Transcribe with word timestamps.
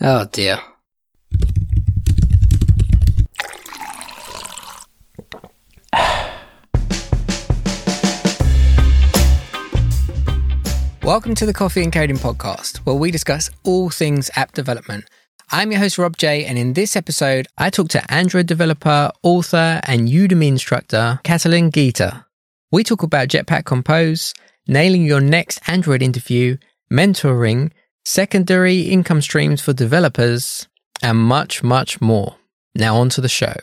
Oh 0.00 0.26
dear. 0.30 0.60
Welcome 11.02 11.34
to 11.34 11.46
the 11.46 11.52
Coffee 11.52 11.82
and 11.82 11.92
Coding 11.92 12.16
Podcast, 12.16 12.76
where 12.78 12.94
we 12.94 13.10
discuss 13.10 13.50
all 13.64 13.90
things 13.90 14.30
app 14.36 14.52
development. 14.52 15.04
I'm 15.50 15.72
your 15.72 15.80
host, 15.80 15.98
Rob 15.98 16.16
J, 16.16 16.44
and 16.44 16.56
in 16.56 16.74
this 16.74 16.94
episode, 16.94 17.48
I 17.56 17.70
talk 17.70 17.88
to 17.88 18.12
Android 18.12 18.46
developer, 18.46 19.10
author, 19.24 19.80
and 19.82 20.06
Udemy 20.06 20.46
instructor, 20.46 21.18
Catalin 21.24 21.72
Ghita. 21.72 22.24
We 22.70 22.84
talk 22.84 23.02
about 23.02 23.28
Jetpack 23.28 23.64
Compose, 23.64 24.32
nailing 24.68 25.04
your 25.04 25.20
next 25.20 25.60
Android 25.66 26.02
interview, 26.02 26.56
mentoring, 26.92 27.72
secondary 28.08 28.80
income 28.80 29.20
streams 29.20 29.60
for 29.60 29.74
developers, 29.74 30.66
and 31.02 31.18
much, 31.18 31.62
much 31.62 32.00
more. 32.00 32.36
Now, 32.74 32.96
on 32.96 33.10
to 33.10 33.20
the 33.20 33.28
show. 33.28 33.54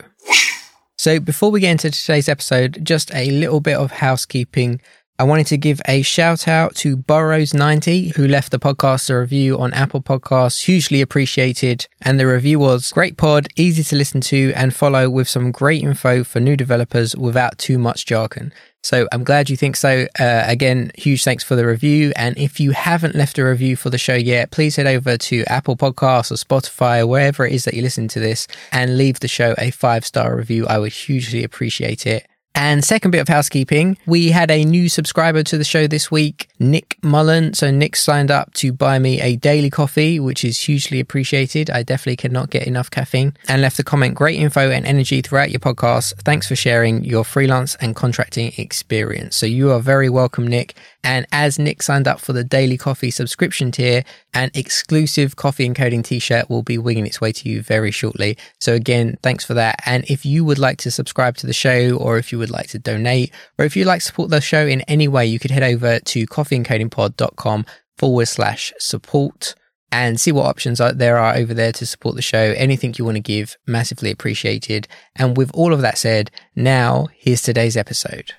So, 0.96 1.18
before 1.18 1.50
we 1.50 1.60
get 1.60 1.72
into 1.72 1.90
today's 1.90 2.28
episode, 2.28 2.78
just 2.82 3.12
a 3.12 3.30
little 3.32 3.60
bit 3.60 3.76
of 3.76 3.90
housekeeping. 3.90 4.80
I 5.18 5.24
wanted 5.24 5.46
to 5.46 5.56
give 5.56 5.80
a 5.88 6.02
shout 6.02 6.46
out 6.46 6.74
to 6.76 6.94
Burrows90, 6.94 8.16
who 8.16 8.28
left 8.28 8.50
the 8.50 8.58
podcast 8.58 9.08
a 9.08 9.18
review 9.18 9.58
on 9.58 9.72
Apple 9.72 10.02
Podcasts. 10.02 10.64
Hugely 10.64 11.00
appreciated. 11.00 11.86
And 12.02 12.20
the 12.20 12.26
review 12.26 12.58
was 12.58 12.92
great 12.92 13.16
pod, 13.16 13.48
easy 13.56 13.82
to 13.84 13.96
listen 13.96 14.20
to 14.22 14.52
and 14.54 14.74
follow 14.74 15.08
with 15.08 15.26
some 15.26 15.52
great 15.52 15.82
info 15.82 16.22
for 16.22 16.38
new 16.38 16.54
developers 16.54 17.16
without 17.16 17.56
too 17.56 17.78
much 17.78 18.04
jargon. 18.04 18.52
So 18.82 19.08
I'm 19.10 19.24
glad 19.24 19.48
you 19.48 19.56
think 19.56 19.76
so. 19.76 20.06
Uh, 20.20 20.44
again, 20.46 20.92
huge 20.96 21.24
thanks 21.24 21.42
for 21.42 21.56
the 21.56 21.66
review. 21.66 22.12
And 22.14 22.36
if 22.36 22.60
you 22.60 22.72
haven't 22.72 23.14
left 23.14 23.38
a 23.38 23.44
review 23.44 23.74
for 23.74 23.88
the 23.88 23.98
show 23.98 24.14
yet, 24.14 24.50
please 24.50 24.76
head 24.76 24.86
over 24.86 25.16
to 25.16 25.44
Apple 25.46 25.78
Podcasts 25.78 26.30
or 26.30 26.34
Spotify 26.34 27.00
or 27.00 27.06
wherever 27.06 27.46
it 27.46 27.54
is 27.54 27.64
that 27.64 27.72
you 27.72 27.80
listen 27.80 28.06
to 28.08 28.20
this 28.20 28.46
and 28.70 28.98
leave 28.98 29.20
the 29.20 29.28
show 29.28 29.54
a 29.56 29.70
five 29.70 30.04
star 30.04 30.36
review. 30.36 30.66
I 30.66 30.78
would 30.78 30.92
hugely 30.92 31.42
appreciate 31.42 32.06
it. 32.06 32.26
And 32.58 32.82
second 32.82 33.10
bit 33.10 33.20
of 33.20 33.28
housekeeping, 33.28 33.98
we 34.06 34.30
had 34.30 34.50
a 34.50 34.64
new 34.64 34.88
subscriber 34.88 35.42
to 35.42 35.58
the 35.58 35.62
show 35.62 35.86
this 35.86 36.10
week, 36.10 36.48
Nick 36.58 36.96
Mullen. 37.02 37.52
So 37.52 37.70
Nick 37.70 37.96
signed 37.96 38.30
up 38.30 38.54
to 38.54 38.72
buy 38.72 38.98
me 38.98 39.20
a 39.20 39.36
daily 39.36 39.68
coffee, 39.68 40.18
which 40.18 40.42
is 40.42 40.58
hugely 40.58 40.98
appreciated. 40.98 41.68
I 41.68 41.82
definitely 41.82 42.16
cannot 42.16 42.48
get 42.48 42.66
enough 42.66 42.90
caffeine 42.90 43.36
and 43.46 43.60
left 43.60 43.78
a 43.78 43.84
comment. 43.84 44.14
Great 44.14 44.40
info 44.40 44.70
and 44.70 44.86
energy 44.86 45.20
throughout 45.20 45.50
your 45.50 45.60
podcast. 45.60 46.14
Thanks 46.22 46.48
for 46.48 46.56
sharing 46.56 47.04
your 47.04 47.24
freelance 47.24 47.74
and 47.74 47.94
contracting 47.94 48.54
experience. 48.56 49.36
So 49.36 49.44
you 49.44 49.70
are 49.72 49.80
very 49.80 50.08
welcome, 50.08 50.48
Nick. 50.48 50.74
And 51.04 51.26
as 51.30 51.58
Nick 51.58 51.82
signed 51.82 52.08
up 52.08 52.20
for 52.20 52.32
the 52.32 52.42
daily 52.42 52.76
coffee 52.76 53.12
subscription 53.12 53.70
tier, 53.70 54.02
an 54.34 54.50
exclusive 54.54 55.36
coffee 55.36 55.64
and 55.64 55.76
coding 55.76 56.02
t-shirt 56.02 56.50
will 56.50 56.62
be 56.62 56.78
winging 56.78 57.06
its 57.06 57.20
way 57.20 57.30
to 57.32 57.48
you 57.48 57.62
very 57.62 57.92
shortly. 57.92 58.36
So 58.58 58.72
again, 58.72 59.16
thanks 59.22 59.44
for 59.44 59.54
that. 59.54 59.76
And 59.86 60.04
if 60.10 60.26
you 60.26 60.44
would 60.44 60.58
like 60.58 60.78
to 60.78 60.90
subscribe 60.90 61.36
to 61.36 61.46
the 61.46 61.52
show 61.52 61.96
or 61.96 62.18
if 62.18 62.32
you 62.32 62.38
would 62.38 62.45
like 62.50 62.68
to 62.68 62.78
donate 62.78 63.32
or 63.58 63.64
if 63.64 63.76
you'd 63.76 63.86
like 63.86 64.00
to 64.00 64.06
support 64.06 64.30
the 64.30 64.40
show 64.40 64.66
in 64.66 64.80
any 64.82 65.08
way, 65.08 65.26
you 65.26 65.38
could 65.38 65.50
head 65.50 65.62
over 65.62 65.98
to 65.98 66.26
coffeeandcodingpod.com 66.26 67.66
forward 67.96 68.26
slash 68.26 68.72
support 68.78 69.54
and 69.92 70.20
see 70.20 70.32
what 70.32 70.46
options 70.46 70.80
there 70.94 71.16
are 71.16 71.36
over 71.36 71.54
there 71.54 71.72
to 71.72 71.86
support 71.86 72.16
the 72.16 72.22
show. 72.22 72.54
Anything 72.56 72.94
you 72.98 73.04
want 73.04 73.16
to 73.16 73.20
give, 73.20 73.56
massively 73.66 74.10
appreciated. 74.10 74.88
And 75.14 75.36
with 75.36 75.50
all 75.54 75.72
of 75.72 75.80
that 75.82 75.96
said, 75.96 76.30
now 76.54 77.06
here's 77.14 77.42
today's 77.42 77.76
episode 77.76 78.32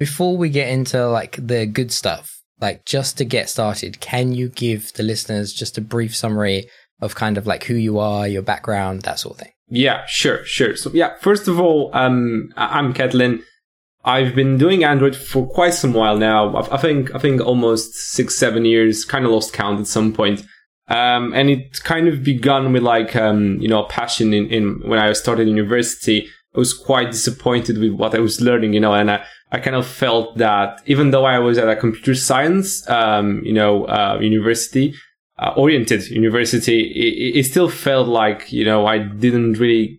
before 0.00 0.34
we 0.38 0.48
get 0.48 0.70
into 0.70 1.06
like 1.06 1.36
the 1.46 1.66
good 1.66 1.92
stuff, 1.92 2.42
like 2.58 2.86
just 2.86 3.18
to 3.18 3.24
get 3.24 3.50
started, 3.50 4.00
can 4.00 4.32
you 4.32 4.48
give 4.48 4.94
the 4.94 5.02
listeners 5.02 5.52
just 5.52 5.76
a 5.76 5.82
brief 5.82 6.16
summary 6.16 6.68
of 7.02 7.14
kind 7.14 7.36
of 7.36 7.46
like 7.46 7.64
who 7.64 7.74
you 7.74 7.98
are, 7.98 8.26
your 8.26 8.40
background, 8.40 9.02
that 9.02 9.20
sort 9.20 9.34
of 9.34 9.40
thing? 9.40 9.52
Yeah, 9.70 10.04
sure, 10.06 10.44
sure. 10.44 10.76
So 10.76 10.90
yeah, 10.92 11.14
first 11.20 11.48
of 11.48 11.60
all, 11.60 11.90
um, 11.94 12.52
I'm 12.56 12.92
Catalin. 12.92 13.42
I've 14.04 14.34
been 14.34 14.58
doing 14.58 14.82
Android 14.82 15.14
for 15.14 15.46
quite 15.46 15.74
some 15.74 15.92
while 15.92 16.16
now. 16.16 16.56
I 16.70 16.76
think 16.78 17.14
I 17.14 17.18
think 17.18 17.40
almost 17.40 17.94
six, 17.94 18.36
seven 18.36 18.64
years. 18.64 19.04
Kind 19.04 19.24
of 19.24 19.30
lost 19.30 19.52
count 19.52 19.78
at 19.80 19.86
some 19.86 20.12
point. 20.12 20.42
Um, 20.88 21.32
and 21.34 21.48
it 21.48 21.84
kind 21.84 22.08
of 22.08 22.24
begun 22.24 22.72
with 22.72 22.82
like 22.82 23.14
um, 23.14 23.58
you 23.60 23.68
know, 23.68 23.84
passion 23.84 24.34
in, 24.34 24.46
in 24.46 24.80
when 24.88 24.98
I 24.98 25.12
started 25.12 25.46
university. 25.46 26.28
I 26.54 26.58
was 26.58 26.74
quite 26.74 27.12
disappointed 27.12 27.78
with 27.78 27.92
what 27.92 28.12
I 28.12 28.18
was 28.18 28.40
learning, 28.40 28.72
you 28.72 28.80
know, 28.80 28.92
and 28.92 29.08
I, 29.08 29.24
I 29.52 29.60
kind 29.60 29.76
of 29.76 29.86
felt 29.86 30.38
that 30.38 30.82
even 30.86 31.12
though 31.12 31.24
I 31.24 31.38
was 31.38 31.58
at 31.58 31.68
a 31.68 31.76
computer 31.76 32.16
science, 32.16 32.88
um, 32.90 33.40
you 33.44 33.52
know, 33.52 33.84
uh, 33.84 34.18
university, 34.20 34.94
uh, 35.40 35.54
oriented 35.56 36.06
university, 36.08 36.82
it, 36.82 37.38
it, 37.38 37.44
still 37.44 37.68
felt 37.68 38.06
like, 38.06 38.52
you 38.52 38.64
know, 38.64 38.86
I 38.86 38.98
didn't 38.98 39.54
really 39.54 39.98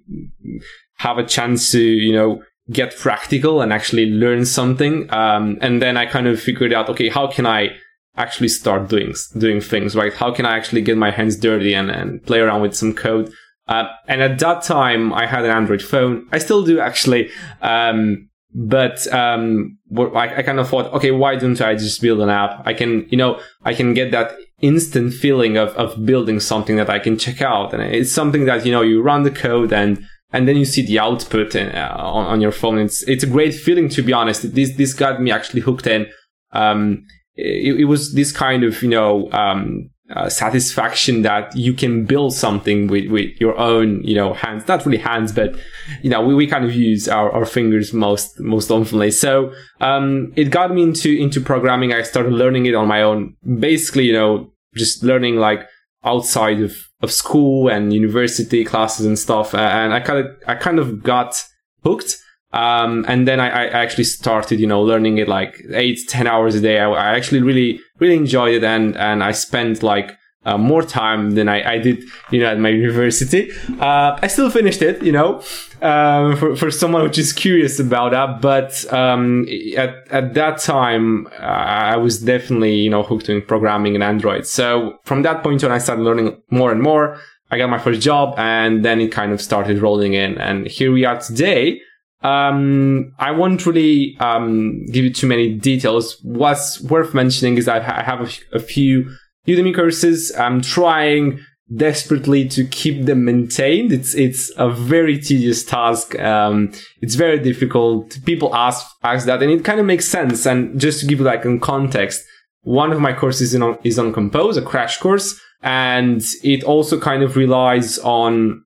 have 0.97 1.17
a 1.17 1.25
chance 1.25 1.71
to, 1.71 1.81
you 1.81 2.13
know, 2.13 2.43
get 2.69 2.95
practical 2.95 3.61
and 3.61 3.73
actually 3.73 4.05
learn 4.05 4.45
something. 4.45 5.11
Um, 5.11 5.57
and 5.59 5.81
then 5.81 5.97
I 5.97 6.05
kind 6.05 6.27
of 6.27 6.39
figured 6.39 6.73
out, 6.73 6.89
okay, 6.89 7.09
how 7.09 7.25
can 7.27 7.47
I 7.47 7.69
actually 8.17 8.49
start 8.49 8.87
doing, 8.87 9.15
doing 9.37 9.61
things, 9.61 9.95
right? 9.95 10.13
How 10.13 10.31
can 10.31 10.45
I 10.45 10.55
actually 10.55 10.81
get 10.81 10.97
my 10.97 11.09
hands 11.09 11.37
dirty 11.37 11.73
and, 11.73 11.89
and 11.89 12.23
play 12.23 12.39
around 12.39 12.61
with 12.61 12.75
some 12.75 12.93
code? 12.93 13.33
Uh, 13.67 13.85
and 14.07 14.21
at 14.21 14.37
that 14.39 14.63
time, 14.63 15.11
I 15.11 15.25
had 15.25 15.43
an 15.43 15.51
Android 15.51 15.81
phone. 15.81 16.27
I 16.31 16.37
still 16.37 16.63
do 16.63 16.79
actually. 16.79 17.31
Um, 17.61 18.29
but 18.53 19.11
um, 19.13 19.77
I, 19.97 20.37
I 20.37 20.41
kind 20.43 20.59
of 20.59 20.69
thought, 20.69 20.91
okay, 20.93 21.11
why 21.11 21.35
don't 21.37 21.59
I 21.61 21.75
just 21.75 22.01
build 22.01 22.19
an 22.19 22.29
app? 22.29 22.61
I 22.65 22.73
can, 22.73 23.07
you 23.09 23.17
know, 23.17 23.39
I 23.63 23.73
can 23.73 23.93
get 23.93 24.11
that 24.11 24.33
instant 24.61 25.13
feeling 25.13 25.57
of, 25.57 25.69
of 25.69 26.05
building 26.05 26.39
something 26.39 26.75
that 26.75 26.89
I 26.89 26.99
can 26.99 27.17
check 27.17 27.41
out. 27.41 27.73
And 27.73 27.81
it's 27.81 28.11
something 28.11 28.45
that, 28.45 28.65
you 28.65 28.71
know, 28.71 28.81
you 28.81 29.01
run 29.01 29.23
the 29.23 29.31
code 29.31 29.73
and, 29.73 30.03
and 30.31 30.47
then 30.47 30.55
you 30.55 30.65
see 30.65 30.85
the 30.85 30.99
output 30.99 31.55
uh, 31.55 31.95
on, 31.97 32.25
on 32.25 32.41
your 32.41 32.51
phone. 32.51 32.79
It's, 32.79 33.03
it's 33.03 33.23
a 33.23 33.27
great 33.27 33.53
feeling, 33.53 33.89
to 33.89 34.01
be 34.01 34.13
honest. 34.13 34.53
This, 34.55 34.75
this 34.77 34.93
got 34.93 35.21
me 35.21 35.31
actually 35.31 35.61
hooked 35.61 35.87
in. 35.87 36.07
Um, 36.51 37.05
it, 37.35 37.81
it 37.81 37.85
was 37.85 38.13
this 38.13 38.31
kind 38.31 38.63
of, 38.63 38.81
you 38.81 38.89
know, 38.89 39.31
um, 39.31 39.89
uh, 40.15 40.29
satisfaction 40.29 41.21
that 41.21 41.55
you 41.55 41.73
can 41.73 42.05
build 42.05 42.33
something 42.33 42.87
with, 42.87 43.09
with 43.09 43.39
your 43.39 43.57
own, 43.57 44.03
you 44.03 44.15
know, 44.15 44.33
hands, 44.33 44.67
not 44.67 44.85
really 44.85 44.97
hands, 44.97 45.31
but, 45.31 45.55
you 46.01 46.09
know, 46.09 46.21
we, 46.21 46.35
we 46.35 46.47
kind 46.47 46.65
of 46.65 46.73
use 46.75 47.07
our, 47.07 47.31
our 47.31 47.45
fingers 47.45 47.93
most, 47.93 48.39
most 48.39 48.69
oftenly. 48.69 49.11
So, 49.13 49.53
um, 49.79 50.33
it 50.35 50.45
got 50.45 50.73
me 50.73 50.83
into, 50.83 51.11
into 51.11 51.41
programming. 51.41 51.93
I 51.93 52.01
started 52.03 52.33
learning 52.33 52.65
it 52.65 52.75
on 52.75 52.87
my 52.87 53.01
own. 53.01 53.35
Basically, 53.59 54.05
you 54.05 54.13
know, 54.13 54.51
just 54.75 55.03
learning 55.03 55.37
like 55.37 55.67
outside 56.03 56.61
of, 56.61 56.75
of 57.01 57.11
school 57.11 57.69
and 57.69 57.93
university 57.93 58.63
classes 58.63 59.05
and 59.05 59.17
stuff. 59.17 59.53
And 59.53 59.93
I 59.93 59.99
kind 59.99 60.19
of, 60.19 60.25
I 60.47 60.55
kind 60.55 60.79
of 60.79 61.03
got 61.03 61.43
hooked. 61.83 62.17
Um, 62.53 63.05
and 63.07 63.27
then 63.27 63.39
I, 63.39 63.47
I, 63.47 63.65
actually 63.67 64.03
started, 64.03 64.59
you 64.59 64.67
know, 64.67 64.81
learning 64.81 65.17
it 65.19 65.27
like 65.27 65.63
eight, 65.71 65.99
ten 66.09 66.27
hours 66.27 66.55
a 66.55 66.61
day. 66.61 66.79
I, 66.79 66.89
I 66.89 67.15
actually 67.15 67.41
really, 67.41 67.79
really 67.99 68.17
enjoyed 68.17 68.55
it. 68.55 68.63
And, 68.63 68.97
and 68.97 69.23
I 69.23 69.31
spent 69.31 69.83
like, 69.83 70.17
uh, 70.43 70.57
more 70.57 70.81
time 70.81 71.31
than 71.31 71.47
I, 71.47 71.73
I 71.73 71.77
did, 71.77 72.03
you 72.31 72.39
know, 72.39 72.47
at 72.47 72.59
my 72.59 72.69
university. 72.87 73.51
Uh, 73.79 74.17
I 74.21 74.27
still 74.27 74.49
finished 74.49 74.81
it, 74.81 75.03
you 75.03 75.11
know, 75.11 75.43
um, 75.81 76.35
for, 76.35 76.55
for 76.55 76.71
someone 76.71 77.03
which 77.03 77.19
is 77.19 77.31
curious 77.31 77.79
about 77.79 78.11
that. 78.11 78.41
But, 78.41 78.91
um, 78.91 79.47
at, 79.77 80.07
at 80.09 80.33
that 80.33 80.57
time, 80.57 81.27
I 81.39 81.95
was 81.97 82.19
definitely, 82.19 82.75
you 82.75 82.89
know, 82.89 83.03
hooked 83.03 83.29
in 83.29 83.43
programming 83.43 83.93
and 83.93 84.03
Android. 84.03 84.47
So 84.47 84.97
from 85.05 85.21
that 85.21 85.43
point 85.43 85.63
on, 85.63 85.71
I 85.71 85.77
started 85.77 86.01
learning 86.01 86.41
more 86.49 86.71
and 86.71 86.81
more. 86.81 87.19
I 87.51 87.57
got 87.57 87.69
my 87.69 87.79
first 87.79 88.01
job 88.01 88.33
and 88.37 88.83
then 88.83 88.99
it 89.01 89.11
kind 89.11 89.33
of 89.33 89.41
started 89.41 89.79
rolling 89.79 90.13
in. 90.13 90.37
And 90.37 90.67
here 90.67 90.91
we 90.91 91.05
are 91.05 91.19
today. 91.19 91.81
Um, 92.23 93.13
I 93.17 93.31
won't 93.31 93.65
really 93.65 94.15
um, 94.19 94.85
give 94.87 95.03
you 95.03 95.13
too 95.13 95.27
many 95.27 95.53
details. 95.53 96.17
What's 96.23 96.81
worth 96.81 97.13
mentioning 97.13 97.57
is 97.57 97.65
that 97.65 97.81
I 97.81 98.03
have 98.03 98.21
a, 98.21 98.57
a 98.57 98.59
few 98.59 99.09
Udemy 99.47 99.75
courses. 99.75 100.31
I'm 100.37 100.61
trying 100.61 101.39
desperately 101.75 102.47
to 102.49 102.65
keep 102.65 103.05
them 103.05 103.25
maintained. 103.25 103.91
It's 103.91 104.13
it's 104.13 104.51
a 104.57 104.69
very 104.69 105.17
tedious 105.17 105.63
task. 105.63 106.19
Um, 106.19 106.71
it's 107.01 107.15
very 107.15 107.39
difficult. 107.39 108.19
People 108.25 108.53
ask 108.55 108.85
ask 109.03 109.25
that, 109.25 109.41
and 109.41 109.51
it 109.51 109.65
kind 109.65 109.79
of 109.79 109.85
makes 109.85 110.07
sense. 110.07 110.45
And 110.45 110.79
just 110.79 110.99
to 110.99 111.07
give 111.07 111.19
you 111.19 111.25
like 111.25 111.45
in 111.45 111.59
context, 111.59 112.23
one 112.61 112.91
of 112.91 112.99
my 112.99 113.13
courses 113.13 113.55
on, 113.55 113.77
is 113.83 113.97
on 113.97 114.13
Compose, 114.13 114.57
a 114.57 114.61
crash 114.61 114.97
course, 114.99 115.39
and 115.63 116.23
it 116.43 116.63
also 116.63 116.99
kind 116.99 117.23
of 117.23 117.35
relies 117.35 117.97
on 117.99 118.63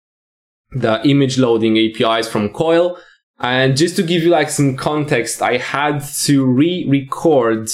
the 0.72 1.02
image 1.08 1.38
loading 1.38 1.78
APIs 1.78 2.28
from 2.28 2.50
Coil. 2.50 2.98
And 3.40 3.76
just 3.76 3.96
to 3.98 4.04
give 4.04 4.24
you 4.24 4.30
like 4.30 4.50
some 4.50 4.78
context, 4.78 5.42
I 5.42 5.58
had 5.58 6.00
to 6.24 6.46
re-record 6.46 7.70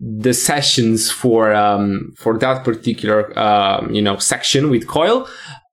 the 0.00 0.32
sessions 0.32 1.10
for 1.10 1.52
um, 1.54 2.14
for 2.16 2.38
that 2.38 2.64
particular 2.64 3.36
uh, 3.36 3.86
you 3.90 4.02
know 4.02 4.18
section 4.18 4.70
with 4.70 4.86
Coil. 4.86 5.26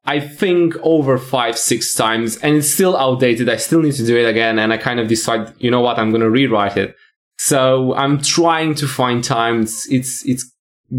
I 0.06 0.20
think 0.20 0.76
over 0.84 1.18
five 1.18 1.58
six 1.58 1.94
times, 1.94 2.38
and 2.38 2.56
it's 2.56 2.72
still 2.72 2.96
outdated. 2.96 3.50
I 3.50 3.58
still 3.58 3.82
need 3.82 3.96
to 3.96 4.06
do 4.06 4.18
it 4.18 4.28
again, 4.28 4.60
and 4.60 4.72
I 4.72 4.78
kind 4.78 5.00
of 5.00 5.08
decide, 5.08 5.54
you 5.58 5.72
know 5.72 5.82
what, 5.82 5.98
I'm 5.98 6.12
to 6.12 6.30
rewrite 6.30 6.78
it. 6.78 6.96
So 7.38 7.94
I'm 7.96 8.22
trying 8.22 8.76
to 8.76 8.88
find 8.88 9.24
time. 9.24 9.64
It's 9.64 9.92
it's, 9.92 10.26
it's 10.26 10.52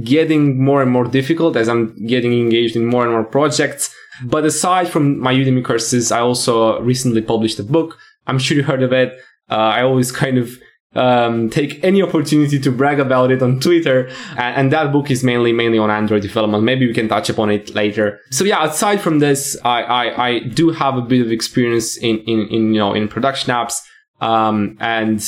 getting 0.02 0.62
more 0.62 0.82
and 0.82 0.90
more 0.90 1.04
difficult 1.04 1.56
as 1.56 1.68
I'm 1.68 2.06
getting 2.06 2.32
engaged 2.32 2.76
in 2.76 2.86
more 2.86 3.04
and 3.04 3.12
more 3.12 3.24
projects. 3.24 3.94
But 4.24 4.44
aside 4.44 4.88
from 4.88 5.20
my 5.20 5.32
Udemy 5.32 5.64
courses, 5.64 6.10
I 6.10 6.20
also 6.20 6.80
recently 6.80 7.22
published 7.22 7.58
a 7.58 7.62
book. 7.62 7.98
I'm 8.26 8.38
sure 8.38 8.56
you 8.56 8.62
heard 8.62 8.82
of 8.82 8.92
it. 8.92 9.18
Uh, 9.50 9.54
I 9.54 9.82
always 9.82 10.10
kind 10.10 10.38
of 10.38 10.50
um, 10.96 11.50
take 11.50 11.82
any 11.84 12.02
opportunity 12.02 12.58
to 12.58 12.72
brag 12.72 12.98
about 12.98 13.30
it 13.30 13.42
on 13.42 13.60
Twitter. 13.60 14.08
And, 14.30 14.56
and, 14.56 14.72
that 14.72 14.92
book 14.92 15.10
is 15.10 15.22
mainly 15.22 15.52
mainly 15.52 15.78
on 15.78 15.90
Android 15.90 16.22
development. 16.22 16.64
Maybe 16.64 16.86
we 16.86 16.94
can 16.94 17.08
touch 17.08 17.28
upon 17.28 17.50
it 17.50 17.74
later. 17.74 18.18
So 18.30 18.44
yeah, 18.44 18.64
aside 18.64 19.00
from 19.00 19.18
this, 19.18 19.56
I 19.64 19.82
I, 19.82 20.26
I 20.28 20.38
do 20.40 20.70
have 20.70 20.96
a 20.96 21.02
bit 21.02 21.20
of 21.20 21.30
experience 21.30 21.96
in 21.96 22.18
in, 22.20 22.48
in 22.48 22.74
you 22.74 22.80
know 22.80 22.94
in 22.94 23.08
production 23.08 23.52
apps. 23.52 23.80
Um, 24.20 24.78
and 24.80 25.22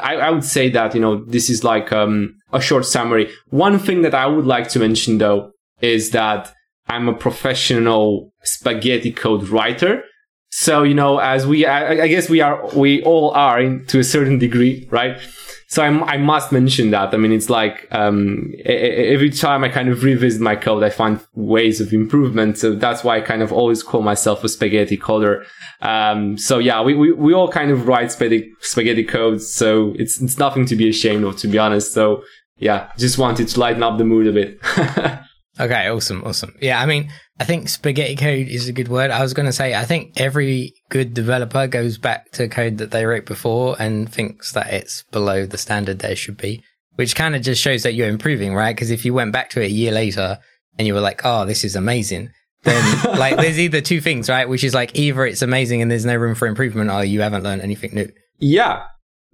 I, 0.00 0.16
I 0.16 0.30
would 0.30 0.44
say 0.44 0.70
that 0.70 0.94
you 0.94 1.00
know 1.00 1.24
this 1.24 1.50
is 1.50 1.62
like 1.62 1.92
um, 1.92 2.36
a 2.52 2.60
short 2.60 2.86
summary. 2.86 3.30
One 3.50 3.78
thing 3.78 4.02
that 4.02 4.14
I 4.14 4.26
would 4.26 4.46
like 4.46 4.68
to 4.70 4.78
mention 4.78 5.18
though 5.18 5.52
is 5.82 6.10
that 6.10 6.52
I'm 6.88 7.08
a 7.08 7.14
professional 7.14 8.32
spaghetti 8.42 9.12
code 9.12 9.48
writer. 9.48 10.02
So, 10.50 10.82
you 10.82 10.94
know, 10.94 11.18
as 11.18 11.46
we, 11.46 11.64
I, 11.64 12.02
I 12.02 12.08
guess 12.08 12.28
we 12.28 12.40
are, 12.40 12.66
we 12.74 13.02
all 13.04 13.30
are 13.30 13.60
in, 13.60 13.86
to 13.86 14.00
a 14.00 14.04
certain 14.04 14.38
degree, 14.38 14.88
right? 14.90 15.20
So 15.68 15.84
I, 15.84 16.14
I 16.14 16.16
must 16.16 16.50
mention 16.50 16.90
that. 16.90 17.14
I 17.14 17.16
mean, 17.16 17.30
it's 17.30 17.48
like, 17.48 17.86
um, 17.92 18.52
every 18.64 19.30
time 19.30 19.62
I 19.62 19.68
kind 19.68 19.88
of 19.88 20.02
revisit 20.02 20.40
my 20.40 20.56
code, 20.56 20.82
I 20.82 20.90
find 20.90 21.20
ways 21.34 21.80
of 21.80 21.92
improvement. 21.92 22.58
So 22.58 22.74
that's 22.74 23.04
why 23.04 23.18
I 23.18 23.20
kind 23.20 23.40
of 23.40 23.52
always 23.52 23.84
call 23.84 24.02
myself 24.02 24.42
a 24.42 24.48
spaghetti 24.48 24.96
coder. 24.96 25.44
Um, 25.80 26.36
so 26.36 26.58
yeah, 26.58 26.82
we, 26.82 26.94
we, 26.94 27.12
we 27.12 27.32
all 27.32 27.48
kind 27.48 27.70
of 27.70 27.86
write 27.86 28.10
spaghetti, 28.10 28.50
spaghetti 28.58 29.04
codes. 29.04 29.48
So 29.48 29.94
it's, 29.96 30.20
it's 30.20 30.38
nothing 30.38 30.66
to 30.66 30.74
be 30.74 30.88
ashamed 30.88 31.22
of, 31.22 31.36
to 31.36 31.46
be 31.46 31.58
honest. 31.58 31.92
So 31.92 32.24
yeah, 32.58 32.90
just 32.98 33.18
wanted 33.18 33.46
to 33.46 33.60
lighten 33.60 33.84
up 33.84 33.96
the 33.96 34.04
mood 34.04 34.26
a 34.26 34.32
bit. 34.32 34.58
okay. 35.60 35.86
Awesome. 35.86 36.24
Awesome. 36.24 36.56
Yeah. 36.60 36.82
I 36.82 36.86
mean, 36.86 37.12
I 37.40 37.44
think 37.44 37.70
spaghetti 37.70 38.16
code 38.16 38.48
is 38.48 38.68
a 38.68 38.72
good 38.72 38.88
word. 38.88 39.10
I 39.10 39.22
was 39.22 39.32
going 39.32 39.46
to 39.46 39.52
say, 39.52 39.74
I 39.74 39.86
think 39.86 40.20
every 40.20 40.74
good 40.90 41.14
developer 41.14 41.66
goes 41.66 41.96
back 41.96 42.30
to 42.32 42.48
code 42.48 42.76
that 42.78 42.90
they 42.90 43.06
wrote 43.06 43.24
before 43.24 43.76
and 43.80 44.12
thinks 44.12 44.52
that 44.52 44.70
it's 44.70 45.04
below 45.04 45.46
the 45.46 45.56
standard 45.56 46.00
there 46.00 46.14
should 46.14 46.36
be, 46.36 46.62
which 46.96 47.16
kind 47.16 47.34
of 47.34 47.40
just 47.40 47.62
shows 47.62 47.82
that 47.84 47.94
you're 47.94 48.10
improving, 48.10 48.54
right? 48.54 48.76
Because 48.76 48.90
if 48.90 49.06
you 49.06 49.14
went 49.14 49.32
back 49.32 49.48
to 49.50 49.62
it 49.62 49.70
a 49.70 49.72
year 49.72 49.90
later 49.90 50.38
and 50.78 50.86
you 50.86 50.92
were 50.92 51.00
like, 51.00 51.22
oh, 51.24 51.46
this 51.46 51.64
is 51.64 51.74
amazing, 51.74 52.28
then 52.64 53.04
like 53.18 53.38
there's 53.38 53.58
either 53.58 53.80
two 53.80 54.02
things, 54.02 54.28
right? 54.28 54.46
Which 54.46 54.62
is 54.62 54.74
like 54.74 54.94
either 54.94 55.24
it's 55.24 55.40
amazing 55.40 55.80
and 55.80 55.90
there's 55.90 56.04
no 56.04 56.16
room 56.16 56.34
for 56.34 56.46
improvement 56.46 56.90
or 56.90 57.06
you 57.06 57.22
haven't 57.22 57.42
learned 57.42 57.62
anything 57.62 57.94
new. 57.94 58.12
Yeah 58.38 58.82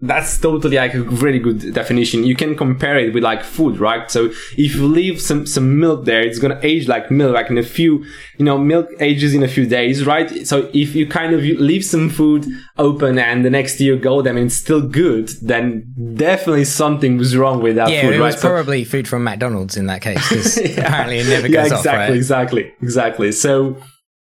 that's 0.00 0.38
totally 0.38 0.76
like 0.76 0.92
a 0.92 1.00
really 1.00 1.38
good 1.38 1.72
definition. 1.72 2.24
You 2.24 2.36
can 2.36 2.54
compare 2.54 2.98
it 2.98 3.14
with 3.14 3.22
like 3.22 3.42
food, 3.42 3.78
right? 3.78 4.10
So 4.10 4.26
if 4.58 4.76
you 4.76 4.86
leave 4.86 5.22
some, 5.22 5.46
some 5.46 5.78
milk 5.80 6.04
there, 6.04 6.20
it's 6.20 6.38
going 6.38 6.54
to 6.54 6.66
age 6.66 6.86
like 6.86 7.10
milk, 7.10 7.32
like 7.32 7.48
in 7.48 7.56
a 7.56 7.62
few, 7.62 8.04
you 8.36 8.44
know, 8.44 8.58
milk 8.58 8.90
ages 9.00 9.32
in 9.32 9.42
a 9.42 9.48
few 9.48 9.64
days, 9.64 10.04
right? 10.04 10.46
So 10.46 10.70
if 10.74 10.94
you 10.94 11.06
kind 11.06 11.34
of 11.34 11.40
leave 11.40 11.82
some 11.82 12.10
food 12.10 12.46
open 12.76 13.18
and 13.18 13.42
the 13.42 13.48
next 13.48 13.80
year 13.80 13.96
go 13.96 14.20
them 14.20 14.36
and 14.36 14.46
it's 14.46 14.56
still 14.56 14.82
good, 14.82 15.30
then 15.40 15.94
definitely 16.14 16.66
something 16.66 17.16
was 17.16 17.34
wrong 17.34 17.62
with 17.62 17.76
that 17.76 17.88
yeah, 17.88 18.02
food, 18.02 18.14
it 18.14 18.20
right? 18.20 18.26
was 18.26 18.36
probably 18.36 18.84
food 18.84 19.08
from 19.08 19.24
McDonald's 19.24 19.78
in 19.78 19.86
that 19.86 20.02
case 20.02 20.28
because 20.28 20.58
yeah. 20.60 20.80
apparently 20.80 21.20
it 21.20 21.26
never 21.26 21.48
goes 21.48 21.70
yeah, 21.70 21.76
exactly, 21.78 21.88
off, 21.88 21.96
right? 21.96 22.10
Exactly, 22.10 22.74
exactly. 22.82 23.32
So 23.32 23.78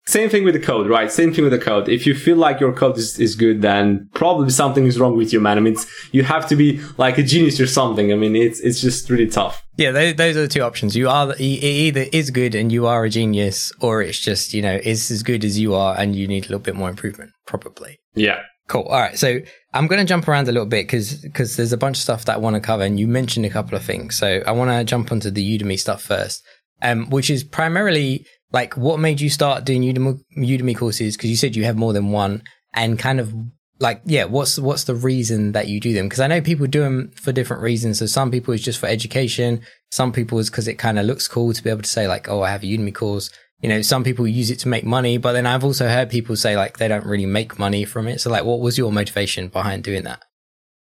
same 0.07 0.30
thing 0.30 0.45
with 0.45 0.54
the 0.54 0.59
code, 0.59 0.88
right? 0.88 1.12
Same 1.12 1.33
thing 1.33 1.44
with 1.44 1.51
the 1.51 1.59
code. 1.59 1.89
If 1.89 2.07
you 2.07 2.15
feel 2.15 2.38
like 2.38 2.62
your 2.62 2.71
code 2.71 2.98
is, 2.98 3.19
is 3.19 3.36
good, 3.36 3.62
then 3.62 4.09
probably 4.13 4.50
something 4.50 4.86
is 4.86 4.98
wrong 4.98 5.18
with 5.18 5.33
you, 5.33 5.42
man. 5.42 5.57
I 5.57 5.59
mean, 5.59 5.75
you 6.13 6.24
have 6.24 6.48
to 6.48 6.56
be 6.56 6.81
like 6.98 7.18
a 7.18 7.24
genius 7.24 7.59
or 7.59 7.68
something. 7.68 8.13
I 8.13 8.15
mean, 8.15 8.36
it's 8.36 8.62
it's 8.62 8.80
just 8.80 9.09
really 9.09 9.27
tough. 9.27 9.63
Yeah, 9.75 9.92
those, 9.92 10.15
those 10.15 10.38
are 10.38 10.42
the 10.42 10.48
two 10.48 10.62
options. 10.62 10.95
You 10.95 11.09
are 11.09 11.33
it 11.33 11.42
either 11.42 12.06
is 12.13 12.31
good 12.31 12.56
and 12.56 12.71
you 12.71 12.88
are 12.88 13.04
a 13.04 13.09
genius, 13.09 13.71
or 13.81 14.01
it's 14.01 14.19
just 14.19 14.54
you 14.54 14.62
know 14.62 14.80
is 14.81 15.12
as 15.12 15.24
good 15.24 15.44
as 15.44 15.59
you 15.59 15.75
are 15.75 16.00
and 16.00 16.15
you 16.15 16.25
need 16.25 16.45
a 16.45 16.48
little 16.48 16.60
bit 16.60 16.75
more 16.75 16.89
improvement, 16.89 17.31
probably. 17.45 18.00
Yeah. 18.15 18.42
Cool. 18.68 18.83
All 18.83 19.00
right. 19.00 19.18
So 19.18 19.39
I'm 19.74 19.88
going 19.88 20.00
to 20.00 20.06
jump 20.06 20.27
around 20.27 20.50
a 20.50 20.51
little 20.51 20.68
bit 20.68 20.88
because 20.88 21.15
because 21.18 21.57
there's 21.57 21.74
a 21.74 21.77
bunch 21.77 21.98
of 21.98 22.03
stuff 22.03 22.25
that 22.25 22.36
I 22.36 22.38
want 22.38 22.56
to 22.56 22.62
cover, 22.62 22.83
and 22.83 22.98
you 22.98 23.07
mentioned 23.07 23.45
a 23.45 23.50
couple 23.50 23.77
of 23.77 23.83
things. 23.83 24.18
So 24.18 24.42
I 24.45 24.51
want 24.51 24.71
to 24.71 24.86
jump 24.86 25.12
onto 25.12 25.31
the 25.31 25.60
Udemy 25.60 25.77
stuff 25.77 26.01
first, 26.01 26.44
um, 26.81 27.10
which 27.10 27.30
is 27.30 27.44
primarily 27.44 28.25
like 28.52 28.76
what 28.78 29.00
made 29.00 29.22
you 29.22 29.30
start 29.30 29.66
doing 29.66 29.82
Udemy, 29.82 30.20
Udemy 30.38 30.78
courses? 30.78 31.18
Because 31.18 31.30
you 31.30 31.36
said 31.36 31.56
you 31.56 31.66
have 31.66 31.78
more 31.78 31.94
than 31.94 32.12
one, 32.12 32.44
and 32.74 32.98
kind 32.98 33.20
of 33.20 33.34
like 33.80 34.02
yeah, 34.06 34.26
what's 34.26 34.58
what's 34.58 34.86
the 34.86 34.96
reason 34.96 35.52
that 35.52 35.68
you 35.68 35.80
do 35.80 35.94
them? 35.94 36.06
Because 36.06 36.20
I 36.20 36.28
know 36.28 36.42
people 36.42 36.68
do 36.68 36.82
them 36.82 37.12
for 37.16 37.32
different 37.32 37.62
reasons. 37.62 38.00
So 38.00 38.06
some 38.06 38.32
people 38.32 38.54
is 38.54 38.62
just 38.62 38.80
for 38.80 38.88
education. 38.88 39.62
Some 39.92 40.12
people 40.12 40.40
is 40.40 40.50
because 40.50 40.68
it 40.68 40.76
kind 40.76 41.00
of 41.00 41.06
looks 41.06 41.28
cool 41.28 41.54
to 41.54 41.64
be 41.64 41.70
able 41.70 41.82
to 41.82 41.90
say 41.90 42.08
like, 42.08 42.30
oh, 42.30 42.42
I 42.42 42.50
have 42.50 42.64
a 42.64 42.66
Udemy 42.66 42.94
course. 42.94 43.30
You 43.62 43.70
know, 43.70 43.82
some 43.82 44.04
people 44.04 44.28
use 44.28 44.52
it 44.52 44.60
to 44.60 44.68
make 44.68 44.84
money, 44.84 45.18
but 45.18 45.34
then 45.34 45.48
I've 45.48 45.64
also 45.64 45.88
heard 45.88 46.10
people 46.10 46.36
say 46.36 46.56
like 46.56 46.78
they 46.78 46.88
don't 46.88 47.06
really 47.06 47.26
make 47.26 47.58
money 47.58 47.86
from 47.86 48.08
it. 48.08 48.22
So 48.22 48.30
like, 48.30 48.46
what 48.46 48.60
was 48.60 48.78
your 48.78 48.92
motivation 48.92 49.48
behind 49.48 49.84
doing 49.84 50.04
that? 50.04 50.24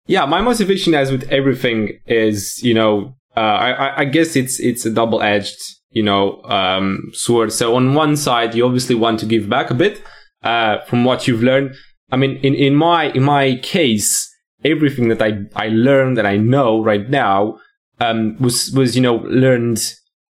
Yeah, 0.07 0.25
my 0.25 0.41
motivation, 0.41 0.93
as 0.93 1.11
with 1.11 1.23
everything, 1.31 1.99
is 2.05 2.61
you 2.61 2.73
know, 2.73 3.15
uh, 3.35 3.39
I, 3.39 4.01
I 4.01 4.05
guess 4.05 4.35
it's 4.35 4.59
it's 4.59 4.85
a 4.85 4.91
double 4.91 5.21
edged 5.21 5.57
you 5.95 6.03
know, 6.03 6.43
um, 6.43 7.09
sword. 7.13 7.51
So 7.53 7.75
on 7.75 7.95
one 7.95 8.17
side, 8.17 8.53
you 8.53 8.65
obviously 8.65 8.95
want 8.95 9.19
to 9.21 9.25
give 9.25 9.49
back 9.49 9.71
a 9.71 9.73
bit, 9.73 10.03
uh, 10.43 10.81
from 10.81 11.05
what 11.05 11.25
you've 11.25 11.41
learned. 11.41 11.73
I 12.11 12.17
mean, 12.17 12.35
in, 12.43 12.53
in 12.53 12.75
my, 12.75 13.05
in 13.05 13.23
my 13.23 13.55
case, 13.63 14.29
everything 14.63 15.07
that 15.07 15.21
I, 15.21 15.39
I 15.55 15.69
learned 15.69 16.17
that 16.17 16.25
I 16.25 16.35
know 16.35 16.83
right 16.83 17.09
now, 17.09 17.59
um, 18.01 18.35
was, 18.41 18.71
was, 18.71 18.95
you 18.97 19.01
know, 19.01 19.15
learned 19.15 19.81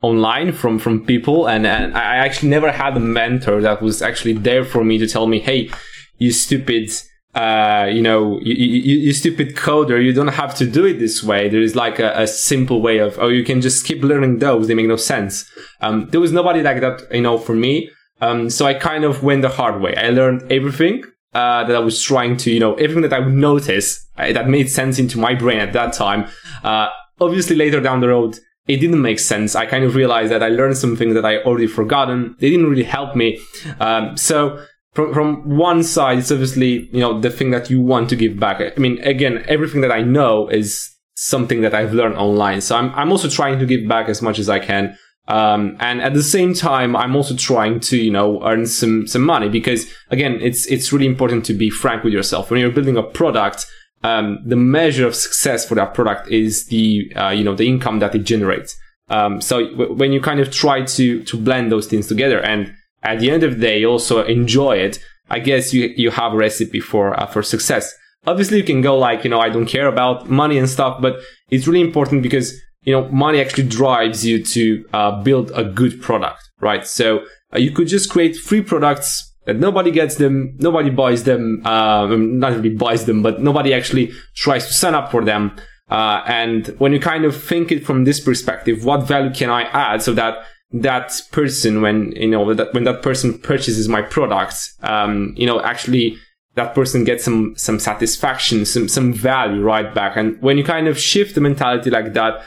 online 0.03 0.51
from, 0.53 0.77
from 0.77 1.03
people. 1.03 1.50
And, 1.50 1.65
and 1.65 1.97
I 1.97 2.17
actually 2.17 2.50
never 2.50 2.71
had 2.71 2.95
a 2.95 3.00
mentor 3.00 3.59
that 3.62 3.81
was 3.81 4.03
actually 4.03 4.33
there 4.33 4.63
for 4.63 4.83
me 4.83 5.00
to 5.00 5.07
tell 5.07 5.25
me, 5.25 5.39
Hey, 5.39 5.71
you 6.19 6.31
stupid, 6.31 6.91
uh, 7.36 7.90
you 7.92 8.02
know, 8.02 8.40
you, 8.40 8.54
you, 8.56 8.98
you, 9.00 9.14
stupid 9.14 9.56
coder, 9.56 10.02
you 10.02 10.14
don't 10.14 10.30
have 10.30 10.56
to 10.56 10.66
do 10.66 10.86
it 10.86 11.00
this 11.00 11.22
way. 11.22 11.50
There 11.50 11.62
is 11.62 11.76
like 11.76 12.00
a, 12.00 12.14
a, 12.16 12.28
simple 12.28 12.82
way 12.82 13.00
of, 13.00 13.20
oh, 13.20 13.28
you 13.28 13.44
can 13.44 13.60
just 13.60 13.86
keep 13.86 14.02
learning 14.02 14.40
those. 14.40 14.68
They 14.68 14.74
make 14.74 14.88
no 14.88 14.96
sense. 14.96 15.50
Um, 15.82 16.08
there 16.12 16.22
was 16.22 16.32
nobody 16.32 16.62
like 16.62 16.80
that, 16.80 17.14
you 17.14 17.22
know, 17.22 17.38
for 17.38 17.54
me. 17.54 17.90
Um, 18.22 18.50
so 18.50 18.66
I 18.66 18.74
kind 18.74 19.04
of 19.04 19.22
went 19.22 19.42
the 19.42 19.50
hard 19.50 19.82
way. 19.82 19.94
I 19.98 20.12
learned 20.12 20.50
everything, 20.50 21.04
uh, 21.34 21.66
that 21.66 21.76
I 21.76 21.80
was 21.80 22.02
trying 22.02 22.38
to, 22.38 22.52
you 22.52 22.62
know, 22.62 22.76
everything 22.76 23.02
that 23.02 23.12
I 23.12 23.20
would 23.20 23.34
notice 23.34 24.08
uh, 24.18 24.32
that 24.32 24.48
made 24.48 24.70
sense 24.70 24.98
into 24.98 25.20
my 25.20 25.36
brain 25.36 25.60
at 25.60 25.74
that 25.74 25.92
time. 25.92 26.30
Uh, 26.64 26.88
obviously 27.20 27.58
later 27.58 27.82
down 27.82 28.00
the 28.00 28.08
road, 28.08 28.40
it 28.68 28.78
didn't 28.78 29.02
make 29.02 29.20
sense. 29.20 29.56
I 29.56 29.66
kind 29.66 29.84
of 29.84 29.96
realized 29.96 30.32
that 30.32 30.42
I 30.42 30.48
learned 30.48 30.78
some 30.78 30.96
things 30.96 31.14
that 31.14 31.26
I 31.26 31.40
already 31.40 31.68
forgotten. 31.68 32.36
They 32.40 32.50
didn't 32.50 32.70
really 32.70 32.84
help 32.84 33.16
me. 33.16 33.39
Um, 33.80 34.18
so, 34.18 34.65
from 34.96 35.14
from 35.14 35.58
one 35.58 35.84
side, 35.84 36.20
it's 36.20 36.32
obviously 36.32 36.90
you 36.92 37.00
know 37.00 37.20
the 37.20 37.30
thing 37.30 37.52
that 37.52 37.70
you 37.70 37.80
want 37.82 38.10
to 38.10 38.16
give 38.16 38.40
back. 38.40 38.62
I 38.62 38.80
mean, 38.80 39.00
again, 39.04 39.46
everything 39.48 39.82
that 39.82 39.92
I 39.92 40.02
know 40.02 40.48
is 40.48 40.90
something 41.16 41.62
that 41.62 41.74
I've 41.74 41.94
learned 41.94 42.16
online. 42.16 42.62
So 42.62 42.75
I'm 42.75 42.92
I'm 42.96 43.12
also 43.12 43.30
trying 43.30 43.60
to 43.60 43.66
give 43.66 43.88
back 43.88 44.10
as 44.10 44.22
much 44.22 44.40
as 44.40 44.50
I 44.50 44.60
can. 44.60 44.98
Um, 45.28 45.75
and 45.80 46.02
at 46.02 46.14
the 46.14 46.24
same 46.24 46.54
time, 46.54 46.96
I'm 46.96 47.16
also 47.16 47.36
trying 47.36 47.80
to, 47.82 47.98
you 47.98 48.12
know, 48.12 48.44
earn 48.46 48.68
some, 48.68 49.08
some 49.08 49.24
money 49.24 49.50
because 49.50 49.92
again, 50.10 50.40
it's, 50.42 50.68
it's 50.68 50.94
really 50.94 51.08
important 51.08 51.46
to 51.46 51.54
be 51.54 51.70
frank 51.70 52.04
with 52.04 52.14
yourself. 52.14 52.52
When 52.52 52.60
you're 52.60 52.72
building 52.72 52.98
a 52.98 53.04
product, 53.04 53.66
um, 54.04 54.40
the 54.46 54.56
measure 54.56 55.08
of 55.08 55.16
success 55.16 55.68
for 55.68 55.74
that 55.75 55.96
product 55.96 56.30
is 56.32 56.68
the, 56.68 57.12
uh, 57.16 57.30
you 57.30 57.44
know, 57.44 57.56
the 57.56 57.68
income 57.68 58.00
that 58.00 58.14
it 58.14 58.20
generates. 58.20 58.78
Um, 59.10 59.42
so 59.42 59.68
w- 59.72 59.94
when 59.94 60.12
you 60.12 60.22
kind 60.22 60.40
of 60.40 60.52
try 60.52 60.84
to, 60.84 61.24
to 61.24 61.38
blend 61.38 61.72
those 61.72 61.88
things 61.88 62.08
together 62.08 62.40
and 62.40 62.72
at 63.05 63.19
the 63.19 63.29
end 63.29 63.43
of 63.43 63.51
the 63.55 63.62
day 63.62 63.85
also 63.85 64.24
enjoy 64.25 64.77
it, 64.77 65.00
I 65.29 65.39
guess 65.39 65.74
you, 65.74 65.93
you 65.95 66.12
have 66.12 66.33
a 66.33 66.38
recipe 66.38 66.79
for, 66.79 67.17
uh, 67.19 67.27
for 67.27 67.43
success. 67.43 67.93
Obviously 68.27 68.57
you 68.57 68.63
can 68.63 68.81
go 68.81 68.97
like, 68.97 69.24
you 69.24 69.29
know, 69.29 69.39
I 69.39 69.50
don't 69.50 69.67
care 69.67 69.88
about 69.88 70.29
money 70.29 70.57
and 70.57 70.69
stuff, 70.69 71.01
but 71.01 71.19
it's 71.50 71.67
really 71.67 71.81
important 71.81 72.24
because, 72.24 72.59
you 72.83 72.93
know, 72.93 73.07
money 73.09 73.39
actually 73.39 73.67
drives 73.67 74.25
you 74.25 74.43
to, 74.43 74.85
uh, 74.93 75.24
build 75.24 75.51
a 75.55 75.63
good 75.63 76.01
product, 76.01 76.41
right? 76.59 76.85
So 76.85 77.25
uh, 77.53 77.59
you 77.59 77.71
could 77.71 77.88
just 77.88 78.09
create 78.09 78.35
free 78.35 78.62
products 78.62 79.33
that 79.45 79.57
nobody 79.57 79.91
gets 79.91 80.15
them, 80.15 80.55
nobody 80.59 80.89
buys 80.89 81.24
them, 81.24 81.62
uh, 81.65 82.07
not 82.07 82.53
really 82.53 82.75
buys 82.75 83.05
them, 83.05 83.21
but 83.21 83.41
nobody 83.41 83.74
actually 83.74 84.12
tries 84.35 84.65
to 84.67 84.74
sign 84.74 84.95
up 84.95 85.12
for 85.12 85.24
them. 85.24 85.55
Uh, 85.89 86.24
and 86.25 86.67
when 86.79 86.91
you 86.91 87.00
kind 87.00 87.25
of 87.25 87.39
think 87.39 87.71
it 87.71 87.85
from 87.85 88.05
this 88.05 88.19
perspective, 88.19 88.83
what 88.83 89.03
value 89.03 89.31
can 89.31 89.51
I 89.51 89.63
add 89.63 90.01
so 90.01 90.13
that 90.15 90.39
that 90.72 91.13
person 91.31 91.81
when 91.81 92.12
you 92.13 92.27
know 92.27 92.53
that 92.53 92.74
when 92.74 92.84
that 92.84 93.01
person 93.01 93.38
purchases 93.38 93.88
my 93.88 94.01
products 94.01 94.75
um 94.81 95.34
you 95.38 95.45
know 95.45 95.62
actually 95.62 96.17
that 96.55 96.74
person 96.74 97.03
gets 97.03 97.24
some 97.24 97.53
some 97.55 97.79
satisfaction 97.79 98.65
some 98.65 98.88
some 98.88 99.13
value 99.13 99.62
right 99.62 99.93
back. 99.93 100.15
And 100.15 100.41
when 100.41 100.57
you 100.57 100.63
kind 100.63 100.88
of 100.88 101.00
shift 101.00 101.36
the 101.36 101.41
mentality 101.41 101.89
like 101.89 102.13
that 102.13 102.41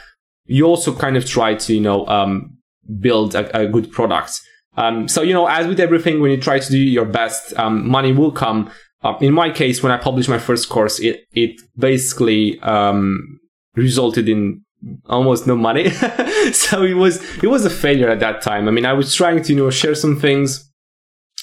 you 0.45 0.65
also 0.65 0.95
kind 0.95 1.15
of 1.15 1.25
try 1.25 1.55
to 1.55 1.73
you 1.73 1.81
know 1.81 2.05
um 2.07 2.57
build 2.99 3.35
a, 3.35 3.61
a 3.61 3.67
good 3.67 3.91
product. 3.91 4.41
Um 4.77 5.07
so 5.07 5.21
you 5.21 5.33
know 5.33 5.47
as 5.47 5.67
with 5.67 5.79
everything 5.79 6.21
when 6.21 6.31
you 6.31 6.37
try 6.37 6.59
to 6.59 6.71
do 6.71 6.77
your 6.77 7.05
best 7.05 7.57
um 7.57 7.87
money 7.87 8.11
will 8.11 8.31
come. 8.31 8.71
Uh, 9.01 9.17
in 9.21 9.31
my 9.31 9.49
case 9.49 9.81
when 9.81 9.93
i 9.93 9.97
published 9.97 10.27
my 10.27 10.37
first 10.37 10.67
course 10.67 10.99
it 10.99 11.21
it 11.31 11.51
basically 11.77 12.59
um 12.59 13.39
resulted 13.77 14.27
in 14.27 14.61
almost 15.07 15.47
no 15.47 15.55
money. 15.55 15.89
so 16.51 16.83
it 16.83 16.93
was 16.93 17.23
it 17.43 17.47
was 17.47 17.65
a 17.65 17.69
failure 17.69 18.09
at 18.09 18.19
that 18.19 18.41
time. 18.41 18.67
I 18.67 18.71
mean, 18.71 18.85
I 18.85 18.93
was 18.93 19.13
trying 19.13 19.43
to 19.43 19.53
you 19.53 19.59
know 19.59 19.69
share 19.69 19.95
some 19.95 20.19
things. 20.19 20.65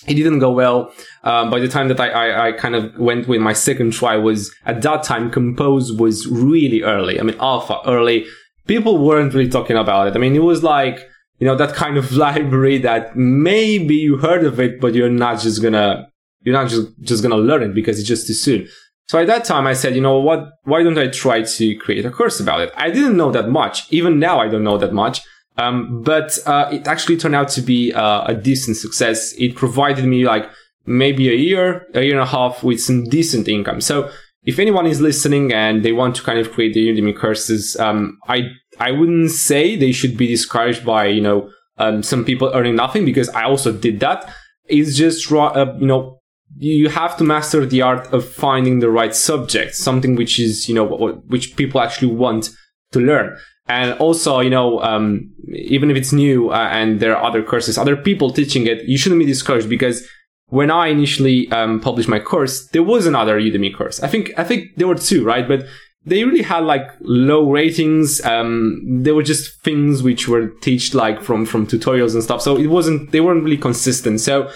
It 0.06 0.14
didn't 0.14 0.38
go 0.38 0.52
well. 0.52 0.92
Um, 1.24 1.50
by 1.50 1.58
the 1.58 1.68
time 1.68 1.88
that 1.88 1.98
I, 1.98 2.08
I, 2.10 2.46
I 2.48 2.52
kind 2.52 2.76
of 2.76 2.96
went 2.96 3.26
with 3.26 3.40
my 3.40 3.52
second 3.52 3.92
try 3.92 4.16
was 4.16 4.54
at 4.64 4.82
that 4.82 5.02
time 5.02 5.30
compose 5.30 5.92
was 5.92 6.26
really 6.28 6.82
early. 6.82 7.18
I 7.18 7.22
mean 7.22 7.36
alpha 7.40 7.80
early. 7.86 8.26
People 8.66 8.98
weren't 8.98 9.34
really 9.34 9.50
talking 9.50 9.76
about 9.76 10.08
it. 10.08 10.16
I 10.16 10.18
mean 10.18 10.36
it 10.36 10.42
was 10.42 10.62
like 10.62 11.08
you 11.38 11.46
know 11.46 11.56
that 11.56 11.74
kind 11.74 11.96
of 11.96 12.12
library 12.26 12.78
that 12.78 13.16
maybe 13.16 13.94
you 13.94 14.18
heard 14.18 14.44
of 14.44 14.60
it, 14.60 14.80
but 14.80 14.94
you're 14.94 15.10
not 15.10 15.40
just 15.40 15.62
gonna 15.62 16.08
you're 16.42 16.54
not 16.54 16.68
just 16.68 16.88
just 17.00 17.22
gonna 17.22 17.36
learn 17.36 17.62
it 17.62 17.74
because 17.74 17.98
it's 17.98 18.08
just 18.08 18.26
too 18.26 18.34
soon. 18.34 18.68
So 19.08 19.20
at 19.20 19.28
that 19.28 19.44
time, 19.44 19.66
I 19.66 19.72
said, 19.72 19.94
you 19.94 20.00
know 20.00 20.18
what? 20.18 20.48
Why 20.64 20.82
don't 20.82 20.98
I 20.98 21.08
try 21.08 21.42
to 21.42 21.76
create 21.76 22.04
a 22.04 22.10
course 22.10 22.40
about 22.40 22.60
it? 22.60 22.72
I 22.76 22.90
didn't 22.90 23.16
know 23.16 23.30
that 23.30 23.48
much. 23.48 23.90
Even 23.92 24.18
now, 24.18 24.40
I 24.40 24.48
don't 24.48 24.64
know 24.64 24.78
that 24.78 24.92
much. 24.92 25.20
Um, 25.58 26.02
but 26.02 26.38
uh, 26.44 26.68
it 26.72 26.86
actually 26.86 27.16
turned 27.16 27.34
out 27.34 27.48
to 27.50 27.62
be 27.62 27.92
uh, 27.92 28.24
a 28.26 28.34
decent 28.34 28.76
success. 28.76 29.32
It 29.38 29.54
provided 29.54 30.04
me 30.04 30.26
like 30.26 30.50
maybe 30.86 31.28
a 31.30 31.36
year, 31.36 31.86
a 31.94 32.02
year 32.02 32.12
and 32.12 32.22
a 32.22 32.30
half 32.30 32.62
with 32.62 32.80
some 32.80 33.04
decent 33.04 33.48
income. 33.48 33.80
So 33.80 34.10
if 34.44 34.58
anyone 34.58 34.86
is 34.86 35.00
listening 35.00 35.52
and 35.52 35.84
they 35.84 35.92
want 35.92 36.14
to 36.16 36.22
kind 36.22 36.38
of 36.38 36.52
create 36.52 36.74
the 36.74 36.88
Udemy 36.88 37.16
courses, 37.16 37.76
um, 37.76 38.18
I 38.28 38.50
I 38.78 38.92
wouldn't 38.92 39.30
say 39.30 39.76
they 39.76 39.92
should 39.92 40.16
be 40.16 40.26
discouraged 40.26 40.84
by 40.84 41.06
you 41.06 41.20
know 41.20 41.50
um, 41.78 42.02
some 42.02 42.24
people 42.24 42.50
earning 42.54 42.76
nothing 42.76 43.04
because 43.04 43.28
I 43.30 43.44
also 43.44 43.72
did 43.72 44.00
that. 44.00 44.32
It's 44.66 44.96
just 44.96 45.30
uh, 45.32 45.74
you 45.78 45.86
know 45.86 46.20
you 46.58 46.88
have 46.88 47.16
to 47.18 47.24
master 47.24 47.66
the 47.66 47.82
art 47.82 48.12
of 48.12 48.28
finding 48.28 48.80
the 48.80 48.90
right 48.90 49.14
subject, 49.14 49.74
something 49.74 50.16
which 50.16 50.38
is, 50.38 50.68
you 50.68 50.74
know, 50.74 50.86
which 51.28 51.56
people 51.56 51.80
actually 51.80 52.12
want 52.14 52.50
to 52.92 53.00
learn. 53.00 53.36
And 53.68 53.98
also, 53.98 54.40
you 54.40 54.50
know, 54.50 54.80
um, 54.80 55.32
even 55.52 55.90
if 55.90 55.96
it's 55.96 56.12
new 56.12 56.50
uh, 56.50 56.68
and 56.70 57.00
there 57.00 57.16
are 57.16 57.24
other 57.24 57.42
courses, 57.42 57.76
other 57.76 57.96
people 57.96 58.30
teaching 58.30 58.66
it, 58.66 58.84
you 58.84 58.96
shouldn't 58.96 59.18
be 59.18 59.26
discouraged 59.26 59.68
because 59.68 60.06
when 60.46 60.70
I 60.70 60.88
initially 60.88 61.50
um, 61.50 61.80
published 61.80 62.08
my 62.08 62.20
course, 62.20 62.68
there 62.68 62.84
was 62.84 63.06
another 63.06 63.40
Udemy 63.40 63.76
course. 63.76 64.00
I 64.02 64.08
think 64.08 64.30
I 64.36 64.44
think 64.44 64.76
there 64.76 64.86
were 64.86 64.94
two, 64.94 65.24
right? 65.24 65.46
But 65.46 65.66
they 66.04 66.22
really 66.22 66.42
had 66.42 66.60
like 66.60 66.88
low 67.00 67.50
ratings. 67.50 68.24
Um, 68.24 69.02
they 69.02 69.10
were 69.10 69.24
just 69.24 69.60
things 69.62 70.04
which 70.04 70.28
were 70.28 70.50
taught 70.62 70.94
like 70.94 71.20
from 71.20 71.44
from 71.44 71.66
tutorials 71.66 72.14
and 72.14 72.22
stuff. 72.22 72.42
So 72.42 72.56
it 72.56 72.68
wasn't 72.68 73.10
they 73.10 73.20
weren't 73.20 73.42
really 73.42 73.56
consistent. 73.56 74.20
So 74.20 74.48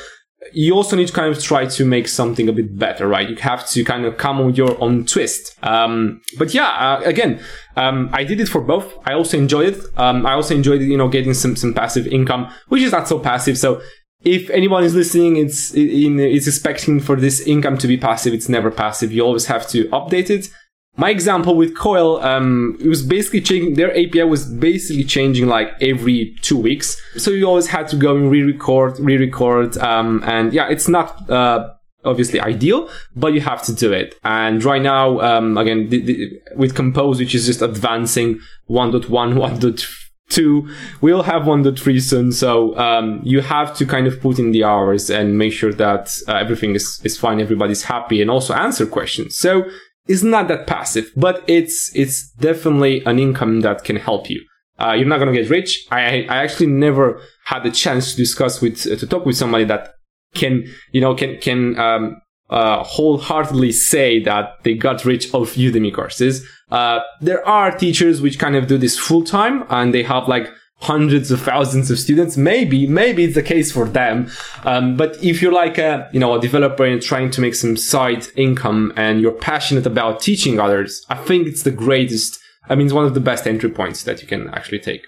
you 0.52 0.74
also 0.74 0.96
need 0.96 1.06
to 1.06 1.12
kind 1.12 1.34
of 1.34 1.42
try 1.42 1.66
to 1.66 1.84
make 1.84 2.08
something 2.08 2.48
a 2.48 2.52
bit 2.52 2.78
better, 2.78 3.06
right? 3.06 3.28
You 3.28 3.36
have 3.36 3.68
to 3.70 3.84
kind 3.84 4.04
of 4.04 4.16
come 4.16 4.44
with 4.44 4.56
your 4.56 4.82
own 4.82 5.04
twist. 5.04 5.56
Um, 5.62 6.22
but 6.38 6.54
yeah, 6.54 6.68
uh, 6.68 7.02
again, 7.04 7.40
um, 7.76 8.08
I 8.12 8.24
did 8.24 8.40
it 8.40 8.48
for 8.48 8.60
both. 8.60 8.92
I 9.06 9.12
also 9.12 9.36
enjoyed 9.36 9.74
it. 9.74 9.84
Um, 9.98 10.24
I 10.24 10.32
also 10.32 10.54
enjoyed, 10.54 10.80
you 10.80 10.96
know, 10.96 11.08
getting 11.08 11.34
some, 11.34 11.56
some 11.56 11.74
passive 11.74 12.06
income, 12.06 12.50
which 12.68 12.82
is 12.82 12.92
not 12.92 13.06
so 13.06 13.18
passive. 13.18 13.58
So 13.58 13.82
if 14.22 14.48
anyone 14.50 14.82
is 14.82 14.94
listening, 14.94 15.36
it's, 15.36 15.74
in, 15.74 16.18
it's 16.18 16.46
expecting 16.46 17.00
for 17.00 17.16
this 17.16 17.40
income 17.46 17.76
to 17.78 17.86
be 17.86 17.98
passive. 17.98 18.32
It's 18.32 18.48
never 18.48 18.70
passive. 18.70 19.12
You 19.12 19.22
always 19.22 19.46
have 19.46 19.68
to 19.68 19.88
update 19.88 20.30
it 20.30 20.48
my 20.96 21.10
example 21.10 21.56
with 21.56 21.76
Coil, 21.76 22.20
um, 22.22 22.76
it 22.80 22.88
was 22.88 23.02
basically 23.02 23.40
changing, 23.40 23.74
their 23.74 23.90
API 23.92 24.24
was 24.24 24.46
basically 24.46 25.04
changing 25.04 25.46
like 25.46 25.70
every 25.80 26.36
two 26.42 26.58
weeks. 26.58 27.00
So 27.16 27.30
you 27.30 27.46
always 27.46 27.68
had 27.68 27.88
to 27.88 27.96
go 27.96 28.16
and 28.16 28.30
re-record, 28.30 28.98
re-record. 28.98 29.78
Um, 29.78 30.22
and 30.26 30.52
yeah, 30.52 30.68
it's 30.68 30.88
not, 30.88 31.30
uh, 31.30 31.70
obviously 32.04 32.40
ideal, 32.40 32.88
but 33.14 33.32
you 33.34 33.40
have 33.40 33.62
to 33.62 33.74
do 33.74 33.92
it. 33.92 34.14
And 34.24 34.62
right 34.64 34.82
now, 34.82 35.20
um, 35.20 35.56
again, 35.58 35.88
the, 35.88 36.00
the, 36.02 36.40
with 36.56 36.74
Compose, 36.74 37.18
which 37.18 37.34
is 37.34 37.46
just 37.46 37.62
advancing 37.62 38.40
1.1, 38.68 39.04
1.2, 39.08 40.76
we'll 41.00 41.22
have 41.22 41.42
1.3 41.42 42.02
soon. 42.02 42.32
So, 42.32 42.76
um, 42.78 43.20
you 43.22 43.40
have 43.42 43.76
to 43.76 43.86
kind 43.86 44.06
of 44.06 44.20
put 44.20 44.38
in 44.38 44.52
the 44.52 44.64
hours 44.64 45.10
and 45.10 45.36
make 45.38 45.52
sure 45.52 45.72
that 45.74 46.16
uh, 46.26 46.34
everything 46.34 46.74
is, 46.74 47.00
is 47.04 47.18
fine. 47.18 47.40
Everybody's 47.40 47.84
happy 47.84 48.22
and 48.22 48.30
also 48.30 48.54
answer 48.54 48.86
questions. 48.86 49.36
So 49.36 49.64
is 50.10 50.24
not 50.24 50.48
that 50.48 50.66
passive, 50.66 51.10
but 51.16 51.44
it's 51.46 51.94
it's 51.94 52.30
definitely 52.32 53.02
an 53.04 53.18
income 53.18 53.60
that 53.60 53.84
can 53.84 53.96
help 53.96 54.28
you. 54.28 54.44
Uh, 54.78 54.92
you're 54.92 55.06
not 55.06 55.18
gonna 55.18 55.32
get 55.32 55.48
rich. 55.48 55.86
I 55.90 56.26
I 56.28 56.38
actually 56.44 56.66
never 56.66 57.20
had 57.44 57.62
the 57.62 57.70
chance 57.70 58.10
to 58.10 58.16
discuss 58.16 58.60
with 58.60 58.86
uh, 58.86 58.96
to 58.96 59.06
talk 59.06 59.24
with 59.24 59.36
somebody 59.36 59.64
that 59.64 59.94
can 60.34 60.64
you 60.90 61.00
know 61.00 61.14
can 61.14 61.38
can 61.38 61.78
um, 61.78 62.20
uh, 62.50 62.82
wholeheartedly 62.82 63.70
say 63.70 64.20
that 64.24 64.62
they 64.64 64.74
got 64.74 65.04
rich 65.04 65.32
off 65.32 65.54
Udemy 65.54 65.94
courses. 65.94 66.44
Uh, 66.72 67.00
there 67.20 67.46
are 67.46 67.70
teachers 67.70 68.20
which 68.20 68.38
kind 68.38 68.56
of 68.56 68.66
do 68.66 68.78
this 68.78 68.98
full 68.98 69.22
time 69.22 69.64
and 69.70 69.94
they 69.94 70.02
have 70.02 70.28
like 70.28 70.48
hundreds 70.80 71.30
of 71.30 71.40
thousands 71.40 71.90
of 71.90 71.98
students. 71.98 72.36
Maybe, 72.36 72.86
maybe 72.86 73.24
it's 73.24 73.34
the 73.34 73.42
case 73.42 73.70
for 73.70 73.86
them. 73.86 74.30
Um, 74.64 74.96
but 74.96 75.22
if 75.22 75.42
you're 75.42 75.52
like 75.52 75.78
a, 75.78 76.08
you 76.12 76.20
know, 76.20 76.34
a 76.34 76.40
developer 76.40 76.84
and 76.84 77.02
trying 77.02 77.30
to 77.32 77.40
make 77.40 77.54
some 77.54 77.76
side 77.76 78.26
income 78.36 78.92
and 78.96 79.20
you're 79.20 79.32
passionate 79.32 79.86
about 79.86 80.20
teaching 80.20 80.58
others, 80.58 81.04
I 81.08 81.16
think 81.16 81.46
it's 81.46 81.62
the 81.62 81.70
greatest. 81.70 82.38
I 82.68 82.74
mean, 82.74 82.86
it's 82.86 82.94
one 82.94 83.04
of 83.04 83.14
the 83.14 83.20
best 83.20 83.46
entry 83.46 83.70
points 83.70 84.04
that 84.04 84.22
you 84.22 84.28
can 84.28 84.48
actually 84.50 84.80
take. 84.80 85.06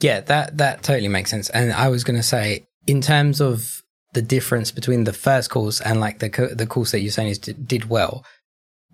Yeah, 0.00 0.20
that, 0.20 0.58
that 0.58 0.82
totally 0.82 1.08
makes 1.08 1.30
sense. 1.30 1.48
And 1.50 1.72
I 1.72 1.88
was 1.88 2.04
going 2.04 2.16
to 2.16 2.22
say, 2.22 2.66
in 2.86 3.00
terms 3.00 3.40
of 3.40 3.82
the 4.12 4.22
difference 4.22 4.70
between 4.70 5.04
the 5.04 5.12
first 5.12 5.50
course 5.50 5.80
and 5.80 6.00
like 6.00 6.18
the, 6.20 6.52
the 6.54 6.66
course 6.66 6.90
that 6.92 7.00
you're 7.00 7.12
saying 7.12 7.28
is 7.28 7.38
did 7.38 7.88
well, 7.88 8.24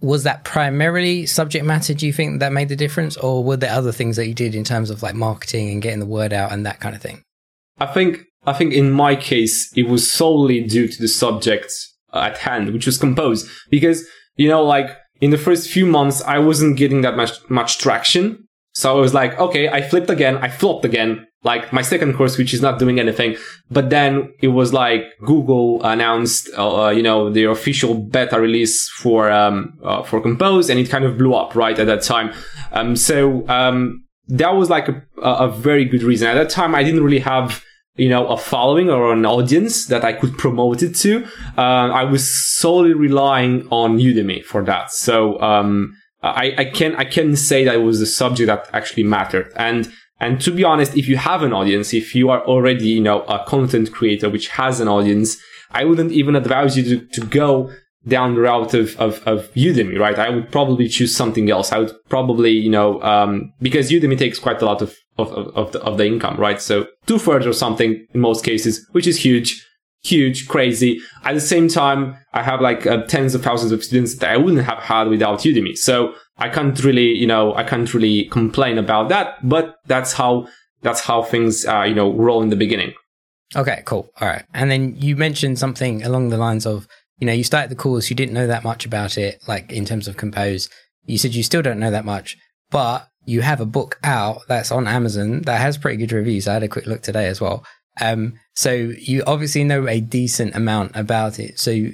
was 0.03 0.25
that 0.25 0.45
primarily 0.45 1.27
subject 1.27 1.65
matter 1.65 1.95
do 1.95 2.07
you 2.07 2.13
think 2.13 2.41
that 2.41 2.53
made 2.53 2.69
the 2.69 2.77
difference? 2.77 3.17
Or 3.17 3.43
were 3.43 3.57
there 3.57 3.73
other 3.73 3.93
things 3.93 4.17
that 4.17 4.27
you 4.27 4.35
did 4.35 4.55
in 4.55 4.65
terms 4.65 4.91
of 4.91 5.03
like 5.03 5.15
marketing 5.15 5.71
and 5.71 5.81
getting 5.81 6.01
the 6.01 6.07
word 6.07 6.33
out 6.33 6.53
and 6.53 6.67
that 6.67 6.81
kind 6.81 6.95
of 6.95 7.01
thing? 7.01 7.23
I 7.79 7.87
think 7.87 8.27
i 8.45 8.53
think 8.53 8.73
in 8.73 8.91
my 8.91 9.15
case 9.15 9.73
it 9.77 9.89
was 9.89 10.11
solely 10.11 10.61
due 10.63 10.89
to 10.89 11.01
the 11.01 11.09
subject 11.09 11.73
uh, 12.13 12.29
at 12.31 12.39
hand 12.39 12.73
which 12.73 12.87
was 12.87 12.99
compose 12.99 13.49
because 13.71 14.05
you 14.37 14.49
know 14.49 14.65
like 14.65 14.97
in 15.21 15.31
the 15.31 15.39
first 15.39 15.71
few 15.71 15.87
months 15.87 16.23
i 16.23 16.39
wasn't 16.39 16.77
getting 16.77 17.03
that 17.03 17.17
much 17.17 17.33
much 17.49 17.79
traction. 17.79 18.47
So 18.75 18.97
i 18.97 19.01
was 19.01 19.15
like 19.15 19.39
okay 19.39 19.69
i 19.69 19.83
flipped 19.83 20.11
again 20.11 20.37
i 20.39 20.49
flopped 20.49 20.85
again 20.85 21.27
like 21.45 21.73
my 21.73 21.83
second 21.83 22.15
course, 22.15 22.39
which 22.39 22.55
is 22.55 22.63
not 22.63 22.79
doing 22.79 23.01
anything. 23.01 23.37
But 23.71 23.91
then 23.91 24.33
it 24.41 24.49
was 24.49 24.73
like 24.73 25.05
Google 25.25 25.83
announced, 25.85 26.49
uh, 26.57 26.85
uh, 26.85 26.91
you 26.91 27.03
know, 27.03 27.31
their 27.31 27.51
official 27.51 27.95
beta 27.95 28.41
release 28.41 28.89
for 28.89 29.31
um, 29.31 29.79
uh, 29.83 30.03
for 30.03 30.21
Compose, 30.21 30.71
and 30.71 30.79
it 30.79 30.89
kind 30.89 31.05
of 31.05 31.19
blew 31.19 31.35
up 31.35 31.55
right 31.55 31.79
at 31.79 31.87
that 31.87 32.03
time. 32.03 32.33
Um, 32.73 32.95
so 32.95 33.47
um, 33.49 34.05
that 34.29 34.55
was 34.55 34.71
like 34.71 34.89
a, 34.89 35.03
a 35.21 35.51
very 35.51 35.85
good 35.85 36.03
reason. 36.03 36.29
At 36.29 36.35
that 36.35 36.51
time, 36.51 36.75
I 36.75 36.83
didn't 36.83 37.03
really 37.03 37.21
have 37.21 37.63
you 37.97 38.09
know 38.09 38.29
a 38.29 38.37
following 38.37 38.89
or 38.89 39.13
an 39.13 39.27
audience 39.27 39.87
that 39.87 40.05
I 40.05 40.13
could 40.13 40.39
promote 40.39 40.83
it 40.83 40.95
to. 40.97 41.25
Uh, 41.59 41.91
I 41.91 42.05
was 42.05 42.31
solely 42.31 42.95
relying 42.95 43.67
on 43.71 43.99
Udemy 43.99 44.45
for 44.45 44.63
that. 44.65 44.93
So 44.93 45.41
um, 45.41 45.97
I, 46.23 46.55
I 46.57 46.65
can 46.67 46.95
I 46.95 47.05
can 47.05 47.35
say 47.35 47.65
that 47.65 47.75
it 47.75 47.83
was 47.83 47.99
the 47.99 48.07
subject 48.07 48.47
that 48.47 48.69
actually 48.73 49.03
mattered 49.03 49.53
and 49.57 49.93
and 50.23 50.41
to 50.43 50.53
be 50.53 50.63
honest, 50.63 50.97
if 50.97 51.09
you 51.09 51.17
have 51.17 51.43
an 51.43 51.53
audience, 51.53 51.93
if 51.93 52.15
you 52.15 52.31
are 52.31 52.47
already, 52.47 52.87
you 52.87 53.01
know, 53.01 53.23
a 53.23 53.45
content 53.45 53.93
creator 53.93 54.31
which 54.31 54.47
has 54.51 54.79
an 54.79 54.87
audience, 54.87 55.37
I 55.73 55.85
wouldn't 55.85 56.13
even 56.13 56.37
advise 56.37 56.77
you 56.77 56.85
to, 56.85 57.07
to 57.15 57.27
go 57.27 57.73
down 58.07 58.37
the 58.37 58.43
route 58.43 58.73
of, 58.73 58.97
of, 59.01 59.21
of 59.27 59.53
Udemy, 59.55 59.99
right? 59.99 60.17
I 60.17 60.31
would 60.31 60.53
probably 60.53 60.89
choose 60.89 61.15
something 61.15 61.51
else. 61.51 61.73
I 61.73 61.79
would 61.79 61.93
probably, 62.09 62.53
you 62.53 62.71
know, 62.71 63.03
um, 63.03 63.53
because 63.61 63.91
Udemy 63.91 64.17
takes 64.17 64.39
quite 64.39 64.63
a 64.63 64.65
lot 64.65 64.81
of, 64.81 64.95
of, 65.19 65.33
of, 65.33 65.73
the, 65.73 65.81
of 65.83 65.99
the 65.99 66.07
income, 66.07 66.37
right? 66.37 66.63
So 66.63 66.87
two 67.07 67.19
thirds 67.19 67.45
or 67.45 67.53
something 67.53 68.07
in 68.15 68.21
most 68.21 68.45
cases, 68.45 68.87
which 68.93 69.09
is 69.09 69.17
huge, 69.17 69.67
huge, 70.05 70.49
crazy. 70.49 71.01
At 71.25 71.35
the 71.35 71.41
same 71.41 71.69
time, 71.69 72.17
I 72.33 72.43
have 72.43 72.61
like 72.61 72.87
uh, 72.87 73.05
tens 73.07 73.35
of 73.35 73.43
thousands 73.43 73.73
of 73.73 73.85
students 73.85 74.17
that 74.17 74.31
I 74.31 74.37
wouldn't 74.37 74.65
have 74.65 74.79
had 74.79 75.09
without 75.09 75.41
Udemy. 75.41 75.77
So 75.77 76.15
I 76.39 76.49
can't 76.49 76.83
really, 76.83 77.17
you 77.17 77.27
know, 77.27 77.55
I 77.55 77.65
can't 77.65 77.93
really 77.95 78.25
complain 78.27 78.79
about 78.79 79.09
that, 79.11 79.49
but 79.49 79.77
that's 79.87 80.13
how, 80.13 80.49
that's 80.81 81.01
how 81.01 81.23
things, 81.23 81.65
uh, 81.67 81.83
you 81.83 81.95
know, 81.95 82.13
roll 82.13 82.43
in 82.43 82.51
the 82.51 82.57
beginning. 82.57 82.93
Okay, 83.55 83.83
cool. 83.85 84.11
All 84.21 84.29
right. 84.29 84.45
And 84.55 84.71
then 84.71 84.97
you 84.97 85.15
mentioned 85.15 85.59
something 85.59 86.03
along 86.03 86.31
the 86.31 86.39
lines 86.39 86.67
of, 86.67 86.89
you 87.19 87.27
know, 87.27 87.33
you 87.33 87.45
started 87.45 87.71
the 87.71 87.77
course, 87.77 88.11
you 88.11 88.17
didn't 88.17 88.35
know 88.35 88.47
that 88.47 88.65
much 88.65 88.85
about 88.87 89.17
it, 89.17 89.43
like 89.47 89.71
in 89.71 89.85
terms 89.85 90.09
of 90.09 90.17
compose. 90.17 90.69
You 91.05 91.19
said 91.19 91.35
you 91.35 91.43
still 91.43 91.63
don't 91.63 91.79
know 91.79 91.91
that 91.91 92.05
much, 92.05 92.37
but 92.71 93.09
you 93.25 93.43
have 93.43 93.61
a 93.61 93.67
book 93.67 93.99
out 94.03 94.41
that's 94.49 94.73
on 94.73 94.89
Amazon 94.89 95.43
that 95.43 95.61
has 95.61 95.79
pretty 95.79 95.99
good 95.99 96.13
reviews. 96.13 96.49
I 96.49 96.55
had 96.55 96.63
a 96.63 96.69
quick 96.69 96.87
look 96.87 97.03
today 97.03 97.27
as 97.27 97.41
well. 97.41 97.65
Um, 98.01 98.35
so 98.55 98.73
you 98.73 99.23
obviously 99.27 99.65
know 99.65 99.89
a 99.89 100.01
decent 100.01 100.55
amount 100.55 100.93
about 100.95 101.39
it. 101.39 101.59
So 101.59 101.89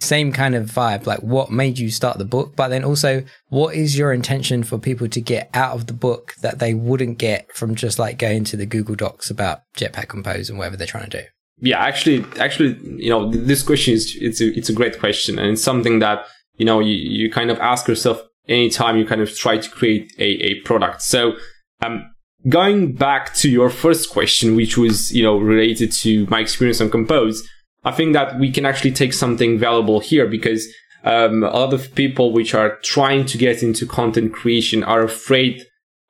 same 0.00 0.32
kind 0.32 0.54
of 0.54 0.70
vibe 0.70 1.06
like 1.06 1.20
what 1.20 1.50
made 1.50 1.78
you 1.78 1.90
start 1.90 2.18
the 2.18 2.24
book? 2.24 2.54
But 2.54 2.68
then 2.68 2.84
also 2.84 3.24
what 3.48 3.74
is 3.74 3.98
your 3.98 4.12
intention 4.12 4.62
for 4.62 4.78
people 4.78 5.08
to 5.08 5.20
get 5.20 5.50
out 5.54 5.74
of 5.74 5.86
the 5.86 5.92
book 5.92 6.34
that 6.40 6.60
they 6.60 6.72
wouldn't 6.72 7.18
get 7.18 7.52
from 7.52 7.74
just 7.74 7.98
like 7.98 8.16
going 8.16 8.44
to 8.44 8.56
the 8.56 8.66
google 8.66 8.94
docs 8.94 9.28
about 9.28 9.62
jetpack 9.76 10.08
compose 10.08 10.48
and 10.48 10.58
whatever 10.58 10.76
they're 10.76 10.86
trying 10.86 11.10
to 11.10 11.22
do? 11.22 11.24
Yeah 11.60 11.80
actually 11.80 12.24
actually 12.38 12.78
you 12.96 13.10
know 13.10 13.30
this 13.30 13.62
question 13.62 13.94
is 13.94 14.16
it's 14.20 14.40
a, 14.40 14.56
it's 14.56 14.68
a 14.68 14.74
great 14.74 14.98
question. 15.00 15.38
And 15.38 15.52
it's 15.52 15.64
something 15.64 15.98
that 15.98 16.26
you 16.56 16.64
know 16.64 16.78
you, 16.78 16.94
you 16.94 17.30
kind 17.30 17.50
of 17.50 17.58
ask 17.58 17.88
yourself 17.88 18.22
anytime 18.46 18.96
you 18.96 19.04
kind 19.04 19.20
of 19.20 19.36
try 19.36 19.58
to 19.58 19.68
create 19.68 20.12
a, 20.18 20.28
a 20.44 20.60
product. 20.60 21.02
So 21.02 21.34
Um, 21.80 22.10
going 22.46 22.92
back 22.92 23.34
to 23.34 23.50
your 23.50 23.70
first 23.70 24.10
question, 24.10 24.54
which 24.54 24.78
was, 24.78 25.12
you 25.12 25.22
know, 25.22 25.38
related 25.38 25.90
to 25.92 26.26
my 26.26 26.40
experience 26.40 26.80
on 26.80 26.90
Compose, 26.90 27.46
I 27.84 27.92
think 27.92 28.12
that 28.12 28.38
we 28.38 28.50
can 28.50 28.66
actually 28.66 28.92
take 28.92 29.12
something 29.12 29.58
valuable 29.58 30.00
here 30.00 30.26
because 30.26 30.66
um, 31.04 31.42
a 31.42 31.50
lot 31.50 31.72
of 31.72 31.94
people 31.94 32.32
which 32.32 32.54
are 32.54 32.76
trying 32.82 33.24
to 33.26 33.38
get 33.38 33.62
into 33.62 33.86
content 33.86 34.32
creation 34.32 34.84
are 34.84 35.02
afraid 35.02 35.64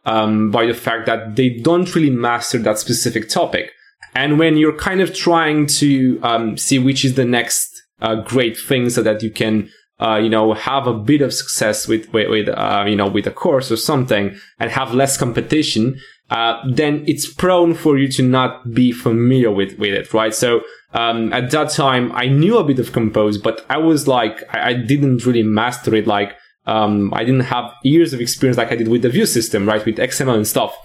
um, 0.04 0.50
by 0.50 0.66
the 0.66 0.74
fact 0.74 1.06
that 1.06 1.36
they 1.36 1.50
don't 1.50 1.94
really 1.94 2.10
master 2.10 2.58
that 2.58 2.78
specific 2.78 3.28
topic. 3.28 3.70
And 4.14 4.38
when 4.38 4.56
you're 4.56 4.76
kind 4.76 5.00
of 5.00 5.14
trying 5.14 5.66
to 5.66 6.18
um, 6.22 6.56
see 6.56 6.78
which 6.78 7.04
is 7.04 7.14
the 7.14 7.24
next 7.24 7.82
uh, 8.00 8.16
great 8.16 8.56
thing 8.56 8.90
so 8.90 9.02
that 9.02 9.22
you 9.22 9.30
can 9.30 9.68
uh, 10.00 10.16
you 10.16 10.28
know, 10.28 10.54
have 10.54 10.86
a 10.86 10.94
bit 10.94 11.22
of 11.22 11.34
success 11.34 11.88
with, 11.88 12.12
with, 12.12 12.48
uh, 12.48 12.84
you 12.86 12.94
know, 12.94 13.08
with 13.08 13.26
a 13.26 13.32
course 13.32 13.70
or 13.72 13.76
something 13.76 14.36
and 14.60 14.70
have 14.70 14.94
less 14.94 15.16
competition, 15.16 15.98
uh, 16.30 16.60
then 16.68 17.04
it's 17.06 17.32
prone 17.32 17.74
for 17.74 17.96
you 17.96 18.08
to 18.08 18.22
not 18.22 18.72
be 18.72 18.92
familiar 18.92 19.50
with, 19.50 19.78
with 19.78 19.94
it, 19.94 20.12
right? 20.12 20.34
So, 20.34 20.60
um, 20.92 21.32
at 21.32 21.50
that 21.50 21.70
time, 21.70 22.12
I 22.12 22.26
knew 22.26 22.58
a 22.58 22.64
bit 22.64 22.78
of 22.78 22.92
Compose, 22.92 23.38
but 23.38 23.64
I 23.68 23.78
was 23.78 24.08
like, 24.08 24.42
I, 24.54 24.70
I 24.70 24.72
didn't 24.74 25.26
really 25.26 25.42
master 25.42 25.94
it. 25.94 26.06
Like, 26.06 26.34
um, 26.68 27.12
I 27.14 27.24
didn't 27.24 27.46
have 27.46 27.72
years 27.82 28.12
of 28.12 28.20
experience 28.20 28.58
like 28.58 28.70
I 28.70 28.76
did 28.76 28.88
with 28.88 29.02
the 29.02 29.08
view 29.08 29.24
system, 29.24 29.66
right? 29.66 29.84
With 29.84 29.96
XML 29.96 30.34
and 30.34 30.46
stuff. 30.46 30.76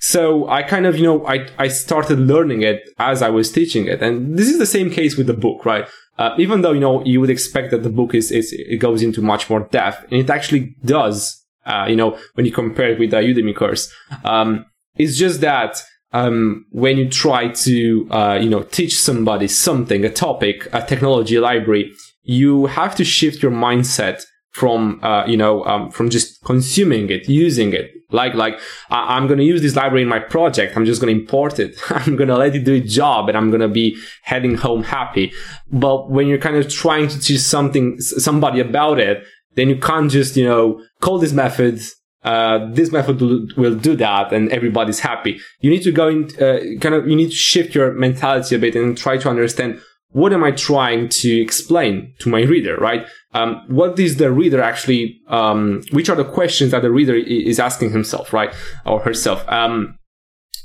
So 0.00 0.48
I 0.48 0.64
kind 0.64 0.84
of, 0.84 0.96
you 0.96 1.04
know, 1.04 1.26
I, 1.26 1.48
I 1.58 1.68
started 1.68 2.18
learning 2.18 2.62
it 2.62 2.82
as 2.98 3.22
I 3.22 3.30
was 3.30 3.52
teaching 3.52 3.86
it. 3.86 4.02
And 4.02 4.36
this 4.36 4.48
is 4.48 4.58
the 4.58 4.66
same 4.66 4.90
case 4.90 5.16
with 5.16 5.28
the 5.28 5.34
book, 5.34 5.64
right? 5.64 5.88
Uh, 6.18 6.34
even 6.38 6.62
though, 6.62 6.72
you 6.72 6.80
know, 6.80 7.04
you 7.04 7.20
would 7.20 7.30
expect 7.30 7.70
that 7.70 7.84
the 7.84 7.88
book 7.88 8.14
is, 8.14 8.32
is, 8.32 8.52
it 8.52 8.78
goes 8.78 9.02
into 9.02 9.22
much 9.22 9.48
more 9.48 9.60
depth 9.70 10.02
and 10.10 10.14
it 10.14 10.28
actually 10.28 10.74
does, 10.84 11.44
uh, 11.66 11.86
you 11.88 11.94
know, 11.94 12.18
when 12.34 12.44
you 12.44 12.50
compare 12.50 12.90
it 12.90 12.98
with 12.98 13.12
the 13.12 13.18
Udemy 13.18 13.54
course. 13.54 13.92
Um, 14.24 14.66
it's 14.98 15.16
just 15.16 15.40
that, 15.40 15.82
um, 16.12 16.64
when 16.70 16.96
you 16.96 17.08
try 17.08 17.48
to, 17.48 18.08
uh, 18.10 18.38
you 18.40 18.48
know, 18.48 18.62
teach 18.62 18.98
somebody 18.98 19.46
something, 19.46 20.04
a 20.04 20.10
topic, 20.10 20.66
a 20.72 20.82
technology, 20.82 21.38
library, 21.38 21.92
you 22.22 22.66
have 22.66 22.94
to 22.96 23.04
shift 23.04 23.42
your 23.42 23.52
mindset 23.52 24.22
from 24.50 24.98
uh, 25.04 25.24
you 25.26 25.36
know 25.36 25.64
um, 25.64 25.90
from 25.90 26.10
just 26.10 26.42
consuming 26.44 27.10
it 27.10 27.28
using 27.28 27.72
it. 27.72 27.90
Like 28.10 28.34
like 28.34 28.58
I- 28.90 29.16
am 29.16 29.26
going 29.26 29.38
to 29.38 29.44
use 29.44 29.62
this 29.62 29.76
library 29.76 30.02
in 30.02 30.08
my 30.08 30.18
project. 30.18 30.76
I'm 30.76 30.84
just 30.84 31.00
going 31.00 31.14
to 31.14 31.20
import 31.20 31.58
it. 31.58 31.78
I'm 31.90 32.16
going 32.16 32.28
to 32.28 32.36
let 32.36 32.54
it 32.54 32.64
do 32.64 32.74
its 32.74 32.92
job 32.92 33.28
and 33.28 33.36
i'm 33.36 33.50
going 33.50 33.60
to 33.60 33.68
be 33.68 33.96
heading 34.22 34.56
home 34.56 34.82
happy. 34.82 35.32
But 35.70 36.10
when 36.10 36.26
you're 36.26 36.38
kind 36.38 36.56
of 36.56 36.68
trying 36.68 37.08
to 37.08 37.20
teach 37.20 37.40
something 37.40 38.00
somebody 38.00 38.60
about 38.60 38.98
it 38.98 39.24
then 39.58 39.68
you 39.68 39.76
can't 39.76 40.10
just 40.10 40.36
you 40.36 40.44
know 40.44 40.80
call 41.00 41.18
this 41.18 41.32
method 41.32 41.80
uh, 42.24 42.66
this 42.72 42.90
method 42.90 43.20
will 43.56 43.76
do 43.76 43.94
that 43.94 44.32
and 44.32 44.50
everybody's 44.50 45.00
happy 45.00 45.38
you 45.60 45.70
need 45.70 45.82
to 45.82 45.92
go 45.92 46.08
in 46.08 46.24
uh, 46.42 46.58
kind 46.80 46.94
of 46.94 47.06
you 47.06 47.14
need 47.14 47.30
to 47.30 47.36
shift 47.36 47.74
your 47.74 47.92
mentality 47.92 48.56
a 48.56 48.58
bit 48.58 48.74
and 48.74 48.98
try 48.98 49.16
to 49.16 49.28
understand 49.28 49.80
what 50.10 50.32
am 50.32 50.42
I 50.42 50.52
trying 50.52 51.08
to 51.10 51.40
explain 51.40 52.14
to 52.20 52.28
my 52.28 52.42
reader, 52.42 52.76
right? 52.76 53.06
Um, 53.34 53.62
what 53.68 53.98
is 53.98 54.16
the 54.16 54.32
reader 54.32 54.60
actually, 54.60 55.20
um, 55.28 55.82
which 55.92 56.08
are 56.08 56.16
the 56.16 56.24
questions 56.24 56.70
that 56.70 56.82
the 56.82 56.90
reader 56.90 57.14
is 57.14 57.60
asking 57.60 57.90
himself, 57.90 58.32
right? 58.32 58.54
Or 58.86 59.00
herself. 59.00 59.46
Um, 59.48 59.98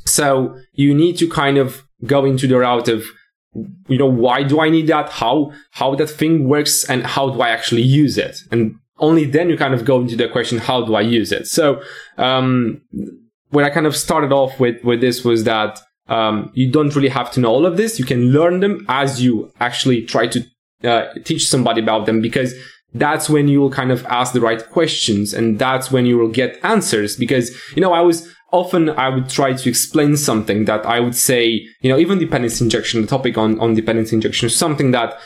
so 0.06 0.58
you 0.74 0.94
need 0.94 1.18
to 1.18 1.28
kind 1.28 1.58
of 1.58 1.84
go 2.06 2.26
into 2.26 2.48
the 2.48 2.58
route 2.60 2.88
of, 2.88 3.06
you 3.88 3.98
know, 3.98 4.08
why 4.08 4.44
do 4.44 4.62
I 4.62 4.70
need 4.70 4.88
that? 4.88 5.10
How, 5.10 5.52
how 5.72 5.96
that 5.96 6.10
thing 6.10 6.48
works 6.48 6.90
and 6.90 7.06
how 7.06 7.30
do 7.30 7.42
I 7.42 7.50
actually 7.50 7.84
use 7.84 8.18
it? 8.18 8.38
And 8.50 8.76
only 9.04 9.26
then 9.26 9.50
you 9.50 9.58
kind 9.58 9.74
of 9.74 9.86
go 9.86 10.00
into 10.02 10.16
the 10.16 10.28
question, 10.30 10.58
how 10.58 10.86
do 10.86 10.96
I 10.96 11.02
use 11.02 11.32
it? 11.32 11.48
So, 11.48 11.82
um, 12.18 12.82
I 13.54 13.70
kind 13.70 13.86
of 13.86 13.96
started 13.96 14.32
off 14.32 14.60
with, 14.60 14.84
with 14.84 15.02
this 15.02 15.24
was 15.24 15.44
that, 15.44 15.80
um, 16.08 16.52
you 16.54 16.72
don't 16.72 16.96
really 16.96 17.10
have 17.10 17.32
to 17.32 17.40
know 17.40 17.50
all 17.50 17.66
of 17.66 17.78
this. 17.78 18.00
You 18.00 18.06
can 18.06 18.32
learn 18.32 18.60
them 18.60 18.86
as 18.90 19.22
you 19.22 19.52
actually 19.60 20.06
try 20.06 20.28
to 20.28 20.40
uh, 20.84 21.14
teach 21.24 21.48
somebody 21.48 21.82
about 21.82 22.06
them 22.06 22.22
because 22.22 22.54
that's 22.94 23.30
when 23.30 23.48
you 23.48 23.60
will 23.62 23.72
kind 23.72 23.92
of 23.92 24.06
ask 24.06 24.34
the 24.34 24.42
right 24.42 24.68
questions 24.70 25.34
and 25.34 25.60
that's 25.60 25.92
when 25.92 26.06
you 26.06 26.18
will 26.18 26.30
get 26.30 26.60
answers 26.64 27.16
because, 27.16 27.52
you 27.76 27.82
know, 27.82 27.94
I 27.94 28.02
was 28.02 28.28
often 28.52 28.90
I 28.90 29.10
would 29.10 29.30
try 29.30 29.54
to 29.54 29.70
explain 29.70 30.16
something 30.16 30.66
that 30.66 30.86
I 30.86 31.00
would 31.00 31.16
say, 31.16 31.46
you 31.82 31.90
know, 31.90 31.98
even 31.98 32.20
dependency 32.20 32.64
injection, 32.64 33.02
the 33.02 33.08
topic 33.08 33.38
on, 33.38 33.60
on 33.60 33.74
dependency 33.74 34.16
injection 34.16 34.50
something 34.50 34.92
that 34.92 35.18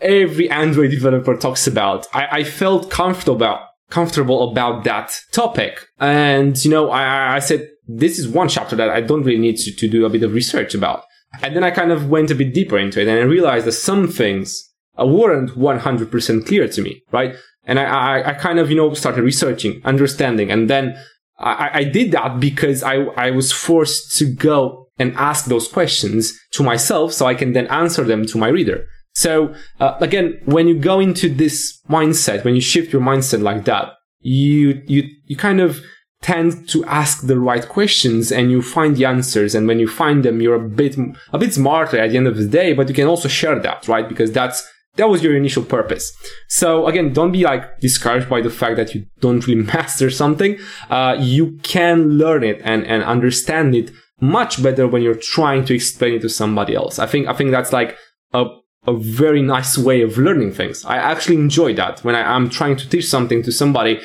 every 0.00 0.50
Android 0.50 0.90
developer 0.90 1.36
talks 1.36 1.66
about. 1.66 2.06
I, 2.12 2.28
I 2.30 2.44
felt 2.44 2.90
comfortable 2.90 3.36
about, 3.36 3.60
comfortable 3.90 4.50
about 4.50 4.84
that 4.84 5.16
topic. 5.32 5.86
And, 5.98 6.62
you 6.64 6.70
know, 6.70 6.90
I, 6.90 7.36
I 7.36 7.38
said, 7.38 7.68
this 7.86 8.18
is 8.18 8.28
one 8.28 8.48
chapter 8.48 8.76
that 8.76 8.90
I 8.90 9.00
don't 9.00 9.22
really 9.22 9.38
need 9.38 9.56
to, 9.58 9.74
to 9.74 9.88
do 9.88 10.04
a 10.04 10.10
bit 10.10 10.22
of 10.22 10.34
research 10.34 10.74
about. 10.74 11.04
And 11.42 11.54
then 11.54 11.64
I 11.64 11.70
kind 11.70 11.92
of 11.92 12.08
went 12.08 12.30
a 12.30 12.34
bit 12.34 12.54
deeper 12.54 12.78
into 12.78 13.00
it 13.00 13.08
and 13.08 13.18
I 13.18 13.22
realized 13.22 13.66
that 13.66 13.72
some 13.72 14.08
things 14.08 14.72
weren't 14.98 15.50
100% 15.50 16.46
clear 16.46 16.68
to 16.68 16.82
me, 16.82 17.02
right? 17.12 17.34
And 17.64 17.78
I, 17.78 17.84
I, 17.84 18.28
I 18.30 18.32
kind 18.34 18.58
of, 18.58 18.70
you 18.70 18.76
know, 18.76 18.94
started 18.94 19.22
researching, 19.22 19.80
understanding. 19.84 20.50
And 20.50 20.70
then 20.70 20.96
I, 21.38 21.70
I 21.74 21.84
did 21.84 22.12
that 22.12 22.40
because 22.40 22.82
I, 22.82 23.04
I 23.16 23.30
was 23.30 23.52
forced 23.52 24.16
to 24.18 24.24
go 24.24 24.88
and 24.98 25.14
ask 25.16 25.46
those 25.46 25.68
questions 25.68 26.38
to 26.52 26.62
myself 26.62 27.12
so 27.12 27.26
I 27.26 27.34
can 27.34 27.52
then 27.52 27.66
answer 27.66 28.02
them 28.02 28.24
to 28.26 28.38
my 28.38 28.48
reader. 28.48 28.86
So 29.16 29.54
uh, 29.80 29.96
again, 30.00 30.38
when 30.44 30.68
you 30.68 30.78
go 30.78 31.00
into 31.00 31.30
this 31.30 31.80
mindset, 31.88 32.44
when 32.44 32.54
you 32.54 32.60
shift 32.60 32.92
your 32.92 33.00
mindset 33.00 33.40
like 33.40 33.64
that, 33.64 33.94
you, 34.20 34.82
you, 34.86 35.08
you 35.24 35.36
kind 35.36 35.58
of 35.58 35.80
tend 36.20 36.68
to 36.68 36.84
ask 36.84 37.26
the 37.26 37.40
right 37.40 37.66
questions 37.66 38.30
and 38.30 38.50
you 38.50 38.60
find 38.60 38.94
the 38.94 39.06
answers. 39.06 39.54
And 39.54 39.66
when 39.66 39.78
you 39.78 39.88
find 39.88 40.22
them, 40.22 40.42
you're 40.42 40.62
a 40.66 40.68
bit, 40.68 40.98
a 41.32 41.38
bit 41.38 41.54
smarter 41.54 41.98
at 41.98 42.10
the 42.10 42.18
end 42.18 42.26
of 42.26 42.36
the 42.36 42.46
day, 42.46 42.74
but 42.74 42.90
you 42.90 42.94
can 42.94 43.06
also 43.06 43.26
share 43.26 43.58
that, 43.58 43.88
right? 43.88 44.06
Because 44.06 44.32
that's, 44.32 44.68
that 44.96 45.08
was 45.08 45.22
your 45.22 45.34
initial 45.34 45.62
purpose. 45.62 46.12
So 46.48 46.86
again, 46.86 47.14
don't 47.14 47.32
be 47.32 47.42
like 47.42 47.80
discouraged 47.80 48.28
by 48.28 48.42
the 48.42 48.50
fact 48.50 48.76
that 48.76 48.94
you 48.94 49.06
don't 49.20 49.46
really 49.46 49.62
master 49.74 50.10
something. 50.10 50.58
Uh, 50.90 51.16
you 51.18 51.58
can 51.62 52.18
learn 52.18 52.44
it 52.44 52.60
and, 52.64 52.84
and 52.84 53.02
understand 53.02 53.74
it 53.74 53.92
much 54.20 54.62
better 54.62 54.86
when 54.86 55.00
you're 55.00 55.14
trying 55.14 55.64
to 55.64 55.74
explain 55.74 56.12
it 56.12 56.20
to 56.20 56.28
somebody 56.28 56.74
else. 56.74 56.98
I 56.98 57.06
think, 57.06 57.28
I 57.28 57.32
think 57.32 57.50
that's 57.50 57.72
like 57.72 57.96
a, 58.34 58.44
a 58.86 58.94
very 58.94 59.42
nice 59.42 59.76
way 59.76 60.02
of 60.02 60.18
learning 60.18 60.52
things. 60.52 60.84
I 60.84 60.96
actually 60.96 61.36
enjoy 61.36 61.74
that 61.74 62.04
when 62.04 62.14
I, 62.14 62.36
am 62.36 62.48
trying 62.48 62.76
to 62.76 62.88
teach 62.88 63.06
something 63.06 63.42
to 63.42 63.52
somebody 63.52 64.00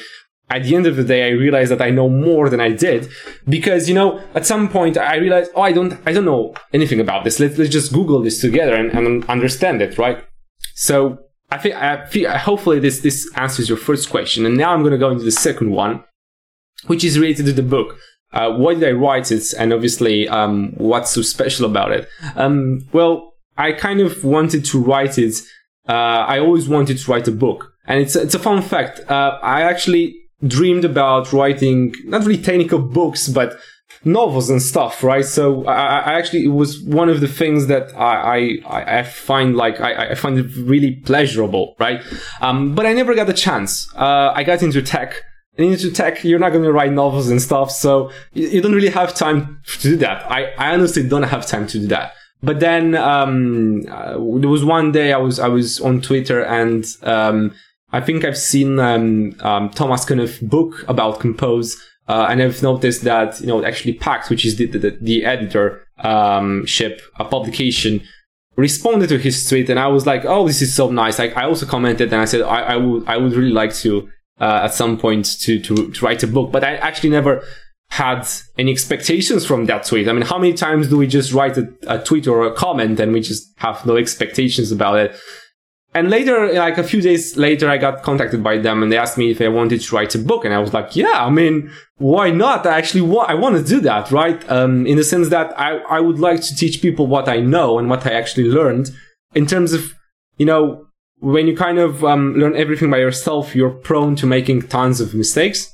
at 0.52 0.64
the 0.64 0.76
end 0.76 0.86
of 0.86 0.98
the 0.98 1.04
day, 1.04 1.28
I 1.28 1.30
realize 1.30 1.70
that 1.70 1.82
I 1.82 1.92
know 1.92 2.10
more 2.10 2.50
than 2.50 2.60
I 2.60 2.70
did 2.70 3.10
because, 3.48 3.88
you 3.88 3.96
know, 3.96 4.22
at 4.36 4.46
some 4.46 4.68
point 4.68 4.98
I 4.98 5.16
realized, 5.16 5.52
oh, 5.56 5.62
I 5.62 5.72
don't, 5.72 5.98
I 6.06 6.12
don't 6.12 6.26
know 6.26 6.54
anything 6.74 7.00
about 7.00 7.24
this. 7.24 7.40
Let's, 7.40 7.58
let's 7.58 7.72
just 7.72 7.94
Google 7.94 8.22
this 8.22 8.42
together 8.42 8.76
and, 8.76 8.92
and 8.92 9.24
understand 9.30 9.82
it, 9.82 9.98
right? 9.98 10.22
So 10.76 11.20
I 11.52 11.58
think, 11.58 11.76
I 11.76 12.06
feel, 12.08 12.30
hopefully 12.38 12.80
this, 12.80 13.00
this 13.00 13.32
answers 13.38 13.70
your 13.70 13.78
first 13.78 14.10
question. 14.10 14.46
And 14.46 14.58
now 14.58 14.74
I'm 14.74 14.82
going 14.82 14.92
to 14.92 14.98
go 14.98 15.10
into 15.10 15.24
the 15.24 15.32
second 15.32 15.72
one, 15.72 16.04
which 16.88 17.06
is 17.06 17.18
related 17.18 17.46
to 17.46 17.54
the 17.54 17.64
book. 17.64 17.98
Uh, 18.34 18.52
why 18.52 18.74
did 18.74 18.84
I 18.84 18.92
write 18.92 19.32
it? 19.32 19.54
And 19.58 19.72
obviously, 19.72 20.28
um, 20.28 20.74
what's 20.76 21.12
so 21.12 21.22
special 21.22 21.66
about 21.66 21.94
it? 21.94 22.10
Um, 22.36 22.88
well, 22.92 23.31
I 23.62 23.74
kind 23.74 24.02
of 24.02 24.24
wanted 24.24 24.66
to 24.66 24.80
write 24.80 25.18
it. 25.20 25.36
Uh, 25.88 26.26
I 26.34 26.40
always 26.40 26.68
wanted 26.68 26.98
to 26.98 27.12
write 27.12 27.28
a 27.28 27.32
book. 27.32 27.72
And 27.86 28.00
it's, 28.00 28.16
it's 28.16 28.34
a 28.34 28.40
fun 28.40 28.62
fact. 28.62 29.00
Uh, 29.10 29.38
I 29.42 29.62
actually 29.62 30.16
dreamed 30.48 30.86
about 30.86 31.32
writing 31.32 31.94
not 32.06 32.26
really 32.26 32.42
technical 32.42 32.80
books, 32.80 33.28
but 33.28 33.60
novels 34.04 34.50
and 34.50 34.62
stuff, 34.62 35.04
right? 35.04 35.26
So 35.26 35.66
I, 35.66 36.00
I, 36.00 36.14
actually, 36.14 36.46
it 36.46 36.54
was 36.64 36.82
one 36.82 37.10
of 37.10 37.20
the 37.22 37.28
things 37.28 37.68
that 37.68 37.96
I, 37.96 38.58
I, 38.66 39.00
I 39.00 39.04
find 39.04 39.56
like, 39.56 39.80
I, 39.80 40.12
I 40.12 40.16
find 40.16 40.40
it 40.40 40.56
really 40.56 40.96
pleasurable, 40.96 41.76
right? 41.80 42.02
Um, 42.42 42.74
but 42.74 42.86
I 42.88 42.94
never 42.94 43.14
got 43.14 43.28
the 43.28 43.34
chance. 43.34 43.88
Uh, 43.96 44.32
I 44.34 44.44
got 44.44 44.64
into 44.64 44.82
tech. 44.82 45.22
And 45.58 45.68
into 45.68 45.92
tech, 45.92 46.24
you're 46.24 46.40
not 46.40 46.52
going 46.52 46.64
to 46.64 46.72
write 46.72 46.94
novels 46.94 47.30
and 47.30 47.42
stuff. 47.42 47.70
So 47.70 48.10
you, 48.34 48.48
you, 48.48 48.62
don't 48.62 48.74
really 48.74 48.90
have 48.90 49.14
time 49.14 49.62
to 49.68 49.82
do 49.82 49.96
that. 49.98 50.32
I, 50.32 50.46
I 50.58 50.74
honestly 50.74 51.08
don't 51.08 51.24
have 51.24 51.46
time 51.46 51.68
to 51.68 51.80
do 51.80 51.88
that. 51.88 52.14
But 52.44 52.60
then, 52.60 52.96
um, 52.96 53.86
uh, 53.90 54.14
there 54.14 54.50
was 54.50 54.66
one 54.66 54.92
day 54.92 55.14
I 55.14 55.18
was, 55.18 55.40
I 55.40 55.48
was 55.48 55.80
on 55.80 56.02
Twitter 56.02 56.44
and, 56.44 56.86
um, 57.04 57.54
I 57.94 58.02
think 58.02 58.24
I've 58.24 58.38
seen 58.38 58.80
um, 58.80 59.36
um, 59.42 59.70
Thomas 59.70 60.10
of 60.10 60.40
book 60.42 60.86
about 60.88 61.20
Compose, 61.20 61.76
uh, 62.08 62.28
and 62.30 62.42
I've 62.42 62.64
noticed 62.64 63.04
that 63.04 63.40
you 63.42 63.48
know 63.48 63.64
actually 63.64 63.94
Packt, 63.96 64.30
which 64.30 64.46
is 64.46 64.58
the 64.58 64.66
the, 64.66 64.98
the 65.02 65.26
editor 65.26 65.86
um, 66.00 66.66
ship, 66.66 67.02
a 67.20 67.26
publication, 67.26 68.02
responded 68.56 69.10
to 69.10 69.18
his 69.18 69.48
tweet, 69.48 69.70
and 69.70 69.80
I 69.80 69.88
was 69.88 70.06
like, 70.06 70.26
oh, 70.26 70.48
this 70.48 70.62
is 70.62 70.74
so 70.74 70.90
nice. 70.90 71.20
Like 71.20 71.36
I 71.36 71.44
also 71.44 71.66
commented, 71.66 72.14
and 72.14 72.22
I 72.22 72.26
said 72.26 72.42
I, 72.42 72.62
I 72.62 72.78
would 72.78 73.08
I 73.08 73.18
would 73.18 73.34
really 73.34 73.52
like 73.52 73.74
to 73.76 74.10
uh, 74.40 74.62
at 74.64 74.74
some 74.74 74.98
point 74.98 75.26
to, 75.42 75.60
to 75.60 75.92
to 75.92 76.06
write 76.06 76.24
a 76.24 76.28
book, 76.28 76.52
but 76.52 76.64
I 76.64 76.76
actually 76.78 77.10
never 77.10 77.44
had 77.92 78.28
any 78.58 78.72
expectations 78.72 79.46
from 79.46 79.66
that 79.66 79.86
tweet. 79.86 80.08
I 80.08 80.14
mean, 80.14 80.24
how 80.24 80.40
many 80.40 80.54
times 80.54 80.90
do 80.90 80.98
we 80.98 81.08
just 81.08 81.34
write 81.34 81.58
a, 81.58 81.72
a 81.88 82.00
tweet 82.00 82.28
or 82.28 82.46
a 82.46 82.54
comment 82.54 83.00
and 83.00 83.14
we 83.14 83.22
just 83.22 83.54
have 83.58 83.86
no 83.86 83.98
expectations 83.98 84.72
about 84.72 84.98
it? 84.98 85.16
and 85.94 86.10
later, 86.10 86.54
like 86.54 86.78
a 86.78 86.84
few 86.84 87.02
days 87.02 87.36
later, 87.36 87.70
I 87.70 87.78
got 87.78 88.02
contacted 88.02 88.42
by 88.42 88.58
them 88.58 88.82
and 88.82 88.92
they 88.92 88.98
asked 88.98 89.18
me 89.18 89.30
if 89.30 89.42
I 89.42 89.50
wanted 89.50 89.82
to 89.82 89.96
write 89.96 90.16
a 90.16 90.20
book. 90.20 90.46
And 90.46 90.54
I 90.54 90.60
was 90.60 90.74
like, 90.74 90.96
yeah, 90.96 91.26
I 91.26 91.30
mean, 91.30 91.70
why 91.98 92.32
not? 92.32 92.66
I 92.66 92.78
actually 92.78 93.02
want, 93.02 93.30
I 93.30 93.34
want 93.34 93.58
to 93.58 93.64
do 93.64 93.82
that, 93.82 94.10
right? 94.10 94.50
Um, 94.50 94.88
in 94.88 94.96
the 94.96 95.04
sense 95.04 95.28
that 95.30 95.58
I, 95.60 95.80
I 95.80 96.00
would 96.00 96.18
like 96.18 96.42
to 96.44 96.56
teach 96.56 96.82
people 96.82 97.08
what 97.08 97.28
I 97.28 97.42
know 97.42 97.78
and 97.78 97.90
what 97.90 98.06
I 98.06 98.14
actually 98.14 98.46
learned 98.46 98.92
in 99.36 99.46
terms 99.46 99.74
of, 99.74 99.94
you 100.38 100.46
know, 100.46 100.88
when 101.20 101.46
you 101.46 101.58
kind 101.58 101.78
of 101.78 102.06
um, 102.06 102.36
learn 102.36 102.56
everything 102.56 102.90
by 102.90 102.98
yourself, 103.00 103.54
you're 103.54 103.70
prone 103.70 104.16
to 104.16 104.26
making 104.26 104.70
tons 104.70 105.02
of 105.02 105.14
mistakes. 105.14 105.70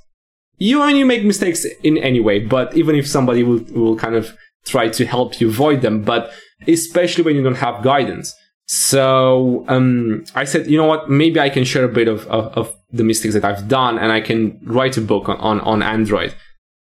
You 0.57 0.81
and 0.81 0.97
you 0.97 1.05
make 1.05 1.23
mistakes 1.23 1.65
in 1.83 1.97
any 1.97 2.19
way, 2.19 2.39
but 2.39 2.75
even 2.75 2.95
if 2.95 3.07
somebody 3.07 3.43
will, 3.43 3.59
will 3.71 3.95
kind 3.95 4.15
of 4.15 4.35
try 4.65 4.89
to 4.89 5.05
help 5.05 5.39
you 5.39 5.49
avoid 5.49 5.81
them, 5.81 6.03
but 6.03 6.31
especially 6.67 7.23
when 7.23 7.35
you 7.35 7.43
don't 7.43 7.55
have 7.55 7.83
guidance. 7.83 8.35
So 8.67 9.63
um, 9.67 10.25
I 10.35 10.43
said, 10.43 10.67
you 10.67 10.77
know 10.77 10.85
what? 10.85 11.09
Maybe 11.09 11.39
I 11.39 11.49
can 11.49 11.63
share 11.63 11.85
a 11.85 11.89
bit 11.89 12.07
of, 12.07 12.27
of, 12.27 12.45
of, 12.57 12.73
the 12.89 13.03
mistakes 13.03 13.33
that 13.33 13.43
I've 13.43 13.67
done, 13.67 13.99
and 13.99 14.13
I 14.13 14.21
can 14.21 14.61
write 14.63 14.95
a 14.95 15.01
book 15.01 15.27
on, 15.27 15.37
on, 15.39 15.59
on 15.59 15.83
Android. 15.83 16.33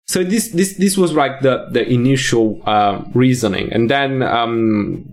So 0.06 0.22
this 0.22 0.50
this 0.50 0.78
this 0.78 0.98
was 0.98 1.14
like 1.14 1.40
the 1.40 1.70
the 1.72 1.90
initial 1.90 2.62
uh, 2.66 3.02
reasoning, 3.14 3.72
and 3.72 3.90
then 3.90 4.22
um, 4.22 5.06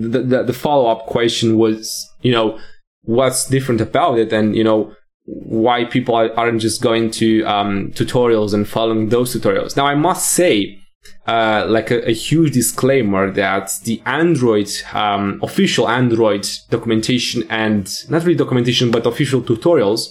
the 0.00 0.20
the, 0.20 0.42
the 0.44 0.52
follow 0.52 0.88
up 0.88 1.06
question 1.06 1.58
was, 1.58 2.08
you 2.22 2.30
know, 2.30 2.56
what's 3.02 3.48
different 3.48 3.80
about 3.80 4.16
it, 4.20 4.32
and 4.32 4.54
you 4.54 4.62
know 4.62 4.94
why 5.28 5.84
people 5.84 6.14
aren't 6.14 6.60
just 6.60 6.80
going 6.80 7.10
to 7.10 7.44
um, 7.44 7.92
tutorials 7.92 8.54
and 8.54 8.66
following 8.66 9.10
those 9.10 9.34
tutorials. 9.34 9.76
Now 9.76 9.86
I 9.86 9.94
must 9.94 10.32
say 10.32 10.78
uh, 11.26 11.66
like 11.68 11.90
a, 11.90 12.08
a, 12.08 12.12
huge 12.12 12.52
disclaimer 12.52 13.30
that 13.30 13.70
the 13.84 14.00
Android, 14.06 14.70
um, 14.94 15.38
official 15.42 15.88
Android 15.88 16.48
documentation 16.70 17.44
and 17.50 17.90
not 18.08 18.24
really 18.24 18.34
documentation, 18.34 18.90
but 18.90 19.06
official 19.06 19.42
tutorials 19.42 20.08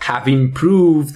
have 0.00 0.26
improved 0.26 1.14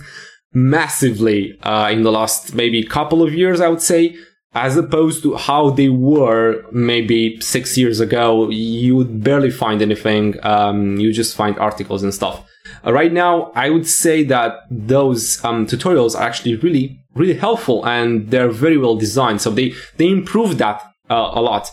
massively 0.53 1.59
uh, 1.63 1.89
in 1.91 2.03
the 2.03 2.13
last 2.13 2.55
maybe 2.55 2.83
couple 2.85 3.23
of 3.23 3.33
years, 3.35 3.61
I 3.61 3.69
would 3.69 3.83
say, 3.83 4.17
as 4.55 4.77
opposed 4.77 5.23
to 5.23 5.37
how 5.37 5.71
they 5.71 5.89
were 5.89 6.65
maybe 6.71 7.41
six 7.41 7.79
years 7.79 8.01
ago. 8.01 8.51
You 8.51 8.97
would 8.97 9.25
barely 9.25 9.51
find 9.51 9.81
anything. 9.81 10.35
Um, 10.43 10.97
you 10.99 11.13
just 11.13 11.37
find 11.37 11.59
articles 11.59 12.03
and 12.03 12.13
stuff. 12.13 12.45
Uh, 12.85 12.93
right 12.93 13.13
now, 13.13 13.53
I 13.55 13.71
would 13.71 13.87
say 13.87 14.25
that 14.25 14.61
those 14.71 15.45
um, 15.45 15.67
tutorials 15.67 16.15
are 16.15 16.23
actually 16.23 16.57
really 16.57 16.99
really 17.19 17.35
helpful 17.35 17.85
and 17.87 18.31
they're 18.31 18.51
very 18.51 18.79
well 18.79 18.97
designed. 18.97 19.43
So 19.43 19.51
they, 19.51 19.75
they 19.97 20.09
improve 20.09 20.59
that 20.59 20.81
uh, 21.11 21.33
a 21.35 21.43
lot. 21.43 21.71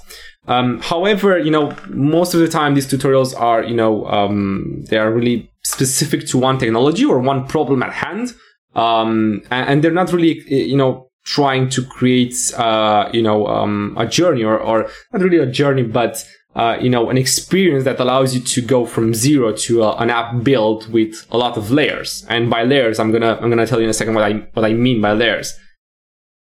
Um, 0.47 0.79
however, 0.81 1.37
you 1.37 1.51
know, 1.51 1.75
most 1.87 2.33
of 2.33 2.39
the 2.39 2.47
time 2.47 2.75
these 2.75 2.87
tutorials 2.87 3.39
are, 3.39 3.63
you 3.63 3.75
know, 3.75 4.05
um, 4.07 4.83
they 4.89 4.97
are 4.97 5.11
really 5.11 5.51
specific 5.63 6.27
to 6.27 6.37
one 6.37 6.57
technology 6.57 7.05
or 7.05 7.19
one 7.19 7.47
problem 7.47 7.81
at 7.81 7.93
hand. 7.93 8.33
Um, 8.75 9.41
and, 9.49 9.69
and, 9.69 9.83
they're 9.83 9.91
not 9.91 10.11
really, 10.11 10.43
you 10.51 10.75
know, 10.75 11.09
trying 11.23 11.69
to 11.69 11.83
create, 11.83 12.35
uh, 12.57 13.09
you 13.13 13.21
know, 13.21 13.47
um, 13.47 13.95
a 13.97 14.05
journey 14.05 14.43
or, 14.43 14.59
or 14.59 14.89
not 15.13 15.21
really 15.21 15.37
a 15.37 15.45
journey, 15.45 15.81
but 15.81 16.23
uh, 16.55 16.77
you 16.79 16.89
know, 16.89 17.09
an 17.09 17.17
experience 17.17 17.83
that 17.83 17.99
allows 17.99 18.33
you 18.33 18.39
to 18.39 18.61
go 18.61 18.85
from 18.85 19.13
zero 19.13 19.51
to 19.51 19.83
a, 19.83 19.95
an 19.97 20.09
app 20.09 20.41
built 20.41 20.87
with 20.87 21.25
a 21.29 21.37
lot 21.37 21.57
of 21.57 21.69
layers. 21.69 22.25
And 22.29 22.49
by 22.49 22.63
layers, 22.63 22.97
I'm 22.97 23.11
gonna 23.11 23.37
I'm 23.41 23.49
gonna 23.49 23.67
tell 23.67 23.79
you 23.79 23.83
in 23.83 23.89
a 23.89 23.93
second 23.93 24.15
what 24.15 24.23
I 24.23 24.33
what 24.53 24.63
I 24.65 24.73
mean 24.73 25.01
by 25.01 25.11
layers. 25.13 25.53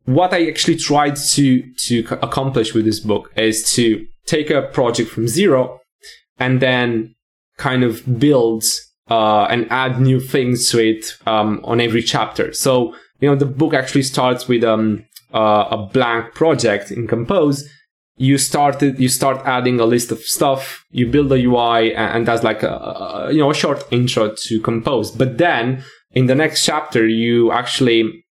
What 0.04 0.34
I 0.34 0.48
actually 0.48 0.76
tried 0.76 1.16
to 1.16 1.62
to 1.86 2.06
accomplish 2.22 2.74
with 2.74 2.84
this 2.84 3.00
book 3.00 3.32
is 3.36 3.72
to 3.74 4.06
take 4.26 4.50
a 4.50 4.62
project 4.62 5.10
from 5.10 5.28
zero 5.28 5.80
and 6.38 6.60
then 6.60 7.14
kind 7.56 7.82
of 7.82 8.18
build 8.18 8.64
uh, 9.10 9.44
and 9.44 9.66
add 9.70 10.00
new 10.00 10.20
things 10.20 10.70
to 10.70 10.78
it 10.78 11.16
um, 11.26 11.60
on 11.64 11.80
every 11.80 12.02
chapter. 12.02 12.52
So 12.52 12.94
you 13.20 13.30
know, 13.30 13.36
the 13.36 13.46
book 13.46 13.72
actually 13.72 14.02
starts 14.02 14.46
with 14.46 14.62
um, 14.62 15.04
uh, 15.32 15.68
a 15.70 15.76
blank 15.78 16.34
project 16.34 16.90
in 16.90 17.06
Compose 17.06 17.66
you 18.16 18.38
started 18.38 19.00
you 19.00 19.08
start 19.08 19.40
adding 19.46 19.80
a 19.80 19.84
list 19.84 20.12
of 20.12 20.20
stuff 20.20 20.84
you 20.90 21.06
build 21.06 21.32
a 21.32 21.36
ui 21.36 21.94
and, 21.94 22.26
that's 22.26 22.42
like 22.42 22.62
a, 22.62 22.68
a, 22.68 23.32
you 23.32 23.38
know 23.38 23.50
a 23.50 23.54
short 23.54 23.84
intro 23.90 24.34
to 24.34 24.60
compose. 24.60 25.10
But 25.10 25.38
then 25.38 25.84
in 26.12 26.26
the 26.26 26.34
next 26.34 26.64
chapter 26.64 27.06
you 27.06 27.52
actually 27.52 28.24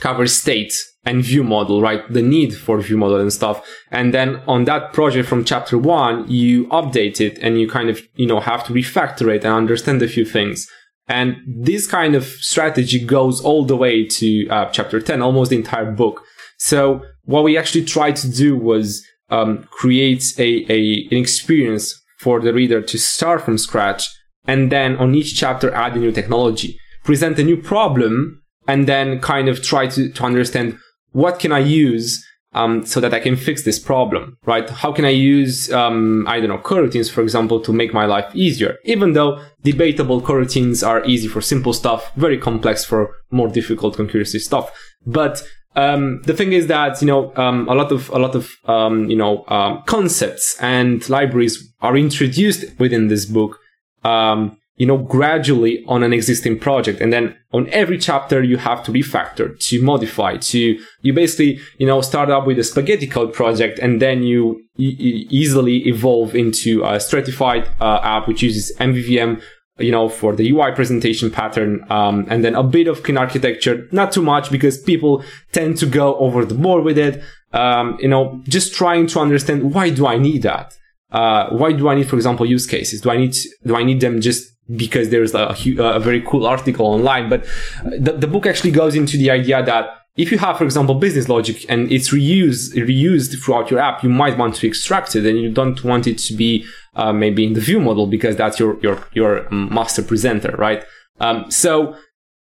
cover 0.00 0.26
state 0.26 0.74
and 1.04 1.22
view 1.22 1.44
model 1.44 1.80
right? 1.80 2.10
The 2.12 2.22
need 2.22 2.56
for 2.56 2.80
view 2.80 2.96
model 2.96 3.20
and 3.20 3.32
stuff. 3.32 3.66
And 3.90 4.12
then 4.14 4.42
on 4.46 4.64
that 4.64 4.92
project 4.92 5.28
from 5.28 5.44
chapter 5.44 5.76
one 5.76 6.28
you 6.30 6.66
update 6.68 7.20
it 7.20 7.38
and 7.38 7.60
you 7.60 7.68
kind 7.68 7.90
of 7.90 8.00
you 8.14 8.26
know 8.26 8.40
have 8.40 8.64
to 8.66 8.72
refactor 8.72 9.34
it 9.34 9.44
and 9.44 9.54
understand 9.54 10.02
a 10.02 10.08
few 10.08 10.24
things. 10.24 10.68
And 11.08 11.36
this 11.46 11.86
kind 11.86 12.16
of 12.16 12.24
strategy 12.24 13.04
goes 13.04 13.40
all 13.40 13.64
the 13.64 13.76
way 13.76 14.06
to 14.06 14.48
uh, 14.48 14.64
chapter 14.70 15.00
10 15.00 15.22
almost 15.22 15.50
the 15.50 15.56
entire 15.56 15.92
book. 15.92 16.22
So 16.58 17.02
what 17.26 17.44
we 17.44 17.56
actually 17.56 17.84
tried 17.84 18.16
to 18.16 18.28
do 18.28 18.56
was 18.56 19.04
um, 19.28 19.64
create 19.70 20.24
a, 20.38 20.64
a, 20.72 21.08
an 21.10 21.18
experience 21.18 22.02
for 22.18 22.40
the 22.40 22.52
reader 22.52 22.80
to 22.80 22.98
start 22.98 23.42
from 23.42 23.58
scratch 23.58 24.08
and 24.46 24.72
then 24.72 24.96
on 24.96 25.14
each 25.14 25.36
chapter 25.36 25.72
add 25.74 25.96
a 25.96 25.98
new 25.98 26.12
technology, 26.12 26.78
present 27.04 27.38
a 27.38 27.44
new 27.44 27.56
problem, 27.56 28.42
and 28.68 28.88
then 28.88 29.20
kind 29.20 29.48
of 29.48 29.62
try 29.62 29.86
to, 29.88 30.08
to 30.10 30.24
understand 30.24 30.78
what 31.12 31.38
can 31.38 31.52
I 31.52 31.58
use 31.58 32.24
um, 32.52 32.86
so 32.86 33.00
that 33.00 33.12
I 33.12 33.20
can 33.20 33.36
fix 33.36 33.64
this 33.64 33.78
problem, 33.78 34.38
right? 34.46 34.68
How 34.68 34.90
can 34.90 35.04
I 35.04 35.10
use, 35.10 35.70
um, 35.72 36.24
I 36.26 36.40
don't 36.40 36.48
know, 36.48 36.58
coroutines, 36.58 37.10
for 37.10 37.20
example, 37.20 37.60
to 37.60 37.72
make 37.72 37.92
my 37.92 38.06
life 38.06 38.34
easier? 38.34 38.76
Even 38.84 39.12
though 39.12 39.44
debatable 39.62 40.22
coroutines 40.22 40.86
are 40.86 41.04
easy 41.04 41.28
for 41.28 41.40
simple 41.42 41.74
stuff, 41.74 42.12
very 42.16 42.38
complex 42.38 42.84
for 42.84 43.14
more 43.30 43.48
difficult 43.48 43.96
concurrency 43.96 44.40
stuff. 44.40 44.70
But 45.04 45.42
um, 45.76 46.22
the 46.22 46.34
thing 46.34 46.52
is 46.52 46.66
that 46.68 47.00
you 47.02 47.06
know 47.06 47.34
um, 47.36 47.68
a 47.68 47.74
lot 47.74 47.92
of 47.92 48.08
a 48.10 48.18
lot 48.18 48.34
of 48.34 48.56
um, 48.64 49.08
you 49.10 49.16
know 49.16 49.44
um, 49.48 49.82
concepts 49.86 50.56
and 50.60 51.08
libraries 51.08 51.72
are 51.80 51.96
introduced 51.96 52.64
within 52.78 53.08
this 53.08 53.26
book. 53.26 53.60
Um, 54.02 54.58
you 54.76 54.86
know, 54.86 54.98
gradually 54.98 55.82
on 55.88 56.02
an 56.02 56.12
existing 56.12 56.58
project, 56.58 57.00
and 57.00 57.10
then 57.10 57.34
on 57.52 57.66
every 57.70 57.96
chapter 57.96 58.42
you 58.42 58.58
have 58.58 58.82
to 58.84 58.92
refactor, 58.92 59.58
to 59.68 59.82
modify, 59.82 60.36
to 60.36 60.78
you 61.00 61.12
basically 61.12 61.58
you 61.78 61.86
know 61.86 62.00
start 62.00 62.30
up 62.30 62.46
with 62.46 62.58
a 62.58 62.64
spaghetti 62.64 63.06
code 63.06 63.32
project, 63.32 63.78
and 63.78 64.02
then 64.02 64.22
you, 64.22 64.62
e- 64.76 65.26
easily 65.30 65.86
evolve 65.86 66.34
into 66.34 66.84
a 66.84 67.00
stratified 67.00 67.68
uh, 67.80 68.00
app 68.02 68.28
which 68.28 68.42
uses 68.42 68.74
MVVM 68.78 69.42
you 69.78 69.90
know, 69.90 70.08
for 70.08 70.34
the 70.34 70.50
UI 70.50 70.72
presentation 70.72 71.30
pattern, 71.30 71.84
um, 71.90 72.26
and 72.28 72.44
then 72.44 72.54
a 72.54 72.62
bit 72.62 72.88
of 72.88 73.02
clean 73.02 73.18
architecture, 73.18 73.86
not 73.92 74.12
too 74.12 74.22
much 74.22 74.50
because 74.50 74.78
people 74.78 75.22
tend 75.52 75.76
to 75.78 75.86
go 75.86 76.16
over 76.16 76.44
the 76.44 76.54
board 76.54 76.84
with 76.84 76.98
it. 76.98 77.22
Um, 77.52 77.98
you 78.00 78.08
know, 78.08 78.40
just 78.44 78.74
trying 78.74 79.06
to 79.08 79.20
understand 79.20 79.74
why 79.74 79.90
do 79.90 80.06
I 80.06 80.18
need 80.18 80.42
that? 80.42 80.76
Uh, 81.12 81.50
why 81.50 81.72
do 81.72 81.88
I 81.88 81.94
need, 81.94 82.08
for 82.08 82.16
example, 82.16 82.46
use 82.46 82.66
cases? 82.66 83.00
Do 83.00 83.10
I 83.10 83.16
need, 83.16 83.36
do 83.64 83.76
I 83.76 83.82
need 83.82 84.00
them 84.00 84.20
just 84.20 84.52
because 84.76 85.10
there's 85.10 85.34
a, 85.34 85.54
a 85.78 86.00
very 86.00 86.20
cool 86.22 86.46
article 86.46 86.86
online? 86.86 87.28
But 87.28 87.44
the, 87.84 88.12
the 88.12 88.26
book 88.26 88.46
actually 88.46 88.72
goes 88.72 88.94
into 88.94 89.16
the 89.16 89.30
idea 89.30 89.62
that 89.62 89.90
if 90.16 90.32
you 90.32 90.38
have, 90.38 90.56
for 90.56 90.64
example, 90.64 90.94
business 90.94 91.28
logic 91.28 91.66
and 91.68 91.92
it's 91.92 92.12
reused, 92.12 92.74
reused 92.74 93.38
throughout 93.42 93.70
your 93.70 93.80
app, 93.80 94.02
you 94.02 94.08
might 94.08 94.38
want 94.38 94.54
to 94.56 94.66
extract 94.66 95.14
it 95.14 95.26
and 95.26 95.38
you 95.38 95.50
don't 95.50 95.84
want 95.84 96.06
it 96.06 96.18
to 96.18 96.34
be 96.34 96.64
uh, 96.96 97.12
maybe 97.12 97.44
in 97.44 97.52
the 97.52 97.60
view 97.60 97.80
model 97.80 98.06
because 98.06 98.36
that's 98.36 98.58
your 98.58 98.78
your 98.80 99.02
your 99.12 99.48
master 99.50 100.02
presenter, 100.02 100.54
right? 100.56 100.84
Um, 101.20 101.50
so 101.50 101.96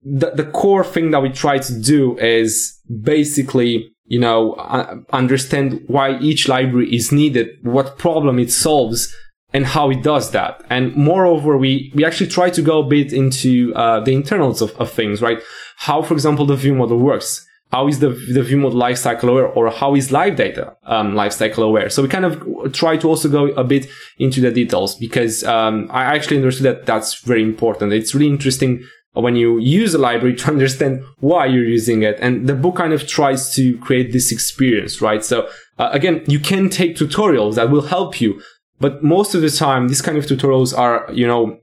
the 0.02 0.32
the 0.32 0.46
core 0.46 0.84
thing 0.84 1.12
that 1.12 1.22
we 1.22 1.30
try 1.30 1.60
to 1.60 1.80
do 1.80 2.18
is 2.18 2.80
basically 3.02 3.94
you 4.06 4.20
know 4.20 4.54
uh, 4.54 4.96
understand 5.12 5.84
why 5.88 6.18
each 6.20 6.48
library 6.48 6.94
is 6.96 7.12
needed, 7.12 7.50
what 7.62 7.98
problem 7.98 8.40
it 8.40 8.52
solves, 8.52 9.14
and 9.54 9.66
how 9.66 9.90
it 9.90 10.04
does 10.04 10.32
that. 10.32 10.64
And 10.70 10.96
moreover, 10.96 11.58
we 11.58 11.92
we 11.96 12.06
actually 12.06 12.30
try 12.30 12.50
to 12.50 12.62
go 12.62 12.80
a 12.80 12.88
bit 12.88 13.14
into 13.14 13.74
uh, 13.76 14.00
the 14.00 14.14
internals 14.14 14.62
of, 14.62 14.72
of 14.78 14.92
things, 14.92 15.22
right? 15.22 15.40
How, 15.78 16.02
for 16.02 16.14
example, 16.14 16.46
the 16.46 16.56
view 16.56 16.74
model 16.74 16.98
works 16.98 17.47
how 17.72 17.88
is 17.88 18.00
the, 18.00 18.10
the 18.10 18.44
view 18.44 18.58
mode 18.58 18.74
lifecycle 18.74 19.30
aware 19.30 19.48
or 19.48 19.70
how 19.70 19.94
is 19.94 20.12
live 20.12 20.38
data 20.38 20.76
um, 20.84 21.14
lifecycle 21.14 21.64
aware? 21.64 21.90
So 21.90 22.02
we 22.02 22.08
kind 22.08 22.26
of 22.26 22.72
try 22.72 22.96
to 22.98 23.08
also 23.08 23.28
go 23.28 23.48
a 23.48 23.64
bit 23.64 23.88
into 24.20 24.40
the 24.40 24.52
details 24.52 24.96
because 24.96 25.44
um, 25.44 25.90
I 25.92 26.04
actually 26.04 26.38
understood 26.38 26.64
that 26.64 26.86
that's 26.86 27.22
very 27.22 27.44
important. 27.44 27.92
It's 27.92 28.16
really 28.16 28.30
interesting 28.30 28.84
when 29.14 29.36
you 29.36 29.58
use 29.60 29.94
a 29.94 29.98
library 29.98 30.36
to 30.38 30.48
understand 30.48 31.04
why 31.20 31.46
you're 31.46 31.66
using 31.66 32.04
it. 32.04 32.18
And 32.22 32.48
the 32.48 32.56
book 32.56 32.78
kind 32.78 32.94
of 32.94 33.08
tries 33.08 33.54
to 33.56 33.78
create 33.80 34.14
this 34.14 34.32
experience, 34.32 35.02
right? 35.02 35.24
So 35.24 35.50
uh, 35.78 35.90
again, 35.92 36.24
you 36.28 36.40
can 36.40 36.70
take 36.70 36.96
tutorials 36.96 37.56
that 37.56 37.70
will 37.70 37.84
help 37.84 38.22
you, 38.22 38.42
but 38.80 39.04
most 39.04 39.36
of 39.36 39.42
the 39.42 39.50
time, 39.50 39.88
these 39.88 40.02
kind 40.02 40.18
of 40.18 40.26
tutorials 40.26 40.78
are, 40.78 41.10
you 41.12 41.28
know, 41.28 41.60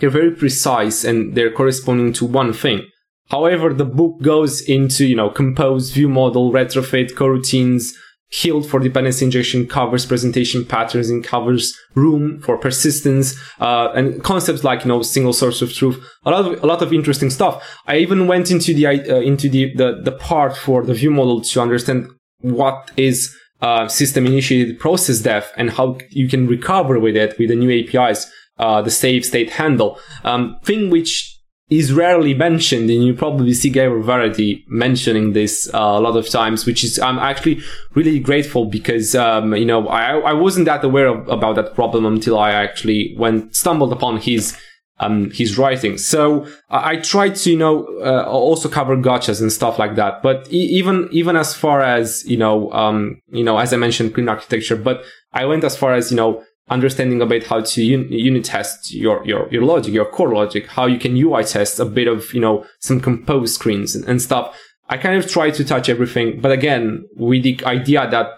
they're 0.00 0.10
very 0.10 0.32
precise 0.32 1.04
and 1.04 1.34
they're 1.34 1.50
corresponding 1.50 2.12
to 2.14 2.26
one 2.26 2.52
thing. 2.52 2.86
However, 3.30 3.74
the 3.74 3.84
book 3.84 4.22
goes 4.22 4.60
into, 4.62 5.06
you 5.06 5.16
know, 5.16 5.30
compose, 5.30 5.90
view 5.90 6.08
model, 6.08 6.52
retrofit, 6.52 7.12
coroutines, 7.12 7.92
Hilt 8.30 8.66
for 8.66 8.78
dependency 8.78 9.24
injection 9.24 9.66
covers 9.66 10.04
presentation 10.04 10.62
patterns 10.62 11.08
and 11.08 11.24
covers 11.24 11.74
room 11.94 12.42
for 12.42 12.58
persistence 12.58 13.34
uh, 13.58 13.90
and 13.94 14.22
concepts 14.22 14.62
like 14.62 14.84
you 14.84 14.88
know 14.88 15.00
single 15.00 15.32
source 15.32 15.62
of 15.62 15.72
truth. 15.72 15.98
A 16.26 16.30
lot 16.30 16.44
of 16.44 16.62
a 16.62 16.66
lot 16.66 16.82
of 16.82 16.92
interesting 16.92 17.30
stuff. 17.30 17.66
I 17.86 17.96
even 17.96 18.26
went 18.26 18.50
into 18.50 18.74
the 18.74 18.86
uh, 18.86 19.20
into 19.20 19.48
the, 19.48 19.74
the 19.76 20.02
the 20.04 20.12
part 20.12 20.54
for 20.54 20.84
the 20.84 20.92
view 20.92 21.10
model 21.10 21.40
to 21.40 21.60
understand 21.62 22.10
what 22.42 22.90
is 22.98 23.34
uh, 23.62 23.88
system 23.88 24.26
initiated 24.26 24.78
process 24.78 25.20
death 25.20 25.50
and 25.56 25.70
how 25.70 25.96
you 26.10 26.28
can 26.28 26.46
recover 26.46 26.98
with 26.98 27.16
it 27.16 27.38
with 27.38 27.48
the 27.48 27.56
new 27.56 27.70
APIs, 27.80 28.30
uh, 28.58 28.82
the 28.82 28.90
save 28.90 29.24
state 29.24 29.52
handle 29.52 29.98
um, 30.24 30.58
thing 30.64 30.90
which 30.90 31.37
is 31.70 31.92
rarely 31.92 32.32
mentioned, 32.32 32.88
and 32.88 33.04
you 33.04 33.12
probably 33.12 33.52
see 33.52 33.68
Gabor 33.68 34.02
Varadi 34.02 34.64
mentioning 34.68 35.34
this 35.34 35.68
uh, 35.74 35.78
a 35.78 36.00
lot 36.00 36.16
of 36.16 36.28
times, 36.28 36.64
which 36.64 36.82
is 36.82 36.98
I'm 36.98 37.18
actually 37.18 37.60
really 37.94 38.18
grateful 38.18 38.64
because 38.64 39.14
um, 39.14 39.54
you 39.54 39.66
know 39.66 39.86
I 39.88 40.18
I 40.18 40.32
wasn't 40.32 40.66
that 40.66 40.82
aware 40.82 41.08
of, 41.08 41.28
about 41.28 41.56
that 41.56 41.74
problem 41.74 42.06
until 42.06 42.38
I 42.38 42.52
actually 42.52 43.14
went 43.18 43.54
stumbled 43.54 43.92
upon 43.92 44.16
his 44.18 44.56
um, 45.00 45.30
his 45.30 45.58
writing. 45.58 45.98
So 45.98 46.46
I, 46.70 46.92
I 46.92 46.96
tried 46.96 47.36
to 47.36 47.50
you 47.50 47.58
know 47.58 47.84
uh, 48.02 48.24
also 48.26 48.68
cover 48.70 48.96
gotchas 48.96 49.42
and 49.42 49.52
stuff 49.52 49.78
like 49.78 49.96
that. 49.96 50.22
But 50.22 50.50
e- 50.50 50.70
even 50.78 51.08
even 51.12 51.36
as 51.36 51.54
far 51.54 51.82
as 51.82 52.24
you 52.26 52.38
know 52.38 52.72
um, 52.72 53.20
you 53.30 53.44
know 53.44 53.58
as 53.58 53.74
I 53.74 53.76
mentioned 53.76 54.14
clean 54.14 54.28
architecture, 54.28 54.76
but 54.76 55.04
I 55.34 55.44
went 55.44 55.64
as 55.64 55.76
far 55.76 55.92
as 55.92 56.10
you 56.10 56.16
know 56.16 56.42
understanding 56.70 57.22
about 57.22 57.44
how 57.44 57.60
to 57.60 57.82
un- 57.82 58.10
unit 58.10 58.44
test 58.44 58.92
your, 58.92 59.24
your, 59.26 59.48
your 59.50 59.62
logic, 59.62 59.92
your 59.92 60.04
core 60.04 60.34
logic, 60.34 60.66
how 60.66 60.86
you 60.86 60.98
can 60.98 61.16
UI 61.16 61.44
test 61.44 61.78
a 61.78 61.84
bit 61.84 62.08
of, 62.08 62.32
you 62.32 62.40
know, 62.40 62.64
some 62.80 63.00
compose 63.00 63.54
screens 63.54 63.94
and, 63.94 64.04
and 64.06 64.20
stuff. 64.20 64.56
I 64.88 64.96
kind 64.96 65.16
of 65.16 65.30
try 65.30 65.50
to 65.50 65.64
touch 65.64 65.88
everything, 65.88 66.40
but 66.40 66.52
again, 66.52 67.06
with 67.16 67.42
the 67.42 67.62
idea 67.64 68.08
that 68.10 68.30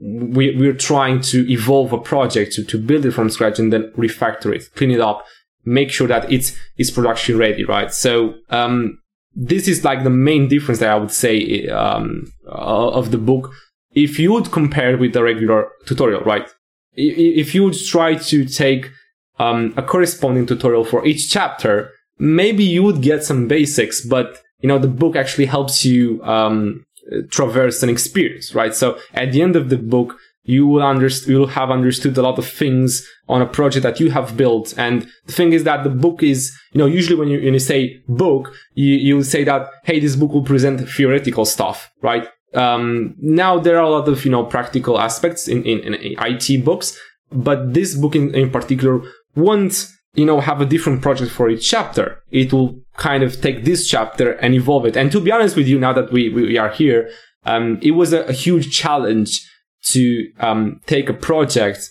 we, 0.00 0.54
we're 0.56 0.74
trying 0.74 1.20
to 1.22 1.50
evolve 1.50 1.92
a 1.92 1.98
project 1.98 2.52
to, 2.54 2.64
to 2.64 2.78
build 2.78 3.06
it 3.06 3.12
from 3.12 3.30
scratch 3.30 3.58
and 3.58 3.72
then 3.72 3.92
refactor 3.96 4.54
it, 4.54 4.64
clean 4.74 4.90
it 4.90 5.00
up, 5.00 5.24
make 5.64 5.90
sure 5.90 6.08
that 6.08 6.30
it's, 6.32 6.56
it's 6.76 6.90
production 6.90 7.38
ready, 7.38 7.64
right? 7.64 7.92
So, 7.92 8.34
um, 8.50 8.98
this 9.34 9.66
is 9.68 9.84
like 9.84 10.04
the 10.04 10.10
main 10.10 10.48
difference 10.48 10.80
that 10.80 10.90
I 10.90 10.96
would 10.96 11.10
say, 11.10 11.66
um, 11.68 12.32
of 12.46 13.10
the 13.10 13.18
book. 13.18 13.52
If 13.92 14.18
you 14.18 14.32
would 14.32 14.52
compare 14.52 14.96
with 14.96 15.12
the 15.12 15.22
regular 15.22 15.70
tutorial, 15.86 16.22
right? 16.22 16.48
If 16.96 17.54
you 17.54 17.64
would 17.64 17.76
try 17.86 18.14
to 18.14 18.44
take 18.44 18.90
um, 19.38 19.74
a 19.76 19.82
corresponding 19.82 20.46
tutorial 20.46 20.84
for 20.84 21.04
each 21.06 21.30
chapter, 21.30 21.90
maybe 22.18 22.64
you 22.64 22.82
would 22.82 23.02
get 23.02 23.24
some 23.24 23.48
basics, 23.48 24.04
but 24.04 24.40
you 24.60 24.68
know 24.68 24.78
the 24.78 24.88
book 24.88 25.16
actually 25.16 25.46
helps 25.46 25.84
you 25.84 26.22
um, 26.24 26.84
traverse 27.30 27.82
an 27.82 27.88
experience, 27.88 28.54
right? 28.54 28.74
So 28.74 28.98
at 29.12 29.32
the 29.32 29.42
end 29.42 29.56
of 29.56 29.68
the 29.68 29.76
book, 29.76 30.16
you 30.44 30.66
will 30.66 30.82
understand, 30.82 31.32
you 31.32 31.38
will 31.40 31.46
have 31.48 31.70
understood 31.70 32.16
a 32.18 32.22
lot 32.22 32.38
of 32.38 32.46
things 32.46 33.06
on 33.28 33.40
a 33.40 33.46
project 33.46 33.82
that 33.82 33.98
you 33.98 34.10
have 34.10 34.36
built. 34.36 34.74
And 34.76 35.08
the 35.26 35.32
thing 35.32 35.52
is 35.52 35.64
that 35.64 35.84
the 35.84 35.90
book 35.90 36.22
is, 36.22 36.54
you 36.72 36.78
know, 36.78 36.86
usually 36.86 37.16
when 37.16 37.28
you, 37.28 37.42
when 37.42 37.54
you 37.54 37.58
say 37.58 38.02
book, 38.08 38.52
you, 38.74 38.94
you 38.94 39.22
say 39.22 39.44
that, 39.44 39.68
hey, 39.84 40.00
this 40.00 40.16
book 40.16 40.32
will 40.32 40.44
present 40.44 40.86
theoretical 40.88 41.46
stuff, 41.46 41.90
right? 42.02 42.28
Um, 42.54 43.14
now 43.18 43.58
there 43.58 43.76
are 43.78 43.84
a 43.84 43.90
lot 43.90 44.08
of 44.08 44.24
you 44.24 44.30
know 44.30 44.44
practical 44.44 44.98
aspects 44.98 45.48
in, 45.48 45.64
in, 45.64 45.94
in 45.94 46.16
IT 46.18 46.64
books, 46.64 46.98
but 47.32 47.74
this 47.74 47.96
book 47.96 48.14
in, 48.14 48.34
in 48.34 48.50
particular 48.50 49.02
won't 49.34 49.88
you 50.14 50.24
know 50.24 50.40
have 50.40 50.60
a 50.60 50.66
different 50.66 51.02
project 51.02 51.30
for 51.30 51.50
each 51.50 51.68
chapter. 51.68 52.22
It 52.30 52.52
will 52.52 52.80
kind 52.96 53.22
of 53.22 53.40
take 53.40 53.64
this 53.64 53.88
chapter 53.88 54.32
and 54.32 54.54
evolve 54.54 54.86
it. 54.86 54.96
And 54.96 55.10
to 55.12 55.20
be 55.20 55.32
honest 55.32 55.56
with 55.56 55.66
you, 55.66 55.78
now 55.78 55.92
that 55.92 56.12
we 56.12 56.28
we 56.28 56.56
are 56.58 56.70
here, 56.70 57.10
um, 57.44 57.78
it 57.82 57.92
was 57.92 58.12
a, 58.12 58.22
a, 58.24 58.32
huge 58.32 58.72
challenge 58.72 59.40
to 59.86 60.30
um, 60.40 60.80
take 60.86 61.08
a 61.08 61.14
project 61.14 61.90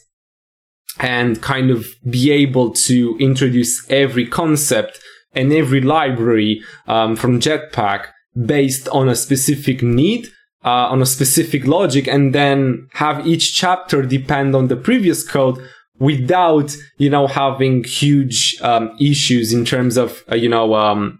and 0.99 1.41
kind 1.41 1.69
of 1.69 1.88
be 2.10 2.32
able 2.32 2.71
to 2.71 3.17
introduce 3.19 3.89
every 3.89 4.26
concept 4.26 4.99
and 5.34 5.52
every 5.52 5.82
library 5.82 6.62
um, 6.88 7.15
from 7.15 7.39
Jetpack 7.39 8.06
based 8.45 8.88
on 8.89 9.10
a 9.10 9.15
specific 9.15 9.82
need 9.82 10.28
uh, 10.63 10.88
on 10.89 11.02
a 11.02 11.06
specific 11.06 11.65
logic 11.65 12.08
and 12.08 12.34
then 12.34 12.88
have 12.93 13.26
each 13.28 13.54
chapter 13.54 14.02
depend 14.02 14.56
on 14.56 14.67
the 14.67 14.76
previous 14.76 15.28
code 15.28 15.58
without, 15.99 16.76
you 16.97 17.10
know, 17.10 17.28
having 17.28 17.84
huge 17.84 18.58
um, 18.62 18.95
issues 18.99 19.54
in 19.54 19.65
terms 19.65 19.97
of, 19.97 20.23
uh, 20.32 20.36
you 20.36 20.49
know, 20.49 20.73
um, 20.73 21.19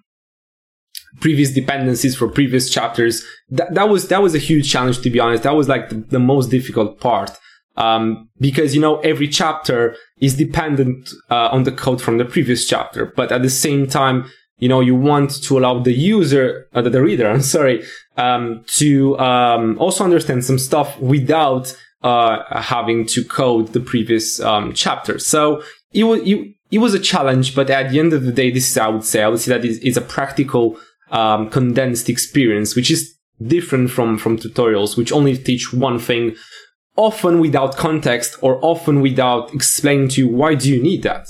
previous 1.21 1.51
dependencies 1.51 2.15
for 2.15 2.27
previous 2.27 2.69
chapters. 2.69 3.23
That, 3.49 3.73
that 3.75 3.89
was, 3.89 4.08
that 4.08 4.21
was 4.21 4.34
a 4.34 4.39
huge 4.39 4.71
challenge, 4.71 5.01
to 5.01 5.10
be 5.10 5.19
honest. 5.19 5.43
That 5.43 5.56
was 5.56 5.69
like 5.69 5.89
the, 5.89 5.95
the 5.95 6.19
most 6.19 6.49
difficult 6.49 6.99
part. 6.99 7.32
Um, 7.75 8.29
because, 8.39 8.75
you 8.75 8.82
know, 8.82 8.99
every 8.99 9.27
chapter 9.27 9.95
is 10.19 10.36
dependent 10.36 11.10
uh, 11.29 11.49
on 11.51 11.63
the 11.63 11.71
code 11.71 12.01
from 12.01 12.17
the 12.17 12.25
previous 12.25 12.67
chapter. 12.67 13.06
But 13.06 13.32
at 13.32 13.41
the 13.41 13.49
same 13.49 13.88
time, 13.88 14.29
you 14.63 14.69
know, 14.69 14.80
you 14.80 14.95
want 14.95 15.43
to 15.43 15.60
allow 15.60 15.80
the 15.80 15.91
user, 15.91 16.69
uh, 16.73 16.82
the 16.82 17.02
reader, 17.02 17.28
I'm 17.34 17.41
sorry, 17.41 17.84
um, 18.15 18.63
to 18.80 19.19
um, 19.19 19.78
also 19.78 20.06
understand 20.06 20.45
some 20.45 20.58
stuff 20.58 20.97
without 20.99 21.76
uh, 22.02 22.62
having 22.62 23.06
to 23.08 23.26
code 23.26 23.73
the 23.73 23.82
previous 23.82 24.39
um, 24.39 24.73
chapter. 24.73 25.19
So 25.19 25.62
it 25.91 26.06
was 26.06 26.21
it, 26.21 26.56
it, 26.71 26.78
was 26.78 26.93
a 26.93 26.99
challenge, 26.99 27.56
but 27.56 27.69
at 27.69 27.91
the 27.91 27.99
end 27.99 28.13
of 28.13 28.23
the 28.23 28.32
day, 28.32 28.52
this 28.52 28.69
is 28.69 28.78
I 28.78 28.88
would 28.88 29.04
say 29.04 29.21
I 29.21 29.28
would 29.28 29.41
say 29.41 29.58
that 29.58 29.65
it's, 29.65 29.97
a 29.97 30.02
practical 30.02 30.78
um, 31.12 31.49
condensed 31.49 32.08
experience, 32.08 32.73
which 32.73 32.89
is 32.89 33.13
different 33.45 33.91
from 33.91 34.17
from 34.17 34.38
tutorials, 34.38 34.95
which 34.95 35.12
only 35.12 35.36
teach 35.38 35.73
one 35.73 35.99
thing. 35.99 36.36
Often 36.95 37.39
without 37.39 37.76
context 37.76 38.38
or 38.41 38.63
often 38.63 39.02
without 39.02 39.54
explaining 39.54 40.10
to 40.10 40.21
you 40.21 40.28
why 40.30 40.56
do 40.56 40.69
you 40.69 40.82
need 40.82 41.02
that. 41.04 41.23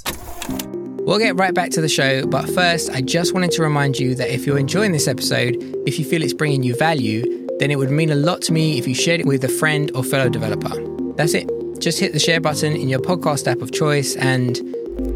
We'll 1.05 1.19
get 1.19 1.35
right 1.35 1.53
back 1.53 1.69
to 1.71 1.81
the 1.81 1.89
show, 1.89 2.25
but 2.25 2.49
first, 2.51 2.89
I 2.89 3.01
just 3.01 3.33
wanted 3.33 3.51
to 3.51 3.61
remind 3.61 3.99
you 3.99 4.15
that 4.15 4.33
if 4.33 4.47
you're 4.47 4.57
enjoying 4.57 4.93
this 4.93 5.09
episode, 5.09 5.57
if 5.85 5.99
you 5.99 6.05
feel 6.05 6.23
it's 6.23 6.33
bringing 6.33 6.63
you 6.63 6.77
value, 6.77 7.23
then 7.59 7.71
it 7.71 7.75
would 7.77 7.91
mean 7.91 8.09
a 8.09 8.15
lot 8.15 8.41
to 8.43 8.53
me 8.53 8.77
if 8.77 8.87
you 8.87 8.95
shared 8.95 9.19
it 9.19 9.25
with 9.25 9.43
a 9.43 9.49
friend 9.49 9.91
or 9.95 10.03
fellow 10.05 10.29
developer. 10.29 10.71
That's 11.17 11.33
it. 11.33 11.49
Just 11.79 11.99
hit 11.99 12.13
the 12.13 12.19
share 12.19 12.39
button 12.39 12.73
in 12.77 12.87
your 12.87 13.01
podcast 13.01 13.51
app 13.51 13.61
of 13.61 13.73
choice, 13.73 14.15
and 14.15 14.57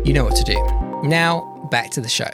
you 0.06 0.12
know 0.12 0.26
what 0.26 0.36
to 0.36 0.44
do. 0.44 1.08
Now, 1.08 1.66
back 1.72 1.92
to 1.92 2.02
the 2.02 2.10
show. 2.10 2.30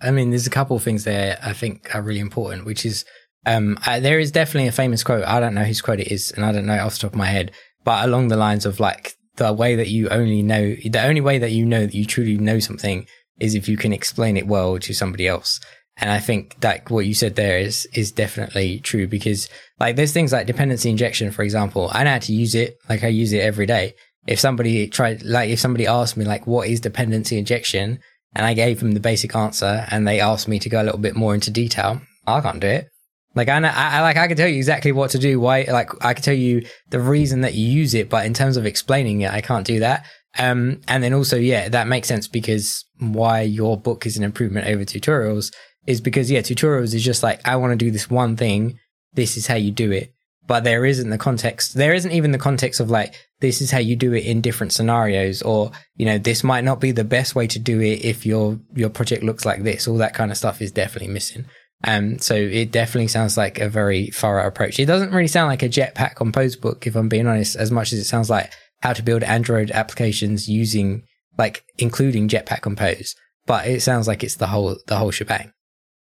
I 0.00 0.12
mean, 0.12 0.30
there's 0.30 0.46
a 0.46 0.50
couple 0.50 0.76
of 0.76 0.84
things 0.84 1.02
there 1.02 1.40
I 1.42 1.54
think 1.54 1.92
are 1.92 2.02
really 2.02 2.20
important, 2.20 2.66
which 2.66 2.86
is 2.86 3.04
um, 3.46 3.76
uh, 3.84 3.98
there 3.98 4.20
is 4.20 4.30
definitely 4.30 4.68
a 4.68 4.72
famous 4.72 5.02
quote. 5.02 5.24
I 5.24 5.40
don't 5.40 5.54
know 5.54 5.64
whose 5.64 5.80
quote 5.80 5.98
it 5.98 6.12
is, 6.12 6.30
and 6.30 6.44
I 6.44 6.52
don't 6.52 6.66
know 6.66 6.78
off 6.78 6.92
the 6.92 7.00
top 7.00 7.14
of 7.14 7.18
my 7.18 7.26
head, 7.26 7.50
but 7.82 8.04
along 8.04 8.28
the 8.28 8.36
lines 8.36 8.64
of 8.64 8.78
like 8.78 9.17
the 9.38 9.52
way 9.52 9.76
that 9.76 9.88
you 9.88 10.08
only 10.10 10.42
know, 10.42 10.74
the 10.74 11.02
only 11.02 11.20
way 11.20 11.38
that 11.38 11.52
you 11.52 11.64
know 11.64 11.86
that 11.86 11.94
you 11.94 12.04
truly 12.04 12.36
know 12.36 12.58
something 12.58 13.06
is 13.40 13.54
if 13.54 13.68
you 13.68 13.76
can 13.76 13.92
explain 13.92 14.36
it 14.36 14.46
well 14.46 14.78
to 14.80 14.92
somebody 14.92 15.26
else. 15.26 15.60
And 15.96 16.10
I 16.10 16.20
think 16.20 16.60
that 16.60 16.90
what 16.90 17.06
you 17.06 17.14
said 17.14 17.34
there 17.34 17.58
is, 17.58 17.88
is 17.94 18.12
definitely 18.12 18.80
true 18.80 19.08
because 19.08 19.48
like 19.80 19.96
there's 19.96 20.12
things 20.12 20.32
like 20.32 20.46
dependency 20.46 20.90
injection, 20.90 21.30
for 21.32 21.42
example. 21.42 21.90
I 21.92 22.04
know 22.04 22.12
how 22.12 22.18
to 22.18 22.32
use 22.32 22.54
it. 22.54 22.76
Like 22.88 23.02
I 23.02 23.08
use 23.08 23.32
it 23.32 23.40
every 23.40 23.66
day. 23.66 23.94
If 24.26 24.38
somebody 24.38 24.86
tried, 24.88 25.22
like 25.22 25.50
if 25.50 25.58
somebody 25.58 25.86
asked 25.86 26.16
me 26.16 26.24
like, 26.24 26.46
what 26.46 26.68
is 26.68 26.80
dependency 26.80 27.38
injection? 27.38 28.00
And 28.34 28.46
I 28.46 28.54
gave 28.54 28.80
them 28.80 28.92
the 28.92 29.00
basic 29.00 29.34
answer 29.34 29.86
and 29.90 30.06
they 30.06 30.20
asked 30.20 30.46
me 30.46 30.58
to 30.60 30.68
go 30.68 30.82
a 30.82 30.84
little 30.84 31.00
bit 31.00 31.16
more 31.16 31.34
into 31.34 31.50
detail. 31.50 32.00
I 32.26 32.40
can't 32.40 32.60
do 32.60 32.68
it. 32.68 32.88
Like 33.34 33.48
I, 33.48 33.58
know, 33.58 33.70
I 33.72 34.00
like 34.00 34.16
I 34.16 34.26
can 34.26 34.36
tell 34.36 34.48
you 34.48 34.56
exactly 34.56 34.90
what 34.90 35.10
to 35.10 35.18
do. 35.18 35.38
Why? 35.38 35.66
Like 35.70 35.90
I 36.04 36.14
can 36.14 36.22
tell 36.22 36.34
you 36.34 36.66
the 36.90 37.00
reason 37.00 37.42
that 37.42 37.54
you 37.54 37.68
use 37.68 37.94
it, 37.94 38.08
but 38.08 38.26
in 38.26 38.34
terms 38.34 38.56
of 38.56 38.66
explaining 38.66 39.20
it, 39.20 39.32
I 39.32 39.40
can't 39.40 39.66
do 39.66 39.80
that. 39.80 40.06
Um, 40.38 40.80
and 40.88 41.02
then 41.02 41.14
also, 41.14 41.36
yeah, 41.36 41.68
that 41.68 41.88
makes 41.88 42.08
sense 42.08 42.28
because 42.28 42.84
why 42.98 43.42
your 43.42 43.76
book 43.76 44.06
is 44.06 44.16
an 44.16 44.24
improvement 44.24 44.66
over 44.66 44.84
tutorials 44.84 45.52
is 45.86 46.00
because 46.00 46.30
yeah, 46.30 46.40
tutorials 46.40 46.94
is 46.94 47.04
just 47.04 47.22
like 47.22 47.46
I 47.46 47.56
want 47.56 47.72
to 47.72 47.84
do 47.84 47.90
this 47.90 48.10
one 48.10 48.36
thing. 48.36 48.78
This 49.14 49.36
is 49.36 49.46
how 49.46 49.56
you 49.56 49.70
do 49.70 49.90
it. 49.90 50.12
But 50.46 50.64
there 50.64 50.86
isn't 50.86 51.10
the 51.10 51.18
context. 51.18 51.74
There 51.74 51.92
isn't 51.92 52.12
even 52.12 52.32
the 52.32 52.38
context 52.38 52.80
of 52.80 52.90
like 52.90 53.14
this 53.40 53.60
is 53.60 53.70
how 53.70 53.78
you 53.78 53.96
do 53.96 54.14
it 54.14 54.24
in 54.24 54.40
different 54.40 54.72
scenarios, 54.72 55.42
or 55.42 55.70
you 55.96 56.06
know 56.06 56.18
this 56.18 56.42
might 56.42 56.64
not 56.64 56.80
be 56.80 56.90
the 56.90 57.04
best 57.04 57.34
way 57.34 57.46
to 57.48 57.58
do 57.58 57.80
it 57.80 58.04
if 58.04 58.24
your 58.24 58.58
your 58.74 58.88
project 58.88 59.22
looks 59.22 59.44
like 59.44 59.62
this. 59.62 59.86
All 59.86 59.98
that 59.98 60.14
kind 60.14 60.30
of 60.30 60.36
stuff 60.36 60.62
is 60.62 60.72
definitely 60.72 61.12
missing. 61.12 61.44
Um, 61.84 62.18
so 62.18 62.34
it 62.34 62.72
definitely 62.72 63.08
sounds 63.08 63.36
like 63.36 63.60
a 63.60 63.68
very 63.68 64.08
thorough 64.08 64.46
approach. 64.46 64.80
It 64.80 64.86
doesn't 64.86 65.12
really 65.12 65.28
sound 65.28 65.48
like 65.48 65.62
a 65.62 65.68
Jetpack 65.68 66.16
Compose 66.16 66.56
book, 66.56 66.86
if 66.86 66.96
I'm 66.96 67.08
being 67.08 67.26
honest, 67.26 67.56
as 67.56 67.70
much 67.70 67.92
as 67.92 68.00
it 68.00 68.04
sounds 68.04 68.28
like 68.28 68.52
how 68.82 68.92
to 68.92 69.02
build 69.02 69.22
Android 69.22 69.70
applications 69.70 70.48
using, 70.48 71.04
like, 71.36 71.64
including 71.78 72.28
Jetpack 72.28 72.62
Compose. 72.62 73.14
But 73.46 73.66
it 73.68 73.80
sounds 73.82 74.08
like 74.08 74.24
it's 74.24 74.36
the 74.36 74.48
whole 74.48 74.76
the 74.88 74.96
whole 74.96 75.10
shebang. 75.10 75.52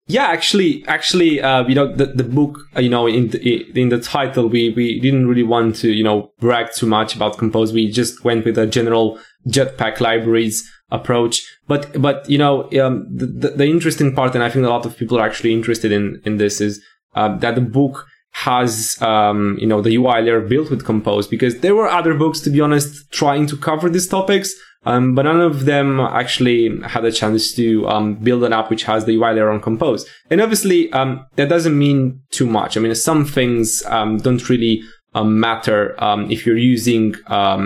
Yeah, 0.07 0.27
actually, 0.27 0.85
actually, 0.87 1.41
uh, 1.41 1.67
you 1.67 1.75
know, 1.75 1.91
the, 1.93 2.07
the 2.07 2.25
book, 2.25 2.59
uh, 2.77 2.81
you 2.81 2.91
know, 2.91 3.07
in 3.07 3.29
the, 3.29 3.81
in 3.81 3.89
the 3.89 3.99
title, 3.99 4.49
we, 4.49 4.71
we 4.77 5.01
didn't 5.01 5.27
really 5.27 5.43
want 5.43 5.77
to, 5.77 5.91
you 5.91 6.05
know, 6.05 6.31
brag 6.41 6.73
too 6.75 6.87
much 6.87 7.17
about 7.17 7.39
Compose. 7.39 7.73
We 7.73 7.91
just 7.91 8.23
went 8.23 8.45
with 8.45 8.59
a 8.59 8.67
general 8.67 9.19
Jetpack 9.49 10.01
libraries 10.01 10.71
approach. 10.91 11.43
But, 11.67 12.01
but, 12.01 12.29
you 12.29 12.39
know, 12.39 12.65
um, 12.81 13.07
the, 13.11 13.51
the, 13.51 13.67
interesting 13.67 14.15
part, 14.15 14.35
and 14.35 14.45
I 14.45 14.51
think 14.51 14.65
a 14.65 14.69
lot 14.69 14.87
of 14.87 14.97
people 14.97 15.19
are 15.19 15.27
actually 15.27 15.53
interested 15.53 15.93
in, 15.93 16.21
in 16.25 16.37
this 16.37 16.61
is, 16.61 16.83
uh, 17.15 17.37
that 17.39 17.55
the 17.55 17.61
book 17.61 18.07
has 18.35 19.01
um, 19.01 19.57
you 19.61 19.67
know 19.67 19.81
the 19.81 19.95
UI 19.95 20.21
layer 20.21 20.41
built 20.41 20.69
with 20.69 20.85
Compose 20.85 21.29
because 21.29 21.61
there 21.61 21.75
were 21.75 21.89
other 21.89 22.15
books, 22.15 22.41
to 22.41 22.51
be 22.51 22.61
honest, 22.61 23.11
trying 23.13 23.47
to 23.47 23.57
cover 23.57 23.89
these 23.89 24.09
topics, 24.09 24.53
um, 24.87 25.15
but 25.15 25.23
none 25.23 25.41
of 25.41 25.67
them 25.67 26.01
actually 26.01 26.81
had 26.83 27.05
a 27.05 27.13
chance 27.13 27.55
to 27.55 27.89
um, 27.89 28.17
build 28.17 28.43
an 28.43 28.53
app 28.53 28.71
which 28.71 28.83
has 28.85 29.05
the 29.05 29.15
UI 29.15 29.35
layer 29.35 29.51
on 29.51 29.61
Compose. 29.61 30.05
And 30.31 30.41
obviously, 30.41 30.93
um, 30.93 31.25
that 31.37 31.49
doesn't 31.49 31.79
mean 31.79 32.21
too 32.31 32.47
much. 32.47 32.77
I 32.77 32.81
mean, 32.81 32.95
some 32.97 33.25
things 33.25 33.85
um, 33.87 34.19
don't 34.19 34.49
really 34.49 34.83
um, 35.15 35.39
matter 35.41 35.95
if 36.31 36.45
you're 36.45 36.59
using 36.59 37.15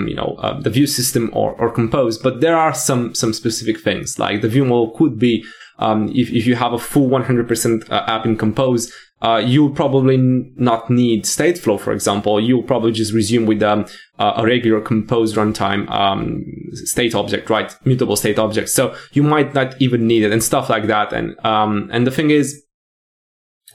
you 0.09 0.15
know 0.15 0.37
uh, 0.41 0.61
the 0.61 0.71
view 0.71 0.87
system 0.87 1.31
or, 1.33 1.53
or 1.53 1.71
Compose, 1.71 2.19
but 2.19 2.41
there 2.41 2.57
are 2.57 2.75
some 2.75 3.15
some 3.15 3.33
specific 3.33 3.81
things 3.81 4.19
like 4.19 4.43
the 4.43 4.49
view 4.49 4.65
model 4.65 4.91
could 4.91 5.19
be 5.19 5.45
um, 5.79 6.09
if, 6.15 6.31
if 6.31 6.47
you 6.47 6.57
have 6.57 6.73
a 6.73 6.79
full 6.79 7.09
100% 7.09 7.91
uh, 7.91 8.05
app 8.07 8.27
in 8.27 8.37
Compose, 8.37 8.93
uh, 9.21 9.43
you'll 9.45 9.71
probably 9.71 10.17
not 10.57 10.91
need 10.91 11.25
Stateflow, 11.25 11.81
for 11.81 11.93
example. 11.93 12.41
You'll 12.41 12.63
probably 12.63 12.93
just 12.93 13.13
resume 13.13 13.47
with 13.47 13.63
um, 13.63 13.87
a 14.19 14.45
regular 14.45 14.81
Compose 14.81 15.35
runtime 15.35 15.91
um, 15.91 16.45
state 16.73 17.15
object, 17.15 17.51
right? 17.51 17.75
Mutable 17.85 18.17
state 18.17 18.39
object. 18.39 18.69
So 18.69 18.95
you 19.13 19.23
might 19.23 19.55
not 19.55 19.81
even 19.81 20.07
need 20.07 20.23
it 20.23 20.33
and 20.33 20.43
stuff 20.43 20.69
like 20.69 20.87
that. 20.87 21.13
And 21.13 21.35
um, 21.45 21.89
and 21.93 22.07
the 22.07 22.13
thing 22.13 22.31
is, 22.31 22.63